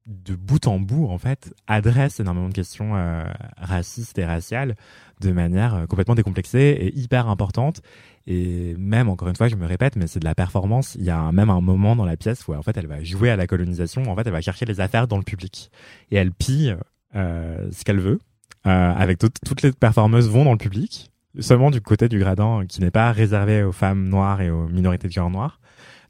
de 0.05 0.35
bout 0.35 0.67
en 0.67 0.79
bout, 0.79 1.07
en 1.07 1.17
fait, 1.17 1.53
adresse 1.67 2.19
énormément 2.19 2.49
de 2.49 2.53
questions 2.53 2.95
euh, 2.95 3.23
racistes 3.57 4.17
et 4.17 4.25
raciales 4.25 4.75
de 5.21 5.31
manière 5.31 5.75
euh, 5.75 5.85
complètement 5.85 6.15
décomplexée 6.15 6.77
et 6.79 6.97
hyper 6.97 7.29
importante. 7.29 7.81
Et 8.27 8.75
même, 8.77 9.09
encore 9.09 9.29
une 9.29 9.35
fois, 9.35 9.47
je 9.47 9.55
me 9.55 9.65
répète, 9.65 9.95
mais 9.95 10.07
c'est 10.07 10.19
de 10.19 10.25
la 10.25 10.35
performance. 10.35 10.95
Il 10.95 11.03
y 11.03 11.09
a 11.09 11.31
même 11.31 11.49
un 11.49 11.61
moment 11.61 11.95
dans 11.95 12.05
la 12.05 12.17
pièce 12.17 12.47
où, 12.47 12.53
en 12.53 12.61
fait, 12.61 12.75
elle 12.77 12.87
va 12.87 13.03
jouer 13.03 13.29
à 13.29 13.35
la 13.35 13.47
colonisation. 13.47 14.03
En 14.03 14.15
fait, 14.15 14.25
elle 14.25 14.33
va 14.33 14.41
chercher 14.41 14.65
les 14.65 14.81
affaires 14.81 15.07
dans 15.07 15.17
le 15.17 15.23
public. 15.23 15.71
Et 16.11 16.17
elle 16.17 16.31
pille 16.31 16.75
euh, 17.15 17.69
ce 17.71 17.83
qu'elle 17.83 17.99
veut. 17.99 18.19
avec 18.63 19.19
toutes 19.19 19.61
les 19.61 19.71
performeuses 19.71 20.29
vont 20.29 20.45
dans 20.45 20.53
le 20.53 20.57
public 20.57 21.11
seulement 21.39 21.71
du 21.71 21.81
côté 21.81 22.09
du 22.09 22.19
gradin 22.19 22.65
qui 22.67 22.81
n'est 22.81 22.91
pas 22.91 23.11
réservé 23.11 23.63
aux 23.63 23.71
femmes 23.71 24.07
noires 24.07 24.41
et 24.41 24.49
aux 24.49 24.67
minorités 24.67 25.07
de 25.07 25.13
genre 25.13 25.29
noir. 25.29 25.59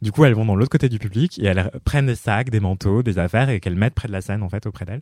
Du 0.04 0.12
coup, 0.12 0.26
elles 0.26 0.34
vont 0.34 0.45
dans 0.45 0.56
l'autre 0.56 0.70
côté 0.70 0.89
du 0.89 0.99
public 0.99 1.39
et 1.39 1.45
elles 1.45 1.72
prennent 1.86 2.08
des 2.08 2.16
sacs, 2.16 2.49
des 2.49 2.60
manteaux, 2.60 3.04
des 3.04 3.18
affaires 3.18 3.49
et 3.49 3.60
qu'elles 3.60 3.76
mettent 3.76 3.93
près 3.93 4.08
de 4.08 4.14
la 4.14 4.22
scène, 4.22 4.43
en 4.43 4.49
fait, 4.49 4.66
auprès 4.66 4.86
d'elles. 4.86 5.01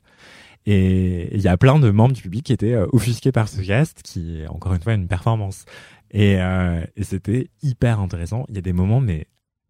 Et 0.68 1.36
il 1.36 1.41
y 1.41 1.47
a 1.47 1.58
plein 1.58 1.80
de 1.80 1.89
membres 1.89 2.14
du 2.14 2.22
public 2.22 2.45
qui 2.45 2.54
étaient 2.54 2.74
euh, 2.74 2.86
offusqués 2.93 3.32
par 3.32 3.49
ce 3.49 3.64
geste, 3.64 4.04
qui 4.04 4.41
est 4.41 4.47
encore 4.47 4.76
une 4.76 4.82
fois 4.82 4.93
une 4.93 5.08
performance. 5.08 5.66
Et, 6.12 6.39
euh, 6.39 6.86
et 6.95 7.04
c'était 7.04 7.49
hyper 7.64 7.99
intéressant. 7.99 8.45
Il 8.49 8.56
y 8.56 8.60
a 8.60 8.62
des 8.62 8.74
moments, 8.74 9.02
mais 9.02 9.26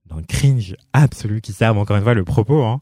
d'un 0.10 0.22
cringe 0.22 0.76
absolu 0.92 1.40
qui 1.40 1.54
servent 1.54 1.78
encore 1.78 1.96
une 1.96 2.04
fois 2.04 2.14
le 2.14 2.26
propos. 2.26 2.64
Hein. 2.64 2.82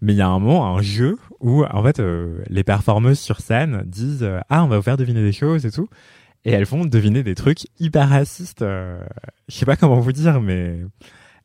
Mais 0.00 0.14
il 0.14 0.16
y 0.16 0.22
a 0.22 0.28
un 0.28 0.38
moment, 0.38 0.74
un 0.74 0.80
jeu 0.80 1.18
où 1.40 1.64
en 1.64 1.82
fait 1.82 2.00
euh, 2.00 2.42
les 2.48 2.64
performeuses 2.64 3.18
sur 3.18 3.40
scène 3.40 3.82
disent 3.84 4.26
ah 4.48 4.64
on 4.64 4.68
va 4.68 4.76
vous 4.78 4.82
faire 4.82 4.96
deviner 4.96 5.20
des 5.20 5.32
choses 5.32 5.66
et 5.66 5.70
tout 5.70 5.90
et 6.44 6.52
elles 6.52 6.66
font 6.66 6.84
deviner 6.84 7.22
des 7.22 7.34
trucs 7.34 7.66
hyper 7.78 8.08
racistes. 8.08 8.62
Euh, 8.62 9.02
je 9.48 9.56
sais 9.56 9.66
pas 9.66 9.76
comment 9.76 10.00
vous 10.00 10.12
dire, 10.12 10.40
mais 10.40 10.78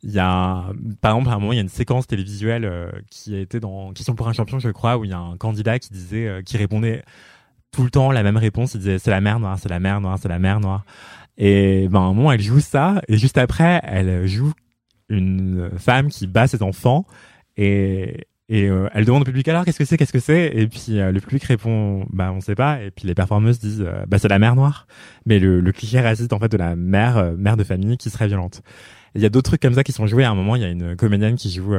il 0.05 0.11
y 0.11 0.19
a, 0.19 0.71
par 1.01 1.13
exemple, 1.13 1.29
à 1.29 1.33
un 1.33 1.39
moment, 1.39 1.51
il 1.51 1.55
y 1.55 1.59
a 1.59 1.63
une 1.63 1.67
séquence 1.69 2.05
télévisuelle 2.05 2.65
euh, 2.65 2.91
qui 3.09 3.35
a 3.35 3.39
été 3.39 3.59
dans 3.59 3.91
Question 3.91 4.13
pour 4.13 4.27
un 4.27 4.33
champion, 4.33 4.59
je 4.59 4.69
crois, 4.69 4.97
où 4.97 5.03
il 5.03 5.09
y 5.09 5.13
a 5.13 5.19
un 5.19 5.35
candidat 5.35 5.79
qui 5.79 5.89
disait, 5.91 6.27
euh, 6.27 6.41
qui 6.43 6.57
répondait 6.57 7.03
tout 7.71 7.83
le 7.83 7.89
temps 7.89 8.11
la 8.11 8.21
même 8.21 8.37
réponse. 8.37 8.75
Il 8.75 8.79
disait 8.79 8.99
c'est 8.99 9.09
la 9.09 9.19
mer 9.19 9.39
noire, 9.39 9.57
c'est 9.59 9.69
la 9.69 9.79
mer 9.79 9.99
noire, 10.01 10.19
c'est 10.21 10.29
la 10.29 10.37
mer 10.37 10.59
noire. 10.59 10.85
Et 11.37 11.87
ben, 11.89 12.01
à 12.01 12.03
un 12.03 12.13
moment, 12.13 12.31
elle 12.31 12.41
joue 12.41 12.59
ça, 12.59 13.01
et 13.07 13.17
juste 13.17 13.39
après, 13.39 13.81
elle 13.83 14.27
joue 14.27 14.53
une 15.09 15.71
femme 15.77 16.09
qui 16.09 16.27
bat 16.27 16.47
ses 16.47 16.61
enfants, 16.61 17.05
et 17.57 18.27
et 18.47 18.69
euh, 18.69 18.87
elle 18.93 19.05
demande 19.05 19.23
au 19.23 19.25
public 19.25 19.47
alors 19.47 19.65
qu'est-ce 19.65 19.79
que 19.79 19.85
c'est, 19.85 19.97
qu'est-ce 19.97 20.13
que 20.13 20.19
c'est? 20.19 20.51
Et 20.53 20.67
puis 20.67 20.99
euh, 20.99 21.11
le 21.11 21.19
public 21.19 21.43
répond 21.45 22.05
bah 22.11 22.31
on 22.31 22.41
sait 22.41 22.53
pas. 22.53 22.79
Et 22.83 22.91
puis 22.91 23.07
les 23.07 23.15
performeuses 23.15 23.59
disent 23.59 23.81
euh, 23.81 24.05
bah 24.07 24.19
c'est 24.19 24.27
la 24.27 24.37
mère 24.37 24.55
noire. 24.55 24.85
Mais 25.25 25.39
le, 25.39 25.61
le 25.61 25.71
cliché 25.71 25.99
raciste 25.99 26.31
en 26.31 26.39
fait 26.39 26.49
de 26.49 26.57
la 26.57 26.75
mère 26.75 27.33
mère 27.37 27.57
de 27.57 27.63
famille 27.63 27.97
qui 27.97 28.11
serait 28.11 28.27
violente. 28.27 28.61
Il 29.15 29.21
y 29.21 29.25
a 29.25 29.29
d'autres 29.29 29.49
trucs 29.49 29.61
comme 29.61 29.73
ça 29.73 29.83
qui 29.83 29.91
sont 29.91 30.07
joués. 30.07 30.23
À 30.23 30.31
un 30.31 30.35
moment, 30.35 30.55
il 30.55 30.61
y 30.61 30.65
a 30.65 30.69
une 30.69 30.95
comédienne 30.95 31.35
qui 31.35 31.49
joue 31.49 31.73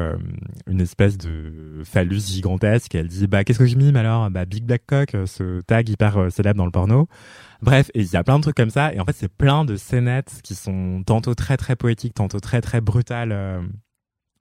une 0.67 0.81
espèce 0.81 1.19
de 1.19 1.83
phallus 1.85 2.27
gigantesque. 2.29 2.95
Elle 2.95 3.09
dit 3.09 3.27
bah 3.27 3.45
qu'est-ce 3.45 3.59
que 3.59 3.67
je 3.67 3.77
mime 3.77 3.97
alors? 3.97 4.31
Bah 4.31 4.47
Big 4.47 4.65
Black 4.65 4.83
Cock, 4.87 5.11
ce 5.27 5.61
tag 5.61 5.89
hyper 5.89 6.33
célèbre 6.33 6.59
dans 6.59 6.65
le 6.65 6.71
porno. 6.71 7.09
Bref, 7.63 7.91
il 7.95 8.05
y 8.05 8.17
a 8.17 8.25
plein 8.25 8.39
de 8.39 8.43
trucs 8.43 8.57
comme 8.57 8.71
ça. 8.71 8.93
Et 8.95 9.01
en 9.01 9.05
fait, 9.05 9.15
c'est 9.15 9.33
plein 9.33 9.65
de 9.65 9.77
scénettes 9.77 10.41
qui 10.43 10.55
sont 10.55 11.03
tantôt 11.05 11.35
très 11.35 11.57
très 11.57 11.77
poétiques, 11.77 12.15
tantôt 12.15 12.41
très 12.41 12.61
très 12.61 12.81
brutales 12.81 13.33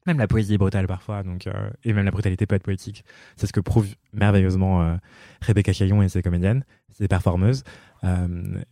même 0.06 0.20
la 0.20 0.28
poésie 0.28 0.54
est 0.54 0.58
brutale 0.58 0.88
parfois, 0.88 1.24
donc 1.24 1.48
euh, 1.48 1.70
et 1.84 1.94
même 1.94 2.06
la 2.06 2.12
brutalité 2.12 2.46
peut 2.46 2.56
être 2.56 2.64
poétique. 2.64 3.04
C'est 3.38 3.48
ce 3.48 3.54
que 3.54 3.60
prouve 3.60 3.88
merveilleusement 4.14 4.82
euh, 4.82 4.96
Rebecca 5.42 5.74
Chaillon 5.74 6.02
et 6.02 6.10
ses 6.10 6.22
comédiennes, 6.22 6.64
ses 6.94 7.08
performeuses. 7.08 7.64
Euh, 8.04 8.28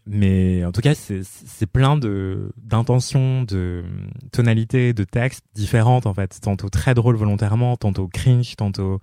mais 0.06 0.64
en 0.66 0.72
tout 0.72 0.82
cas, 0.82 0.94
c'est 0.96 1.66
plein 1.66 1.98
de 1.98 2.52
d'intentions, 2.58 3.44
de 3.44 3.84
tonalités, 4.32 4.94
de 4.94 5.04
textes 5.04 5.46
différentes 5.56 6.06
en 6.06 6.14
fait, 6.14 6.40
tantôt 6.42 6.70
très 6.70 6.94
drôles 6.94 7.16
volontairement, 7.16 7.78
tantôt 7.78 8.08
cringe, 8.08 8.56
tantôt 8.56 9.00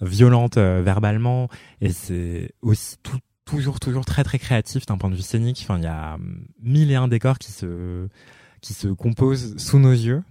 violentes 0.00 0.58
verbalement, 0.58 1.48
et 1.80 1.90
c'est 1.90 2.52
aussi 2.62 2.96
tout, 3.02 3.18
toujours 3.44 3.78
toujours 3.80 4.04
très 4.04 4.24
très 4.24 4.38
créatif 4.38 4.86
d'un 4.86 4.98
point 4.98 5.10
de 5.10 5.16
vue 5.16 5.22
scénique. 5.22 5.60
Enfin, 5.62 5.78
il 5.78 5.84
y 5.84 5.86
a 5.86 6.16
mille 6.62 6.90
et 6.90 6.96
un 6.96 7.08
décors 7.08 7.38
qui 7.38 7.52
se 7.52 8.08
qui 8.60 8.74
se 8.74 8.88
composent 8.88 9.56
sous 9.58 9.78
nos 9.78 9.92
yeux 9.92 10.22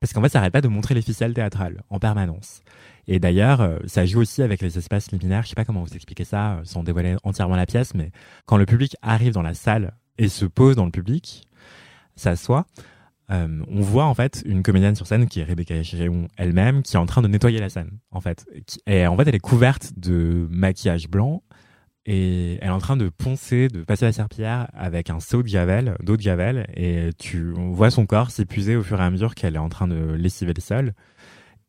parce 0.00 0.12
qu'en 0.12 0.22
fait, 0.22 0.28
ça 0.28 0.38
n'arrête 0.38 0.52
pas 0.52 0.60
de 0.60 0.68
montrer 0.68 0.94
les 0.94 1.02
ficelles 1.02 1.34
théâtrales 1.34 1.82
en 1.90 1.98
permanence. 1.98 2.60
Et 3.08 3.20
d'ailleurs, 3.20 3.60
euh, 3.60 3.78
ça 3.86 4.04
joue 4.04 4.20
aussi 4.20 4.42
avec 4.42 4.60
les 4.60 4.78
espaces 4.78 5.12
liminaires. 5.12 5.42
Je 5.42 5.48
sais 5.48 5.54
pas 5.54 5.64
comment 5.64 5.82
vous 5.82 5.94
expliquer 5.94 6.24
ça 6.24 6.54
euh, 6.54 6.60
sans 6.64 6.82
dévoiler 6.82 7.16
entièrement 7.22 7.56
la 7.56 7.66
pièce, 7.66 7.94
mais 7.94 8.10
quand 8.46 8.56
le 8.56 8.66
public 8.66 8.96
arrive 9.02 9.32
dans 9.32 9.42
la 9.42 9.54
salle 9.54 9.94
et 10.18 10.28
se 10.28 10.44
pose 10.44 10.76
dans 10.76 10.84
le 10.84 10.90
public, 10.90 11.48
s'assoit, 12.16 12.66
euh, 13.30 13.62
on 13.68 13.80
voit 13.80 14.04
en 14.04 14.14
fait 14.14 14.42
une 14.46 14.62
comédienne 14.62 14.96
sur 14.96 15.06
scène 15.06 15.26
qui 15.26 15.40
est 15.40 15.44
Rebecca 15.44 15.82
Chéréon 15.82 16.28
elle-même, 16.36 16.82
qui 16.82 16.96
est 16.96 16.98
en 16.98 17.06
train 17.06 17.22
de 17.22 17.28
nettoyer 17.28 17.58
la 17.60 17.68
scène, 17.68 17.98
en 18.10 18.20
fait. 18.20 18.44
Et 18.86 19.06
en 19.06 19.16
fait, 19.16 19.28
elle 19.28 19.34
est 19.34 19.40
couverte 19.40 19.92
de 19.96 20.46
maquillage 20.50 21.08
blanc 21.08 21.42
et 22.06 22.58
elle 22.60 22.68
est 22.68 22.72
en 22.72 22.78
train 22.78 22.96
de 22.96 23.08
poncer, 23.08 23.66
de 23.68 23.82
passer 23.82 24.04
la 24.04 24.12
serpillière 24.12 24.68
avec 24.74 25.10
un 25.10 25.18
seau 25.18 25.42
de 25.42 25.48
javel, 25.48 25.96
d'eau 26.02 26.16
de 26.16 26.22
javel, 26.22 26.66
et 26.74 27.10
tu 27.18 27.52
vois 27.52 27.90
son 27.90 28.06
corps 28.06 28.30
s'épuiser 28.30 28.76
au 28.76 28.82
fur 28.84 29.00
et 29.00 29.04
à 29.04 29.10
mesure 29.10 29.34
qu'elle 29.34 29.56
est 29.56 29.58
en 29.58 29.68
train 29.68 29.88
de 29.88 30.12
lessiver 30.12 30.52
le 30.54 30.60
sol. 30.60 30.94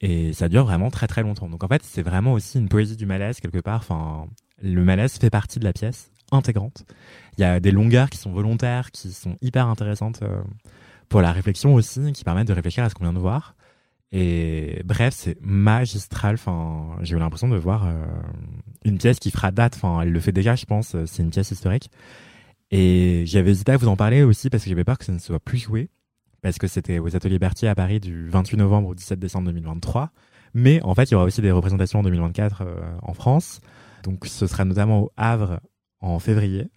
Et 0.02 0.34
ça 0.34 0.48
dure 0.48 0.66
vraiment 0.66 0.91
très 0.91 1.08
très 1.08 1.24
longtemps. 1.24 1.50
Donc 1.50 1.64
en 1.64 1.68
fait, 1.68 1.82
c'est 1.84 2.04
vraiment 2.04 2.34
aussi 2.34 2.60
une 2.60 2.70
poésie 2.70 2.95
du 2.95 3.06
malaise 3.06 3.39
quelque 3.39 3.60
part. 3.60 3.78
Enfin, 3.80 4.28
le 4.62 4.84
malaise 4.84 5.14
fait 5.14 5.30
partie 5.30 5.60
de 5.60 5.64
la 5.64 5.74
pièce 5.74 6.12
intégrante. 6.32 6.86
Il 7.38 7.41
y 7.41 7.43
a 7.43 7.60
des 7.60 7.72
longueurs 7.72 8.10
qui 8.10 8.18
sont 8.18 8.32
volontaires, 8.32 8.91
qui 8.91 9.12
sont 9.12 9.36
hyper 9.41 9.68
intéressantes 9.68 10.22
euh, 10.22 10.41
pour 11.10 11.22
la 11.22 11.32
réflexion 11.32 11.74
aussi, 11.74 12.12
qui 12.12 12.24
permettent 12.24 12.48
de 12.48 12.54
réfléchir 12.54 12.84
à 12.84 12.89
ce 12.89 12.95
qu'on 12.95 13.06
vient 13.06 13.14
de 13.14 13.20
voir. 13.20 13.56
Et 14.12 14.82
bref, 14.86 15.14
c'est 15.18 15.38
magistral. 15.41 16.36
Enfin, 16.36 16.98
j'ai 17.02 17.16
eu 17.16 17.20
l'impression 17.20 17.48
de 17.50 17.58
voir 17.58 17.88
euh, 17.88 18.06
une 18.86 18.98
pièce 18.98 19.20
qui 19.20 19.32
fera 19.32 19.52
date. 19.52 19.76
Enfin, 19.76 20.02
elle 20.02 20.12
le 20.12 20.20
fait 20.20 20.32
déjà, 20.32 20.56
je 20.56 20.66
pense. 20.66 20.95
C'est 21.06 21.24
une 21.24 21.32
pièce 21.32 21.52
historique. 21.52 21.89
Et 22.72 23.24
j'avais 23.26 23.52
hésité 23.52 23.72
à 23.72 23.78
vous 23.78 23.88
en 23.88 23.95
parler 23.95 24.24
aussi 24.24 24.50
parce 24.50 24.64
que 24.64 24.70
j'avais 24.70 24.84
peur 24.84 24.98
que 24.98 25.06
ça 25.06 25.14
ne 25.14 25.20
soit 25.20 25.39
plus 25.39 25.58
joué. 25.58 25.89
Parce 26.42 26.58
que 26.58 26.68
c'était 26.68 27.00
aux 27.00 27.16
Ateliers 27.16 27.40
Berthier 27.40 27.68
à 27.68 27.76
Paris 27.76 28.00
du 28.00 28.30
28 28.30 28.58
novembre 28.58 28.90
au 28.90 28.96
17 28.96 29.20
décembre 29.20 29.46
2023. 29.48 30.12
Mais 30.54 30.82
en 30.84 30.96
fait, 30.96 31.10
il 31.10 31.12
y 31.12 31.16
aura 31.16 31.26
aussi 31.26 31.42
des 31.42 31.52
représentations 31.52 32.00
en 32.00 32.04
2024 32.04 32.62
euh, 32.62 32.76
en 33.02 33.14
France. 33.14 33.62
Donc, 34.04 34.26
ce 34.26 34.48
sera 34.48 34.66
notamment 34.66 35.02
au 35.02 35.12
Havre 35.18 35.60
en 36.00 36.20
février, 36.20 36.70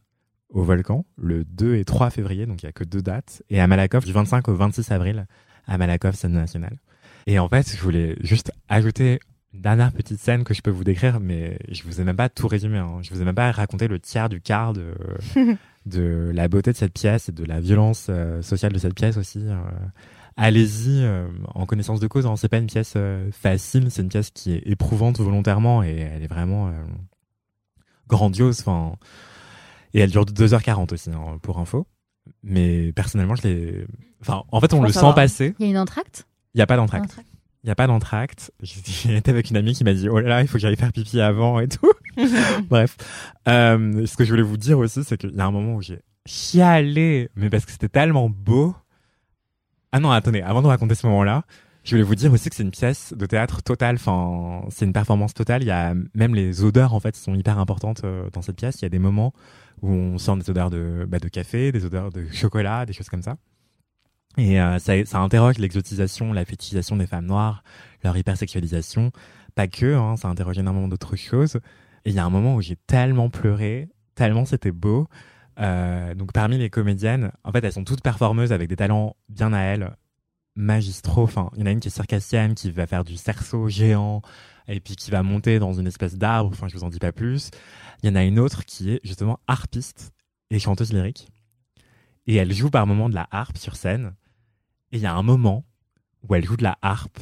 au 0.48 0.62
Volcan, 0.62 1.04
le 1.16 1.44
2 1.44 1.76
et 1.76 1.84
3 1.84 2.10
février. 2.10 2.46
Donc, 2.46 2.62
il 2.62 2.66
n'y 2.66 2.70
a 2.70 2.72
que 2.72 2.84
deux 2.84 3.02
dates. 3.02 3.42
Et 3.50 3.60
à 3.60 3.66
Malakoff, 3.66 4.04
du 4.04 4.12
25 4.12 4.48
au 4.48 4.54
26 4.54 4.90
avril, 4.90 5.26
à 5.66 5.78
Malakoff, 5.78 6.14
scène 6.14 6.32
nationale. 6.32 6.78
Et 7.26 7.38
en 7.38 7.48
fait, 7.48 7.74
je 7.76 7.80
voulais 7.80 8.16
juste 8.20 8.52
ajouter 8.68 9.20
une 9.52 9.62
dernière 9.62 9.92
petite 9.92 10.18
scène 10.18 10.44
que 10.44 10.54
je 10.54 10.62
peux 10.62 10.70
vous 10.70 10.84
décrire, 10.84 11.20
mais 11.20 11.58
je 11.70 11.82
vous 11.84 12.00
ai 12.00 12.04
même 12.04 12.16
pas 12.16 12.28
tout 12.28 12.48
résumé. 12.48 12.78
Hein. 12.78 12.98
Je 13.02 13.12
vous 13.12 13.20
ai 13.20 13.24
même 13.24 13.34
pas 13.34 13.50
raconté 13.50 13.88
le 13.88 13.98
tiers 13.98 14.28
du 14.28 14.40
quart 14.40 14.72
de, 14.72 14.94
de 15.90 16.30
la 16.34 16.48
beauté 16.48 16.72
de 16.72 16.76
cette 16.76 16.94
pièce 16.94 17.28
et 17.28 17.32
de 17.32 17.44
la 17.44 17.60
violence 17.60 18.06
euh, 18.08 18.40
sociale 18.42 18.72
de 18.72 18.78
cette 18.78 18.94
pièce 18.94 19.16
aussi. 19.16 19.40
Euh, 19.44 19.56
allez-y 20.36 21.02
euh, 21.04 21.28
en 21.54 21.66
connaissance 21.66 22.00
de 22.00 22.06
cause. 22.06 22.26
Hein. 22.26 22.36
C'est 22.36 22.48
pas 22.48 22.58
une 22.58 22.66
pièce 22.66 22.94
euh, 22.96 23.30
facile, 23.32 23.90
c'est 23.90 24.02
une 24.02 24.08
pièce 24.08 24.30
qui 24.30 24.52
est 24.52 24.62
éprouvante 24.66 25.18
volontairement 25.20 25.82
et 25.82 25.96
elle 25.98 26.22
est 26.22 26.28
vraiment 26.28 26.68
euh, 26.68 26.72
grandiose. 28.08 28.60
Enfin, 28.60 28.96
et 29.92 30.00
elle 30.00 30.10
dure 30.10 30.24
2h40 30.24 30.94
aussi, 30.94 31.10
hein, 31.10 31.38
pour 31.42 31.58
info. 31.58 31.86
Mais 32.42 32.92
personnellement, 32.92 33.34
je 33.34 33.42
l'ai. 33.42 33.86
Enfin, 34.20 34.44
en 34.50 34.60
fait, 34.60 34.72
on 34.72 34.82
le 34.82 34.92
sent 34.92 35.12
passer. 35.14 35.54
Il 35.58 35.64
y 35.64 35.68
a 35.68 35.70
une 35.70 35.78
entracte? 35.78 36.26
Il 36.54 36.58
y 36.58 36.62
a 36.62 36.66
pas 36.66 36.74
Un 36.74 36.78
d'entracte. 36.78 37.16
Il 37.62 37.68
y 37.68 37.70
a 37.70 37.74
pas 37.74 37.86
d'entracte. 37.86 38.52
J'étais 38.62 39.30
avec 39.30 39.50
une 39.50 39.56
amie 39.56 39.74
qui 39.74 39.84
m'a 39.84 39.92
dit 39.92 40.08
oh 40.08 40.18
là 40.18 40.28
là, 40.28 40.40
il 40.42 40.48
faut 40.48 40.54
que 40.54 40.60
j'aille 40.60 40.76
faire 40.76 40.92
pipi 40.92 41.20
avant 41.20 41.60
et 41.60 41.68
tout. 41.68 41.92
Bref, 42.68 42.96
euh, 43.48 44.06
ce 44.06 44.16
que 44.16 44.24
je 44.24 44.30
voulais 44.30 44.42
vous 44.42 44.56
dire 44.56 44.78
aussi, 44.78 45.04
c'est 45.04 45.16
qu'il 45.16 45.34
y 45.34 45.40
a 45.40 45.46
un 45.46 45.50
moment 45.50 45.74
où 45.74 45.82
j'ai 45.82 46.00
chialé, 46.26 47.30
mais 47.36 47.50
parce 47.50 47.64
que 47.64 47.72
c'était 47.72 47.88
tellement 47.88 48.30
beau. 48.30 48.74
Ah 49.92 50.00
non, 50.00 50.10
attendez, 50.10 50.40
avant 50.40 50.62
de 50.62 50.68
raconter 50.68 50.94
ce 50.94 51.06
moment-là, 51.08 51.44
je 51.84 51.92
voulais 51.92 52.02
vous 52.02 52.14
dire 52.14 52.32
aussi 52.32 52.48
que 52.50 52.56
c'est 52.56 52.62
une 52.62 52.70
pièce 52.70 53.14
de 53.16 53.26
théâtre 53.26 53.62
totale. 53.62 53.96
Enfin, 53.96 54.62
c'est 54.70 54.84
une 54.84 54.92
performance 54.92 55.34
totale. 55.34 55.62
Il 55.62 55.66
y 55.66 55.70
a 55.70 55.94
même 56.14 56.34
les 56.34 56.62
odeurs 56.62 56.94
en 56.94 57.00
fait 57.00 57.16
sont 57.16 57.34
hyper 57.34 57.58
importantes 57.58 58.02
euh, 58.04 58.28
dans 58.32 58.42
cette 58.42 58.56
pièce. 58.56 58.80
Il 58.80 58.82
y 58.82 58.86
a 58.86 58.90
des 58.90 58.98
moments 58.98 59.32
où 59.82 59.90
on 59.90 60.18
sent 60.18 60.36
des 60.36 60.50
odeurs 60.50 60.70
de 60.70 61.06
bah, 61.08 61.18
de 61.18 61.28
café, 61.28 61.72
des 61.72 61.84
odeurs 61.84 62.10
de 62.10 62.26
chocolat, 62.32 62.86
des 62.86 62.92
choses 62.92 63.08
comme 63.08 63.22
ça. 63.22 63.36
Et 64.36 64.60
euh, 64.60 64.78
ça, 64.78 65.04
ça 65.04 65.18
interroge 65.18 65.58
l'exotisation, 65.58 66.32
la 66.32 66.44
fétichisation 66.44 66.96
des 66.96 67.06
femmes 67.06 67.26
noires, 67.26 67.62
leur 68.04 68.16
hypersexualisation. 68.16 69.10
Pas 69.54 69.66
que, 69.66 69.94
hein, 69.94 70.16
ça 70.16 70.28
interroge 70.28 70.58
énormément 70.58 70.88
d'autres 70.88 71.16
choses. 71.16 71.56
Et 72.04 72.10
il 72.10 72.14
y 72.14 72.18
a 72.18 72.24
un 72.24 72.30
moment 72.30 72.54
où 72.54 72.62
j'ai 72.62 72.76
tellement 72.76 73.28
pleuré, 73.28 73.88
tellement 74.14 74.44
c'était 74.44 74.72
beau. 74.72 75.08
Euh, 75.58 76.14
donc 76.14 76.32
parmi 76.32 76.56
les 76.58 76.70
comédiennes, 76.70 77.32
en 77.44 77.52
fait, 77.52 77.62
elles 77.64 77.72
sont 77.72 77.84
toutes 77.84 78.02
performeuses 78.02 78.52
avec 78.52 78.68
des 78.68 78.76
talents 78.76 79.16
bien 79.28 79.52
à 79.52 79.60
elles, 79.60 79.94
magistraux. 80.54 81.24
Enfin, 81.24 81.50
il 81.54 81.60
y 81.60 81.62
en 81.64 81.66
a 81.66 81.70
une 81.72 81.80
qui 81.80 81.88
est 81.88 81.90
circassienne, 81.90 82.54
qui 82.54 82.70
va 82.70 82.86
faire 82.86 83.04
du 83.04 83.16
cerceau 83.16 83.68
géant, 83.68 84.22
et 84.68 84.80
puis 84.80 84.96
qui 84.96 85.10
va 85.10 85.22
monter 85.22 85.58
dans 85.58 85.72
une 85.72 85.86
espèce 85.86 86.16
d'arbre. 86.16 86.50
Enfin, 86.52 86.68
je 86.68 86.76
vous 86.76 86.84
en 86.84 86.88
dis 86.88 86.98
pas 86.98 87.12
plus. 87.12 87.50
Il 88.02 88.08
y 88.08 88.12
en 88.12 88.14
a 88.16 88.24
une 88.24 88.38
autre 88.38 88.64
qui 88.64 88.92
est 88.92 89.00
justement 89.04 89.40
harpiste 89.46 90.12
et 90.50 90.58
chanteuse 90.58 90.92
lyrique. 90.92 91.28
Et 92.26 92.36
elle 92.36 92.52
joue 92.52 92.70
par 92.70 92.86
moments 92.86 93.08
de 93.08 93.14
la 93.14 93.26
harpe 93.30 93.58
sur 93.58 93.76
scène. 93.76 94.14
Et 94.92 94.96
il 94.96 95.02
y 95.02 95.06
a 95.06 95.14
un 95.14 95.22
moment 95.22 95.64
où 96.28 96.34
elle 96.34 96.44
joue 96.44 96.56
de 96.56 96.62
la 96.62 96.78
harpe. 96.82 97.18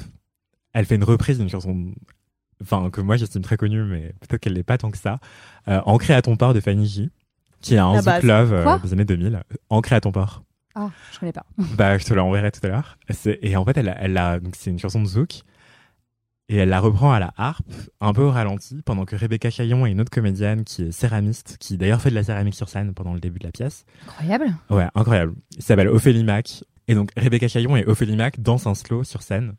Elle 0.72 0.84
fait 0.84 0.96
une 0.96 1.04
reprise 1.04 1.38
d'une 1.38 1.48
chanson, 1.48 1.92
enfin 2.62 2.90
que 2.90 3.00
moi 3.00 3.16
j'estime 3.16 3.42
très 3.42 3.56
connue, 3.56 3.82
mais 3.82 4.14
peut-être 4.20 4.40
qu'elle 4.40 4.54
l'est 4.54 4.62
pas 4.62 4.78
tant 4.78 4.90
que 4.90 4.98
ça. 4.98 5.18
Euh, 5.68 5.80
Ancré 5.84 6.14
à 6.14 6.22
ton 6.22 6.36
port 6.36 6.54
de 6.54 6.60
Fanny 6.60 6.86
J, 6.86 7.10
qui 7.60 7.74
est 7.74 7.78
un 7.78 7.92
La 7.94 8.02
Zouk 8.02 8.06
base. 8.06 8.24
Love 8.24 8.52
euh, 8.52 8.78
des 8.78 8.92
années 8.92 9.04
2000. 9.04 9.42
Ancré 9.70 9.96
à 9.96 10.00
ton 10.00 10.12
port. 10.12 10.42
Ah, 10.74 10.90
je 11.12 11.18
connais 11.18 11.32
pas. 11.32 11.44
Bah, 11.76 11.98
je 11.98 12.04
te 12.04 12.14
l'enverrai 12.14 12.50
tout 12.52 12.60
à 12.62 12.68
l'heure. 12.68 12.98
Et 13.42 13.56
en 13.56 13.64
fait, 13.64 13.76
elle, 13.76 13.96
elle 13.98 14.16
a, 14.16 14.38
donc 14.38 14.54
c'est 14.56 14.70
une 14.70 14.78
chanson 14.78 15.02
de 15.02 15.06
Zouk. 15.08 15.42
Et 16.50 16.56
elle 16.56 16.70
la 16.70 16.80
reprend 16.80 17.12
à 17.12 17.20
la 17.20 17.34
harpe, 17.36 17.70
un 18.00 18.14
peu 18.14 18.22
au 18.22 18.30
ralenti, 18.30 18.80
pendant 18.82 19.04
que 19.04 19.14
Rebecca 19.16 19.50
Chaillon 19.50 19.84
est 19.84 19.90
une 19.90 20.00
autre 20.00 20.10
comédienne 20.10 20.64
qui 20.64 20.84
est 20.84 20.92
céramiste, 20.92 21.58
qui 21.60 21.76
d'ailleurs 21.76 22.00
fait 22.00 22.08
de 22.08 22.14
la 22.14 22.24
céramique 22.24 22.54
sur 22.54 22.70
scène 22.70 22.94
pendant 22.94 23.12
le 23.12 23.20
début 23.20 23.38
de 23.38 23.44
la 23.44 23.52
pièce. 23.52 23.84
Incroyable. 24.06 24.54
Ouais, 24.70 24.86
incroyable. 24.94 25.34
Il 25.56 25.62
s'appelle 25.62 25.88
Ophélie 25.88 26.24
Mac. 26.24 26.64
Et 26.88 26.94
donc, 26.94 27.10
Rebecca 27.16 27.46
Chaillon 27.46 27.76
et 27.76 27.84
Ophélie 27.84 28.16
Mac 28.16 28.40
dansent 28.40 28.66
un 28.66 28.74
slow 28.74 29.04
sur 29.04 29.22
scène 29.22 29.54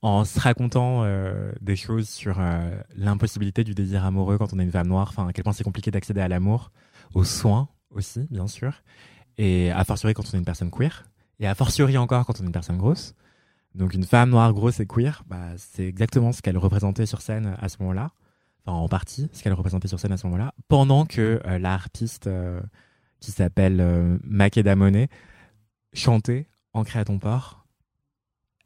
en 0.00 0.24
se 0.24 0.38
racontant 0.40 1.02
euh, 1.04 1.52
des 1.60 1.76
choses 1.76 2.08
sur 2.08 2.40
euh, 2.40 2.70
l'impossibilité 2.96 3.62
du 3.62 3.74
désir 3.74 4.04
amoureux 4.04 4.36
quand 4.38 4.52
on 4.52 4.58
est 4.58 4.64
une 4.64 4.72
femme 4.72 4.88
noire, 4.88 5.08
enfin, 5.10 5.28
à 5.28 5.32
quel 5.32 5.44
point 5.44 5.52
c'est 5.52 5.64
compliqué 5.64 5.90
d'accéder 5.90 6.20
à 6.20 6.28
l'amour, 6.28 6.72
aux 7.14 7.24
soins 7.24 7.68
aussi, 7.90 8.26
bien 8.30 8.48
sûr, 8.48 8.82
et 9.38 9.70
à 9.70 9.84
fortiori 9.84 10.14
quand 10.14 10.24
on 10.32 10.34
est 10.34 10.38
une 10.38 10.44
personne 10.44 10.70
queer, 10.70 11.04
et 11.38 11.46
à 11.46 11.54
fortiori 11.54 11.96
encore 11.98 12.26
quand 12.26 12.40
on 12.40 12.42
est 12.42 12.46
une 12.46 12.52
personne 12.52 12.78
grosse. 12.78 13.14
Donc, 13.76 13.94
une 13.94 14.04
femme 14.04 14.30
noire, 14.30 14.52
grosse 14.52 14.80
et 14.80 14.86
queer, 14.86 15.22
bah, 15.28 15.50
c'est 15.56 15.86
exactement 15.86 16.32
ce 16.32 16.42
qu'elle 16.42 16.58
représentait 16.58 17.06
sur 17.06 17.22
scène 17.22 17.56
à 17.60 17.68
ce 17.68 17.76
moment-là, 17.80 18.10
enfin, 18.66 18.76
en 18.76 18.88
partie, 18.88 19.28
ce 19.32 19.42
qu'elle 19.42 19.52
représentait 19.52 19.88
sur 19.88 20.00
scène 20.00 20.12
à 20.12 20.16
ce 20.16 20.26
moment-là, 20.26 20.52
pendant 20.68 21.06
que 21.06 21.40
euh, 21.46 21.58
la 21.58 21.74
harpiste 21.74 22.26
euh, 22.26 22.60
qui 23.20 23.30
s'appelle 23.30 24.18
Makeda 24.24 24.74
Monet 24.74 25.08
chantait 25.92 26.48
Ancré 26.74 26.98
à 26.98 27.04
ton 27.04 27.18
port 27.18 27.62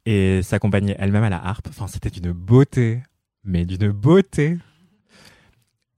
et 0.06 0.40
s'accompagnait 0.42 0.96
elle-même 0.98 1.24
à 1.24 1.30
la 1.30 1.44
harpe. 1.44 1.66
Enfin, 1.68 1.88
c'était 1.88 2.10
d'une 2.10 2.32
beauté, 2.32 3.02
mais 3.44 3.66
d'une 3.66 3.90
beauté. 3.90 4.56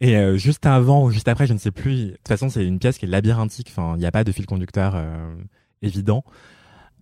Et 0.01 0.17
euh, 0.17 0.37
juste 0.37 0.65
avant 0.65 1.05
ou 1.05 1.11
juste 1.11 1.29
après, 1.29 1.47
je 1.47 1.53
ne 1.53 1.59
sais 1.59 1.71
plus. 1.71 2.07
De 2.07 2.11
toute 2.13 2.29
façon, 2.29 2.49
c'est 2.49 2.65
une 2.65 2.79
pièce 2.79 2.99
qui 2.99 3.05
est 3.05 3.09
labyrinthique. 3.09 3.69
Enfin, 3.71 3.95
il 3.97 4.01
n'y 4.01 4.07
a 4.07 4.11
pas 4.11 4.25
de 4.25 4.33
fil 4.33 4.47
conducteur 4.47 4.95
euh, 4.95 5.35
évident. 5.83 6.25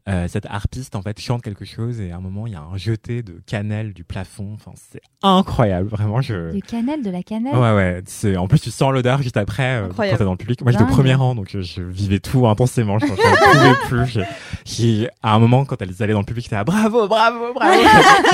Euh, 0.09 0.29
cette 0.29 0.47
harpiste 0.47 0.95
en 0.95 1.03
fait 1.03 1.19
chante 1.21 1.43
quelque 1.43 1.65
chose 1.65 2.01
et 2.01 2.13
à 2.13 2.17
un 2.17 2.21
moment 2.21 2.47
il 2.47 2.53
y 2.53 2.57
a 2.57 2.61
un 2.61 2.77
jeté 2.77 3.25
de 3.25 3.41
cannelle 3.45 3.93
du 3.93 4.05
plafond. 4.05 4.53
Enfin, 4.55 4.71
c'est 4.93 5.01
incroyable, 5.23 5.89
vraiment. 5.89 6.21
Je 6.21 6.53
Du 6.53 6.63
cannelle, 6.63 7.03
de 7.03 7.11
la 7.11 7.25
cannelle. 7.25 7.57
Ouais, 7.57 7.75
ouais. 7.75 8.03
C'est, 8.07 8.37
en 8.37 8.47
plus, 8.47 8.61
tu 8.61 8.71
sens 8.71 8.93
l'odeur 8.93 9.21
juste 9.23 9.37
après, 9.37 9.79
euh, 9.83 9.89
quand 9.89 10.03
t'es 10.05 10.17
dans 10.25 10.31
le 10.31 10.37
public. 10.37 10.63
Moi, 10.63 10.71
j'étais 10.71 10.85
au 10.85 10.87
premier 10.87 11.15
rang, 11.15 11.35
donc 11.35 11.53
euh, 11.57 11.63
je 11.63 11.83
vivais 11.83 12.21
tout 12.21 12.47
intensément. 12.47 13.01
Je 13.01 13.07
ne 13.07 13.11
pouvais 13.11 14.05
plus. 14.05 14.07
J'ai- 14.13 14.25
j'ai- 14.65 15.09
à 15.25 15.35
un 15.35 15.41
moment, 15.41 15.65
quand 15.65 15.83
elles 15.83 16.01
allaient 16.01 16.13
dans 16.13 16.21
le 16.21 16.25
public, 16.25 16.45
j'étais 16.45 16.55
là, 16.57 16.63
bravo, 16.63 17.09
bravo, 17.09 17.53
bravo. 17.53 17.73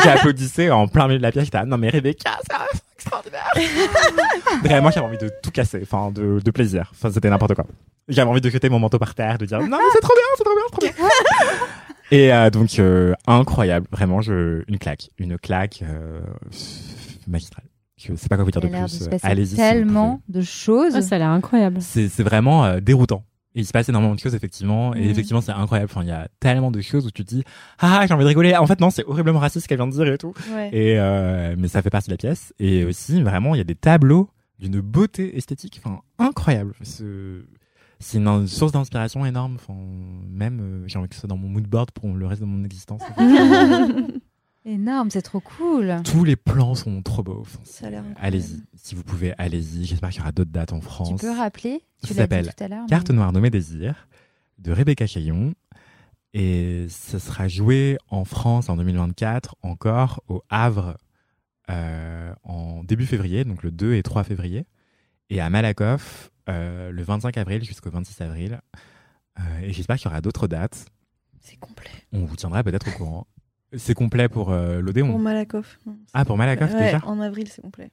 j'ai 0.03 0.11
applaudissé 0.11 0.71
en 0.71 0.89
plein 0.89 1.07
milieu 1.07 1.19
de 1.21 1.23
la 1.23 1.33
pièce. 1.33 1.45
J'étais 1.45 1.57
là, 1.59 1.65
non, 1.65 1.79
mais 1.79 1.89
Rebecca, 1.89 2.33
ça, 2.51 2.67
c'est 2.73 2.83
extraordinaire. 2.97 3.51
Vraiment, 4.63 4.91
j'avais 4.91 5.07
envie 5.07 5.19
de 5.19 5.31
tout 5.43 5.51
casser. 5.51 5.81
Enfin, 5.83 6.11
de, 6.11 6.41
de 6.45 6.51
plaisir. 6.51 6.91
Enfin, 6.93 7.11
c'était 7.11 7.31
n'importe 7.31 7.55
quoi. 7.55 7.65
J'avais 8.09 8.29
envie 8.31 8.41
de 8.41 8.51
jeter 8.51 8.69
mon 8.69 8.79
manteau 8.79 8.99
par 8.99 9.15
terre, 9.15 9.39
de 9.39 9.47
dire, 9.47 9.61
non, 9.61 9.67
mais 9.79 9.85
c'est 9.93 10.01
trop 10.01 10.15
bien, 10.15 10.25
c'est 10.37 10.45
trop 10.45 10.55
bien, 10.55 10.65
c'est 10.73 10.93
trop 10.93 11.05
bien. 11.07 11.09
Et 12.11 12.33
euh, 12.33 12.51
donc, 12.51 12.79
euh, 12.79 13.15
incroyable. 13.27 13.87
Vraiment, 13.91 14.21
je, 14.21 14.63
une 14.69 14.79
claque. 14.79 15.09
Une 15.19 15.39
claque 15.39 15.83
euh, 15.83 16.21
magistrale. 17.27 17.65
Je 17.97 18.15
sais 18.17 18.29
pas 18.29 18.37
quoi 18.37 18.45
vous 18.45 18.51
dire 18.51 18.61
de 18.61 18.67
plus. 18.69 19.03
Euh, 19.11 19.17
Allez-y. 19.23 19.57
tellement 19.57 20.21
de 20.29 20.41
choses. 20.41 20.95
Ah, 20.97 21.03
ça 21.03 21.15
a 21.15 21.19
l'air 21.19 21.29
incroyable. 21.29 21.79
c'est 21.81 22.09
c'est 22.09 22.23
vraiment 22.25 22.65
euh, 22.65 22.81
déroutant. 22.81 23.25
Et 23.55 23.61
il 23.61 23.67
se 23.67 23.71
passe 23.73 23.89
énormément 23.91 24.15
de 24.15 24.19
choses 24.19 24.35
effectivement, 24.35 24.95
et 24.95 25.05
Mhm. 25.05 25.11
effectivement 25.11 25.41
c'est 25.43 25.53
incroyable. 25.53 25.91
Enfin, 25.95 26.03
il 26.03 26.09
y 26.09 26.13
a 26.13 26.27
tellement 26.41 26.71
de 26.71 26.81
choses 26.81 27.07
où 27.07 27.11
tu 27.11 27.23
te 27.25 27.29
dis 27.35 27.45
ah 27.79 28.05
j'ai 28.09 28.15
envie 28.15 28.25
de 28.25 28.29
rigoler. 28.29 28.57
En 28.57 28.67
fait 28.67 28.81
non, 28.81 28.91
c'est 28.91 29.05
horriblement 29.05 29.39
raciste 29.39 29.65
ce 29.65 29.69
qu'elle 29.69 29.77
vient 29.79 29.87
de 29.87 29.93
dire 29.93 30.07
et 30.13 30.19
tout. 30.19 30.33
Ouais. 30.55 30.71
Et 30.73 30.99
euh, 30.99 31.55
mais 31.59 31.69
ça 31.69 31.81
fait 31.83 31.91
partie 31.91 32.09
de 32.09 32.15
la 32.15 32.17
pièce. 32.19 32.53
Et 32.59 32.85
aussi 32.85 33.23
vraiment 33.23 33.55
il 33.55 33.59
y 33.59 33.61
a 33.61 33.65
des 33.65 33.75
tableaux 33.77 34.29
d'une 34.59 34.81
beauté 34.81 35.37
esthétique, 35.37 35.81
enfin 35.85 36.01
incroyable. 36.19 36.75
C'est 36.83 37.05
c'est 38.03 38.19
une, 38.19 38.47
source 38.47 38.73
d'inspiration 38.73 39.25
énorme. 39.25 39.55
Enfin 39.55 39.75
même 40.29 40.61
euh, 40.61 40.89
j'ai 40.89 40.99
envie 40.99 41.09
que 41.09 41.15
ce 41.15 41.21
soit 41.21 41.29
dans 41.29 41.37
mon 41.37 41.49
mood 41.49 41.67
board 41.67 41.91
pour 41.93 42.13
le 42.13 42.27
reste 42.27 42.41
de 42.41 42.47
mon 42.47 42.65
existence. 42.65 43.03
Énorme, 44.65 45.11
c'est 45.11 45.23
trop 45.23 45.41
cool. 45.41 45.97
Tous 46.05 46.23
les 46.23 46.37
plans 46.37 46.77
sont 46.77 47.03
trop 47.03 47.25
beaux. 47.25 47.41
Enfin, 47.41 47.59
Ça 47.65 47.87
a 47.87 47.91
l'air 47.91 48.01
incroyable. 48.01 48.21
allez-y, 48.25 48.63
si 48.77 48.95
vous 48.95 49.03
pouvez, 49.03 49.35
allez-y. 49.37 49.87
J'espère 49.87 50.11
qu'il 50.11 50.19
y 50.19 50.23
aura 50.23 50.31
d'autres 50.31 50.53
dates 50.53 50.73
en 50.73 50.81
France. 50.81 51.09
Tu 51.09 51.27
peux 51.27 51.37
rappeler 51.37 51.83
Ça 51.99 52.09
Tu 52.09 52.15
l'as 52.15 52.27
dit 52.27 52.31
s'appelle 52.35 52.55
tout 52.57 52.65
à 52.65 52.69
l'heure. 52.69 52.87
Carte 52.87 53.11
noire 53.11 53.33
nommée 53.33 53.51
Désir 53.51 54.09
de 54.59 54.71
Rebecca 54.71 55.07
Chaillon. 55.07 55.55
Et 56.35 56.87
ce 56.89 57.19
sera 57.19 57.49
joué 57.49 57.99
en 58.09 58.25
France 58.25 58.69
en 58.69 58.77
2024, 58.77 59.57
encore 59.63 60.23
au 60.29 60.43
Havre 60.49 60.97
euh, 61.71 62.33
en 62.43 62.85
début 62.85 63.07
février, 63.07 63.45
donc 63.45 63.63
le 63.63 63.71
2 63.71 63.95
et 63.95 64.03
3 64.03 64.25
février, 64.25 64.67
et 65.29 65.41
à 65.41 65.51
Malakoff 65.51 66.32
le 66.49 67.03
25 67.03 67.37
avril 67.39 67.63
jusqu'au 67.65 67.91
26 67.91 68.21
avril. 68.23 68.61
Euh, 69.39 69.43
et 69.63 69.73
j'espère 69.73 69.97
qu'il 69.97 70.07
y 70.07 70.09
aura 70.09 70.21
d'autres 70.21 70.47
dates. 70.47 70.87
C'est 71.41 71.57
complet. 71.57 71.91
On 72.13 72.25
vous 72.25 72.37
tiendra 72.37 72.63
peut-être 72.63 72.89
au 72.89 72.93
courant. 72.93 73.27
C'est 73.77 73.95
complet 73.95 74.29
pour 74.29 74.51
euh, 74.53 74.81
l'Odéon. 74.81 75.09
Pour 75.11 75.19
Malakoff. 75.19 75.79
non. 75.87 75.97
Ah, 76.13 76.25
pour 76.25 76.37
Malakoff 76.37 76.73
Ouais, 76.75 76.85
déjà? 76.85 77.01
En 77.07 77.21
avril, 77.21 77.49
c'est 77.49 77.63
complet. 77.63 77.91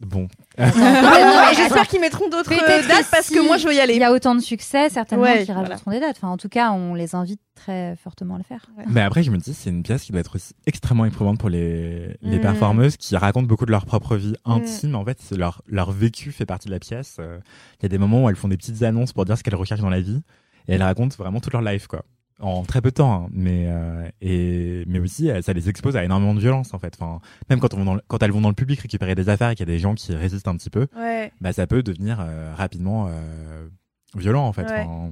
Bon. 0.00 0.28
J'espère 0.58 1.88
qu'ils 1.88 2.00
mettront 2.00 2.28
d'autres 2.28 2.52
euh, 2.52 2.86
dates 2.88 3.06
que 3.06 3.10
parce 3.10 3.26
si 3.26 3.34
que 3.34 3.40
moi 3.44 3.56
je 3.56 3.66
veux 3.66 3.72
y 3.72 3.76
Il 3.76 3.80
aller. 3.80 3.96
y 3.96 4.04
a 4.04 4.12
autant 4.12 4.34
de 4.34 4.40
succès, 4.40 4.88
certainement, 4.90 5.24
Ouais, 5.24 5.44
qui 5.44 5.52
voilà. 5.52 5.68
rajouteront 5.68 5.90
des 5.90 6.00
dates. 6.00 6.16
Enfin, 6.18 6.28
en 6.28 6.36
tout 6.36 6.48
cas, 6.48 6.70
on 6.72 6.94
les 6.94 7.14
invite 7.14 7.40
très 7.54 7.96
fortement 7.96 8.36
à 8.36 8.38
le 8.38 8.44
faire. 8.44 8.66
Mais 8.86 9.00
après, 9.00 9.22
je 9.24 9.30
me 9.30 9.38
dis, 9.38 9.54
c'est 9.54 9.70
une 9.70 9.82
pièce 9.82 10.04
qui 10.04 10.12
doit 10.12 10.20
être 10.20 10.36
aussi 10.36 10.54
extrêmement 10.66 11.04
éprouvante 11.04 11.38
pour 11.38 11.48
les, 11.48 12.16
les 12.22 12.38
Mm. 12.38 12.42
performeuses 12.42 12.96
qui 12.96 13.16
racontent 13.16 13.46
beaucoup 13.46 13.66
de 13.66 13.72
leur 13.72 13.86
propre 13.86 14.16
vie 14.16 14.34
intime. 14.44 14.94
En 14.94 15.04
fait, 15.04 15.18
leur, 15.36 15.62
leur 15.66 15.90
vécu 15.90 16.30
fait 16.32 16.46
partie 16.46 16.68
de 16.68 16.72
la 16.72 16.78
pièce. 16.78 17.16
Euh, 17.18 17.38
Il 17.80 17.82
y 17.82 17.86
a 17.86 17.88
des 17.88 17.98
moments 17.98 18.24
où 18.24 18.28
elles 18.28 18.36
font 18.36 18.48
des 18.48 18.56
petites 18.56 18.82
annonces 18.82 19.12
pour 19.12 19.24
dire 19.24 19.36
ce 19.36 19.42
qu'elles 19.42 19.56
recherchent 19.56 19.80
dans 19.80 19.90
la 19.90 20.00
vie. 20.00 20.22
Et 20.68 20.74
elles 20.74 20.82
racontent 20.82 21.16
vraiment 21.18 21.40
toute 21.40 21.52
leur 21.54 21.62
life, 21.62 21.86
quoi. 21.86 22.02
En 22.40 22.62
très 22.62 22.80
peu 22.80 22.90
de 22.90 22.94
temps, 22.94 23.24
hein. 23.24 23.28
mais 23.32 23.64
euh, 23.66 24.08
et 24.20 24.84
mais 24.86 25.00
aussi 25.00 25.28
euh, 25.28 25.42
ça 25.42 25.52
les 25.52 25.68
expose 25.68 25.96
à 25.96 26.04
énormément 26.04 26.34
de 26.34 26.40
violence 26.40 26.72
en 26.72 26.78
fait. 26.78 26.94
Enfin, 27.00 27.20
même 27.50 27.58
quand 27.58 27.74
on 27.74 27.78
va 27.78 27.84
dans 27.84 27.94
le- 27.96 28.02
quand 28.06 28.22
elles 28.22 28.30
vont 28.30 28.40
dans 28.40 28.48
le 28.48 28.54
public 28.54 28.78
récupérer 28.78 29.16
des 29.16 29.28
affaires 29.28 29.50
et 29.50 29.54
qu'il 29.56 29.66
y 29.68 29.70
a 29.70 29.74
des 29.74 29.80
gens 29.80 29.94
qui 29.94 30.14
résistent 30.14 30.46
un 30.46 30.56
petit 30.56 30.70
peu, 30.70 30.86
Ouais. 30.96 31.32
bah 31.40 31.52
ça 31.52 31.66
peut 31.66 31.82
devenir 31.82 32.18
euh, 32.20 32.54
rapidement 32.54 33.08
euh, 33.08 33.66
violent 34.14 34.46
en 34.46 34.52
fait. 34.52 34.62
Ouais. 34.70 34.80
Enfin, 34.86 35.10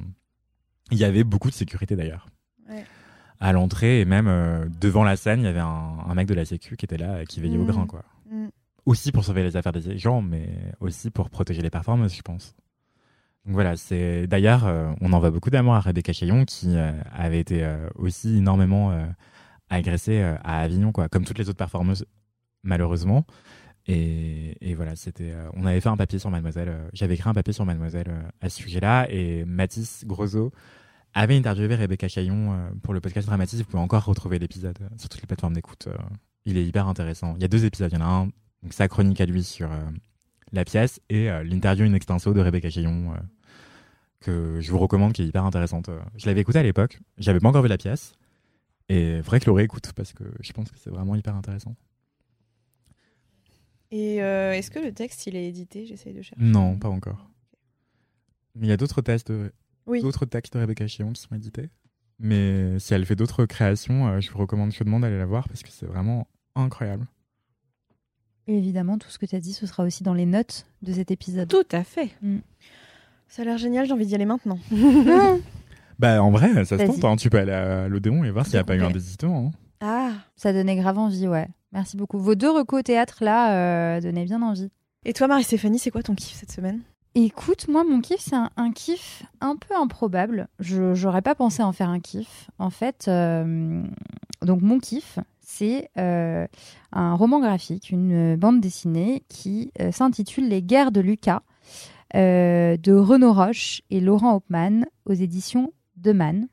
il 0.93 0.99
y 0.99 1.05
avait 1.05 1.25
beaucoup 1.25 1.49
de 1.51 1.55
sécurité 1.55 1.97
d'ailleurs. 1.97 2.29
Ouais. 2.71 2.85
À 3.41 3.53
l'entrée 3.53 4.01
et 4.01 4.05
même 4.05 4.71
devant 4.81 5.03
la 5.03 5.17
scène, 5.17 5.41
il 5.41 5.47
y 5.47 5.49
avait 5.49 5.59
un, 5.59 5.97
un 6.09 6.15
mec 6.15 6.29
de 6.29 6.35
la 6.35 6.45
sécu 6.45 6.77
qui 6.77 6.85
était 6.85 6.97
là, 6.97 7.25
qui 7.25 7.41
veillait 7.41 7.59
au 7.59 7.65
Mm. 7.65 7.67
grain 7.67 7.87
quoi. 7.87 8.05
Mm. 8.31 8.47
Aussi 8.87 9.11
pour 9.11 9.25
sauver 9.25 9.43
les 9.43 9.57
affaires 9.57 9.73
des 9.73 9.99
gens, 9.99 10.23
mais 10.23 10.49
aussi 10.79 11.11
pour 11.11 11.29
protéger 11.29 11.61
les 11.61 11.71
performances, 11.71 12.15
je 12.15 12.23
pense. 12.23 12.55
Voilà, 13.49 13.77
c'est 13.77 14.27
d'ailleurs, 14.27 14.67
euh, 14.67 14.93
on 15.01 15.13
envoie 15.13 15.31
beaucoup 15.31 15.51
d'amour 15.51 15.75
à 15.75 15.81
Rebecca 15.81 16.13
Chaillon 16.13 16.45
qui 16.45 16.77
euh, 16.77 16.91
avait 17.13 17.39
été 17.39 17.63
euh, 17.63 17.89
aussi 17.95 18.39
énormément 18.39 18.93
agressée 19.71 20.21
à 20.21 20.61
Avignon, 20.61 20.93
quoi, 20.93 21.09
comme 21.09 21.25
toutes 21.25 21.39
les 21.39 21.49
autres 21.49 21.59
performeuses, 21.59 22.07
malheureusement. 22.65 23.25
Et, 23.87 24.57
et 24.61 24.75
voilà, 24.75 24.97
c'était, 24.97 25.33
on 25.55 25.65
avait 25.65 25.81
fait 25.81 25.89
un 25.89 25.97
papier 25.97 26.19
sur 26.19 26.31
Mademoiselle. 26.31 26.77
J'avais 26.93 27.15
écrit 27.15 27.31
un 27.31 27.35
papier 27.35 27.53
sur 27.53 27.65
Mademoiselle 27.65 28.13
à 28.41 28.49
ce 28.49 28.63
sujet-là, 28.63 29.07
et 29.11 29.45
Mathis 29.45 30.05
Grosso 30.05 30.51
avait 31.15 31.37
interviewé 31.37 31.75
Rebecca 31.77 32.09
Chaillon 32.09 32.53
euh, 32.53 32.71
pour 32.83 32.95
le 32.95 33.01
podcast 33.01 33.29
Dramatis. 33.29 33.59
Vous 33.59 33.65
pouvez 33.65 33.83
encore 33.83 34.05
retrouver 34.05 34.41
l'épisode 34.41 34.79
sur 34.99 35.09
toutes 35.09 35.21
les 35.21 35.27
plateformes 35.27 35.55
d'écoute. 35.55 35.89
il 36.45 36.59
est 36.59 36.65
hyper 36.65 36.89
intéressant. 36.89 37.35
Il 37.37 37.43
y 37.43 37.45
a 37.45 37.49
deux 37.49 37.65
épisodes. 37.65 37.91
Il 37.93 37.99
y 37.99 38.03
en 38.03 38.05
a 38.05 38.09
un, 38.09 38.25
donc 38.63 38.73
sa 38.73 38.89
chronique 38.89 39.21
à 39.21 39.27
lui 39.27 39.45
sur 39.45 39.71
la 40.53 40.65
pièce 40.65 41.01
et 41.09 41.29
l'interview 41.45 41.85
in 41.85 41.95
extenso 41.95 42.33
de 42.33 42.41
Rebecca 42.41 42.71
Chaillon 42.71 43.13
euh, 43.13 43.17
que 44.27 44.59
je 44.61 44.71
vous 44.71 44.79
recommande, 44.79 45.13
qui 45.13 45.23
est 45.23 45.27
hyper 45.27 45.45
intéressante. 45.45 45.89
Euh, 45.89 45.99
Je 46.17 46.27
l'avais 46.27 46.41
écouté 46.43 46.59
à 46.59 46.63
l'époque. 46.63 47.01
J'avais 47.19 47.41
pas 47.41 47.49
encore 47.49 47.63
vu 47.63 47.69
la 47.69 47.79
pièce. 47.79 48.13
Et 48.89 49.21
vrai 49.21 49.41
que 49.41 49.47
le 49.47 49.53
réécoute 49.53 49.93
parce 49.95 50.13
que 50.13 50.25
je 50.41 50.53
pense 50.53 50.71
que 50.71 50.79
c'est 50.79 50.91
vraiment 50.91 51.15
hyper 51.17 51.35
intéressant. 51.35 51.75
Et 53.91 54.23
euh, 54.23 54.53
est-ce 54.53 54.71
que 54.71 54.79
le 54.79 54.93
texte, 54.93 55.27
il 55.27 55.37
est 55.37 55.47
édité? 55.47 55.87
J'essaye 55.87 56.13
de 56.13 56.23
chercher. 56.23 56.43
Non, 56.45 56.77
pas 56.79 56.89
encore. 56.89 57.29
Mais 58.55 58.67
il 58.67 58.71
y 58.71 58.73
a 58.73 58.77
d'autres 58.77 59.01
textes, 59.03 59.33
Oui. 59.87 60.03
d'autres 60.03 60.27
textes 60.27 60.55
de 60.55 60.61
Rebecca 60.61 60.87
Chillon 60.87 61.13
qui 61.13 61.23
sont 61.23 61.35
édités. 61.35 61.69
Mais 62.19 62.79
si 62.79 62.95
elle 62.95 63.05
fait 63.05 63.17
d'autres 63.17 63.45
créations, 63.47 64.09
euh, 64.09 64.21
je 64.21 64.31
vous 64.31 64.39
recommande 64.39 64.73
chaudement 64.73 65.01
d'aller 65.01 65.19
la 65.19 65.27
voir 65.27 65.49
parce 65.49 65.63
que 65.63 65.71
c'est 65.71 65.87
vraiment 65.87 66.27
incroyable. 66.55 67.07
Et 68.47 68.57
évidemment, 68.57 68.97
tout 68.99 69.09
ce 69.11 69.19
que 69.19 69.27
tu 69.27 69.35
as 69.37 69.41
dit, 69.41 69.53
ce 69.53 69.67
sera 69.67 69.83
aussi 69.85 70.03
dans 70.05 70.15
les 70.15 70.27
notes 70.27 70.67
de 70.83 70.93
cet 70.93 71.11
épisode. 71.11 71.49
Tout 71.49 71.67
à 71.73 71.83
fait. 71.85 72.11
Ça 73.29 73.43
a 73.43 73.45
l'air 73.45 73.59
génial, 73.59 73.87
j'ai 73.87 73.93
envie 73.93 74.07
d'y 74.07 74.15
aller 74.15 74.25
maintenant. 74.27 74.59
Bah 75.99 76.23
en 76.23 76.31
vrai, 76.31 76.65
ça 76.67 76.77
se 76.79 76.85
tente. 76.85 77.05
hein. 77.05 77.17
Tu 77.17 77.31
peux 77.31 77.39
aller 77.39 77.53
à 77.53 77.89
l'Odéon 77.89 78.23
et 78.25 78.31
voir 78.31 78.45
s'il 78.45 78.55
n'y 78.57 78.61
a 78.61 78.65
pas 78.65 78.77
eu 78.77 78.83
un 78.83 78.91
désistement. 78.91 79.47
hein. 79.47 79.59
Ah 79.81 80.11
Ça 80.37 80.53
donnait 80.53 80.77
grave 80.77 80.99
envie, 80.99 81.27
ouais. 81.27 81.49
Merci 81.73 81.97
beaucoup. 81.97 82.19
Vos 82.19 82.35
deux 82.35 82.51
recos 82.51 82.81
au 82.81 82.83
théâtre, 82.83 83.19
là, 83.23 83.97
euh, 83.97 84.01
donnaient 84.03 84.27
bien 84.27 84.43
envie. 84.43 84.71
Et 85.07 85.15
toi, 85.15 85.27
Marie-Stéphanie, 85.27 85.79
c'est 85.79 85.91
quoi 85.91 86.03
ton 86.03 86.15
kiff 86.15 86.35
cette 86.35 86.53
semaine? 86.53 86.81
Écoute, 87.15 87.67
moi, 87.69 87.83
mon 87.83 88.03
kiff, 88.03 88.21
c'est 88.21 88.37
un, 88.37 88.51
un 88.59 88.73
kiff 88.73 89.23
un 89.41 89.57
peu 89.57 89.75
improbable. 89.75 90.49
Je 90.59 90.93
j'aurais 90.95 91.23
pas 91.23 91.35
pensé 91.35 91.63
en 91.63 91.73
faire 91.73 91.89
un 91.89 92.01
kiff. 92.01 92.51
En 92.59 92.69
fait, 92.69 93.07
euh, 93.09 93.83
donc 94.43 94.61
mon 94.61 94.79
kiff, 94.79 95.19
c'est 95.41 95.89
euh, 95.97 96.47
un 96.93 97.15
roman 97.15 97.41
graphique, 97.41 97.89
une 97.89 98.37
bande 98.37 98.61
dessinée 98.61 99.23
qui 99.31 99.73
euh, 99.81 99.93
s'intitule 99.93 100.47
Les 100.49 100.61
guerres 100.61 100.93
de 100.93 101.01
Lucas 101.01 101.41
euh, 101.41 101.96
de 102.15 102.93
Renaud 102.93 103.33
Roche 103.33 103.83
et 103.91 104.01
Laurent 104.01 104.35
Hauptmann 104.35 104.87
aux 105.05 105.13
éditions 105.13 105.73
de 105.97 106.13
Man. 106.13 106.49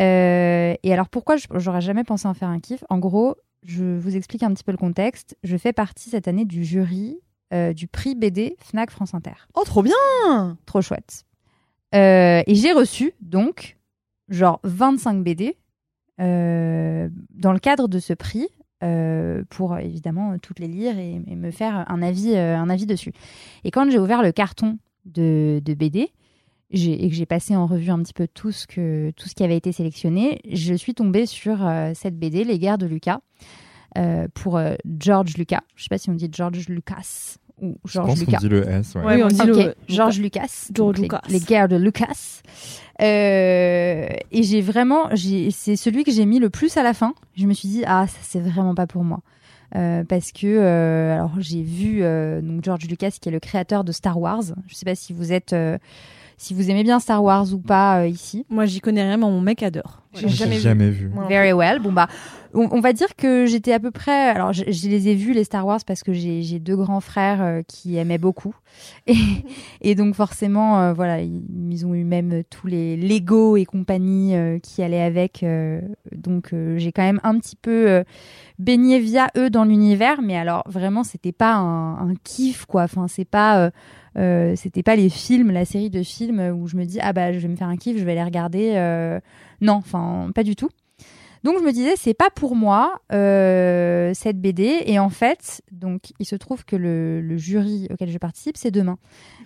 Euh, 0.00 0.74
et 0.82 0.92
alors 0.92 1.08
pourquoi 1.08 1.36
j'aurais 1.54 1.80
jamais 1.80 2.04
pensé 2.04 2.26
en 2.26 2.34
faire 2.34 2.48
un 2.48 2.60
kiff? 2.60 2.84
En 2.88 2.98
gros, 2.98 3.36
je 3.62 3.98
vous 3.98 4.16
explique 4.16 4.42
un 4.42 4.52
petit 4.52 4.64
peu 4.64 4.72
le 4.72 4.78
contexte. 4.78 5.36
Je 5.42 5.56
fais 5.56 5.72
partie 5.72 6.10
cette 6.10 6.28
année 6.28 6.44
du 6.44 6.64
jury 6.64 7.18
euh, 7.52 7.72
du 7.72 7.86
prix 7.86 8.14
BD 8.14 8.56
Fnac 8.60 8.90
France 8.90 9.14
Inter. 9.14 9.34
Oh, 9.54 9.62
trop 9.64 9.82
bien 9.82 10.56
Trop 10.66 10.82
chouette. 10.82 11.24
Euh, 11.94 12.42
et 12.46 12.54
j'ai 12.54 12.72
reçu 12.72 13.12
donc 13.20 13.76
genre 14.28 14.58
25 14.64 15.22
BD 15.22 15.56
euh, 16.20 17.08
dans 17.30 17.52
le 17.52 17.58
cadre 17.58 17.88
de 17.88 17.98
ce 17.98 18.12
prix 18.12 18.48
euh, 18.48 18.53
pour 19.50 19.78
évidemment 19.78 20.38
toutes 20.38 20.58
les 20.58 20.68
lire 20.68 20.98
et, 20.98 21.18
me 21.18 21.50
faire 21.50 21.84
un 21.88 22.02
avis, 22.02 22.34
euh, 22.34 22.56
un 22.56 22.68
avis 22.70 22.86
dessus. 22.86 23.12
Et 23.64 23.70
quand 23.70 23.90
j'ai 23.90 23.98
ouvert 23.98 24.22
le 24.22 24.32
carton 24.32 24.78
de, 25.04 25.60
BD 25.66 26.10
et 26.70 27.08
que 27.08 27.14
j'ai 27.14 27.26
passé 27.26 27.54
en 27.54 27.66
revue 27.66 27.90
un 27.90 28.02
petit 28.02 28.12
peu 28.12 28.26
tout 28.26 28.50
ce, 28.50 28.66
que, 28.66 29.12
tout 29.16 29.28
ce 29.28 29.34
qui 29.34 29.44
avait 29.44 29.56
été 29.56 29.72
sélectionné, 29.72 30.40
je 30.50 30.74
suis 30.74 30.94
tombée 30.94 31.26
sur 31.26 31.64
euh, 31.66 31.92
cette 31.94 32.18
BD, 32.18 32.44
Les 32.44 32.58
guerres 32.58 32.78
de 32.78 32.86
Lucas, 32.86 33.20
euh, 33.96 34.26
pour 34.34 34.56
euh, 34.56 34.74
George 34.98 35.36
Lucas. 35.36 35.62
Je 35.76 35.84
sais 35.84 35.88
pas 35.88 35.98
si 35.98 36.10
on 36.10 36.14
dit 36.14 36.28
George 36.32 36.68
Lucas 36.68 37.36
ou 37.60 37.76
Je 37.84 37.92
George 37.92 38.08
pense 38.08 38.18
qu'on 38.20 38.24
Lucas. 38.26 38.38
dit 38.38 38.48
le 38.48 38.68
S. 38.68 38.94
Ouais. 38.94 39.02
Oui, 39.16 39.22
on 39.24 39.28
dit 39.28 39.40
Ok, 39.40 39.46
le- 39.64 39.74
George 39.88 40.18
Lucas. 40.20 40.68
George 40.74 40.96
les- 40.96 41.02
Lucas. 41.02 41.20
Les, 41.28 41.40
guerres 41.40 41.68
de 41.68 41.76
Lucas. 41.76 42.42
Euh, 43.02 44.06
et 44.30 44.42
j'ai 44.42 44.60
vraiment, 44.60 45.08
j'ai- 45.12 45.50
c'est 45.50 45.76
celui 45.76 46.04
que 46.04 46.10
j'ai 46.12 46.26
mis 46.26 46.38
le 46.38 46.50
plus 46.50 46.76
à 46.76 46.82
la 46.82 46.94
fin. 46.94 47.14
Je 47.36 47.46
me 47.46 47.52
suis 47.52 47.68
dit 47.68 47.82
ah 47.86 48.06
ça 48.06 48.18
c'est 48.22 48.40
vraiment 48.40 48.74
pas 48.74 48.86
pour 48.86 49.04
moi. 49.04 49.20
Euh, 49.76 50.04
parce 50.04 50.30
que 50.30 50.46
euh, 50.46 51.14
alors 51.14 51.32
j'ai 51.38 51.62
vu 51.62 51.98
euh, 52.02 52.40
donc 52.40 52.62
George 52.64 52.84
Lucas 52.88 53.10
qui 53.20 53.28
est 53.28 53.32
le 53.32 53.40
créateur 53.40 53.82
de 53.84 53.92
Star 53.92 54.18
Wars. 54.20 54.42
Je 54.68 54.74
sais 54.74 54.84
pas 54.84 54.94
si 54.94 55.12
vous 55.12 55.32
êtes 55.32 55.52
euh, 55.52 55.78
si 56.36 56.54
vous 56.54 56.70
aimez 56.70 56.82
bien 56.84 57.00
Star 57.00 57.22
Wars 57.24 57.52
ou 57.52 57.58
pas 57.58 58.00
euh, 58.02 58.06
ici. 58.08 58.44
Moi, 58.50 58.66
j'y 58.66 58.80
connais 58.80 59.02
rien, 59.02 59.16
mais 59.16 59.22
mon 59.26 59.40
mec 59.40 59.62
adore. 59.62 60.02
J'ai 60.14 60.28
J'ai 60.28 60.36
jamais 60.36 60.58
jamais, 60.58 60.90
vu. 60.90 61.10
Very 61.28 61.52
well. 61.52 61.78
Bon 61.80 61.92
bah, 61.92 62.08
on, 62.54 62.68
on 62.70 62.80
va 62.80 62.92
dire 62.92 63.16
que 63.16 63.46
j'étais 63.46 63.72
à 63.72 63.80
peu 63.80 63.90
près. 63.90 64.28
Alors, 64.30 64.52
je, 64.52 64.64
je 64.66 64.88
les 64.88 65.08
ai 65.08 65.14
vus 65.14 65.32
les 65.32 65.44
Star 65.44 65.66
Wars 65.66 65.80
parce 65.86 66.02
que 66.02 66.12
j'ai 66.12 66.58
deux 66.58 66.76
grands 66.76 67.00
frères 67.00 67.42
euh, 67.42 67.62
qui 67.66 67.96
aimaient 67.96 68.18
beaucoup, 68.18 68.54
et, 69.06 69.14
et 69.80 69.94
donc 69.94 70.14
forcément, 70.14 70.80
euh, 70.80 70.92
voilà, 70.92 71.20
ils, 71.20 71.42
ils 71.70 71.86
ont 71.86 71.94
eu 71.94 72.04
même 72.04 72.42
tous 72.50 72.66
les 72.66 72.96
Lego 72.96 73.56
et 73.56 73.64
compagnie 73.64 74.34
euh, 74.36 74.58
qui 74.58 74.82
allaient 74.82 75.02
avec. 75.02 75.42
euh, 75.42 75.80
donc, 76.14 76.54
j'ai 76.76 76.92
quand 76.92 77.02
même 77.02 77.20
un 77.24 77.38
petit 77.38 77.56
peu 77.56 78.02
baigné 78.58 78.98
via 79.00 79.28
eux 79.36 79.50
dans 79.50 79.64
l'univers, 79.64 80.22
mais 80.22 80.36
alors 80.36 80.62
vraiment, 80.66 81.04
c'était 81.04 81.32
pas 81.32 81.54
un, 81.54 82.10
un 82.10 82.14
kiff 82.24 82.64
quoi. 82.66 82.82
Enfin, 82.84 83.08
c'est 83.08 83.24
pas. 83.24 83.70
euh, 84.16 84.54
c'était 84.56 84.82
pas 84.82 84.96
les 84.96 85.08
films, 85.08 85.50
la 85.50 85.64
série 85.64 85.90
de 85.90 86.02
films 86.02 86.40
où 86.56 86.66
je 86.68 86.76
me 86.76 86.84
dis 86.84 86.98
ah 87.00 87.12
bah 87.12 87.32
je 87.32 87.38
vais 87.38 87.48
me 87.48 87.56
faire 87.56 87.68
un 87.68 87.76
kiff, 87.76 87.98
je 87.98 88.04
vais 88.04 88.14
les 88.14 88.22
regarder. 88.24 88.72
euh, 88.76 89.18
non, 89.60 89.74
enfin 89.74 90.30
pas 90.34 90.42
du 90.44 90.56
tout. 90.56 90.68
Donc 91.44 91.58
je 91.58 91.62
me 91.62 91.72
disais 91.72 91.94
c'est 91.96 92.14
pas 92.14 92.30
pour 92.30 92.56
moi 92.56 93.02
euh, 93.12 94.12
cette 94.14 94.40
BD 94.40 94.82
et 94.86 94.98
en 94.98 95.10
fait 95.10 95.60
donc 95.70 96.14
il 96.18 96.24
se 96.24 96.36
trouve 96.36 96.64
que 96.64 96.74
le, 96.74 97.36
jury 97.36 97.86
auquel 97.92 98.10
je 98.10 98.16
participe 98.16 98.56
c'est 98.56 98.70
demain. 98.70 98.96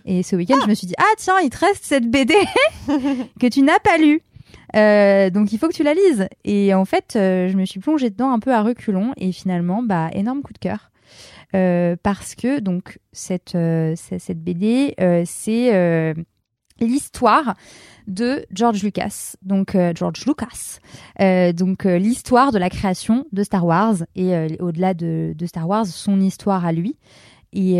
Et 0.04 0.22
ce 0.22 0.36
week-end 0.36 0.58
je 0.62 0.68
me 0.68 0.74
suis 0.74 0.86
dit 0.86 0.94
ah 0.96 1.14
tiens 1.16 1.40
il 1.42 1.50
te 1.50 1.58
reste 1.58 1.84
cette 1.84 2.08
BD 2.08 2.34
que 3.40 3.48
tu 3.48 3.62
n'as 3.62 3.80
pas 3.80 3.98
lue. 3.98 4.22
Euh, 4.76 5.30
donc 5.30 5.52
il 5.52 5.58
faut 5.58 5.66
que 5.66 5.74
tu 5.74 5.82
la 5.82 5.92
lises. 5.92 6.28
Et 6.44 6.72
en 6.72 6.84
fait 6.84 7.14
euh, 7.16 7.48
je 7.48 7.56
me 7.56 7.64
suis 7.64 7.80
plongée 7.80 8.10
dedans 8.10 8.30
un 8.30 8.38
peu 8.38 8.54
à 8.54 8.62
reculons. 8.62 9.12
Et 9.16 9.32
finalement 9.32 9.82
bah 9.82 10.08
énorme 10.12 10.42
coup 10.42 10.52
de 10.52 10.58
cœur. 10.58 10.92
Parce 11.50 12.36
que 12.36 12.60
donc 12.60 13.00
cette 13.12 13.56
BD 13.56 14.94
c'est 15.26 16.14
l'histoire 16.80 17.56
de 18.08 18.46
George 18.50 18.82
Lucas, 18.82 19.36
donc 19.42 19.74
euh, 19.74 19.92
George 19.94 20.24
Lucas, 20.26 20.80
euh, 21.20 21.52
donc 21.52 21.84
euh, 21.86 21.98
l'histoire 21.98 22.52
de 22.52 22.58
la 22.58 22.70
création 22.70 23.26
de 23.32 23.42
Star 23.42 23.64
Wars 23.64 23.96
et 24.16 24.34
au-delà 24.60 24.94
de, 24.94 25.34
Star 25.46 25.68
Wars, 25.68 25.86
son 25.86 26.20
histoire 26.20 26.64
à 26.66 26.72
lui. 26.72 26.96
Et, 27.52 27.76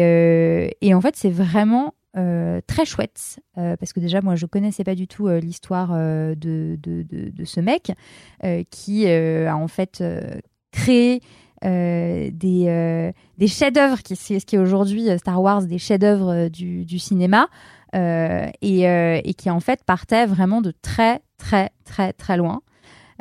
et 0.80 0.94
en 0.94 1.00
fait, 1.00 1.16
c'est 1.16 1.30
vraiment 1.30 1.94
très 2.14 2.84
chouette 2.84 3.38
parce 3.54 3.92
que 3.92 4.00
déjà, 4.00 4.20
moi, 4.22 4.34
je 4.34 4.46
connaissais 4.46 4.82
pas 4.82 4.94
du 4.94 5.06
tout 5.06 5.28
l'histoire 5.28 5.92
de, 5.92 6.34
de, 6.80 7.02
de, 7.02 7.44
ce 7.44 7.60
mec 7.60 7.92
qui 8.70 9.06
a 9.06 9.56
en 9.56 9.68
fait 9.68 10.02
créé 10.72 11.20
des, 11.62 13.12
des 13.38 13.46
chefs-d'œuvre, 13.46 14.02
qui 14.02 14.16
ce 14.16 14.44
qui 14.44 14.56
est 14.56 14.58
aujourd'hui 14.58 15.06
Star 15.18 15.42
Wars, 15.42 15.62
des 15.62 15.78
chefs-d'œuvre 15.78 16.48
du, 16.48 16.86
du 16.86 16.98
cinéma, 16.98 17.48
et, 17.94 18.88
euh, 18.88 19.20
et 19.24 19.34
qui 19.34 19.50
en 19.50 19.60
fait 19.60 19.84
partait 19.84 20.26
vraiment 20.26 20.60
de 20.60 20.72
très 20.82 21.20
très 21.38 21.70
très 21.84 22.12
très 22.12 22.36
loin. 22.36 22.60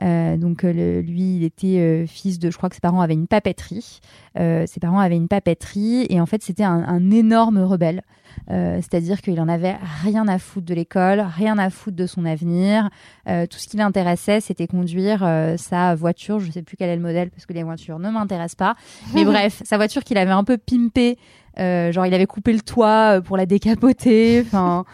Euh, 0.02 0.38
donc 0.38 0.64
euh, 0.64 0.72
le- 0.74 1.02
lui, 1.02 1.38
il 1.38 1.44
était 1.44 1.80
euh, 1.80 2.06
fils 2.08 2.38
de, 2.40 2.52
je 2.52 2.58
crois 2.58 2.70
que 2.70 2.76
ses 2.76 2.82
parents 2.82 3.02
avaient 3.02 3.14
une 3.16 3.28
papeterie. 3.28 4.00
Ses 4.36 4.80
parents 4.80 5.00
avaient 5.00 5.16
une 5.16 5.28
papeterie 5.28 6.06
et 6.12 6.22
en 6.22 6.28
fait 6.28 6.44
c'était 6.44 6.64
un, 6.64 6.84
un 6.88 7.10
énorme 7.10 7.58
rebelle. 7.58 8.04
Euh, 8.52 8.76
C'est-à-dire 8.78 9.22
qu'il 9.22 9.42
en 9.42 9.48
avait 9.48 9.76
rien 10.04 10.28
à 10.28 10.38
foutre 10.38 10.68
de 10.68 10.76
l'école, 10.76 11.22
rien 11.36 11.58
à 11.58 11.72
foutre 11.72 11.98
de 11.98 12.06
son 12.06 12.24
avenir. 12.24 12.90
Euh, 13.28 13.48
tout 13.48 13.58
ce 13.58 13.68
qui 13.68 13.78
l'intéressait, 13.78 14.40
c'était 14.40 14.68
conduire 14.68 15.24
euh, 15.24 15.58
sa 15.58 15.96
voiture. 15.96 16.40
Je 16.40 16.52
sais 16.52 16.62
plus 16.62 16.78
quel 16.78 16.90
est 16.90 16.96
le 16.96 17.02
modèle 17.02 17.32
parce 17.32 17.48
que 17.48 17.54
les 17.54 17.64
voitures 17.64 17.98
ne 17.98 18.12
m'intéressent 18.12 18.56
pas. 18.56 18.76
Mais 19.16 19.26
bref, 19.34 19.64
sa 19.66 19.78
voiture 19.78 20.04
qu'il 20.04 20.20
avait 20.20 20.30
un 20.32 20.44
peu 20.44 20.58
pimpée. 20.60 21.18
genre 21.58 22.06
il 22.06 22.14
avait 22.14 22.28
coupé 22.28 22.54
le 22.54 22.62
toit 22.62 23.22
pour 23.24 23.38
la 23.38 23.48
décapoter. 23.48 24.42
Enfin 24.46 24.86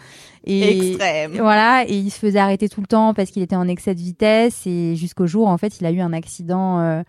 et 0.46 0.90
Extrême. 0.90 1.32
voilà, 1.38 1.84
et 1.88 1.96
il 1.96 2.10
se 2.10 2.18
faisait 2.18 2.38
arrêter 2.38 2.68
tout 2.68 2.80
le 2.80 2.86
temps 2.86 3.14
parce 3.14 3.30
qu'il 3.30 3.42
était 3.42 3.56
en 3.56 3.66
excès 3.66 3.94
de 3.94 4.00
vitesse 4.00 4.66
et 4.66 4.94
jusqu'au 4.94 5.26
jour, 5.26 5.48
en 5.48 5.56
fait, 5.56 5.80
il 5.80 5.86
a 5.86 5.90
eu 5.90 6.00
un 6.00 6.12
accident, 6.12 6.80
euh, 6.80 7.02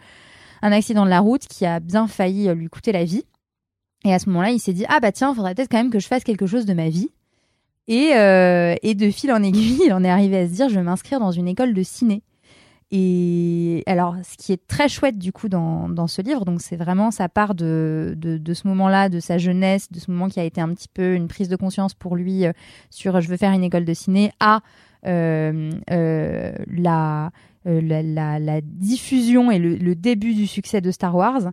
un 0.62 0.72
accident 0.72 1.04
de 1.04 1.10
la 1.10 1.20
route 1.20 1.46
qui 1.48 1.66
a 1.66 1.80
bien 1.80 2.08
failli 2.08 2.48
euh, 2.48 2.54
lui 2.54 2.68
coûter 2.70 2.92
la 2.92 3.04
vie. 3.04 3.24
Et 4.06 4.14
à 4.14 4.20
ce 4.20 4.30
moment-là, 4.30 4.52
il 4.52 4.60
s'est 4.60 4.74
dit 4.74 4.86
ah 4.88 5.00
bah 5.02 5.12
tiens, 5.12 5.34
faudrait 5.34 5.54
peut-être 5.54 5.70
quand 5.70 5.78
même 5.78 5.90
que 5.90 6.00
je 6.00 6.08
fasse 6.08 6.24
quelque 6.24 6.48
chose 6.48 6.66
de 6.66 6.74
ma 6.74 6.90
vie. 6.90 7.10
Et, 7.88 8.16
euh, 8.16 8.76
et 8.82 8.96
de 8.96 9.12
fil 9.12 9.32
en 9.32 9.44
aiguille, 9.44 9.82
il 9.86 9.94
en 9.94 10.04
est 10.04 10.10
arrivé 10.10 10.38
à 10.38 10.48
se 10.48 10.54
dire 10.54 10.70
je 10.70 10.76
vais 10.76 10.84
m'inscrire 10.84 11.20
dans 11.20 11.32
une 11.32 11.48
école 11.48 11.74
de 11.74 11.84
ciné. 11.84 12.24
Et 12.92 13.84
alors, 13.88 14.16
ce 14.24 14.38
qui 14.38 14.54
est 14.54 14.68
très 14.68 14.88
chouette 14.88 15.18
du 15.18 15.32
coup 15.32 15.50
dans, 15.50 15.90
dans 15.90 16.08
ce 16.08 16.22
livre, 16.22 16.46
donc 16.46 16.62
c'est 16.62 16.76
vraiment 16.76 17.10
ça 17.12 17.28
part 17.28 17.56
de, 17.56 18.14
de, 18.16 18.54
ce 18.54 18.68
moment-là, 18.68 19.10
de 19.10 19.20
sa 19.20 19.38
jeunesse, 19.38 19.92
de 19.92 20.00
ce 20.00 20.12
moment 20.12 20.30
qui 20.30 20.40
a 20.40 20.44
été 20.44 20.62
un 20.62 20.72
petit 20.74 20.88
peu 20.88 21.16
une 21.16 21.28
prise 21.28 21.50
de 21.50 21.56
conscience 21.56 21.94
pour 21.96 22.16
lui 22.16 22.46
euh, 22.46 22.52
sur 22.92 23.20
je 23.22 23.28
veux 23.28 23.38
faire 23.38 23.52
une 23.52 23.64
école 23.64 23.86
de 23.86 23.94
ciné, 23.94 24.32
à 24.40 24.62
euh, 25.08 25.72
euh, 25.92 26.54
la, 26.68 27.32
euh, 27.68 27.82
la, 27.82 28.40
la, 28.40 28.62
diffusion 28.62 29.50
et 29.50 29.58
le, 29.58 29.96
début 29.96 30.34
du 30.34 30.46
succès 30.46 30.82
de 30.82 30.92
Star 30.92 31.16
Wars. 31.16 31.52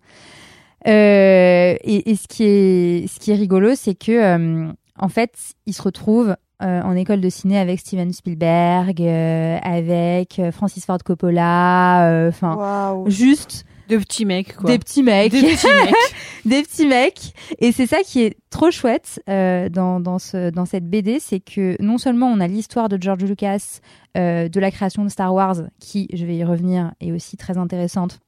Euh, 0.86 1.74
et, 1.82 2.10
et 2.10 2.16
ce 2.16 2.26
qui 2.28 2.44
est 2.44 3.06
ce 3.06 3.18
qui 3.18 3.30
est 3.30 3.36
rigolo, 3.36 3.74
c'est 3.74 3.94
que 3.94 4.12
euh, 4.12 4.72
en 4.98 5.08
fait, 5.08 5.32
il 5.66 5.74
se 5.74 5.82
retrouve 5.82 6.30
euh, 6.30 6.34
en 6.62 6.94
école 6.96 7.20
de 7.20 7.28
ciné 7.28 7.58
avec 7.58 7.80
Steven 7.80 8.12
Spielberg, 8.12 9.00
euh, 9.00 9.58
avec 9.62 10.38
euh, 10.38 10.52
Francis 10.52 10.84
Ford 10.84 10.98
Coppola, 11.04 12.08
euh, 12.08 12.28
enfin 12.28 13.04
juste 13.06 13.64
De 13.88 13.96
petits 13.98 14.24
mecs, 14.24 14.56
quoi. 14.56 14.70
des 14.70 14.78
petits 14.78 15.02
mecs, 15.02 15.32
Des 15.32 15.42
petits 15.42 15.66
mecs. 15.66 15.94
des 16.44 16.62
petits 16.62 16.86
mecs. 16.86 17.34
Et 17.58 17.72
c'est 17.72 17.86
ça 17.86 17.98
qui 18.04 18.22
est 18.22 18.36
trop 18.50 18.70
chouette 18.70 19.20
euh, 19.28 19.68
dans, 19.68 20.00
dans, 20.00 20.18
ce, 20.18 20.50
dans 20.50 20.64
cette 20.64 20.88
BD, 20.88 21.18
c'est 21.20 21.40
que 21.40 21.76
non 21.80 21.98
seulement 21.98 22.26
on 22.26 22.40
a 22.40 22.46
l'histoire 22.46 22.88
de 22.88 23.00
George 23.00 23.22
Lucas, 23.24 23.80
euh, 24.16 24.48
de 24.48 24.60
la 24.60 24.70
création 24.70 25.04
de 25.04 25.08
Star 25.08 25.34
Wars, 25.34 25.56
qui, 25.80 26.08
je 26.12 26.24
vais 26.24 26.36
y 26.36 26.44
revenir, 26.44 26.92
est 27.00 27.12
aussi 27.12 27.36
très 27.36 27.58
intéressante, 27.58 28.20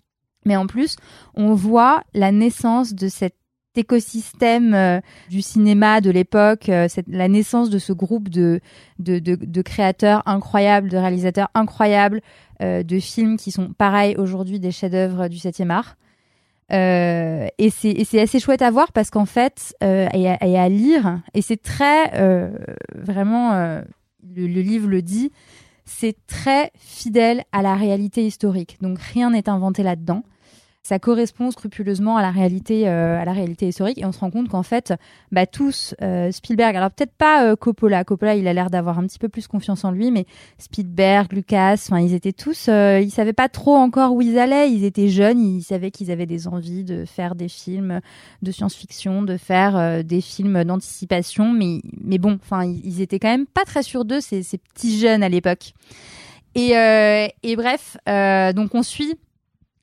mais 0.46 0.56
en 0.56 0.66
plus, 0.66 0.96
on 1.34 1.54
voit 1.54 2.02
la 2.14 2.32
naissance 2.32 2.94
de 2.94 3.08
cet 3.08 3.34
écosystème 3.78 4.74
euh, 4.74 5.00
du 5.28 5.42
cinéma 5.42 6.00
de 6.00 6.10
l'époque, 6.10 6.68
euh, 6.68 6.88
la 7.08 7.28
naissance 7.28 7.70
de 7.70 7.78
ce 7.78 7.92
groupe 7.92 8.28
de, 8.28 8.60
créateurs 9.62 10.22
incroyables, 10.26 10.88
de 10.88 10.96
réalisateurs 10.96 11.48
incroyables, 11.54 12.20
euh, 12.62 12.82
de 12.82 12.98
films 12.98 13.36
qui 13.36 13.50
sont 13.50 13.72
pareils 13.72 14.16
aujourd'hui 14.16 14.60
des 14.60 14.70
chefs-d'œuvre 14.70 15.28
du 15.28 15.38
7e 15.38 15.70
art. 15.70 15.96
Et 16.70 17.70
c'est 17.70 18.20
assez 18.20 18.40
chouette 18.40 18.62
à 18.62 18.70
voir 18.70 18.92
parce 18.92 19.10
qu'en 19.10 19.26
fait, 19.26 19.76
et, 19.82 20.28
à, 20.28 20.68
lire, 20.68 21.20
et 21.34 21.42
c'est 21.42 21.62
très 21.62 22.10
vraiment, 22.94 23.52
le 24.34 24.46
livre 24.46 24.88
le 24.88 25.02
dit, 25.02 25.30
c'est 25.84 26.16
très 26.26 26.72
fidèle 26.78 27.44
à 27.52 27.62
la 27.62 27.74
réalité 27.74 28.26
historique. 28.26 28.78
Donc 28.80 28.98
rien 28.98 29.30
n'est 29.30 29.48
inventé 29.48 29.82
là-dedans. 29.82 30.24
Ça 30.86 30.98
correspond 30.98 31.50
scrupuleusement 31.50 32.18
à 32.18 32.22
la 32.22 32.30
réalité, 32.30 32.86
euh, 32.86 33.18
à 33.18 33.24
la 33.24 33.32
réalité 33.32 33.66
historique, 33.66 33.96
et 33.96 34.04
on 34.04 34.12
se 34.12 34.20
rend 34.20 34.30
compte 34.30 34.50
qu'en 34.50 34.62
fait, 34.62 34.92
bah 35.32 35.46
tous, 35.46 35.94
euh, 36.02 36.30
Spielberg, 36.30 36.76
alors 36.76 36.90
peut-être 36.90 37.14
pas 37.14 37.46
euh, 37.46 37.56
Coppola. 37.56 38.04
Coppola, 38.04 38.36
il 38.36 38.46
a 38.46 38.52
l'air 38.52 38.68
d'avoir 38.68 38.98
un 38.98 39.06
petit 39.06 39.18
peu 39.18 39.30
plus 39.30 39.46
confiance 39.46 39.82
en 39.86 39.92
lui, 39.92 40.10
mais 40.10 40.26
Spielberg, 40.58 41.32
Lucas, 41.32 41.76
enfin, 41.88 42.00
ils 42.00 42.12
étaient 42.12 42.34
tous, 42.34 42.66
euh, 42.68 43.00
ils 43.00 43.10
savaient 43.10 43.32
pas 43.32 43.48
trop 43.48 43.76
encore 43.76 44.12
où 44.12 44.20
ils 44.20 44.38
allaient. 44.38 44.70
Ils 44.70 44.84
étaient 44.84 45.08
jeunes, 45.08 45.40
ils 45.40 45.62
savaient 45.62 45.90
qu'ils 45.90 46.10
avaient 46.10 46.26
des 46.26 46.48
envies 46.48 46.84
de 46.84 47.06
faire 47.06 47.34
des 47.34 47.48
films 47.48 48.02
de 48.42 48.52
science-fiction, 48.52 49.22
de 49.22 49.38
faire 49.38 49.78
euh, 49.78 50.02
des 50.02 50.20
films 50.20 50.64
d'anticipation, 50.64 51.50
mais 51.50 51.80
mais 51.98 52.18
bon, 52.18 52.38
enfin, 52.42 52.62
ils, 52.66 53.00
étaient 53.00 53.18
quand 53.18 53.30
même 53.30 53.46
pas 53.46 53.64
très 53.64 53.82
sûrs 53.82 54.04
d'eux, 54.04 54.20
ces, 54.20 54.42
ces 54.42 54.58
petits 54.58 54.98
jeunes 54.98 55.22
à 55.22 55.30
l'époque. 55.30 55.72
Et, 56.54 56.76
euh, 56.76 57.26
et 57.42 57.56
bref, 57.56 57.96
euh, 58.08 58.52
donc 58.52 58.74
on 58.74 58.82
suit 58.82 59.16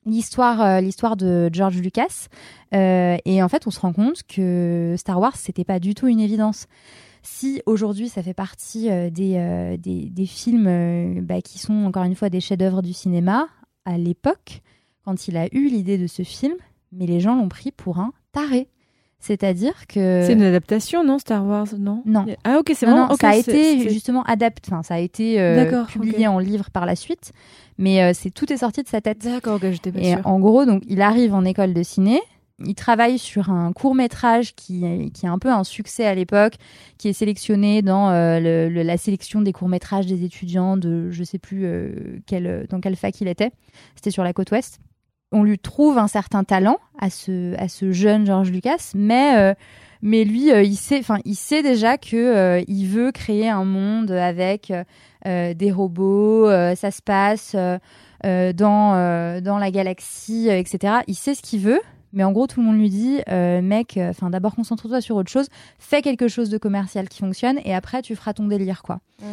l'histoire 0.06 0.60
euh, 0.60 0.80
l'histoire 0.80 1.16
de 1.16 1.50
George 1.52 1.78
Lucas. 1.80 2.28
Euh, 2.74 3.16
et 3.24 3.42
en 3.42 3.48
fait 3.48 3.66
on 3.66 3.70
se 3.70 3.80
rend 3.80 3.92
compte 3.92 4.22
que 4.28 4.94
Star 4.98 5.20
Wars 5.20 5.36
c'était 5.36 5.64
pas 5.64 5.78
du 5.78 5.94
tout 5.94 6.08
une 6.08 6.20
évidence. 6.20 6.66
Si 7.22 7.62
aujourd'hui 7.66 8.08
ça 8.08 8.22
fait 8.22 8.34
partie 8.34 8.90
euh, 8.90 9.10
des, 9.10 9.76
des, 9.78 10.10
des 10.10 10.26
films 10.26 11.20
bah, 11.22 11.40
qui 11.40 11.58
sont 11.58 11.84
encore 11.84 12.04
une 12.04 12.16
fois 12.16 12.30
des 12.30 12.40
chefs-d'œuvre 12.40 12.82
du 12.82 12.92
cinéma 12.92 13.48
à 13.84 13.98
l'époque 13.98 14.62
quand 15.04 15.28
il 15.28 15.36
a 15.36 15.46
eu 15.52 15.68
l'idée 15.68 15.98
de 15.98 16.06
ce 16.06 16.22
film 16.22 16.54
mais 16.92 17.06
les 17.06 17.20
gens 17.20 17.36
l'ont 17.36 17.48
pris 17.48 17.72
pour 17.72 17.98
un 17.98 18.12
taré. 18.32 18.68
C'est-à-dire 19.22 19.86
que 19.86 20.24
C'est 20.26 20.32
une 20.32 20.42
adaptation, 20.42 21.04
non, 21.04 21.20
Star 21.20 21.46
Wars, 21.46 21.68
non? 21.78 22.02
Non. 22.06 22.26
Ah, 22.42 22.58
ok, 22.58 22.72
c'est 22.74 22.86
non, 22.86 22.92
vraiment. 22.92 23.06
non, 23.06 23.14
ok, 23.14 23.20
ça 23.20 23.28
a 23.28 23.36
été 23.36 23.88
justement 23.88 24.24
adapté, 24.24 24.68
enfin 24.72 24.82
ça 24.82 24.94
a 24.94 24.98
été 24.98 25.40
euh, 25.40 25.84
publié 25.84 26.26
en 26.26 26.40
livre 26.40 26.70
par 26.72 26.86
la 26.86 26.96
suite, 26.96 27.30
mais 27.78 28.02
euh, 28.02 28.12
c'est 28.14 28.30
tout 28.30 28.52
est 28.52 28.58
sorti 28.58 28.82
de 28.82 28.88
sa 28.88 29.00
tête. 29.00 29.18
D'accord, 29.24 29.56
ok, 29.56 29.70
j'étais 29.70 29.92
pas 29.92 30.00
Et 30.00 30.12
sûre. 30.12 30.20
en 30.26 30.38
gros, 30.40 30.64
donc, 30.64 30.82
il 30.88 31.00
arrive 31.02 31.34
en 31.34 31.44
école 31.44 31.74
de 31.74 31.82
ciné. 31.82 32.20
Il 32.64 32.74
travaille 32.76 33.18
sur 33.18 33.50
un 33.50 33.72
court 33.72 33.94
métrage 33.96 34.54
qui, 34.54 35.10
qui 35.12 35.26
est 35.26 35.28
un 35.28 35.38
peu 35.38 35.48
un 35.50 35.64
succès 35.64 36.06
à 36.06 36.14
l'époque, 36.14 36.54
qui 36.96 37.08
est 37.08 37.12
sélectionné 37.12 37.82
dans 37.82 38.10
euh, 38.10 38.38
le- 38.38 38.68
le- 38.68 38.82
la 38.82 38.96
sélection 38.98 39.40
des 39.42 39.52
courts 39.52 39.68
métrages 39.68 40.06
des 40.06 40.22
étudiants 40.22 40.76
de 40.76 41.10
je 41.10 41.24
sais 41.24 41.38
plus 41.38 41.64
euh, 41.64 42.20
quel, 42.26 42.66
dans 42.70 42.80
quelle 42.80 42.94
fac 42.94 43.20
il 43.20 43.26
était. 43.26 43.50
C'était 43.96 44.10
sur 44.12 44.22
la 44.22 44.32
côte 44.32 44.52
ouest. 44.52 44.78
On 45.32 45.42
lui 45.42 45.58
trouve 45.58 45.98
un 45.98 46.08
certain 46.08 46.44
talent 46.44 46.76
à 47.00 47.08
ce, 47.10 47.54
à 47.58 47.66
ce 47.68 47.90
jeune 47.90 48.26
George 48.26 48.50
Lucas, 48.52 48.92
mais 48.94 49.34
euh, 49.38 49.54
mais 50.02 50.24
lui, 50.24 50.50
euh, 50.52 50.62
il 50.62 50.76
sait, 50.76 50.98
enfin, 50.98 51.18
il 51.24 51.36
sait 51.36 51.62
déjà 51.62 51.96
que 51.96 52.16
euh, 52.16 52.62
il 52.68 52.86
veut 52.86 53.12
créer 53.12 53.48
un 53.48 53.64
monde 53.64 54.10
avec 54.10 54.72
euh, 55.26 55.54
des 55.54 55.70
robots. 55.72 56.48
euh, 56.48 56.74
ça 56.74 56.90
se 56.90 57.00
passe 57.02 57.54
dans 58.24 58.94
euh, 58.94 59.40
dans 59.40 59.58
la 59.58 59.70
galaxie, 59.70 60.48
euh, 60.48 60.58
etc. 60.58 60.94
Il 61.06 61.14
sait 61.14 61.34
ce 61.34 61.42
qu'il 61.42 61.60
veut, 61.60 61.80
mais 62.12 62.24
en 62.24 62.32
gros, 62.32 62.46
tout 62.46 62.60
le 62.60 62.66
monde 62.66 62.78
lui 62.78 62.90
dit, 62.90 63.18
euh, 63.28 63.62
mec, 63.62 63.98
enfin, 63.98 64.30
d'abord 64.30 64.54
concentre-toi 64.54 65.00
sur 65.00 65.16
autre 65.16 65.30
chose, 65.30 65.46
fais 65.78 66.02
quelque 66.02 66.28
chose 66.28 66.50
de 66.50 66.58
commercial 66.58 67.08
qui 67.08 67.20
fonctionne, 67.20 67.58
et 67.64 67.74
après 67.74 68.02
tu 68.02 68.14
feras 68.16 68.32
ton 68.32 68.46
délire, 68.46 68.82
quoi. 68.82 69.00
Mm. 69.20 69.24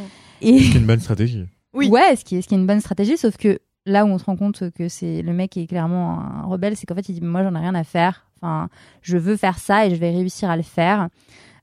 Et 0.41 0.59
C'est 0.59 0.77
une 0.77 0.85
bonne 0.85 0.99
stratégie. 0.99 1.45
Oui. 1.73 1.89
ouais, 1.89 2.15
ce 2.15 2.25
qui 2.25 2.37
est 2.37 2.41
ce 2.41 2.47
qui 2.47 2.55
est 2.55 2.57
une 2.57 2.65
bonne 2.65 2.79
stratégie, 2.79 3.17
sauf 3.17 3.37
que 3.37 3.59
là 3.85 4.05
où 4.05 4.09
on 4.09 4.17
se 4.17 4.25
rend 4.25 4.35
compte 4.35 4.69
que 4.71 4.87
c'est 4.87 5.21
le 5.21 5.33
mec 5.33 5.51
qui 5.51 5.61
est 5.61 5.67
clairement 5.67 6.19
un 6.19 6.43
rebelle, 6.43 6.75
c'est 6.75 6.85
qu'en 6.85 6.95
fait 6.95 7.09
il 7.09 7.13
dit 7.13 7.21
moi 7.21 7.43
j'en 7.43 7.55
ai 7.55 7.59
rien 7.59 7.75
à 7.75 7.83
faire. 7.83 8.25
Enfin, 8.41 8.69
je 9.01 9.17
veux 9.17 9.35
faire 9.35 9.59
ça 9.59 9.85
et 9.85 9.89
je 9.89 9.95
vais 9.95 10.11
réussir 10.11 10.49
à 10.49 10.55
le 10.55 10.63
faire. 10.63 11.09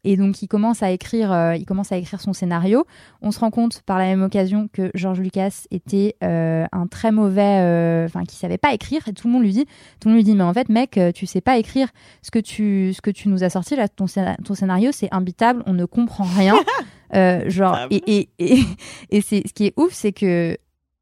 Et 0.06 0.16
donc 0.16 0.40
il 0.40 0.46
commence 0.46 0.84
à 0.84 0.92
écrire, 0.92 1.32
euh, 1.32 1.56
il 1.56 1.64
commence 1.64 1.90
à 1.90 1.96
écrire 1.96 2.20
son 2.20 2.32
scénario. 2.32 2.86
On 3.22 3.32
se 3.32 3.40
rend 3.40 3.50
compte 3.50 3.82
par 3.82 3.98
la 3.98 4.04
même 4.04 4.22
occasion 4.22 4.68
que 4.72 4.92
George 4.94 5.18
Lucas 5.18 5.64
était 5.72 6.14
euh, 6.22 6.64
un 6.70 6.86
très 6.86 7.10
mauvais, 7.10 7.60
euh, 7.60 8.06
enfin 8.06 8.24
qui 8.24 8.36
savait 8.36 8.56
pas 8.56 8.72
écrire. 8.72 9.08
Et 9.08 9.12
tout 9.12 9.26
le 9.26 9.32
monde 9.32 9.42
lui 9.42 9.52
dit, 9.52 9.66
tout 9.98 10.08
le 10.08 10.10
monde 10.10 10.18
lui 10.18 10.24
dit 10.24 10.36
mais 10.36 10.44
en 10.44 10.54
fait 10.54 10.68
mec, 10.68 10.96
euh, 10.96 11.10
tu 11.10 11.26
sais 11.26 11.40
pas 11.40 11.58
écrire. 11.58 11.88
Ce 12.22 12.30
que 12.30 12.38
tu, 12.38 12.92
ce 12.94 13.00
que 13.00 13.10
tu 13.10 13.28
nous 13.28 13.42
as 13.42 13.50
sorti 13.50 13.74
là, 13.74 13.88
ton, 13.88 14.06
ton 14.44 14.54
scénario 14.54 14.92
c'est 14.92 15.12
imbitable, 15.12 15.64
on 15.66 15.72
ne 15.72 15.84
comprend 15.84 16.24
rien. 16.24 16.54
Euh, 17.14 17.48
genre 17.48 17.78
et 17.92 18.02
et 18.08 18.28
et, 18.40 18.58
et 19.10 19.20
c'est 19.20 19.46
ce 19.46 19.52
qui 19.52 19.66
est 19.66 19.74
ouf, 19.76 19.92
c'est 19.92 20.10
que 20.10 20.56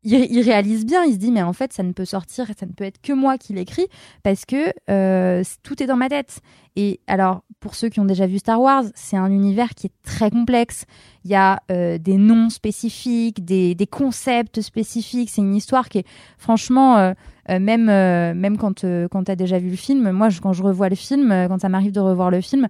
il, 0.05 0.41
réalise 0.41 0.85
bien, 0.85 1.05
il 1.05 1.15
se 1.15 1.19
dit 1.19 1.33
mais 1.33 1.43
en 1.43 1.53
fait 1.53 1.73
ça 1.73 1.83
ne 1.83 1.93
peut 1.93 2.05
sortir, 2.05 2.47
ça 2.59 2.67
ne 2.67 2.73
peut 2.73 2.85
être 2.85 3.01
que 3.01 3.13
moi 3.13 3.39
qui 3.39 3.55
l'écris 3.55 3.87
parce 4.23 4.45
que 4.45 4.73
euh, 4.91 5.43
tout 5.63 5.83
est 5.83 5.87
dans 5.87 5.97
ma 5.97 6.09
tête. 6.09 6.41
Et 6.77 7.01
alors 7.07 7.43
pour 7.61 7.75
ceux 7.75 7.89
qui 7.89 8.01
ont 8.01 8.05
déjà 8.05 8.27
vu 8.27 8.39
Star 8.39 8.61
Wars, 8.61 8.85
c'est 8.95 9.17
un 9.17 9.31
univers 9.31 9.71
qui 9.71 9.87
est 9.87 9.93
très 10.03 10.31
complexe. 10.31 10.85
Il 11.25 11.31
y 11.31 11.35
a 11.35 11.61
euh, 11.71 11.99
des 11.99 12.17
noms 12.17 12.51
spécifiques, 12.51 13.45
des, 13.45 13.77
concepts 13.91 14.61
spécifiques. 14.61 15.31
C'est 15.31 15.41
une 15.41 15.55
histoire 15.55 15.89
qui 15.89 15.99
est 15.99 16.07
franchement 16.37 16.99
euh, 16.99 17.13
même 17.49 17.87
même 17.87 18.57
quand 18.59 18.85
quand 19.11 19.25
t'as 19.25 19.37
déjà 19.37 19.59
vu 19.59 19.71
le 19.71 19.77
film, 19.77 20.11
moi 20.11 20.29
quand 20.43 20.53
je 20.53 20.63
revois 20.63 20.89
le 20.89 20.97
film, 20.97 21.29
quand 21.49 21.61
ça 21.61 21.69
m'arrive 21.69 21.93
de 21.93 22.01
revoir 22.01 22.31
le 22.31 22.41
film, 22.41 22.69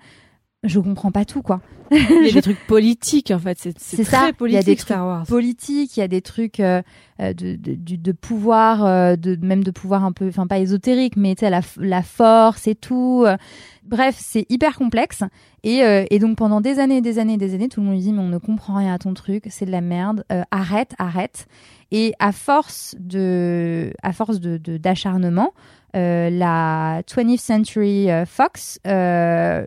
je 0.64 0.80
comprends 0.80 1.10
pas 1.12 1.24
tout 1.24 1.42
quoi. 1.42 1.60
Il 1.90 2.26
y 2.26 2.30
a 2.30 2.32
des 2.32 2.42
trucs 2.42 2.66
politiques, 2.66 3.30
en 3.30 3.38
fait. 3.38 3.58
C'est 3.60 3.78
c'est 3.78 4.04
ça, 4.04 4.16
très 4.18 4.26
il 4.26 4.28
y 4.28 4.30
a 4.30 4.32
politique, 4.32 4.66
des 4.66 4.76
Star 4.76 5.06
Wars. 5.06 5.26
politique, 5.26 5.96
il 5.96 6.00
y 6.00 6.02
a 6.02 6.08
des 6.08 6.22
trucs 6.22 6.58
euh, 6.58 6.80
euh, 7.20 7.32
de, 7.34 7.56
de, 7.56 7.76
de 7.96 8.12
pouvoir, 8.12 8.84
euh, 8.84 9.16
de, 9.16 9.36
même 9.40 9.62
de 9.62 9.70
pouvoir 9.70 10.04
un 10.04 10.10
peu, 10.12 10.26
enfin 10.28 10.46
pas 10.46 10.58
ésotérique, 10.58 11.16
mais 11.16 11.34
tu 11.34 11.40
sais, 11.40 11.50
la, 11.50 11.60
la 11.78 12.02
force 12.02 12.66
et 12.66 12.74
tout. 12.74 13.22
euh. 13.26 13.36
Bref, 13.84 14.16
c'est 14.18 14.46
hyper 14.48 14.76
complexe. 14.76 15.22
Et, 15.62 15.82
euh, 15.84 16.04
et 16.10 16.18
donc 16.18 16.36
pendant 16.38 16.62
des 16.62 16.78
années 16.78 16.96
et 16.96 17.00
des 17.02 17.18
années 17.18 17.34
et 17.34 17.38
des 17.38 17.54
années, 17.54 17.68
tout 17.68 17.80
le 17.80 17.86
monde 17.86 17.96
lui 17.96 18.02
dit 18.02 18.12
mais 18.12 18.20
on 18.22 18.28
ne 18.28 18.38
comprend 18.38 18.76
rien 18.76 18.94
à 18.94 18.98
ton 18.98 19.12
truc, 19.12 19.44
c'est 19.50 19.66
de 19.66 19.70
la 19.70 19.82
merde, 19.82 20.24
euh, 20.32 20.42
arrête, 20.50 20.94
arrête. 20.98 21.46
Et 21.92 22.14
à 22.18 22.32
force 22.32 22.96
de, 22.98 23.92
à 24.02 24.12
force 24.12 24.40
de 24.40 24.56
de- 24.56 24.78
d'acharnement, 24.78 25.52
euh, 25.96 26.28
la 26.30 27.02
20th 27.02 27.38
Century 27.38 28.08
Fox 28.26 28.80
euh, 28.86 29.66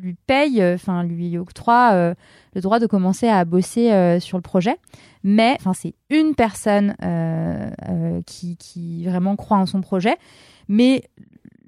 lui 0.00 0.16
paye, 0.26 0.60
euh, 0.60 0.74
enfin 0.74 1.04
lui 1.04 1.36
octroie 1.38 1.90
euh, 1.92 2.14
le 2.54 2.60
droit 2.60 2.78
de 2.78 2.86
commencer 2.86 3.28
à 3.28 3.44
bosser 3.44 3.92
euh, 3.92 4.20
sur 4.20 4.38
le 4.38 4.42
projet. 4.42 4.76
Mais 5.22 5.56
enfin, 5.58 5.74
c'est 5.74 5.94
une 6.08 6.34
personne 6.34 6.94
qui, 8.26 8.56
qui 8.56 9.04
vraiment 9.04 9.36
croit 9.36 9.58
en 9.58 9.66
son 9.66 9.82
projet. 9.82 10.16
Mais 10.68 11.02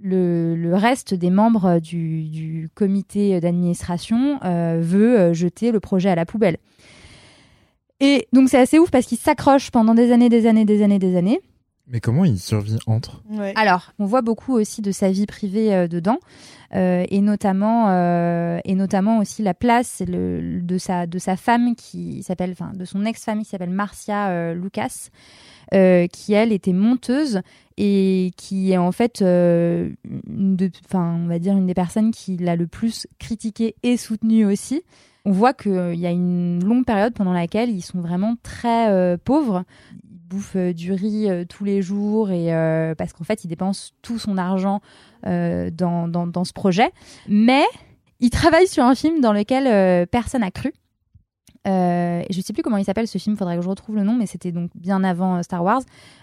le, 0.02 0.56
le 0.56 0.74
reste 0.74 1.12
des 1.14 1.30
membres 1.30 1.78
du, 1.78 2.24
du 2.24 2.70
comité 2.74 3.40
d'administration 3.40 4.38
veut 4.42 5.34
jeter 5.34 5.70
le 5.70 5.80
projet 5.80 6.08
à 6.08 6.14
la 6.14 6.24
poubelle. 6.24 6.56
Et 8.00 8.26
donc 8.32 8.48
c'est 8.48 8.58
assez 8.58 8.78
ouf 8.78 8.90
parce 8.90 9.04
qu'il 9.04 9.18
s'accroche 9.18 9.70
pendant 9.70 9.94
des 9.94 10.12
années, 10.12 10.30
des 10.30 10.46
années, 10.46 10.64
des 10.64 10.82
années, 10.82 10.98
des 10.98 11.14
années. 11.16 11.40
Mais 11.88 12.00
comment 12.00 12.24
il 12.24 12.38
survit 12.38 12.78
entre? 12.86 13.22
Ouais. 13.28 13.52
Alors, 13.56 13.92
on 13.98 14.06
voit 14.06 14.22
beaucoup 14.22 14.54
aussi 14.54 14.82
de 14.82 14.92
sa 14.92 15.10
vie 15.10 15.26
privée 15.26 15.74
euh, 15.74 15.88
dedans, 15.88 16.18
euh, 16.74 17.04
et 17.08 17.20
notamment 17.20 17.88
euh, 17.90 18.60
et 18.64 18.74
notamment 18.74 19.18
aussi 19.18 19.42
la 19.42 19.52
place 19.52 20.02
le, 20.06 20.60
de 20.60 20.78
sa 20.78 21.06
de 21.06 21.18
sa 21.18 21.36
femme 21.36 21.74
qui 21.74 22.22
s'appelle, 22.22 22.52
enfin, 22.52 22.72
de 22.74 22.84
son 22.84 23.04
ex-femme 23.04 23.40
qui 23.42 23.48
s'appelle 23.50 23.70
Marcia 23.70 24.28
euh, 24.28 24.54
Lucas, 24.54 25.08
euh, 25.74 26.06
qui 26.06 26.32
elle 26.34 26.52
était 26.52 26.72
monteuse 26.72 27.42
et 27.76 28.30
qui 28.36 28.72
est 28.72 28.78
en 28.78 28.92
fait, 28.92 29.20
euh, 29.20 29.90
enfin, 30.86 31.18
on 31.24 31.26
va 31.26 31.38
dire 31.38 31.56
une 31.56 31.66
des 31.66 31.74
personnes 31.74 32.12
qui 32.12 32.36
l'a 32.36 32.56
le 32.56 32.68
plus 32.68 33.06
critiqué 33.18 33.74
et 33.82 33.96
soutenu 33.96 34.46
aussi. 34.46 34.82
On 35.24 35.30
voit 35.32 35.52
qu'il 35.52 35.94
y 35.94 36.06
a 36.06 36.10
une 36.10 36.64
longue 36.64 36.84
période 36.84 37.14
pendant 37.14 37.32
laquelle 37.32 37.70
ils 37.70 37.82
sont 37.82 38.00
vraiment 38.00 38.34
très 38.42 38.90
euh, 38.90 39.16
pauvres. 39.22 39.64
Ils 40.32 40.36
bouffent 40.36 40.56
euh, 40.56 40.72
du 40.72 40.92
riz 40.92 41.28
euh, 41.28 41.44
tous 41.46 41.64
les 41.64 41.82
jours 41.82 42.30
et 42.30 42.54
euh, 42.54 42.94
parce 42.94 43.12
qu'en 43.12 43.24
fait, 43.24 43.44
il 43.44 43.48
dépense 43.48 43.92
tout 44.02 44.18
son 44.18 44.38
argent 44.38 44.80
dans, 45.24 46.08
dans, 46.08 46.26
dans 46.26 46.44
ce 46.44 46.52
projet. 46.52 46.90
Mais 47.28 47.64
il 48.20 48.30
travaille 48.30 48.66
sur 48.66 48.84
un 48.84 48.94
film 48.94 49.20
dans 49.20 49.32
lequel 49.32 50.06
personne 50.08 50.40
n'a 50.40 50.50
cru. 50.50 50.72
Euh, 51.68 52.22
je 52.28 52.40
sais 52.40 52.52
plus 52.52 52.62
comment 52.64 52.76
il 52.76 52.84
s'appelle 52.84 53.06
ce 53.06 53.18
film, 53.18 53.36
faudrait 53.36 53.56
que 53.56 53.62
je 53.62 53.68
retrouve 53.68 53.94
le 53.94 54.02
nom, 54.02 54.16
mais 54.16 54.26
c'était 54.26 54.50
donc 54.50 54.70
bien 54.74 55.04
avant 55.04 55.36
euh, 55.36 55.42
Star 55.42 55.62
Wars. 55.62 55.82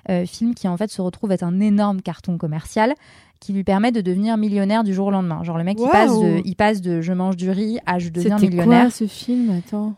Euh, 0.09 0.25
film 0.25 0.53
qui 0.53 0.67
en 0.67 0.75
fait 0.75 0.91
se 0.91 1.01
retrouve 1.01 1.31
être 1.31 1.43
un 1.43 1.61
énorme 1.61 2.01
carton 2.01 2.37
commercial 2.37 2.93
qui 3.39 3.53
lui 3.53 3.63
permet 3.63 3.93
de 3.93 4.01
devenir 4.01 4.35
millionnaire 4.35 4.83
du 4.83 4.93
jour 4.93 5.07
au 5.07 5.11
lendemain. 5.11 5.41
Genre 5.43 5.57
le 5.57 5.63
mec 5.63 5.77
il 5.79 5.87
passe 5.89 6.11
de, 6.11 6.41
il 6.43 6.55
passe 6.57 6.81
de 6.81 6.99
je 6.99 7.13
mange 7.13 7.37
du 7.37 7.49
riz 7.51 7.79
à 7.85 7.99
je 7.99 8.09
deviens 8.09 8.37
C'était 8.37 8.49
millionnaire. 8.49 8.81
quoi 8.87 8.91
ce 8.91 9.07
film? 9.07 9.49
Attends. 9.57 9.95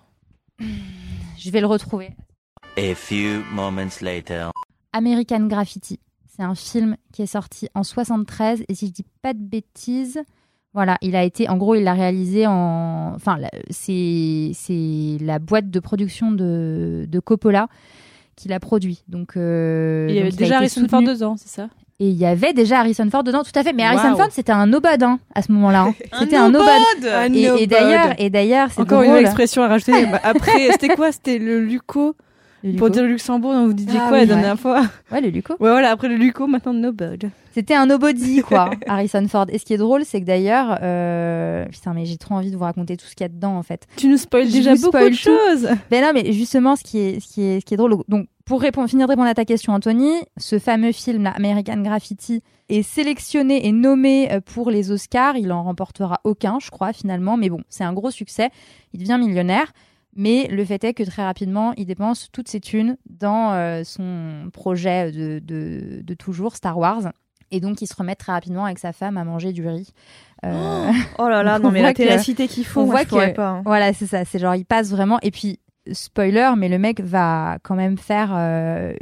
Je 1.39 1.49
vais 1.49 1.59
le 1.59 1.65
retrouver. 1.65 2.11
A 2.77 2.95
few 2.95 3.43
moments 3.53 4.01
later. 4.01 4.49
American 4.93 5.47
Graffiti. 5.47 5.99
C'est 6.35 6.43
un 6.43 6.55
film 6.55 6.95
qui 7.13 7.21
est 7.21 7.27
sorti 7.27 7.67
en 7.75 7.83
73 7.83 8.63
et 8.67 8.75
si 8.75 8.87
je 8.87 8.91
dis 8.91 9.05
pas 9.21 9.33
de 9.33 9.39
bêtises, 9.39 10.19
voilà, 10.73 10.97
il 11.01 11.15
a 11.15 11.23
été, 11.23 11.49
en 11.49 11.57
gros, 11.57 11.75
il 11.75 11.83
l'a 11.83 11.93
réalisé 11.93 12.47
en, 12.47 13.11
enfin, 13.15 13.37
c'est 13.69 14.51
c'est 14.53 15.17
la 15.19 15.39
boîte 15.39 15.69
de 15.69 15.79
production 15.79 16.31
de, 16.31 17.05
de 17.09 17.19
Coppola 17.19 17.67
qui 18.37 18.47
l'a 18.47 18.59
produit. 18.59 19.03
Donc, 19.09 19.35
euh, 19.35 20.07
il 20.09 20.15
y 20.15 20.19
avait 20.19 20.29
donc 20.29 20.39
déjà 20.39 20.57
Harrison 20.57 20.87
Ford 20.87 21.03
dedans, 21.03 21.35
c'est 21.37 21.49
ça? 21.49 21.67
Et 21.99 22.09
il 22.09 22.15
y 22.17 22.25
avait 22.25 22.53
déjà 22.53 22.79
Harrison 22.79 23.07
Ford 23.11 23.23
dedans, 23.23 23.43
tout 23.43 23.51
à 23.53 23.61
fait. 23.61 23.73
Mais 23.73 23.83
Harrison. 23.83 24.15
Ford, 24.15 24.29
c'était 24.31 24.53
un 24.53 24.65
nobody 24.65 25.03
hein, 25.03 25.19
à 25.35 25.41
ce 25.43 25.51
moment-là. 25.51 25.83
hein. 25.83 25.93
C'était 26.19 26.37
un 26.37 26.49
nobody. 26.49 27.07
Un 27.07 27.31
Et, 27.33 27.67
d'ailleurs, 27.67 28.15
et 28.17 28.31
d'ailleurs, 28.31 28.69
c'est 28.71 28.81
Encore 28.81 29.03
une 29.03 29.17
expression 29.17 29.61
à 29.61 29.67
rajouter. 29.67 30.07
Bah, 30.07 30.19
Après, 30.23 30.71
c'était 30.71 30.95
quoi? 30.95 31.11
C'était 31.11 31.37
le 31.37 31.59
Luco 31.59 32.15
Pour 32.77 32.89
dire 32.89 33.03
le 33.03 33.09
Luxembourg, 33.09 33.51
on 33.51 33.67
vous 33.67 33.73
disiez 33.73 33.99
Ah 34.01 34.07
quoi 34.07 34.19
oui, 34.19 34.25
la 34.25 34.35
dernière 34.35 34.51
ouais. 34.51 34.57
fois 34.57 34.83
Ouais, 35.11 35.21
le 35.21 35.29
Luco. 35.29 35.53
Ouais, 35.53 35.69
voilà, 35.71 35.91
après 35.91 36.07
le 36.07 36.15
Luco, 36.15 36.47
maintenant 36.47 36.73
Nobody. 36.73 37.27
C'était 37.53 37.73
un 37.73 37.85
nobody, 37.85 38.41
quoi, 38.41 38.71
Harrison 38.87 39.27
Ford. 39.27 39.47
Et 39.49 39.57
ce 39.57 39.65
qui 39.65 39.73
est 39.73 39.77
drôle, 39.77 40.05
c'est 40.05 40.21
que 40.21 40.25
d'ailleurs, 40.25 40.77
euh... 40.81 41.65
putain, 41.65 41.93
mais 41.93 42.05
j'ai 42.05 42.17
trop 42.17 42.35
envie 42.35 42.49
de 42.49 42.55
vous 42.55 42.63
raconter 42.63 42.95
tout 42.95 43.05
ce 43.05 43.15
qu'il 43.15 43.25
y 43.25 43.29
a 43.29 43.29
dedans, 43.29 43.57
en 43.57 43.63
fait. 43.63 43.87
Tu 43.97 44.07
nous 44.07 44.17
spoil 44.17 44.49
déjà 44.49 44.75
beaucoup 44.75 44.97
spoil 44.97 45.09
de 45.09 45.15
choses. 45.15 45.67
Ben 45.89 46.01
non, 46.01 46.11
mais 46.13 46.31
justement, 46.31 46.75
ce 46.75 46.83
qui 46.83 46.99
est, 46.99 47.19
ce 47.19 47.33
qui 47.33 47.41
est, 47.41 47.59
ce 47.59 47.65
qui 47.65 47.73
est 47.73 47.77
drôle. 47.77 47.95
Donc, 48.07 48.27
pour 48.45 48.61
répondre, 48.61 48.89
finir 48.89 49.07
de 49.07 49.11
répondre 49.11 49.27
à 49.27 49.33
ta 49.33 49.45
question, 49.45 49.73
Anthony, 49.73 50.11
ce 50.37 50.59
fameux 50.59 50.91
film, 50.93 51.23
là, 51.23 51.33
American 51.35 51.81
Graffiti, 51.81 52.41
est 52.69 52.83
sélectionné 52.83 53.67
et 53.67 53.71
nommé 53.71 54.31
euh, 54.31 54.39
pour 54.39 54.71
les 54.71 54.91
Oscars. 54.91 55.35
Il 55.35 55.51
en 55.51 55.63
remportera 55.63 56.21
aucun, 56.23 56.59
je 56.61 56.69
crois, 56.69 56.93
finalement. 56.93 57.35
Mais 57.35 57.49
bon, 57.49 57.61
c'est 57.69 57.83
un 57.83 57.93
gros 57.93 58.11
succès. 58.11 58.49
Il 58.93 59.01
devient 59.01 59.17
millionnaire. 59.19 59.73
Mais 60.15 60.47
le 60.47 60.63
fait 60.65 60.83
est 60.83 60.93
que 60.93 61.03
très 61.03 61.23
rapidement, 61.23 61.73
il 61.77 61.85
dépense 61.85 62.27
toutes 62.31 62.49
ses 62.49 62.59
thunes 62.59 62.97
dans 63.09 63.53
euh, 63.53 63.83
son 63.85 64.49
projet 64.51 65.11
de, 65.11 65.39
de, 65.39 66.01
de 66.03 66.13
toujours, 66.13 66.55
Star 66.55 66.77
Wars. 66.77 67.11
Et 67.51 67.59
donc, 67.59 67.81
il 67.81 67.87
se 67.87 67.95
remet 67.95 68.15
très 68.15 68.31
rapidement 68.31 68.65
avec 68.65 68.79
sa 68.79 68.93
femme 68.93 69.17
à 69.17 69.23
manger 69.25 69.51
du 69.53 69.67
riz. 69.67 69.89
Euh, 70.45 70.91
Oh 71.19 71.27
là 71.29 71.43
là, 71.43 71.55
Donc, 71.55 71.63
non 71.63 71.69
on 71.69 71.71
mais 71.71 71.81
la 71.81 71.93
ténacité 71.93 72.47
qu'il 72.47 72.65
faut, 72.65 72.81
on 72.81 72.85
moi, 72.85 72.95
voit 72.95 73.03
je 73.03 73.07
pourrais 73.09 73.31
que- 73.31 73.35
pas. 73.37 73.49
hein. 73.49 73.61
Voilà, 73.65 73.93
c'est 73.93 74.05
ça. 74.07 74.23
C'est 74.25 74.39
genre, 74.39 74.55
il 74.55 74.65
passe 74.65 74.89
vraiment. 74.89 75.19
Et 75.21 75.31
puis, 75.31 75.59
spoiler, 75.91 76.51
mais 76.57 76.69
le 76.69 76.77
mec 76.77 77.01
va 77.01 77.57
quand 77.63 77.75
même 77.75 77.97
faire, 77.97 78.31
euh, 78.35 78.93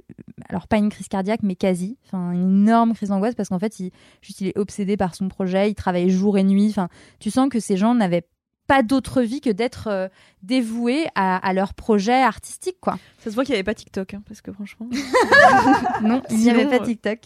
alors 0.47 0.67
pas 0.67 0.77
une 0.77 0.89
crise 0.89 1.07
cardiaque, 1.09 1.41
mais 1.43 1.55
quasi, 1.55 1.97
enfin 2.05 2.31
une 2.31 2.63
énorme 2.63 2.93
crise 2.93 3.09
d'angoisse 3.09 3.35
parce 3.35 3.49
qu'en 3.49 3.59
fait, 3.59 3.79
il, 3.79 3.91
juste, 4.21 4.41
il 4.41 4.47
est 4.47 4.57
obsédé 4.57 4.95
par 4.97 5.13
son 5.13 5.27
projet. 5.27 5.69
Il 5.69 5.75
travaille 5.75 6.09
jour 6.09 6.37
et 6.37 6.43
nuit. 6.43 6.67
Enfin, 6.69 6.87
tu 7.19 7.31
sens 7.31 7.49
que 7.49 7.59
ces 7.59 7.77
gens 7.77 7.93
n'avaient 7.95 8.25
pas 8.69 8.83
d'autre 8.83 9.21
vie 9.21 9.41
que 9.41 9.49
d'être 9.49 9.87
euh, 9.87 10.07
dévoués 10.43 11.07
à, 11.15 11.35
à 11.37 11.53
leur 11.53 11.73
projet 11.73 12.21
artistique, 12.21 12.77
quoi. 12.79 12.97
Ça 13.17 13.29
se 13.31 13.35
voit 13.35 13.43
qu'il 13.43 13.53
n'y 13.53 13.57
avait 13.57 13.63
pas 13.63 13.73
TikTok, 13.73 14.13
hein, 14.13 14.21
parce 14.27 14.41
que 14.41 14.51
franchement. 14.53 14.87
Non, 16.01 16.21
il 16.29 16.37
n'y 16.37 16.49
avait 16.49 16.65
pas 16.67 16.77
euh, 16.81 16.85
TikTok. 16.85 17.19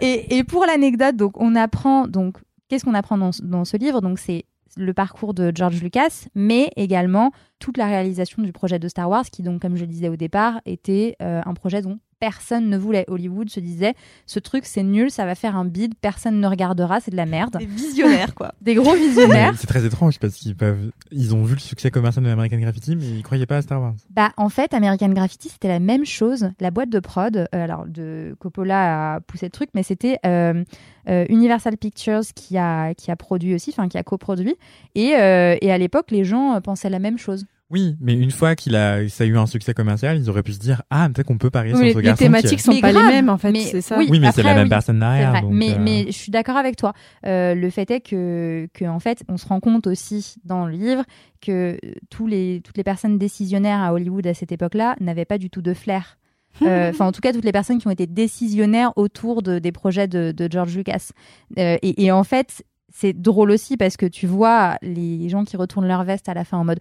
Et, 0.00 0.38
et 0.38 0.44
pour 0.44 0.64
l'anecdote, 0.64 1.16
donc 1.16 1.38
on 1.40 1.54
apprend 1.56 2.06
donc 2.06 2.36
qu'est-ce 2.68 2.84
qu'on 2.84 2.94
apprend 2.94 3.18
dans, 3.18 3.32
ce- 3.32 3.42
dans 3.42 3.64
ce 3.64 3.76
livre? 3.76 4.00
Donc 4.00 4.18
c'est 4.18 4.44
le 4.76 4.94
parcours 4.94 5.34
de 5.34 5.50
George 5.54 5.82
Lucas, 5.82 6.26
mais 6.34 6.70
également 6.76 7.32
toute 7.58 7.76
la 7.76 7.86
réalisation 7.86 8.42
du 8.42 8.52
projet 8.52 8.78
de 8.78 8.86
Star 8.88 9.10
Wars, 9.10 9.24
qui 9.24 9.42
donc, 9.42 9.60
comme 9.60 9.74
je 9.76 9.80
le 9.82 9.88
disais 9.88 10.08
au 10.08 10.16
départ, 10.16 10.60
était 10.66 11.16
euh, 11.20 11.40
un 11.44 11.54
projet 11.54 11.82
dont 11.82 11.98
personne 12.20 12.68
ne 12.68 12.76
voulait. 12.76 13.04
Hollywood 13.08 13.50
se 13.50 13.60
disait, 13.60 13.94
ce 14.26 14.38
truc 14.38 14.64
c'est 14.66 14.82
nul, 14.82 15.10
ça 15.10 15.26
va 15.26 15.34
faire 15.34 15.56
un 15.56 15.64
bide, 15.64 15.94
personne 16.00 16.40
ne 16.40 16.46
regardera, 16.46 17.00
c'est 17.00 17.10
de 17.10 17.16
la 17.16 17.26
merde. 17.26 17.56
Des 17.58 17.66
visionnaires, 17.66 18.34
quoi. 18.34 18.54
Des 18.60 18.74
gros 18.74 18.94
visionnaires. 18.94 19.54
C'est 19.56 19.66
très 19.66 19.84
étrange 19.84 20.18
parce 20.18 20.34
qu'ils 20.34 20.56
peuvent, 20.56 20.90
ils 21.10 21.34
ont 21.34 21.42
vu 21.44 21.54
le 21.54 21.60
succès 21.60 21.90
commercial 21.90 22.24
de 22.24 22.30
American 22.30 22.58
Graffiti, 22.58 22.96
mais 22.96 23.06
ils 23.06 23.22
croyaient 23.22 23.46
pas 23.46 23.58
à 23.58 23.62
Star 23.62 23.80
Wars. 23.80 23.94
Bah, 24.10 24.32
en 24.36 24.48
fait, 24.48 24.74
American 24.74 25.08
Graffiti, 25.10 25.48
c'était 25.48 25.68
la 25.68 25.80
même 25.80 26.04
chose. 26.04 26.50
La 26.60 26.70
boîte 26.70 26.90
de 26.90 27.00
prod, 27.00 27.36
euh, 27.36 27.46
alors 27.52 27.86
de 27.86 28.36
Coppola 28.38 29.14
a 29.14 29.20
poussé 29.20 29.46
le 29.46 29.50
truc, 29.50 29.70
mais 29.74 29.82
c'était 29.82 30.18
euh, 30.26 30.64
euh, 31.08 31.24
Universal 31.28 31.76
Pictures 31.76 32.20
qui 32.34 32.58
a, 32.58 32.94
qui 32.94 33.10
a 33.10 33.16
produit 33.16 33.54
aussi, 33.54 33.70
enfin 33.70 33.88
qui 33.88 33.98
a 33.98 34.02
coproduit. 34.02 34.56
Et, 34.94 35.14
euh, 35.16 35.56
et 35.60 35.70
à 35.70 35.78
l'époque, 35.78 36.10
les 36.10 36.24
gens 36.24 36.60
pensaient 36.60 36.90
la 36.90 36.98
même 36.98 37.18
chose. 37.18 37.46
Oui, 37.70 37.96
mais 38.00 38.14
une 38.14 38.30
fois 38.30 38.54
qu'il 38.56 38.76
a, 38.76 39.06
ça 39.10 39.24
a 39.24 39.26
eu 39.26 39.36
un 39.36 39.44
succès 39.46 39.74
commercial, 39.74 40.16
ils 40.16 40.30
auraient 40.30 40.42
pu 40.42 40.54
se 40.54 40.58
dire, 40.58 40.80
ah, 40.88 41.08
peut-être 41.12 41.26
qu'on 41.26 41.36
peut 41.36 41.50
parier 41.50 41.72
Oui, 41.74 41.78
sur 41.78 41.84
les, 41.86 41.92
ce 41.92 41.98
les 41.98 42.04
garçon. 42.04 42.24
thématiques 42.24 42.56
qui 42.58 42.62
sont 42.64 42.72
Mais 42.72 42.80
pas 42.80 42.92
grave, 42.92 43.04
les 43.08 43.12
mêmes 43.16 43.28
en 43.28 43.36
fait, 43.36 43.54
c'est 43.56 43.82
ça. 43.82 43.98
oui. 43.98 44.08
mais 44.18 44.32
c'est 44.32 44.42
la 44.42 44.54
même 44.54 44.62
oui, 44.64 44.68
personne 44.70 44.98
derrière. 45.00 45.32
vrai. 45.32 45.42
donc, 45.42 45.52
mais, 45.52 45.72
euh, 45.74 45.78
mais 45.78 46.06
je 46.06 46.12
suis 46.12 46.32
d'accord 46.32 46.56
avec 46.56 46.76
toi. 46.76 46.94
Euh, 47.26 47.54
le 47.54 47.68
fait 47.68 47.90
est 47.90 48.00
que, 48.00 48.68
que, 48.72 48.86
en 48.86 49.00
fait, 49.00 49.22
on 49.28 49.36
se 49.36 49.46
rend 49.46 49.60
compte 49.60 49.86
aussi 49.86 50.36
dans 50.44 50.64
le 50.64 50.72
livre 50.72 51.04
que 51.42 51.78
tous 52.08 52.26
les, 52.26 52.62
toutes 52.64 52.78
les 52.78 52.84
personnes 52.84 53.18
décisionnaires 53.18 53.80
à 53.82 53.92
Hollywood 53.92 54.26
à 54.26 54.32
cette 54.32 54.50
époque-là 54.52 54.96
n'avaient 55.00 55.26
pas 55.26 55.36
du 55.38 55.50
tout 55.50 55.62
de 55.62 55.74
flair. 55.74 56.16
Euh, 56.62 56.88
Enfin, 56.90 57.06
en 57.06 57.12
tout 57.12 57.20
cas, 57.20 57.32
toutes 57.32 57.44
les 57.44 57.52
personnes 57.52 57.78
qui 57.78 57.86
ont 57.86 57.90
été 57.92 58.06
décisionnaires 58.06 58.92
autour 58.96 59.42
de, 59.42 59.58
des 59.60 59.70
projets 59.72 60.08
de, 60.08 60.32
de 60.32 60.48
George 60.50 60.74
Lucas. 60.76 61.10
Euh, 61.58 61.76
et, 61.82 62.02
et 62.04 62.10
en 62.10 62.24
fait, 62.24 62.64
c'est 62.92 63.12
drôle 63.12 63.50
aussi 63.50 63.76
parce 63.76 63.96
que 63.98 64.06
tu 64.06 64.26
vois 64.26 64.76
les 64.82 65.28
gens 65.28 65.44
qui 65.44 65.56
retournent 65.58 65.86
leur 65.86 66.02
veste 66.04 66.28
à 66.28 66.34
la 66.34 66.44
fin 66.44 66.56
en 66.56 66.64
mode 66.64 66.80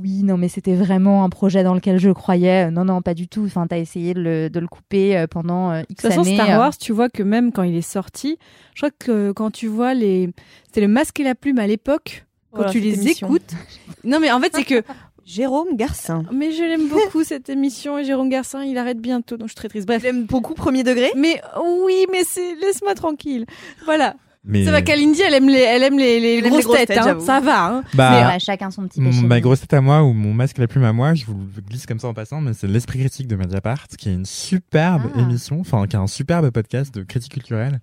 oui, 0.00 0.22
non, 0.22 0.36
mais 0.36 0.48
c'était 0.48 0.74
vraiment 0.74 1.24
un 1.24 1.28
projet 1.28 1.62
dans 1.62 1.74
lequel 1.74 1.98
je 1.98 2.10
croyais. 2.10 2.66
Euh, 2.66 2.70
Non, 2.70 2.84
non, 2.84 3.02
pas 3.02 3.14
du 3.14 3.28
tout. 3.28 3.44
Enfin, 3.44 3.66
t'as 3.66 3.78
essayé 3.78 4.14
de 4.14 4.20
le, 4.20 4.50
de 4.50 4.60
le 4.60 4.66
couper 4.66 5.16
euh, 5.16 5.26
pendant 5.26 5.70
euh, 5.70 5.82
X 5.88 5.88
De 5.88 5.94
toute 5.94 6.00
façon, 6.16 6.20
années. 6.22 6.34
Star. 6.34 6.58
Wars, 6.58 6.76
tu 6.76 6.92
vois 6.92 7.08
que 7.08 7.22
même 7.22 7.52
quand 7.52 7.62
il 7.62 7.74
est 7.76 7.82
sorti, 7.82 8.38
je 8.74 8.80
crois 8.80 8.90
que 8.98 9.32
quand 9.32 9.50
tu 9.50 9.66
vois 9.66 9.94
les. 9.94 10.30
C'était 10.66 10.80
le 10.80 10.88
masque 10.88 11.18
et 11.20 11.24
la 11.24 11.34
plume 11.34 11.58
à 11.58 11.66
l'époque, 11.66 12.24
quand 12.50 12.58
Voilà, 12.58 12.72
tu 12.72 12.80
les 12.80 12.94
émission. 13.00 13.26
écoutes. 13.28 13.52
Non, 14.04 14.18
mais 14.20 14.30
en 14.32 14.40
fait, 14.40 14.52
c'est 14.54 14.64
que. 14.64 14.82
Jérôme 15.26 15.76
Garcin. 15.76 16.24
Mais 16.32 16.50
je 16.50 16.62
l'aime 16.64 16.88
beaucoup 16.88 17.22
cette 17.22 17.48
émission 17.50 17.98
et 17.98 18.04
Jérôme 18.04 18.30
Garcin, 18.30 18.64
il 18.64 18.76
arrête 18.78 18.98
bientôt, 18.98 19.36
donc 19.36 19.46
je 19.46 19.52
suis 19.52 19.56
très 19.56 19.68
triste. 19.68 19.86
Bref. 19.86 20.02
J'aime 20.02 20.24
beaucoup 20.24 20.54
premier 20.54 20.82
degré. 20.82 21.08
Mais 21.16 21.40
oui, 21.84 22.06
mais 22.10 22.24
c'est 22.24 22.56
laisse-moi 22.56 22.94
tranquille. 22.96 23.44
Voilà. 23.84 24.16
Mais 24.44 24.64
Ça 24.64 24.70
va, 24.70 24.80
Kalindi, 24.82 25.20
elle 25.20 25.34
aime 25.34 25.48
les, 25.48 25.58
elle 25.60 25.82
aime 25.82 25.98
les, 25.98 26.18
les 26.20 26.38
Elle 26.38 26.38
aime 26.38 26.44
les 26.44 26.50
grosses 26.50 26.64
grosses 26.64 26.76
têtes, 26.78 26.88
têtes, 26.88 26.98
hein. 26.98 27.18
ça 27.20 27.40
va. 27.40 27.66
Hein. 27.66 27.84
bah, 27.94 28.10
Mais 28.10 28.22
voilà, 28.22 28.38
chacun 28.38 28.70
son 28.70 28.86
petit 28.88 29.00
péché. 29.00 29.22
ma 29.22 29.40
grosse 29.40 29.60
tête 29.60 29.74
à 29.74 29.80
moi 29.80 30.02
ou 30.02 30.12
mon 30.12 30.32
masque 30.32 30.58
la 30.58 30.66
plume 30.66 30.84
à 30.84 30.92
moi, 30.92 31.14
je 31.14 31.24
vous 31.26 31.34
le 31.34 31.62
glisse 31.62 31.84
comme 31.86 31.98
ça 31.98 32.08
en 32.08 32.14
passant, 32.14 32.40
mais 32.40 32.52
c'est 32.54 32.66
l'esprit 32.66 32.98
critique 33.00 33.26
de 33.28 33.36
Mediapart, 33.36 33.86
qui 33.98 34.08
est 34.08 34.14
une 34.14 34.24
superbe 34.26 35.02
Ah. 35.14 35.20
émission, 35.20 35.60
enfin, 35.60 35.86
qui 35.86 35.96
est 35.96 35.98
un 35.98 36.06
superbe 36.06 36.50
podcast 36.50 36.94
de 36.94 37.02
critique 37.02 37.32
culturelle. 37.34 37.80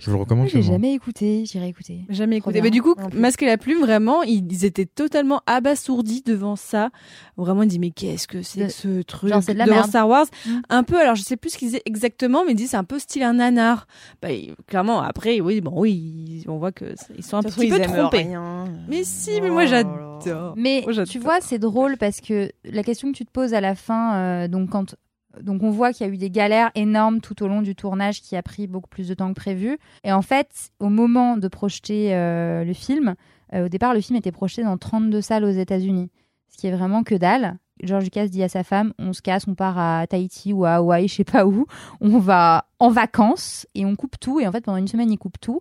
Je 0.00 0.06
vous 0.10 0.16
le 0.16 0.22
recommande. 0.22 0.48
J'ai 0.48 0.62
jamais 0.62 0.94
écouté, 0.94 1.44
j'irai 1.44 1.68
écouter. 1.68 2.00
Jamais 2.08 2.40
Trop 2.40 2.50
écouté. 2.50 2.54
bien. 2.54 2.62
Mais 2.64 2.70
du 2.70 2.82
coup, 2.82 2.94
Non 2.98 3.08
plus. 3.10 3.18
Masque 3.20 3.42
et 3.42 3.46
la 3.46 3.58
plume, 3.58 3.80
vraiment, 3.80 4.22
ils 4.22 4.64
étaient 4.64 4.86
totalement 4.86 5.42
abasourdis 5.46 6.22
devant 6.24 6.56
ça. 6.56 6.90
Vraiment, 7.36 7.62
ils 7.62 7.68
disent 7.68 7.78
mais 7.78 7.90
qu'est-ce 7.90 8.26
que 8.26 8.42
c'est 8.42 8.62
que 8.66 8.68
ce 8.72 9.02
truc 9.02 9.30
genre, 9.30 9.42
de 9.42 9.52
la 9.52 9.66
devant 9.66 9.76
merde. 9.76 9.88
Star 9.88 10.08
Wars 10.08 10.26
Mm. 10.46 10.60
Un 10.70 10.82
peu. 10.82 10.98
Alors, 11.00 11.14
je 11.16 11.22
sais 11.22 11.36
plus 11.36 11.50
ce 11.50 11.58
qu'ils 11.58 11.68
disaient 11.68 11.82
exactement, 11.84 12.44
mais 12.44 12.52
ils 12.52 12.56
disent 12.56 12.70
c'est 12.70 12.76
un 12.78 12.84
peu 12.84 12.98
style 12.98 13.22
un 13.22 13.34
nanar. 13.34 13.86
Bah, 14.22 14.28
clairement, 14.66 15.00
après, 15.02 15.40
oui, 15.40 15.60
bon, 15.60 15.72
oui, 15.76 16.44
on 16.48 16.56
voit 16.58 16.72
que 16.72 16.94
c'est- 16.96 17.14
ils 17.18 17.24
sont 17.24 17.36
un 17.36 17.42
petit 17.42 17.68
peu 17.68 17.78
trompés. 17.80 18.18
rien. 18.22 18.64
Mais 18.88 19.04
si, 19.04 19.40
mais 19.42 19.50
Oh 19.50 19.52
moi 19.52 19.66
j'adore. 19.66 20.54
Mais 20.56 20.82
Moi, 20.86 21.04
tu 21.04 21.18
vois, 21.18 21.40
c'est 21.40 21.58
drôle 21.58 21.96
parce 21.98 22.20
que 22.20 22.50
la 22.64 22.82
question 22.82 23.12
que 23.12 23.16
tu 23.16 23.24
te 23.26 23.30
poses 23.30 23.52
à 23.54 23.60
la 23.60 23.74
fin, 23.74 24.14
euh, 24.14 24.48
donc 24.48 24.70
quand 24.70 24.94
donc 25.40 25.62
on 25.62 25.70
voit 25.70 25.92
qu'il 25.92 26.06
y 26.06 26.10
a 26.10 26.12
eu 26.12 26.16
des 26.16 26.30
galères 26.30 26.70
énormes 26.74 27.20
tout 27.20 27.42
au 27.42 27.48
long 27.48 27.62
du 27.62 27.74
tournage 27.74 28.20
qui 28.20 28.36
a 28.36 28.42
pris 28.42 28.66
beaucoup 28.66 28.88
plus 28.88 29.08
de 29.08 29.14
temps 29.14 29.28
que 29.28 29.34
prévu. 29.34 29.78
Et 30.04 30.12
en 30.12 30.22
fait, 30.22 30.70
au 30.80 30.88
moment 30.88 31.36
de 31.36 31.48
projeter 31.48 32.14
euh, 32.14 32.64
le 32.64 32.72
film, 32.72 33.14
euh, 33.54 33.66
au 33.66 33.68
départ, 33.68 33.94
le 33.94 34.00
film 34.00 34.16
était 34.16 34.32
projeté 34.32 34.62
dans 34.62 34.76
32 34.76 35.20
salles 35.20 35.44
aux 35.44 35.50
États-Unis, 35.50 36.10
ce 36.48 36.58
qui 36.58 36.66
est 36.66 36.72
vraiment 36.72 37.02
que 37.02 37.14
dalle. 37.14 37.58
George 37.82 38.04
Lucas 38.04 38.26
dit 38.26 38.42
à 38.42 38.48
sa 38.48 38.62
femme, 38.62 38.92
on 38.98 39.12
se 39.12 39.22
casse, 39.22 39.46
on 39.48 39.54
part 39.54 39.78
à 39.78 40.06
Tahiti 40.06 40.52
ou 40.52 40.66
à 40.66 40.74
Hawaï, 40.74 41.08
je 41.08 41.14
sais 41.14 41.24
pas 41.24 41.46
où, 41.46 41.66
on 42.02 42.18
va 42.18 42.66
en 42.78 42.90
vacances 42.90 43.66
et 43.74 43.86
on 43.86 43.96
coupe 43.96 44.20
tout. 44.20 44.38
Et 44.38 44.46
en 44.46 44.52
fait, 44.52 44.62
pendant 44.62 44.76
une 44.76 44.88
semaine, 44.88 45.10
il 45.10 45.16
coupe 45.16 45.40
tout. 45.40 45.60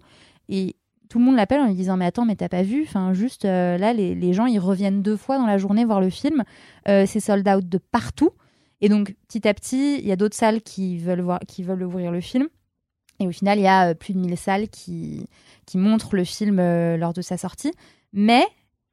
Et 0.50 0.76
tout 1.08 1.20
le 1.20 1.26
monde 1.26 1.38
l'appelle 1.38 1.62
en 1.62 1.68
lui 1.68 1.76
disant 1.76 1.96
mais 1.96 2.06
attends 2.06 2.26
mais 2.26 2.36
t'as 2.36 2.50
pas 2.50 2.62
vu? 2.62 2.84
Enfin 2.84 3.14
juste 3.14 3.46
euh, 3.46 3.80
là 3.80 3.94
les, 3.94 4.14
les 4.14 4.34
gens 4.34 4.46
ils 4.46 4.60
reviennent 4.60 5.02
deux 5.02 5.18
fois 5.18 5.40
dans 5.40 5.48
la 5.48 5.58
journée 5.58 5.84
voir 5.84 6.02
le 6.02 6.12
film 6.12 6.44
c'est 6.86 7.20
sold 7.20 7.48
out 7.48 7.68
de 7.68 7.80
partout 7.80 8.30
Et 8.82 8.90
donc, 8.90 9.16
petit 9.28 9.48
à 9.48 9.54
petit, 9.54 9.98
il 10.00 10.08
y 10.08 10.12
a 10.12 10.16
d'autres 10.16 10.36
salles 10.36 10.62
qui 10.62 10.98
veulent, 10.98 11.22
voir, 11.22 11.40
qui 11.48 11.64
veulent 11.64 11.84
ouvrir 11.84 12.12
le 12.12 12.22
film. 12.22 12.48
Et 13.20 13.28
au 13.28 13.32
final, 13.32 13.60
il 13.60 13.64
y 13.64 13.68
a 13.68 13.90
euh, 13.90 13.94
plus 13.94 14.14
de 14.14 14.20
1000 14.20 14.38
salles 14.38 14.70
qui, 14.70 15.26
qui 15.66 15.78
montrent 15.78 16.16
le 16.16 16.24
film 16.24 16.60
euh, 16.60 16.96
lors 16.96 17.14
de 17.14 17.22
sa 17.22 17.38
sortie. 17.38 17.72
Mais 18.14 18.44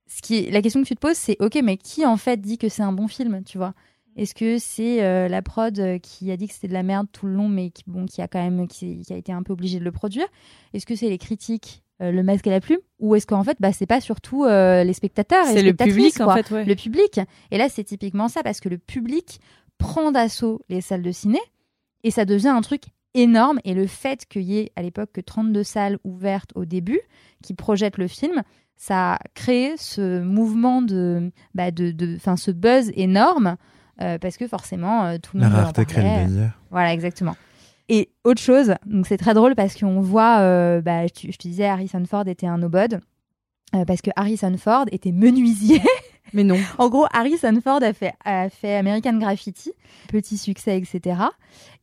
ce 0.08 0.22
qui, 0.22 0.50
la 0.50 0.62
question 0.62 0.82
que 0.82 0.88
tu 0.88 0.94
te 0.96 1.00
poses, 1.00 1.16
c'est 1.16 1.36
OK, 1.40 1.58
mais 1.62 1.76
qui 1.76 2.04
en 2.04 2.16
fait 2.16 2.40
dit 2.40 2.58
que 2.58 2.68
c'est 2.68 2.82
un 2.82 2.92
bon 2.92 3.08
film, 3.08 3.42
tu 3.44 3.58
vois? 3.58 3.74
Est-ce 4.16 4.34
que 4.34 4.58
c'est 4.58 5.04
euh, 5.04 5.28
la 5.28 5.42
prod 5.42 6.00
qui 6.00 6.30
a 6.30 6.36
dit 6.36 6.48
que 6.48 6.54
c'était 6.54 6.68
de 6.68 6.72
la 6.72 6.82
merde 6.82 7.06
tout 7.12 7.26
le 7.26 7.34
long, 7.34 7.48
mais 7.48 7.70
qui, 7.70 7.84
bon, 7.86 8.06
qui 8.06 8.22
a 8.22 8.28
quand 8.28 8.42
même 8.42 8.66
qui, 8.66 9.02
qui 9.02 9.12
a 9.12 9.16
été 9.16 9.30
un 9.30 9.42
peu 9.42 9.52
obligé 9.52 9.78
de 9.78 9.84
le 9.84 9.92
produire? 9.92 10.26
Est-ce 10.72 10.86
que 10.86 10.96
c'est 10.96 11.10
les 11.10 11.18
critiques, 11.18 11.82
euh, 12.00 12.10
le 12.12 12.22
masque 12.22 12.46
et 12.46 12.50
la 12.50 12.60
plume? 12.60 12.78
Ou 12.98 13.14
est-ce 13.14 13.26
qu'en 13.26 13.44
fait, 13.44 13.58
bah, 13.60 13.72
c'est 13.72 13.86
pas 13.86 14.00
surtout 14.00 14.44
euh, 14.44 14.84
les 14.84 14.94
spectateurs 14.94 15.44
C'est 15.46 15.62
le 15.62 15.74
public 15.74 16.14
quoi? 16.16 16.32
en 16.32 16.36
fait, 16.36 16.50
ouais. 16.50 16.64
le 16.64 16.74
public. 16.74 17.20
Et 17.50 17.58
là, 17.58 17.68
c'est 17.68 17.84
typiquement 17.84 18.28
ça, 18.28 18.42
parce 18.42 18.60
que 18.60 18.70
le 18.70 18.78
public 18.78 19.38
prend 19.78 20.12
d'assaut 20.12 20.60
les 20.68 20.80
salles 20.80 21.02
de 21.02 21.12
ciné 21.12 21.38
et 22.04 22.10
ça 22.10 22.24
devient 22.24 22.48
un 22.48 22.60
truc 22.60 22.84
énorme. 23.14 23.58
Et 23.64 23.74
le 23.74 23.86
fait 23.86 24.26
qu'il 24.26 24.42
y 24.42 24.58
ait 24.58 24.72
à 24.76 24.82
l'époque 24.82 25.10
que 25.12 25.20
32 25.20 25.62
salles 25.62 25.98
ouvertes 26.04 26.50
au 26.54 26.64
début 26.64 27.00
qui 27.42 27.54
projettent 27.54 27.98
le 27.98 28.08
film, 28.08 28.42
ça 28.76 29.14
a 29.14 29.18
créé 29.34 29.76
ce 29.78 30.20
mouvement 30.20 30.82
de, 30.82 31.30
bah, 31.54 31.70
de, 31.70 31.90
de, 31.92 32.16
enfin, 32.16 32.36
ce 32.36 32.50
buzz 32.50 32.90
énorme. 32.94 33.56
euh, 34.02 34.18
parce 34.18 34.36
que 34.36 34.46
forcément, 34.46 35.04
euh, 35.06 35.16
tout 35.22 35.36
le 35.36 35.42
La 35.42 35.48
monde 35.48 35.58
en 35.58 35.62
rareté 35.62 35.84
crée 35.86 36.02
le 36.02 36.26
désir. 36.26 36.60
Voilà, 36.70 36.92
exactement. 36.92 37.36
Et 37.88 38.10
autre 38.24 38.42
chose, 38.42 38.74
donc 38.84 39.06
c'est 39.06 39.16
très 39.16 39.32
drôle 39.32 39.54
parce 39.54 39.74
qu'on 39.78 40.00
voit, 40.00 40.40
euh, 40.40 40.80
bah, 40.82 41.06
je, 41.06 41.12
te- 41.12 41.48
disais, 41.48 41.66
Harrison 41.66 42.04
Ford 42.04 42.26
était 42.28 42.46
un 42.48 42.58
nobody. 42.58 42.96
euh, 43.74 43.84
parce 43.86 44.02
que 44.02 44.10
Harrison 44.16 44.54
Ford 44.58 44.84
était 44.92 45.12
menuisier. 45.12 45.80
Mais 46.32 46.44
non. 46.44 46.58
en 46.78 46.88
gros, 46.88 47.06
Harrison 47.12 47.60
Ford 47.62 47.80
a 47.82 47.92
fait, 47.92 48.76
American 48.76 49.18
Graffiti, 49.18 49.72
petit 50.08 50.38
succès, 50.38 50.76
etc. 50.78 51.20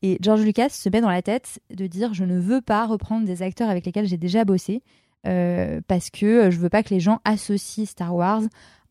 Et 0.02 0.18
George 0.22 0.42
Lucas 0.42 0.70
se 0.70 0.90
met 0.90 1.02
dans 1.02 1.10
la 1.10 1.22
tête 1.22 1.60
de 1.74 1.88
dire 1.88 2.14
je 2.14 2.24
ne 2.24 2.40
veux 2.40 2.62
pas 2.62 2.86
reprendre 2.86 3.26
des 3.26 3.42
acteurs 3.42 3.70
avec 3.70 3.86
lesquels 3.86 4.08
j'ai 4.08 4.18
déjà 4.18 4.46
bossé 4.46 4.82
euh, 5.26 5.80
parce 5.88 6.10
que 6.10 6.52
je 6.52 6.60
veux 6.60 6.70
pas 6.70 6.84
que 6.84 6.94
les 6.94 7.00
gens 7.00 7.22
associent 7.24 7.86
Star 7.86 8.14
Wars 8.14 8.42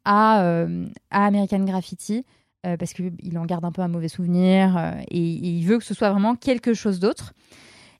à, 0.05 0.43
euh, 0.43 0.87
American 1.11 1.65
Graffiti 1.65 2.25
euh, 2.65 2.77
parce 2.77 2.93
qu'il 2.93 3.39
en 3.39 3.45
garde 3.45 3.65
un 3.65 3.73
peu 3.73 3.83
un 3.83 3.89
mauvais 3.89 4.09
souvenir 4.09 4.77
euh, 4.77 4.93
et 5.09 5.19
il 5.19 5.65
veut 5.65 5.79
que 5.79 5.85
ce 5.85 5.95
soit 5.95 6.11
vraiment 6.11 6.37
quelque 6.37 6.75
chose 6.75 7.01
d'autre. 7.01 7.35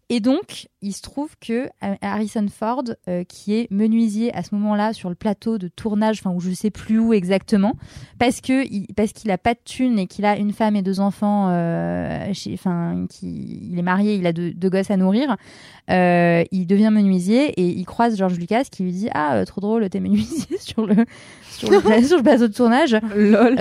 Et 0.09 0.21
donc, 0.21 0.69
il 0.83 0.93
se 0.93 1.01
trouve 1.03 1.31
que 1.41 1.69
euh, 1.85 1.95
Harrison 2.03 2.47
Ford, 2.49 2.83
euh, 3.09 3.25
qui 3.25 3.55
est 3.55 3.71
menuisier 3.71 4.35
à 4.35 4.43
ce 4.43 4.55
moment-là 4.55 4.93
sur 4.93 5.09
le 5.09 5.15
plateau 5.15 5.57
de 5.59 5.69
tournage, 5.69 6.21
enfin 6.21 6.35
où 6.35 6.41
je 6.41 6.51
sais 6.53 6.71
plus 6.71 6.99
où 6.99 7.13
exactement, 7.13 7.75
parce 8.19 8.41
que 8.41 8.67
il, 8.67 8.87
parce 8.95 9.13
qu'il 9.13 9.31
a 9.31 9.39
pas 9.39 9.55
de 9.55 9.61
thune 9.65 9.99
et 9.99 10.07
qu'il 10.07 10.25
a 10.25 10.37
une 10.37 10.53
femme 10.53 10.77
et 10.77 10.83
deux 10.83 11.01
enfants, 11.01 11.49
euh, 11.51 12.33
enfin 12.53 13.07
qui 13.09 13.69
il 13.71 13.79
est 13.79 13.83
marié, 13.83 14.17
il 14.17 14.27
a 14.27 14.33
deux, 14.33 14.53
deux 14.53 14.69
gosses 14.71 14.91
à 14.91 14.97
nourrir, 14.97 15.37
euh, 15.91 16.45
il 16.51 16.67
devient 16.67 16.91
menuisier 16.93 17.51
et 17.61 17.67
il 17.69 17.85
croise 17.85 18.17
George 18.17 18.39
Lucas 18.39 18.65
qui 18.71 18.83
lui 18.83 18.93
dit 18.93 19.09
ah 19.15 19.45
trop 19.47 19.61
drôle 19.61 19.89
t'es 19.89 20.01
menuisier 20.01 20.57
sur 20.61 20.87
le 20.87 21.07
sur 21.51 21.71
le, 21.71 21.81
pla- 21.81 22.03
sur 22.03 22.17
le 22.17 22.23
plateau 22.23 22.49
de 22.49 22.53
tournage. 22.53 22.97
Lol. 23.17 23.59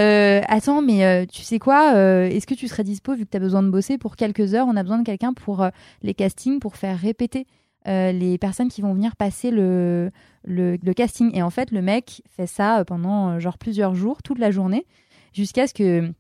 Attends, 0.47 0.81
mais 0.81 1.27
tu 1.27 1.43
sais 1.43 1.59
quoi 1.59 1.93
Est-ce 2.27 2.47
que 2.47 2.53
tu 2.53 2.67
serais 2.67 2.83
dispo 2.83 3.13
vu 3.15 3.25
que 3.25 3.31
tu 3.31 3.37
as 3.37 3.39
besoin 3.39 3.61
de 3.63 3.69
bosser 3.69 3.97
pour 3.97 4.15
quelques 4.15 4.53
heures? 4.55 4.65
On 4.67 4.75
a 4.75 4.81
besoin 4.83 4.97
de 4.99 5.03
quelqu'un 5.03 5.33
pour 5.33 5.67
les 6.01 6.13
castings, 6.13 6.59
pour 6.59 6.77
faire 6.77 6.95
répéter 7.11 7.45
euh, 7.87 8.11
les 8.11 8.37
personnes 8.37 8.69
qui 8.69 8.81
vont 8.81 8.93
venir 8.93 9.15
passer 9.15 9.49
le, 9.49 10.11
le, 10.45 10.77
casting. 10.93 11.31
Et 11.35 11.41
en 11.41 11.49
fait, 11.49 11.71
le 11.71 11.81
mec 11.81 12.21
fait 12.29 12.47
ça 12.47 12.79
euh, 12.79 12.83
pendant 12.83 13.29
euh, 13.29 13.39
genre 13.39 13.57
plusieurs 13.57 13.95
jours, 13.95 14.21
toute 14.23 14.39
la 14.39 14.51
journée, 14.51 14.85
jusqu'à 15.33 15.67
ce 15.67 15.73
que 15.73 16.11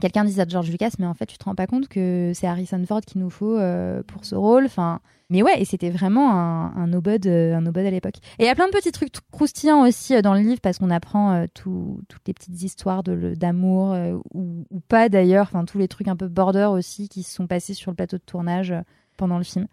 quelqu'un 0.00 0.24
dise 0.24 0.40
à 0.40 0.46
George 0.48 0.70
Lucas, 0.70 0.92
mais 0.98 1.06
en 1.06 1.12
fait, 1.12 1.26
tu 1.26 1.36
te 1.36 1.44
rends 1.44 1.54
pas 1.54 1.66
compte 1.66 1.86
que 1.86 2.32
c'est 2.34 2.46
Harrison 2.46 2.82
Ford 2.86 3.02
qu'il 3.02 3.20
nous 3.20 3.28
faut 3.28 3.58
pour 4.06 4.24
ce 4.24 4.34
rôle. 4.34 4.64
Enfin, 4.64 5.00
mais 5.28 5.42
ouais, 5.42 5.60
et 5.60 5.66
c'était 5.66 5.90
vraiment 5.90 6.32
un, 6.32 6.74
un 6.74 6.86
no-bud, 6.86 7.26
euh, 7.26 7.54
un 7.54 7.66
à 7.66 7.90
l'époque. 7.90 8.16
Et 8.38 8.44
il 8.44 8.46
y 8.46 8.48
a 8.48 8.54
plein 8.54 8.66
de 8.68 8.72
petits 8.72 8.90
trucs 8.90 9.12
croustillants 9.30 9.86
aussi 9.86 10.20
dans 10.22 10.32
le 10.34 10.40
livre 10.40 10.62
parce 10.62 10.78
qu'on 10.78 10.90
apprend 10.90 11.44
tout- 11.52 12.00
toutes 12.08 12.26
les 12.26 12.32
petites 12.32 12.62
histoires 12.62 13.02
d'amour 13.02 13.94
ou, 14.32 14.64
ou 14.70 14.80
pas 14.80 15.10
d'ailleurs, 15.10 15.42
enfin 15.42 15.66
tous 15.66 15.78
les 15.78 15.88
trucs 15.88 16.08
un 16.08 16.16
peu 16.16 16.28
border 16.28 16.70
aussi 16.72 17.10
qui 17.10 17.22
se 17.22 17.34
sont 17.34 17.46
passés 17.46 17.74
sur 17.74 17.90
le 17.90 17.96
plateau 17.96 18.16
de 18.16 18.22
tournage 18.24 18.74
pendant 19.18 19.36
le 19.38 19.44
film. 19.44 19.66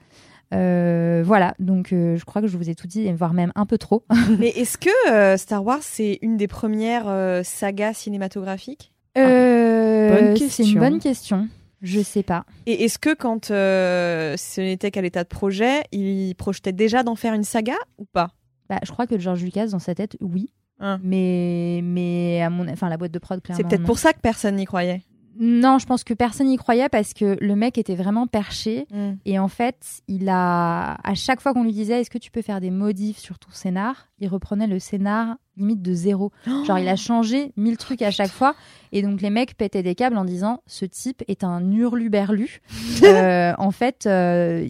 Euh, 0.53 1.21
voilà, 1.23 1.53
donc 1.59 1.93
euh, 1.93 2.17
je 2.17 2.25
crois 2.25 2.41
que 2.41 2.47
je 2.47 2.57
vous 2.57 2.69
ai 2.69 2.75
tout 2.75 2.87
dit, 2.87 3.11
voire 3.13 3.33
même 3.33 3.51
un 3.55 3.65
peu 3.65 3.77
trop. 3.77 4.03
Mais 4.39 4.49
est-ce 4.49 4.77
que 4.77 5.11
euh, 5.11 5.37
Star 5.37 5.63
Wars, 5.63 5.81
c'est 5.81 6.19
une 6.21 6.37
des 6.37 6.47
premières 6.47 7.07
euh, 7.07 7.43
sagas 7.43 7.93
cinématographiques? 7.93 8.91
Euh, 9.17 10.33
bonne 10.35 10.37
c'est 10.49 10.63
une 10.63 10.79
bonne 10.79 10.99
question. 10.99 11.47
Je 11.81 12.01
sais 12.01 12.23
pas. 12.23 12.45
Et 12.65 12.83
est-ce 12.83 12.99
que 12.99 13.13
quand 13.13 13.51
euh, 13.51 14.35
ce 14.37 14.59
n'était 14.59 14.91
qu'à 14.91 15.01
l'état 15.01 15.23
de 15.23 15.29
projet, 15.29 15.83
il 15.91 16.35
projetait 16.35 16.73
déjà 16.73 17.03
d'en 17.03 17.15
faire 17.15 17.33
une 17.33 17.43
saga 17.43 17.75
ou 17.97 18.05
pas? 18.05 18.31
Bah, 18.69 18.79
je 18.83 18.91
crois 18.91 19.07
que 19.07 19.17
George 19.17 19.43
Lucas, 19.43 19.67
dans 19.67 19.79
sa 19.79 19.95
tête, 19.95 20.17
oui. 20.19 20.51
Hein. 20.79 20.99
Mais, 21.03 21.81
mais 21.83 22.41
à 22.41 22.49
mon, 22.49 22.67
enfin, 22.67 22.89
la 22.89 22.97
boîte 22.97 23.11
de 23.11 23.19
prod, 23.19 23.41
clairement. 23.41 23.57
C'est 23.57 23.67
peut-être 23.67 23.85
pour 23.85 23.99
ça 23.99 24.13
que 24.13 24.19
personne 24.19 24.55
n'y 24.55 24.65
croyait. 24.65 25.01
Non, 25.39 25.79
je 25.79 25.85
pense 25.85 26.03
que 26.03 26.13
personne 26.13 26.47
n'y 26.47 26.57
croyait 26.57 26.89
parce 26.89 27.13
que 27.13 27.37
le 27.39 27.55
mec 27.55 27.77
était 27.77 27.95
vraiment 27.95 28.27
perché. 28.27 28.85
Mm. 28.91 29.11
Et 29.25 29.39
en 29.39 29.47
fait, 29.47 30.01
il 30.09 30.27
a, 30.27 30.95
à 31.01 31.15
chaque 31.15 31.39
fois 31.39 31.53
qu'on 31.53 31.63
lui 31.63 31.71
disait, 31.71 32.01
est-ce 32.01 32.09
que 32.09 32.17
tu 32.17 32.29
peux 32.29 32.41
faire 32.41 32.59
des 32.59 32.71
modifs 32.71 33.17
sur 33.17 33.39
ton 33.39 33.49
scénar, 33.51 34.09
il 34.19 34.27
reprenait 34.27 34.67
le 34.67 34.79
scénar 34.79 35.37
limite 35.55 35.81
de 35.81 35.93
zéro. 35.93 36.31
Genre, 36.65 36.79
il 36.79 36.87
a 36.87 36.95
changé 36.95 37.53
mille 37.55 37.77
trucs 37.77 38.01
à 38.01 38.11
chaque 38.11 38.31
fois. 38.31 38.55
Et 38.91 39.01
donc, 39.01 39.21
les 39.21 39.29
mecs 39.29 39.55
pétaient 39.55 39.83
des 39.83 39.95
câbles 39.95 40.17
en 40.17 40.25
disant, 40.25 40.61
ce 40.67 40.85
type 40.85 41.23
est 41.27 41.43
un 41.43 41.71
hurluberlu. 41.71 42.61
Euh, 43.01 43.53
en 43.57 43.71
fait, 43.71 44.05
euh, 44.05 44.67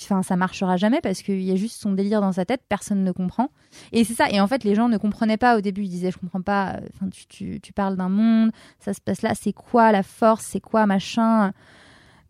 enfin, 0.00 0.22
ça 0.22 0.36
marchera 0.36 0.76
jamais 0.76 1.00
parce 1.02 1.22
qu'il 1.22 1.40
y 1.42 1.50
a 1.52 1.56
juste 1.56 1.80
son 1.80 1.92
délire 1.92 2.20
dans 2.20 2.32
sa 2.32 2.44
tête, 2.44 2.62
personne 2.68 3.02
ne 3.04 3.12
comprend. 3.12 3.48
Et 3.92 4.04
c'est 4.04 4.14
ça. 4.14 4.30
Et 4.30 4.40
en 4.40 4.46
fait, 4.46 4.64
les 4.64 4.74
gens 4.74 4.88
ne 4.88 4.96
comprenaient 4.98 5.36
pas 5.36 5.56
au 5.56 5.60
début. 5.60 5.82
Ils 5.82 5.88
disaient, 5.90 6.10
je 6.10 6.18
comprends 6.18 6.42
pas. 6.42 6.80
Enfin, 6.94 7.08
tu, 7.10 7.26
tu, 7.26 7.60
tu 7.60 7.72
parles 7.72 7.96
d'un 7.96 8.08
monde, 8.08 8.50
ça 8.80 8.94
se 8.94 9.00
passe 9.00 9.22
là. 9.22 9.32
C'est 9.34 9.52
quoi 9.52 9.92
la 9.92 10.02
force 10.02 10.44
C'est 10.44 10.60
quoi 10.60 10.86
machin? 10.86 11.52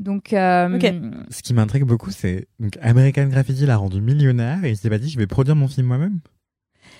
Donc, 0.01 0.33
euh, 0.33 0.77
Ok. 0.77 0.93
Ce 1.31 1.43
qui 1.43 1.55
m'intrigue 1.55 1.85
beaucoup, 1.85 2.11
c'est 2.11 2.49
donc 2.59 2.77
American 2.83 3.27
Graffiti 3.27 3.67
l'a 3.67 3.77
rendu 3.77 4.01
millionnaire 4.01 4.65
et 4.65 4.71
il 4.71 4.77
s'est 4.77 4.91
pas 4.91 4.99
dit 4.99 5.09
je 5.09 5.17
vais 5.19 5.29
produire 5.29 5.55
mon 5.55 5.69
film 5.69 5.87
moi-même 5.87 6.19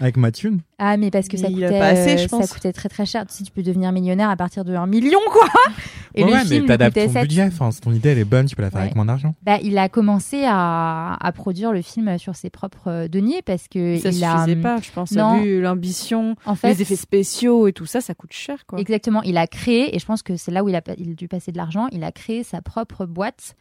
avec 0.01 0.17
ma 0.17 0.31
thune. 0.33 0.61
ah, 0.79 0.97
mais 0.97 1.11
parce 1.11 1.29
que 1.29 1.37
ça 1.37 1.49
Mais 1.49 1.55
il 1.55 1.65
a 1.65 1.69
coûtait, 1.69 1.79
pas 1.81 1.89
assez, 1.89 2.17
je 2.19 2.25
euh, 2.25 2.29
ça 2.29 2.39
pense. 2.39 2.53
coûtait 2.53 2.73
très 2.73 2.89
très 2.89 3.05
cher. 3.05 3.25
Si 3.29 3.43
tu 3.43 3.51
peux 3.53 3.63
devenir 3.63 3.91
millionnaire 3.93 4.31
à 4.31 4.37
partir 4.37 4.65
de 4.65 4.75
1 4.75 4.87
million, 4.87 5.19
quoi. 5.31 5.47
Et 6.15 6.23
ouais, 6.25 6.31
le 6.31 6.37
ouais, 6.37 6.45
film 6.45 6.63
mais 6.63 6.69
t'adaptes 6.69 6.97
ton 6.97 7.13
7. 7.13 7.23
budget. 7.23 7.43
Enfin, 7.45 7.71
si 7.71 7.81
ton 7.81 7.93
idée 7.93 8.11
elle 8.11 8.19
est 8.19 8.25
bonne, 8.25 8.47
tu 8.47 8.55
peux 8.57 8.63
la 8.63 8.71
faire 8.71 8.79
Ouais. 8.81 8.85
avec 8.85 8.97
moins 8.97 9.05
d'argent. 9.05 9.35
Bah, 9.43 9.59
il 9.63 9.79
a 9.79 9.89
commencé 9.89 10.45
à, 10.47 11.15
à 11.21 11.33
produire 11.33 11.73
le 11.73 11.83
film 11.83 12.19
sur 12.19 12.35
ses 12.37 12.51
propres 12.51 12.89
euh, 12.89 13.09
deniers 13.09 13.43
parce 13.43 13.69
que 13.69 13.99
Ça 13.99 14.11
il 14.11 14.23
a, 14.25 14.39
suffisait 14.45 14.57
pas, 14.61 14.79
je 14.83 14.91
pense. 14.91 15.13
non. 15.13 15.41
Vu 15.43 15.61
l'ambition, 15.61 16.37
en 16.47 16.55
fait, 16.55 16.69
les 16.75 16.83
effets 16.83 16.97
spéciaux 16.97 17.67
et 17.69 17.73
tout 17.73 17.87
ça, 17.87 18.01
ça 18.01 18.15
coûte 18.15 18.33
cher, 18.33 18.67
quoi. 18.67 18.79
Exactement, 18.79 19.23
il 19.23 19.37
a 19.39 19.47
créé, 19.47 19.95
et 19.95 19.99
je 19.99 20.07
pense 20.07 20.23
que 20.23 20.37
c'est 20.37 20.51
là 20.51 20.63
où 20.65 20.69
il 20.69 20.75
a, 20.77 20.83
il 20.99 21.11
a 21.11 21.15
dû 21.15 21.29
passer 21.29 21.53
de 21.53 21.57
l'argent, 21.57 21.89
il 21.93 22.05
a 22.05 22.13
créé 22.13 22.43
sa 22.43 22.61
propre 22.63 23.07
boîte 23.07 23.55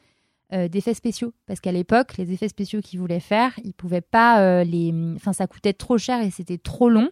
euh, 0.53 0.67
d'effets 0.67 0.93
spéciaux. 0.93 1.33
Parce 1.47 1.61
qu'à 1.61 1.71
l'époque, 1.71 2.17
les 2.17 2.33
effets 2.33 2.49
spéciaux 2.49 2.81
qu'il 2.81 2.99
voulait 2.99 3.21
faire, 3.21 3.53
il 3.63 3.73
pouvait 3.73 4.01
pas 4.01 4.41
euh, 4.41 4.63
les. 4.65 4.93
Enfin, 5.15 5.31
ça 5.33 5.47
coûtait 5.47 5.73
trop 5.73 5.97
cher 5.97 6.21
et 6.21 6.29
c'était 6.31 6.57
trop 6.57 6.89
long 6.89 7.09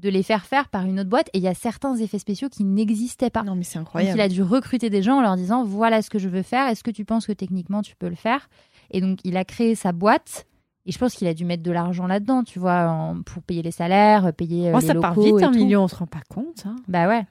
de 0.00 0.08
les 0.08 0.22
faire 0.22 0.44
faire 0.46 0.68
par 0.68 0.86
une 0.86 0.98
autre 1.00 1.08
boîte. 1.10 1.28
Et 1.34 1.38
il 1.38 1.44
y 1.44 1.48
a 1.48 1.54
certains 1.54 1.96
effets 1.96 2.18
spéciaux 2.18 2.48
qui 2.48 2.64
n'existaient 2.64 3.30
pas. 3.30 3.42
Non, 3.42 3.54
mais 3.54 3.64
c'est 3.64 3.78
Donc, 3.78 3.88
incroyable. 3.88 4.18
il 4.18 4.20
a 4.22 4.28
dû 4.28 4.42
recruter 4.42 4.90
des 4.90 5.02
gens 5.02 5.18
en 5.18 5.22
leur 5.22 5.36
disant 5.36 5.64
voilà 5.64 6.02
ce 6.02 6.10
que 6.10 6.18
je 6.18 6.28
veux 6.28 6.42
faire, 6.42 6.66
est-ce 6.68 6.82
que 6.82 6.90
tu 6.90 7.04
penses 7.04 7.26
que 7.26 7.32
techniquement 7.32 7.82
tu 7.82 7.94
peux 7.96 8.08
le 8.08 8.14
faire? 8.16 8.48
Et 8.90 9.00
donc, 9.00 9.18
il 9.24 9.36
a 9.36 9.44
créé 9.44 9.74
sa 9.74 9.92
boîte. 9.92 10.46
Et 10.86 10.92
je 10.92 10.98
pense 10.98 11.14
qu'il 11.14 11.28
a 11.28 11.34
dû 11.34 11.44
mettre 11.44 11.62
de 11.62 11.70
l'argent 11.70 12.06
là-dedans, 12.06 12.42
tu 12.42 12.58
vois, 12.58 12.88
en- 12.88 13.20
pour 13.22 13.42
payer 13.42 13.62
les 13.62 13.70
salaires, 13.70 14.32
payer 14.32 14.68
euh, 14.68 14.70
Moi, 14.72 14.80
les 14.80 14.86
ça 14.86 14.94
locaux 14.94 15.02
part 15.14 15.20
vite, 15.20 15.38
et 15.40 15.44
un 15.44 15.52
tout. 15.52 15.58
million, 15.58 15.84
on 15.84 15.88
se 15.88 15.94
rend 15.94 16.06
pas 16.06 16.22
compte. 16.28 16.64
hein. 16.66 16.76
Bah 16.88 17.06
ouais. 17.06 17.22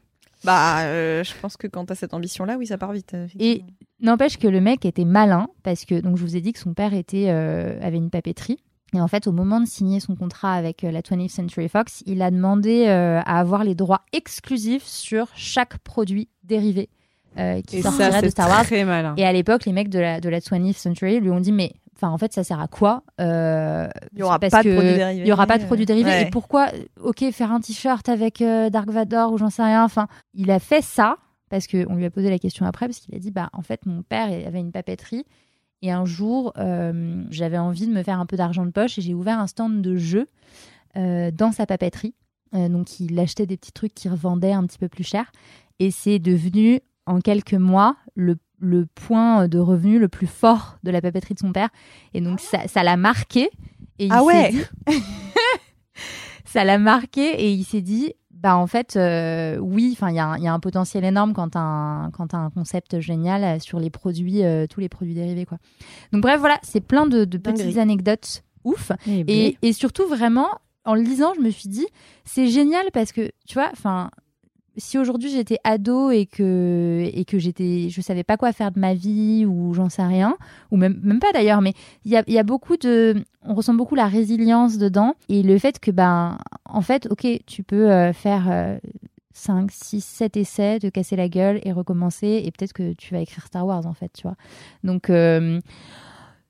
Bah, 0.45 0.83
euh, 0.83 1.23
je 1.23 1.33
pense 1.41 1.57
que 1.57 1.67
quand 1.67 1.83
t'as 1.85 1.95
cette 1.95 2.13
ambition-là, 2.13 2.57
oui, 2.57 2.67
ça 2.67 2.77
part 2.77 2.93
vite. 2.93 3.13
euh, 3.15 3.25
effectivement. 3.25 3.67
N'empêche 4.01 4.37
que 4.37 4.47
le 4.47 4.61
mec 4.61 4.85
était 4.85 5.03
malin 5.03 5.49
parce 5.63 5.83
que 5.83 5.99
donc 5.99 6.15
je 6.15 6.21
vous 6.21 6.37
ai 6.37 6.41
dit 6.41 6.53
que 6.53 6.59
son 6.59 6.73
père 6.73 6.93
était 6.93 7.25
euh, 7.29 7.77
avait 7.81 7.97
une 7.97 8.09
papeterie 8.09 8.59
et 8.93 9.01
en 9.01 9.07
fait 9.07 9.27
au 9.27 9.31
moment 9.31 9.59
de 9.59 9.65
signer 9.65 9.99
son 9.99 10.15
contrat 10.15 10.53
avec 10.53 10.83
euh, 10.83 10.91
la 10.91 11.01
20th 11.01 11.29
Century 11.29 11.69
Fox, 11.69 12.03
il 12.05 12.21
a 12.21 12.31
demandé 12.31 12.85
euh, 12.87 13.19
à 13.25 13.39
avoir 13.39 13.63
les 13.63 13.75
droits 13.75 14.01
exclusifs 14.13 14.85
sur 14.85 15.27
chaque 15.35 15.77
produit 15.79 16.29
dérivé 16.43 16.89
euh, 17.37 17.61
qui 17.61 17.77
Et 17.77 17.81
ça, 17.81 17.91
sortirait 17.91 18.21
de 18.21 18.29
Star 18.29 18.49
Wars. 18.49 18.63
très 18.65 18.83
malin. 18.83 19.13
Et 19.17 19.25
à 19.25 19.31
l'époque, 19.31 19.65
les 19.65 19.73
mecs 19.73 19.89
de 19.89 19.99
la 19.99 20.19
de 20.19 20.29
la 20.29 20.39
20th 20.39 20.73
Century 20.73 21.19
lui 21.19 21.29
ont 21.29 21.39
dit 21.39 21.51
mais 21.51 21.73
enfin 21.95 22.09
en 22.11 22.17
fait 22.17 22.33
ça 22.33 22.43
sert 22.43 22.59
à 22.59 22.67
quoi 22.67 23.03
Euh, 23.21 23.87
Il 24.13 24.19
y 24.19 24.23
aura 24.23 24.39
pas 24.39 24.49
de 24.49 24.73
produits 24.73 24.95
dérivés. 24.95 25.21
Il 25.21 25.27
y 25.27 25.31
aura 25.31 25.45
pas 25.45 25.57
de 25.57 25.65
produits 25.65 25.85
dérivés. 25.85 26.21
Et 26.21 26.25
pourquoi 26.29 26.67
Ok, 27.03 27.23
faire 27.31 27.51
un 27.51 27.59
t-shirt 27.59 28.07
avec 28.09 28.41
euh, 28.41 28.69
Dark 28.69 28.89
Vador 28.89 29.33
ou 29.33 29.37
j'en 29.37 29.49
sais 29.49 29.63
rien. 29.63 29.83
Enfin, 29.83 30.07
il 30.33 30.49
a 30.49 30.59
fait 30.59 30.81
ça 30.81 31.17
parce 31.49 31.67
qu'on 31.67 31.95
lui 31.95 32.05
a 32.05 32.09
posé 32.09 32.29
la 32.29 32.39
question 32.39 32.65
après 32.65 32.87
parce 32.87 32.99
qu'il 32.99 33.13
a 33.15 33.19
dit 33.19 33.31
bah 33.31 33.49
en 33.53 33.61
fait 33.61 33.85
mon 33.85 34.01
père 34.01 34.27
avait 34.27 34.59
une 34.59 34.71
papeterie 34.71 35.25
et 35.81 35.91
un 35.91 36.05
jour 36.05 36.53
euh, 36.57 37.23
j'avais 37.29 37.57
envie 37.57 37.87
de 37.87 37.93
me 37.93 38.03
faire 38.03 38.19
un 38.19 38.25
peu 38.25 38.35
d'argent 38.37 38.65
de 38.65 38.71
poche 38.71 38.97
et 38.97 39.01
j'ai 39.01 39.13
ouvert 39.13 39.39
un 39.39 39.47
stand 39.47 39.81
de 39.81 39.95
jeux 39.95 40.27
euh, 40.97 41.31
dans 41.31 41.51
sa 41.51 41.65
papeterie. 41.65 42.13
Euh, 42.55 42.67
donc 42.67 42.99
il 42.99 43.17
achetait 43.19 43.45
des 43.45 43.57
petits 43.57 43.71
trucs 43.71 43.93
qu'il 43.93 44.09
revendait 44.11 44.51
un 44.53 44.65
petit 44.65 44.77
peu 44.79 44.87
plus 44.89 45.03
cher 45.03 45.31
et 45.79 45.91
c'est 45.91 46.19
devenu 46.19 46.79
en 47.05 47.19
quelques 47.21 47.53
mois 47.53 47.95
le, 48.15 48.37
le 48.59 48.85
point 48.87 49.47
de 49.47 49.59
revenu 49.59 49.99
le 49.99 50.07
plus 50.09 50.27
fort 50.27 50.77
de 50.83 50.91
la 50.91 50.99
papeterie 51.01 51.33
de 51.35 51.39
son 51.39 51.51
père. 51.53 51.69
Et 52.13 52.21
donc, 52.21 52.39
ça 52.39 52.67
ça 52.67 52.83
l'a 52.83 52.97
marqué. 52.97 53.49
Et 53.99 54.05
il 54.07 54.11
Ah 54.11 54.23
ouais. 54.23 54.51
dit- 54.51 54.63
ça 56.45 56.63
l'a 56.63 56.77
marqué 56.77 57.21
et 57.45 57.51
il 57.51 57.63
s'est 57.63 57.81
dit 57.81 58.13
bah 58.41 58.55
en 58.55 58.67
fait 58.67 58.95
euh, 58.95 59.57
oui 59.57 59.89
enfin 59.93 60.09
il 60.09 60.15
y, 60.15 60.19
a 60.19 60.25
un- 60.27 60.37
il 60.37 60.43
y 60.43 60.47
a 60.47 60.53
un 60.53 60.59
potentiel 60.59 61.03
énorme 61.03 61.33
quand 61.33 61.49
t'as 61.49 61.59
un 61.59 62.09
quand 62.11 62.27
t'as 62.27 62.37
un 62.37 62.49
concept 62.49 62.99
génial 63.01 63.43
euh, 63.43 63.59
sur 63.59 63.79
les 63.79 63.89
produits 63.89 64.43
euh, 64.43 64.65
tous 64.67 64.79
les 64.79 64.89
produits 64.89 65.13
dérivés 65.13 65.45
quoi. 65.45 65.57
Donc 66.13 66.21
bref 66.21 66.39
voilà 66.39 66.57
c'est 66.63 66.79
plein 66.81 67.05
de, 67.05 67.25
de 67.25 67.37
petites 67.37 67.77
anecdotes 67.77 68.43
ouf. 68.63 68.91
Eh 69.07 69.23
ben, 69.23 69.33
et, 69.33 69.57
et 69.61 69.73
surtout 69.73 70.07
vraiment 70.07 70.47
en 70.85 70.95
le 70.95 71.01
lisant 71.01 71.33
je 71.35 71.41
me 71.41 71.49
suis 71.49 71.69
dit 71.69 71.87
c'est 72.23 72.47
génial 72.47 72.85
parce 72.93 73.11
que 73.11 73.31
tu 73.47 73.55
vois 73.55 73.69
enfin 73.73 74.09
si 74.79 74.97
aujourd'hui 74.97 75.29
j'étais 75.29 75.59
ado 75.63 76.09
et 76.09 76.25
que 76.25 77.09
et 77.13 77.25
que 77.25 77.37
j'étais 77.37 77.89
je 77.89 78.01
savais 78.01 78.23
pas 78.23 78.37
quoi 78.37 78.51
faire 78.53 78.71
de 78.71 78.79
ma 78.79 78.93
vie 78.93 79.45
ou 79.45 79.73
j'en 79.73 79.89
sais 79.89 80.03
rien 80.03 80.35
ou 80.71 80.77
même 80.77 80.99
même 81.03 81.19
pas 81.19 81.31
d'ailleurs 81.31 81.61
mais 81.61 81.73
il 82.05 82.11
y 82.11 82.17
a, 82.17 82.23
y 82.27 82.39
a 82.39 82.43
beaucoup 82.43 82.77
de 82.77 83.23
on 83.43 83.53
ressent 83.53 83.73
beaucoup 83.73 83.95
la 83.95 84.07
résilience 84.07 84.77
dedans 84.77 85.15
et 85.27 85.43
le 85.43 85.57
fait 85.57 85.79
que 85.79 85.91
ben 85.91 86.37
en 86.65 86.81
fait 86.81 87.07
ok 87.11 87.27
tu 87.45 87.63
peux 87.63 87.91
euh, 87.91 88.13
faire 88.13 88.47
euh, 88.49 88.77
5 89.33 89.71
6 89.71 90.01
7 90.01 90.37
essais 90.37 90.79
te 90.79 90.87
casser 90.87 91.15
la 91.15 91.29
gueule 91.29 91.59
et 91.63 91.71
recommencer 91.71 92.41
et 92.43 92.51
peut-être 92.51 92.73
que 92.73 92.93
tu 92.93 93.13
vas 93.13 93.21
écrire 93.21 93.45
Star 93.45 93.65
Wars 93.65 93.85
en 93.85 93.93
fait 93.93 94.11
tu 94.13 94.23
vois. 94.23 94.35
Donc 94.83 95.09
euh, 95.09 95.59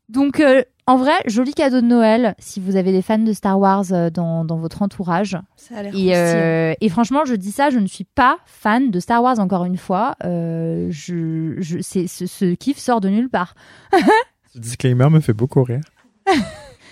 donc 0.10 0.40
euh, 0.40 0.64
en 0.88 0.98
vrai 0.98 1.14
joli 1.28 1.54
cadeau 1.54 1.82
de 1.82 1.86
Noël 1.86 2.36
si 2.40 2.60
vous 2.60 2.76
avez 2.76 2.92
des 2.92 3.02
fans 3.02 3.18
de 3.20 3.32
Star 3.32 3.60
Wars 3.60 3.86
euh, 3.92 4.10
dans, 4.10 4.44
dans 4.44 4.58
votre 4.58 4.82
entourage 4.82 5.38
Ça 5.56 5.78
a 5.78 5.84
l'air 5.84 5.94
et, 5.96 6.16
euh, 6.18 6.74
et 6.82 6.90
franchement, 6.90 7.24
je 7.26 7.36
dis 7.36 7.52
ça, 7.52 7.70
je 7.70 7.80
ne 7.80 7.88
suis 7.88 8.04
pas 8.06 8.40
fan 8.46 8.92
de 8.92 9.00
Star 9.00 9.22
Wars 9.24 9.40
encore 9.40 9.66
une 9.66 9.78
fois. 9.78 10.16
Euh, 10.26 10.88
je, 10.90 11.56
je, 11.60 11.80
c'est, 11.82 12.08
ce, 12.08 12.26
ce 12.26 12.56
kiff 12.56 12.78
sort 12.78 13.00
de 13.02 13.10
nulle 13.10 13.30
part. 13.30 13.54
Ce 14.54 14.60
disclaimer 14.60 15.10
me 15.10 15.20
fait 15.20 15.34
beaucoup 15.34 15.64
rire. 15.64 15.82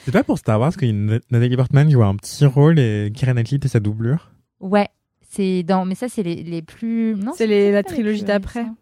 C'est 0.06 0.11
pas 0.14 0.23
pour 0.23 0.38
Star 0.38 0.57
Wars 0.60 0.72
que 0.77 0.85
Nathalie 0.85 1.57
Portman 1.57 1.89
joue 1.91 2.02
un 2.03 2.15
petit 2.15 2.45
rôle 2.45 2.80
et 2.80 3.11
Kieran 3.14 3.34
Knightley 3.34 3.57
était 3.57 3.68
sa 3.68 3.81
doublure? 3.81 4.31
Ouais, 4.61 4.88
c'est 5.30 5.64
dans, 5.64 5.84
mais 5.84 5.95
ça 5.95 6.07
c'est 6.07 6.23
les, 6.23 6.44
les 6.44 6.61
plus. 6.61 7.15
Non, 7.15 7.34
C'est 7.35 7.45
les- 7.45 7.72
la 7.73 7.84
trilogie 7.84 8.19
plus 8.19 8.26
d'après. 8.26 8.61
récents. 8.61 8.76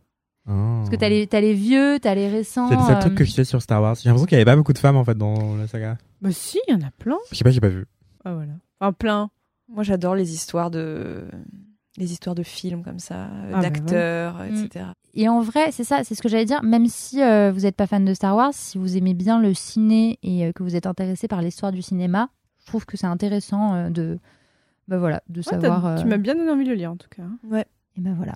Oh. 0.48 0.52
Parce 0.80 0.90
que 0.90 0.96
t'as 0.96 1.10
les, 1.10 1.28
t'as 1.28 1.42
les 1.42 1.54
vieux, 1.54 2.00
t'as 2.02 2.16
les 2.16 2.28
récents. 2.30 2.68
C'est 2.70 2.76
le 2.76 2.82
seul 2.84 2.96
euh, 2.98 3.00
truc 3.02 3.16
que 3.16 3.24
je 3.24 3.32
sais 3.32 3.44
sur 3.46 3.62
Star 3.62 3.82
Wars. 3.82 3.96
J'ai 3.96 4.10
l'impression 4.10 4.26
qu'il 4.28 4.36
y 4.38 4.42
avait 4.42 4.46
pas 4.46 4.56
beaucoup 4.56 4.74
de 4.74 4.78
femmes 4.80 4.98
en 4.98 5.04
fait 5.06 5.18
dans 5.18 5.56
la 5.56 5.68
saga. 5.68 5.98
Bah 6.22 6.30
si, 6.32 6.60
il 6.68 6.72
y 6.72 6.76
en 6.76 6.86
a 6.88 6.92
plein. 6.92 7.18
Je 7.32 7.36
sais 7.38 7.44
pas, 7.44 7.52
j'ai 7.52 7.62
pas 7.62 7.70
vu. 7.70 7.86
Ah 8.24 8.34
voilà. 8.34 8.54
Enfin 8.80 8.94
plein. 8.94 9.30
Moi, 9.70 9.84
j'adore 9.84 10.16
les 10.16 10.34
histoires 10.34 10.70
de 10.72 11.24
les 11.98 12.12
histoires 12.12 12.36
de 12.36 12.44
films 12.44 12.84
comme 12.84 13.00
ça, 13.00 13.28
euh, 13.32 13.52
bah 13.54 13.62
d'acteurs, 13.62 14.34
voilà. 14.36 14.50
etc. 14.50 14.86
Et 15.14 15.30
en 15.30 15.40
vrai, 15.42 15.72
c'est 15.72 15.86
ça, 15.86 16.04
c'est 16.04 16.14
ce 16.14 16.22
que 16.22 16.28
j'allais 16.28 16.44
dire. 16.46 16.62
Même 16.62 16.88
si 16.88 17.22
euh, 17.24 17.52
vous 17.54 17.62
n'êtes 17.62 17.78
pas 17.78 17.88
fan 17.88 18.04
de 18.04 18.14
Star 18.14 18.36
Wars, 18.36 18.52
si 18.54 18.78
vous 18.78 18.98
aimez 18.98 19.14
bien 19.14 19.40
le 19.40 19.54
ciné 19.54 20.20
et 20.22 20.46
euh, 20.46 20.52
que 20.52 20.62
vous 20.62 20.76
êtes 20.76 20.88
intéressé 20.88 21.30
par 21.30 21.42
l'histoire 21.42 21.72
du 21.72 21.82
cinéma, 21.82 22.28
je 22.60 22.66
trouve 22.68 22.86
que 22.86 22.98
c'est 22.98 23.08
intéressant 23.08 23.74
euh, 23.76 23.90
de, 23.90 24.20
bah 24.90 24.98
voilà, 24.98 25.24
de 25.30 25.40
Ouais, 25.40 25.44
savoir. 25.44 25.86
euh, 25.86 25.96
Tu 26.02 26.06
m'as 26.06 26.18
bien 26.18 26.36
donné 26.36 26.52
envie 26.52 26.66
de 26.66 26.70
le 26.72 26.76
lire 26.76 26.92
en 26.92 26.98
tout 26.98 27.08
cas. 27.10 27.24
hein. 27.24 27.64
Et 27.98 28.02
ben 28.02 28.14
voilà. 28.14 28.34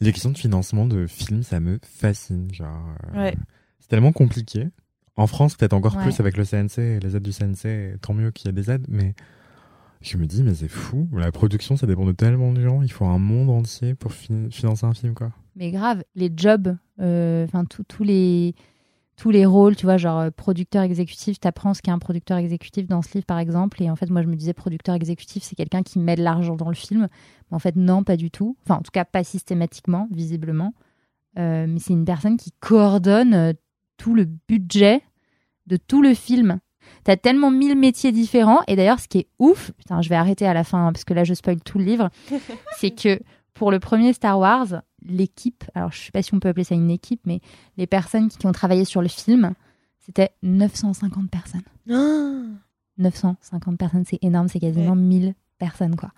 Les 0.00 0.12
questions 0.12 0.30
de 0.30 0.38
financement 0.38 0.86
de 0.86 1.06
films, 1.06 1.42
ça 1.42 1.60
me 1.60 1.78
fascine. 1.82 2.52
Genre, 2.52 2.86
euh, 3.14 3.18
Ouais. 3.18 3.34
C'est 3.78 3.88
tellement 3.88 4.12
compliqué. 4.12 4.68
En 5.16 5.26
France, 5.26 5.56
peut-être 5.56 5.72
encore 5.72 5.96
Ouais. 5.96 6.02
plus 6.04 6.20
avec 6.20 6.36
le 6.36 6.44
CNC 6.44 6.78
et 6.78 7.00
les 7.00 7.16
aides 7.16 7.22
du 7.22 7.32
CNC. 7.32 7.98
Tant 8.00 8.14
mieux 8.14 8.30
qu'il 8.30 8.46
y 8.46 8.50
ait 8.50 8.52
des 8.54 8.70
aides, 8.70 8.86
mais 8.88 9.14
je 10.00 10.16
me 10.16 10.26
dis, 10.26 10.42
mais 10.42 10.54
c'est 10.54 10.68
fou. 10.68 11.08
La 11.12 11.30
production, 11.32 11.76
ça 11.76 11.86
dépend 11.86 12.06
de 12.06 12.12
tellement 12.12 12.52
de 12.52 12.62
gens. 12.62 12.82
Il 12.82 12.90
faut 12.90 13.04
un 13.04 13.18
monde 13.18 13.50
entier 13.50 13.94
pour 13.94 14.12
fi- 14.12 14.48
financer 14.50 14.86
un 14.86 14.94
film, 14.94 15.14
quoi. 15.14 15.32
Mais 15.56 15.70
grave, 15.72 16.02
les 16.14 16.32
jobs, 16.34 16.76
euh, 17.00 17.44
enfin 17.44 17.64
tous 17.64 17.82
tous 17.84 18.04
les 18.04 18.54
tous 19.20 19.30
les 19.30 19.44
rôles, 19.44 19.76
tu 19.76 19.84
vois, 19.84 19.98
genre 19.98 20.18
euh, 20.18 20.30
producteur 20.30 20.82
exécutif, 20.82 21.38
t'apprends 21.38 21.74
ce 21.74 21.82
qu'est 21.82 21.90
un 21.90 21.98
producteur 21.98 22.38
exécutif 22.38 22.86
dans 22.86 23.02
ce 23.02 23.12
livre 23.12 23.26
par 23.26 23.38
exemple, 23.38 23.82
et 23.82 23.90
en 23.90 23.94
fait 23.94 24.08
moi 24.08 24.22
je 24.22 24.26
me 24.26 24.34
disais 24.34 24.54
producteur 24.54 24.94
exécutif 24.94 25.42
c'est 25.42 25.56
quelqu'un 25.56 25.82
qui 25.82 25.98
met 25.98 26.16
de 26.16 26.22
l'argent 26.22 26.56
dans 26.56 26.70
le 26.70 26.74
film, 26.74 27.06
mais 27.50 27.54
en 27.54 27.58
fait 27.58 27.76
non 27.76 28.02
pas 28.02 28.16
du 28.16 28.30
tout, 28.30 28.56
enfin 28.64 28.76
en 28.76 28.82
tout 28.82 28.90
cas 28.90 29.04
pas 29.04 29.22
systématiquement 29.22 30.08
visiblement, 30.10 30.72
Euh, 31.38 31.66
mais 31.68 31.78
c'est 31.78 31.92
une 31.92 32.06
personne 32.06 32.36
qui 32.38 32.50
coordonne 32.60 33.34
euh, 33.34 33.52
tout 33.98 34.14
le 34.14 34.24
budget 34.48 35.02
de 35.68 35.76
tout 35.76 36.02
le 36.02 36.14
film. 36.14 36.58
T'as 37.04 37.16
tellement 37.16 37.52
mille 37.52 37.76
métiers 37.76 38.10
différents, 38.10 38.62
et 38.68 38.74
d'ailleurs 38.74 39.00
ce 39.00 39.06
qui 39.06 39.18
est 39.18 39.28
ouf, 39.38 39.70
putain 39.76 40.00
je 40.00 40.08
vais 40.08 40.16
arrêter 40.16 40.46
à 40.46 40.54
la 40.54 40.64
fin 40.64 40.86
hein, 40.86 40.92
parce 40.92 41.04
que 41.04 41.14
là 41.14 41.24
je 41.24 41.34
spoil 41.34 41.60
tout 41.60 41.78
le 41.78 41.84
livre, 41.84 42.08
c'est 42.78 42.90
que 42.90 43.20
pour 43.52 43.70
le 43.70 43.78
premier 43.78 44.14
Star 44.14 44.38
Wars, 44.38 44.82
l'équipe, 45.06 45.64
alors 45.74 45.92
je 45.92 46.00
sais 46.00 46.10
pas 46.10 46.22
si 46.22 46.34
on 46.34 46.40
peut 46.40 46.48
appeler 46.48 46.64
ça 46.64 46.74
une 46.74 46.90
équipe, 46.90 47.20
mais 47.26 47.40
les 47.76 47.86
personnes 47.86 48.28
qui 48.28 48.46
ont 48.46 48.52
travaillé 48.52 48.84
sur 48.84 49.02
le 49.02 49.08
film, 49.08 49.54
c'était 49.98 50.30
950 50.42 51.30
personnes. 51.30 51.62
950 52.98 53.78
personnes, 53.78 54.04
c'est 54.06 54.18
énorme, 54.22 54.48
c'est 54.48 54.60
quasiment 54.60 54.94
1000 54.96 55.34
personnes, 55.58 55.96
quoi. 55.96 56.10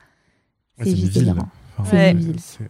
Ouais, 0.78 0.84
C'est 0.86 0.90
juste 0.96 1.12
ville. 1.12 1.24
délirant. 1.26 1.48
Enfin, 1.78 2.14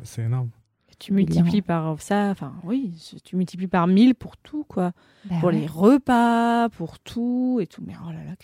C'est 0.02 0.20
Ouais. 0.22 0.26
énorme. 0.26 0.51
Tu 0.98 1.12
multiplies 1.12 1.62
par 1.62 2.01
ça, 2.01 2.28
enfin 2.30 2.52
oui, 2.62 2.94
tu 3.24 3.34
multiplies 3.34 3.66
par 3.66 3.89
1000 3.89 4.14
pour 4.14 4.36
tout 4.36 4.62
quoi. 4.68 4.93
Bah 5.24 5.34
pour 5.40 5.48
ouais. 5.48 5.59
les 5.59 5.66
repas, 5.66 6.68
pour 6.68 7.01
tout 7.01 7.59
et 7.60 7.66
tout. 7.66 7.82
Mais 7.84 7.94
oh 8.06 8.12
là 8.12 8.22
là. 8.22 8.34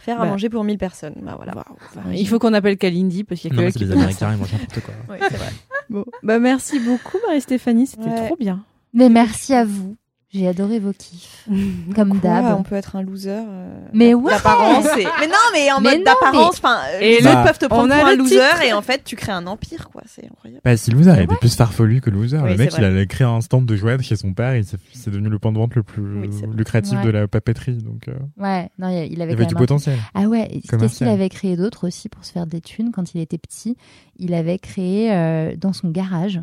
Faire 0.00 0.20
à 0.20 0.24
Bah. 0.24 0.30
manger 0.30 0.48
pour 0.48 0.64
1000 0.64 0.78
personnes. 0.78 1.14
Bah 1.22 1.34
voilà. 1.36 1.54
Waouh. 1.54 1.64
Enfin, 1.86 2.10
il 2.12 2.26
faut 2.26 2.38
qu'on 2.38 2.54
appelle 2.54 2.78
Kalindi 2.78 3.24
parce 3.24 3.40
qu'il 3.40 3.54
y 3.54 3.58
a 3.58 3.66
que 3.66 3.72
qui 3.78 3.84
les 3.84 3.92
Américains, 3.92 4.32
ils 4.32 4.38
mangent 4.38 4.52
n'importe 4.52 4.80
quoi. 4.80 4.94
Vrai. 5.18 5.50
Bon. 5.90 6.04
Bah 6.22 6.38
merci 6.38 6.78
beaucoup 6.80 7.18
Marie-Stéphanie, 7.26 7.86
c'était 7.86 8.04
Ouais. 8.08 8.26
trop 8.26 8.36
bien. 8.36 8.64
Mais 8.94 9.08
merci 9.08 9.54
à 9.54 9.64
vous. 9.64 9.96
J'ai 10.32 10.46
adoré 10.46 10.78
vos 10.78 10.92
kiffs, 10.92 11.44
comme 11.96 12.20
d'hab. 12.20 12.56
on 12.56 12.62
peut 12.62 12.76
être 12.76 12.94
un 12.94 13.02
loser. 13.02 13.30
euh, 13.30 13.80
Mais 13.92 14.14
ouais 14.14 14.30
D'apparence. 14.32 14.86
et- 14.96 15.04
Mais 15.18 15.26
non, 15.26 15.34
mais 15.52 15.72
en 15.72 15.80
Mais 15.80 15.90
mode 15.90 15.98
non, 15.98 16.04
d'apparence. 16.04 16.58
Enfin, 16.58 16.78
les 17.00 17.18
le- 17.20 17.26
autres 17.28 17.42
peuvent 17.42 17.58
te 17.58 17.66
prendre 17.66 17.92
on 17.92 17.98
pour 17.98 18.06
a 18.06 18.10
un 18.10 18.12
le 18.12 18.18
loser 18.18 18.36
titre. 18.36 18.62
et 18.62 18.72
en 18.72 18.80
fait, 18.80 19.02
tu 19.04 19.16
crées 19.16 19.32
un 19.32 19.48
empire, 19.48 19.88
quoi. 19.90 20.02
C'est 20.06 20.24
incroyable. 20.26 20.60
Bah, 20.64 20.76
si 20.76 20.92
Loser 20.92 21.20
était 21.20 21.34
plus 21.34 21.56
farfelu 21.56 22.00
que 22.00 22.10
Loser, 22.10 22.38
Oui, 22.44 22.50
le 22.50 22.56
mec, 22.58 22.72
il 22.78 22.84
allait 22.84 23.06
créer 23.08 23.26
un 23.26 23.40
stand 23.40 23.66
de 23.66 23.74
jouets 23.74 24.00
chez 24.02 24.14
son 24.14 24.32
père, 24.32 24.52
et 24.52 24.62
c'est 24.62 25.10
devenu 25.10 25.28
le 25.30 25.40
point 25.40 25.50
de 25.50 25.58
vente 25.58 25.74
le 25.74 25.82
plus 25.82 26.20
Oui, 26.20 26.30
lucratif 26.54 26.98
Ouais. 26.98 27.04
de 27.04 27.10
la 27.10 27.26
papeterie. 27.26 27.78
Donc, 27.78 28.06
euh, 28.06 28.12
Ouais, 28.38 28.70
non, 28.78 28.88
il 28.88 28.94
y 28.94 28.98
a- 28.98 29.04
il 29.06 29.12
il 29.14 29.22
avait 29.22 29.32
avait 29.32 29.46
du 29.46 29.54
même 29.54 29.56
un- 29.62 29.66
potentiel. 29.66 29.98
Ah 30.14 30.22
ouais, 30.28 30.46
et 30.52 30.60
qu'est-ce 30.60 30.98
qu'il 30.98 31.08
avait 31.08 31.28
créé 31.28 31.56
d'autre 31.56 31.88
aussi 31.88 32.08
pour 32.08 32.24
se 32.24 32.30
faire 32.30 32.46
des 32.46 32.60
thunes 32.60 32.92
quand 32.92 33.14
il 33.14 33.20
était 33.20 33.36
petit? 33.38 33.76
Il 34.16 34.32
avait 34.34 34.58
créé 34.60 35.12
euh, 35.12 35.56
dans 35.56 35.72
son 35.72 35.90
garage 35.90 36.40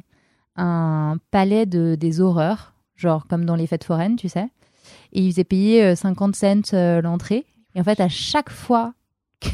un 0.57 1.17
palais 1.31 1.65
de, 1.65 1.95
des 1.95 2.19
horreurs, 2.19 2.73
genre 2.97 3.27
comme 3.27 3.45
dans 3.45 3.55
les 3.55 3.67
fêtes 3.67 3.85
foraines, 3.85 4.17
tu 4.17 4.27
sais. 4.27 4.49
Et 5.13 5.21
il 5.21 5.31
faisait 5.31 5.43
payer 5.43 5.83
euh, 5.83 5.95
50 5.95 6.35
cents 6.35 6.73
euh, 6.73 7.01
l'entrée. 7.01 7.45
Et 7.75 7.79
en 7.79 7.83
fait, 7.83 7.99
à 7.99 8.09
chaque 8.09 8.49
fois 8.49 8.93
que... 9.39 9.49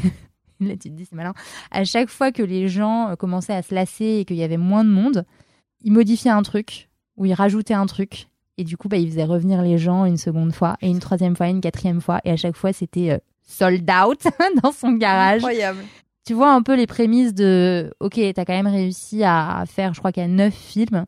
Là, 0.60 0.72
tu 0.72 0.88
te 0.90 0.94
dis, 0.94 1.04
c'est 1.04 1.16
malin. 1.16 1.34
À 1.70 1.84
chaque 1.84 2.08
fois 2.08 2.32
que 2.32 2.42
les 2.42 2.68
gens 2.68 3.10
euh, 3.10 3.16
commençaient 3.16 3.54
à 3.54 3.62
se 3.62 3.74
lasser 3.74 4.18
et 4.20 4.24
qu'il 4.24 4.36
y 4.36 4.42
avait 4.42 4.56
moins 4.56 4.84
de 4.84 4.90
monde, 4.90 5.24
il 5.82 5.92
modifiait 5.92 6.30
un 6.30 6.42
truc 6.42 6.88
ou 7.16 7.26
il 7.26 7.34
rajoutait 7.34 7.74
un 7.74 7.86
truc. 7.86 8.28
Et 8.56 8.64
du 8.64 8.76
coup, 8.76 8.88
bah, 8.88 8.96
il 8.96 9.08
faisait 9.08 9.24
revenir 9.24 9.62
les 9.62 9.78
gens 9.78 10.04
une 10.04 10.16
seconde 10.16 10.54
fois, 10.54 10.76
et 10.80 10.88
une 10.88 11.00
troisième 11.00 11.34
fois, 11.34 11.48
une 11.48 11.60
quatrième 11.60 12.00
fois. 12.00 12.20
Et 12.24 12.30
à 12.30 12.36
chaque 12.36 12.56
fois, 12.56 12.72
c'était 12.72 13.10
euh, 13.10 13.18
sold 13.42 13.90
out 13.90 14.22
dans 14.62 14.72
son 14.72 14.92
garage. 14.92 15.38
Incroyable. 15.38 15.80
Tu 16.24 16.34
vois 16.34 16.52
un 16.52 16.62
peu 16.62 16.74
les 16.74 16.86
prémices 16.86 17.34
de 17.34 17.92
OK, 18.00 18.18
t'as 18.34 18.44
quand 18.44 18.54
même 18.54 18.66
réussi 18.66 19.24
à 19.24 19.64
faire, 19.66 19.92
je 19.92 19.98
crois 19.98 20.10
qu'il 20.10 20.22
y 20.22 20.26
a 20.26 20.28
neuf 20.28 20.54
films. 20.54 21.04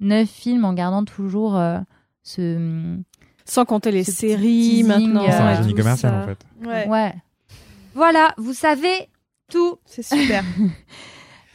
Neuf 0.00 0.28
films 0.28 0.64
en 0.64 0.72
gardant 0.72 1.04
toujours 1.04 1.56
euh, 1.56 1.78
ce. 2.22 2.96
Sans 3.46 3.64
compter 3.64 3.90
les 3.90 4.04
séries 4.04 4.82
teasing, 4.82 4.86
maintenant. 4.86 5.22
euh, 5.24 5.26
C'est 5.28 5.34
un 5.34 5.54
génie 5.62 5.70
tout 5.74 5.76
commercial, 5.76 6.12
ça. 6.12 6.18
en 6.22 6.26
fait. 6.26 6.46
Ouais. 6.66 6.88
Ouais. 6.88 7.14
Voilà, 7.94 8.34
vous 8.38 8.54
savez 8.54 9.08
tout. 9.50 9.76
C'est 9.84 10.02
super. 10.02 10.42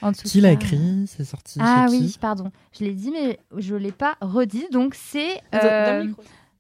En 0.02 0.14
tout 0.14 0.22
Qui 0.24 0.40
l'a 0.40 0.54
écrit? 0.54 1.06
C'est 1.08 1.26
sorti 1.26 1.60
Ah 1.62 1.88
chez 1.90 1.98
oui, 1.98 2.08
qui? 2.14 2.20
pardon. 2.20 2.54
Je 2.72 2.86
l'ai 2.86 2.94
dit, 2.94 3.12
mais 3.12 3.38
je 3.58 3.76
l'ai 3.76 3.92
pas 3.92 4.16
redit. 4.22 4.66
Donc 4.72 4.96
c'est. 4.96 5.42
Euh. 5.54 6.06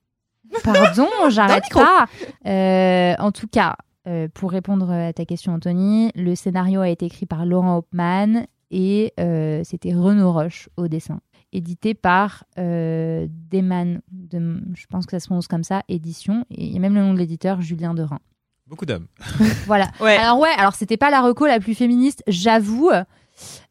Pardon, 0.63 1.07
j'arrête 1.29 1.63
pas. 1.71 2.07
Euh, 2.45 3.13
en 3.17 3.31
tout 3.31 3.47
cas, 3.47 3.77
euh, 4.07 4.27
pour 4.33 4.51
répondre 4.51 4.91
à 4.91 5.13
ta 5.13 5.23
question, 5.23 5.53
Anthony, 5.53 6.11
le 6.15 6.35
scénario 6.35 6.81
a 6.81 6.89
été 6.89 7.05
écrit 7.05 7.25
par 7.27 7.45
Laurent 7.45 7.77
Hauptmann 7.77 8.45
et 8.71 9.13
euh, 9.21 9.61
c'était 9.63 9.93
Renaud 9.93 10.33
Roche 10.33 10.67
au 10.75 10.89
dessin. 10.89 11.21
Édité 11.51 11.93
par 11.95 12.43
euh, 12.59 13.27
Deman, 13.49 14.01
de, 14.11 14.61
je 14.75 14.85
pense 14.87 15.05
que 15.05 15.11
ça 15.11 15.19
se 15.19 15.25
prononce 15.27 15.47
comme 15.47 15.63
ça, 15.63 15.83
édition. 15.87 16.45
Et 16.51 16.65
il 16.65 16.73
y 16.73 16.77
a 16.77 16.79
même 16.79 16.93
le 16.93 17.01
nom 17.01 17.13
de 17.13 17.19
l'éditeur, 17.19 17.61
Julien 17.61 17.93
Derain. 17.93 18.19
Beaucoup 18.67 18.85
d'hommes. 18.85 19.07
Voilà. 19.65 19.89
Ouais. 19.99 20.15
Alors 20.15 20.37
ouais, 20.39 20.53
alors 20.57 20.75
c'était 20.75 20.97
pas 20.97 21.09
la 21.09 21.21
reco 21.21 21.47
la 21.47 21.59
plus 21.59 21.73
féministe, 21.73 22.23
j'avoue. 22.27 22.91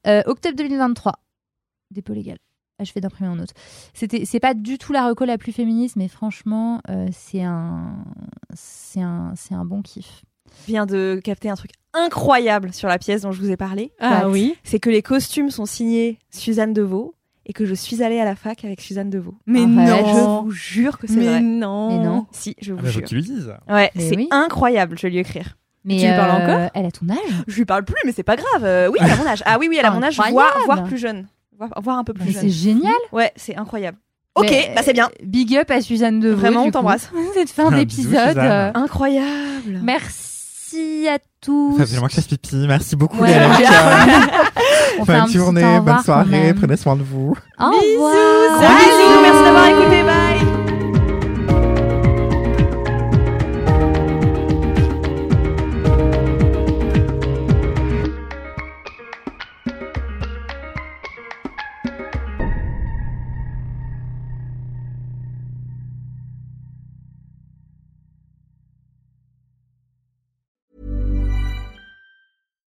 Euh, 0.06 0.22
octobre 0.26 0.56
2023, 0.56 1.14
dépôt 1.92 2.14
légal. 2.14 2.38
Achevé 2.80 3.00
d'imprimer 3.00 3.28
en 3.28 3.38
autre. 3.38 3.54
C'était, 3.92 4.24
c'est 4.24 4.40
pas 4.40 4.54
du 4.54 4.78
tout 4.78 4.92
la 4.92 5.08
reco 5.08 5.24
la 5.24 5.38
plus 5.38 5.52
féministe, 5.52 5.96
mais 5.96 6.08
franchement, 6.08 6.80
euh, 6.88 7.08
c'est 7.12 7.42
un, 7.42 8.04
c'est 8.54 9.00
un, 9.02 9.32
c'est 9.36 9.54
un 9.54 9.64
bon 9.64 9.82
kiff. 9.82 10.24
Je 10.62 10.72
viens 10.72 10.86
de 10.86 11.20
capter 11.22 11.50
un 11.50 11.56
truc 11.56 11.72
incroyable 11.92 12.72
sur 12.72 12.88
la 12.88 12.98
pièce 12.98 13.22
dont 13.22 13.32
je 13.32 13.40
vous 13.40 13.50
ai 13.50 13.56
parlé. 13.56 13.92
Ah 13.98 14.22
What 14.22 14.30
oui. 14.32 14.56
C'est 14.62 14.78
que 14.80 14.90
les 14.90 15.02
costumes 15.02 15.50
sont 15.50 15.66
signés 15.66 16.18
Suzanne 16.30 16.72
Deveau 16.72 17.14
et 17.48 17.52
que 17.52 17.64
je 17.64 17.74
suis 17.74 18.02
allée 18.02 18.20
à 18.20 18.24
la 18.24 18.34
fac 18.36 18.64
avec 18.64 18.80
Suzanne 18.80 19.10
Deveau. 19.10 19.34
Mais 19.46 19.62
Arrête. 19.62 20.06
Je 20.06 20.12
non. 20.20 20.42
vous 20.42 20.50
jure 20.50 20.98
que 20.98 21.06
c'est 21.06 21.16
Mais 21.16 21.26
vrai. 21.26 21.40
non. 21.40 21.88
Mais 21.98 22.04
non. 22.04 22.26
Si, 22.30 22.54
je 22.60 22.72
vous 22.72 22.78
Ah 22.78 22.82
bah, 22.82 22.88
faut 22.88 22.92
jure. 22.92 23.02
que 23.02 23.08
tu 23.08 23.14
lui 23.16 23.22
dises. 23.22 23.52
Ouais, 23.68 23.90
Mais 23.94 24.08
c'est 24.08 24.16
oui. 24.16 24.28
incroyable, 24.30 24.96
je 24.98 25.02
vais 25.02 25.10
lui 25.10 25.18
écrire. 25.18 25.56
Mais 25.84 25.96
Tu 25.96 26.06
lui 26.06 26.12
parles 26.14 26.42
euh, 26.42 26.44
encore? 26.54 26.70
Elle 26.74 26.86
a 26.86 26.90
ton 26.90 27.08
âge 27.08 27.16
Je 27.46 27.56
lui 27.56 27.64
parle 27.64 27.84
plus, 27.84 27.96
mais 28.04 28.12
c'est 28.12 28.22
pas 28.22 28.36
grave. 28.36 28.64
Euh, 28.64 28.88
oui, 28.92 28.98
elle 29.00 29.10
a 29.10 29.16
mon 29.16 29.26
âge. 29.26 29.42
Ah 29.46 29.56
oui, 29.58 29.68
oui, 29.70 29.76
elle 29.80 29.86
a 29.86 29.90
mon 29.90 30.02
âge, 30.02 30.16
voire, 30.16 30.28
Incroyable. 30.28 30.64
voire 30.66 30.84
plus 30.84 30.98
jeune. 30.98 31.26
Voire, 31.56 31.70
voire 31.82 31.98
un 31.98 32.04
peu 32.04 32.12
plus 32.12 32.26
Bah, 32.26 32.30
jeune. 32.32 32.42
C'est 32.42 32.48
génial. 32.50 32.92
Ouais, 33.12 33.32
c'est 33.36 33.56
incroyable. 33.56 33.96
Ok, 34.34 34.50
Mais, 34.50 34.70
bah 34.76 34.82
c'est 34.84 34.92
bien. 34.92 35.08
Big 35.24 35.56
up 35.56 35.70
à 35.70 35.80
Suzanne 35.80 36.20
Devaux. 36.20 36.36
Vraiment, 36.40 36.64
on 36.64 36.70
t'embrasse. 36.70 37.10
Cette 37.34 37.50
fin 37.50 37.70
d'épisode. 37.72 38.36
euh, 38.38 38.70
Incroyable. 38.74 39.80
Merci 39.82 41.08
à 41.08 41.18
tous. 41.40 41.74
Faut 41.76 41.80
absolument 41.82 42.06
que 42.06 42.12
je 42.12 42.16
fasse 42.16 42.26
pipi. 42.28 42.56
Merci 42.68 42.94
beaucoup, 42.94 43.18
Ouais. 43.22 43.34
On 44.98 45.04
Bonne 45.04 45.28
journée, 45.28 45.62
revoir 45.62 45.80
bonne 45.80 46.02
soirée, 46.02 46.54
prenez 46.54 46.76
soin 46.76 46.96
de 46.96 47.02
vous. 47.02 47.34
Au 47.58 47.64
revoir. 47.64 48.60
Bisous, 48.60 49.22
merci 49.22 49.44
d'avoir 49.44 49.66
écouté. 49.68 50.02
Bye. 50.02 50.58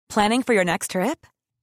Planning 0.09 0.43
for 0.43 0.53
your 0.53 0.65
next 0.65 0.90
trip? 0.90 1.27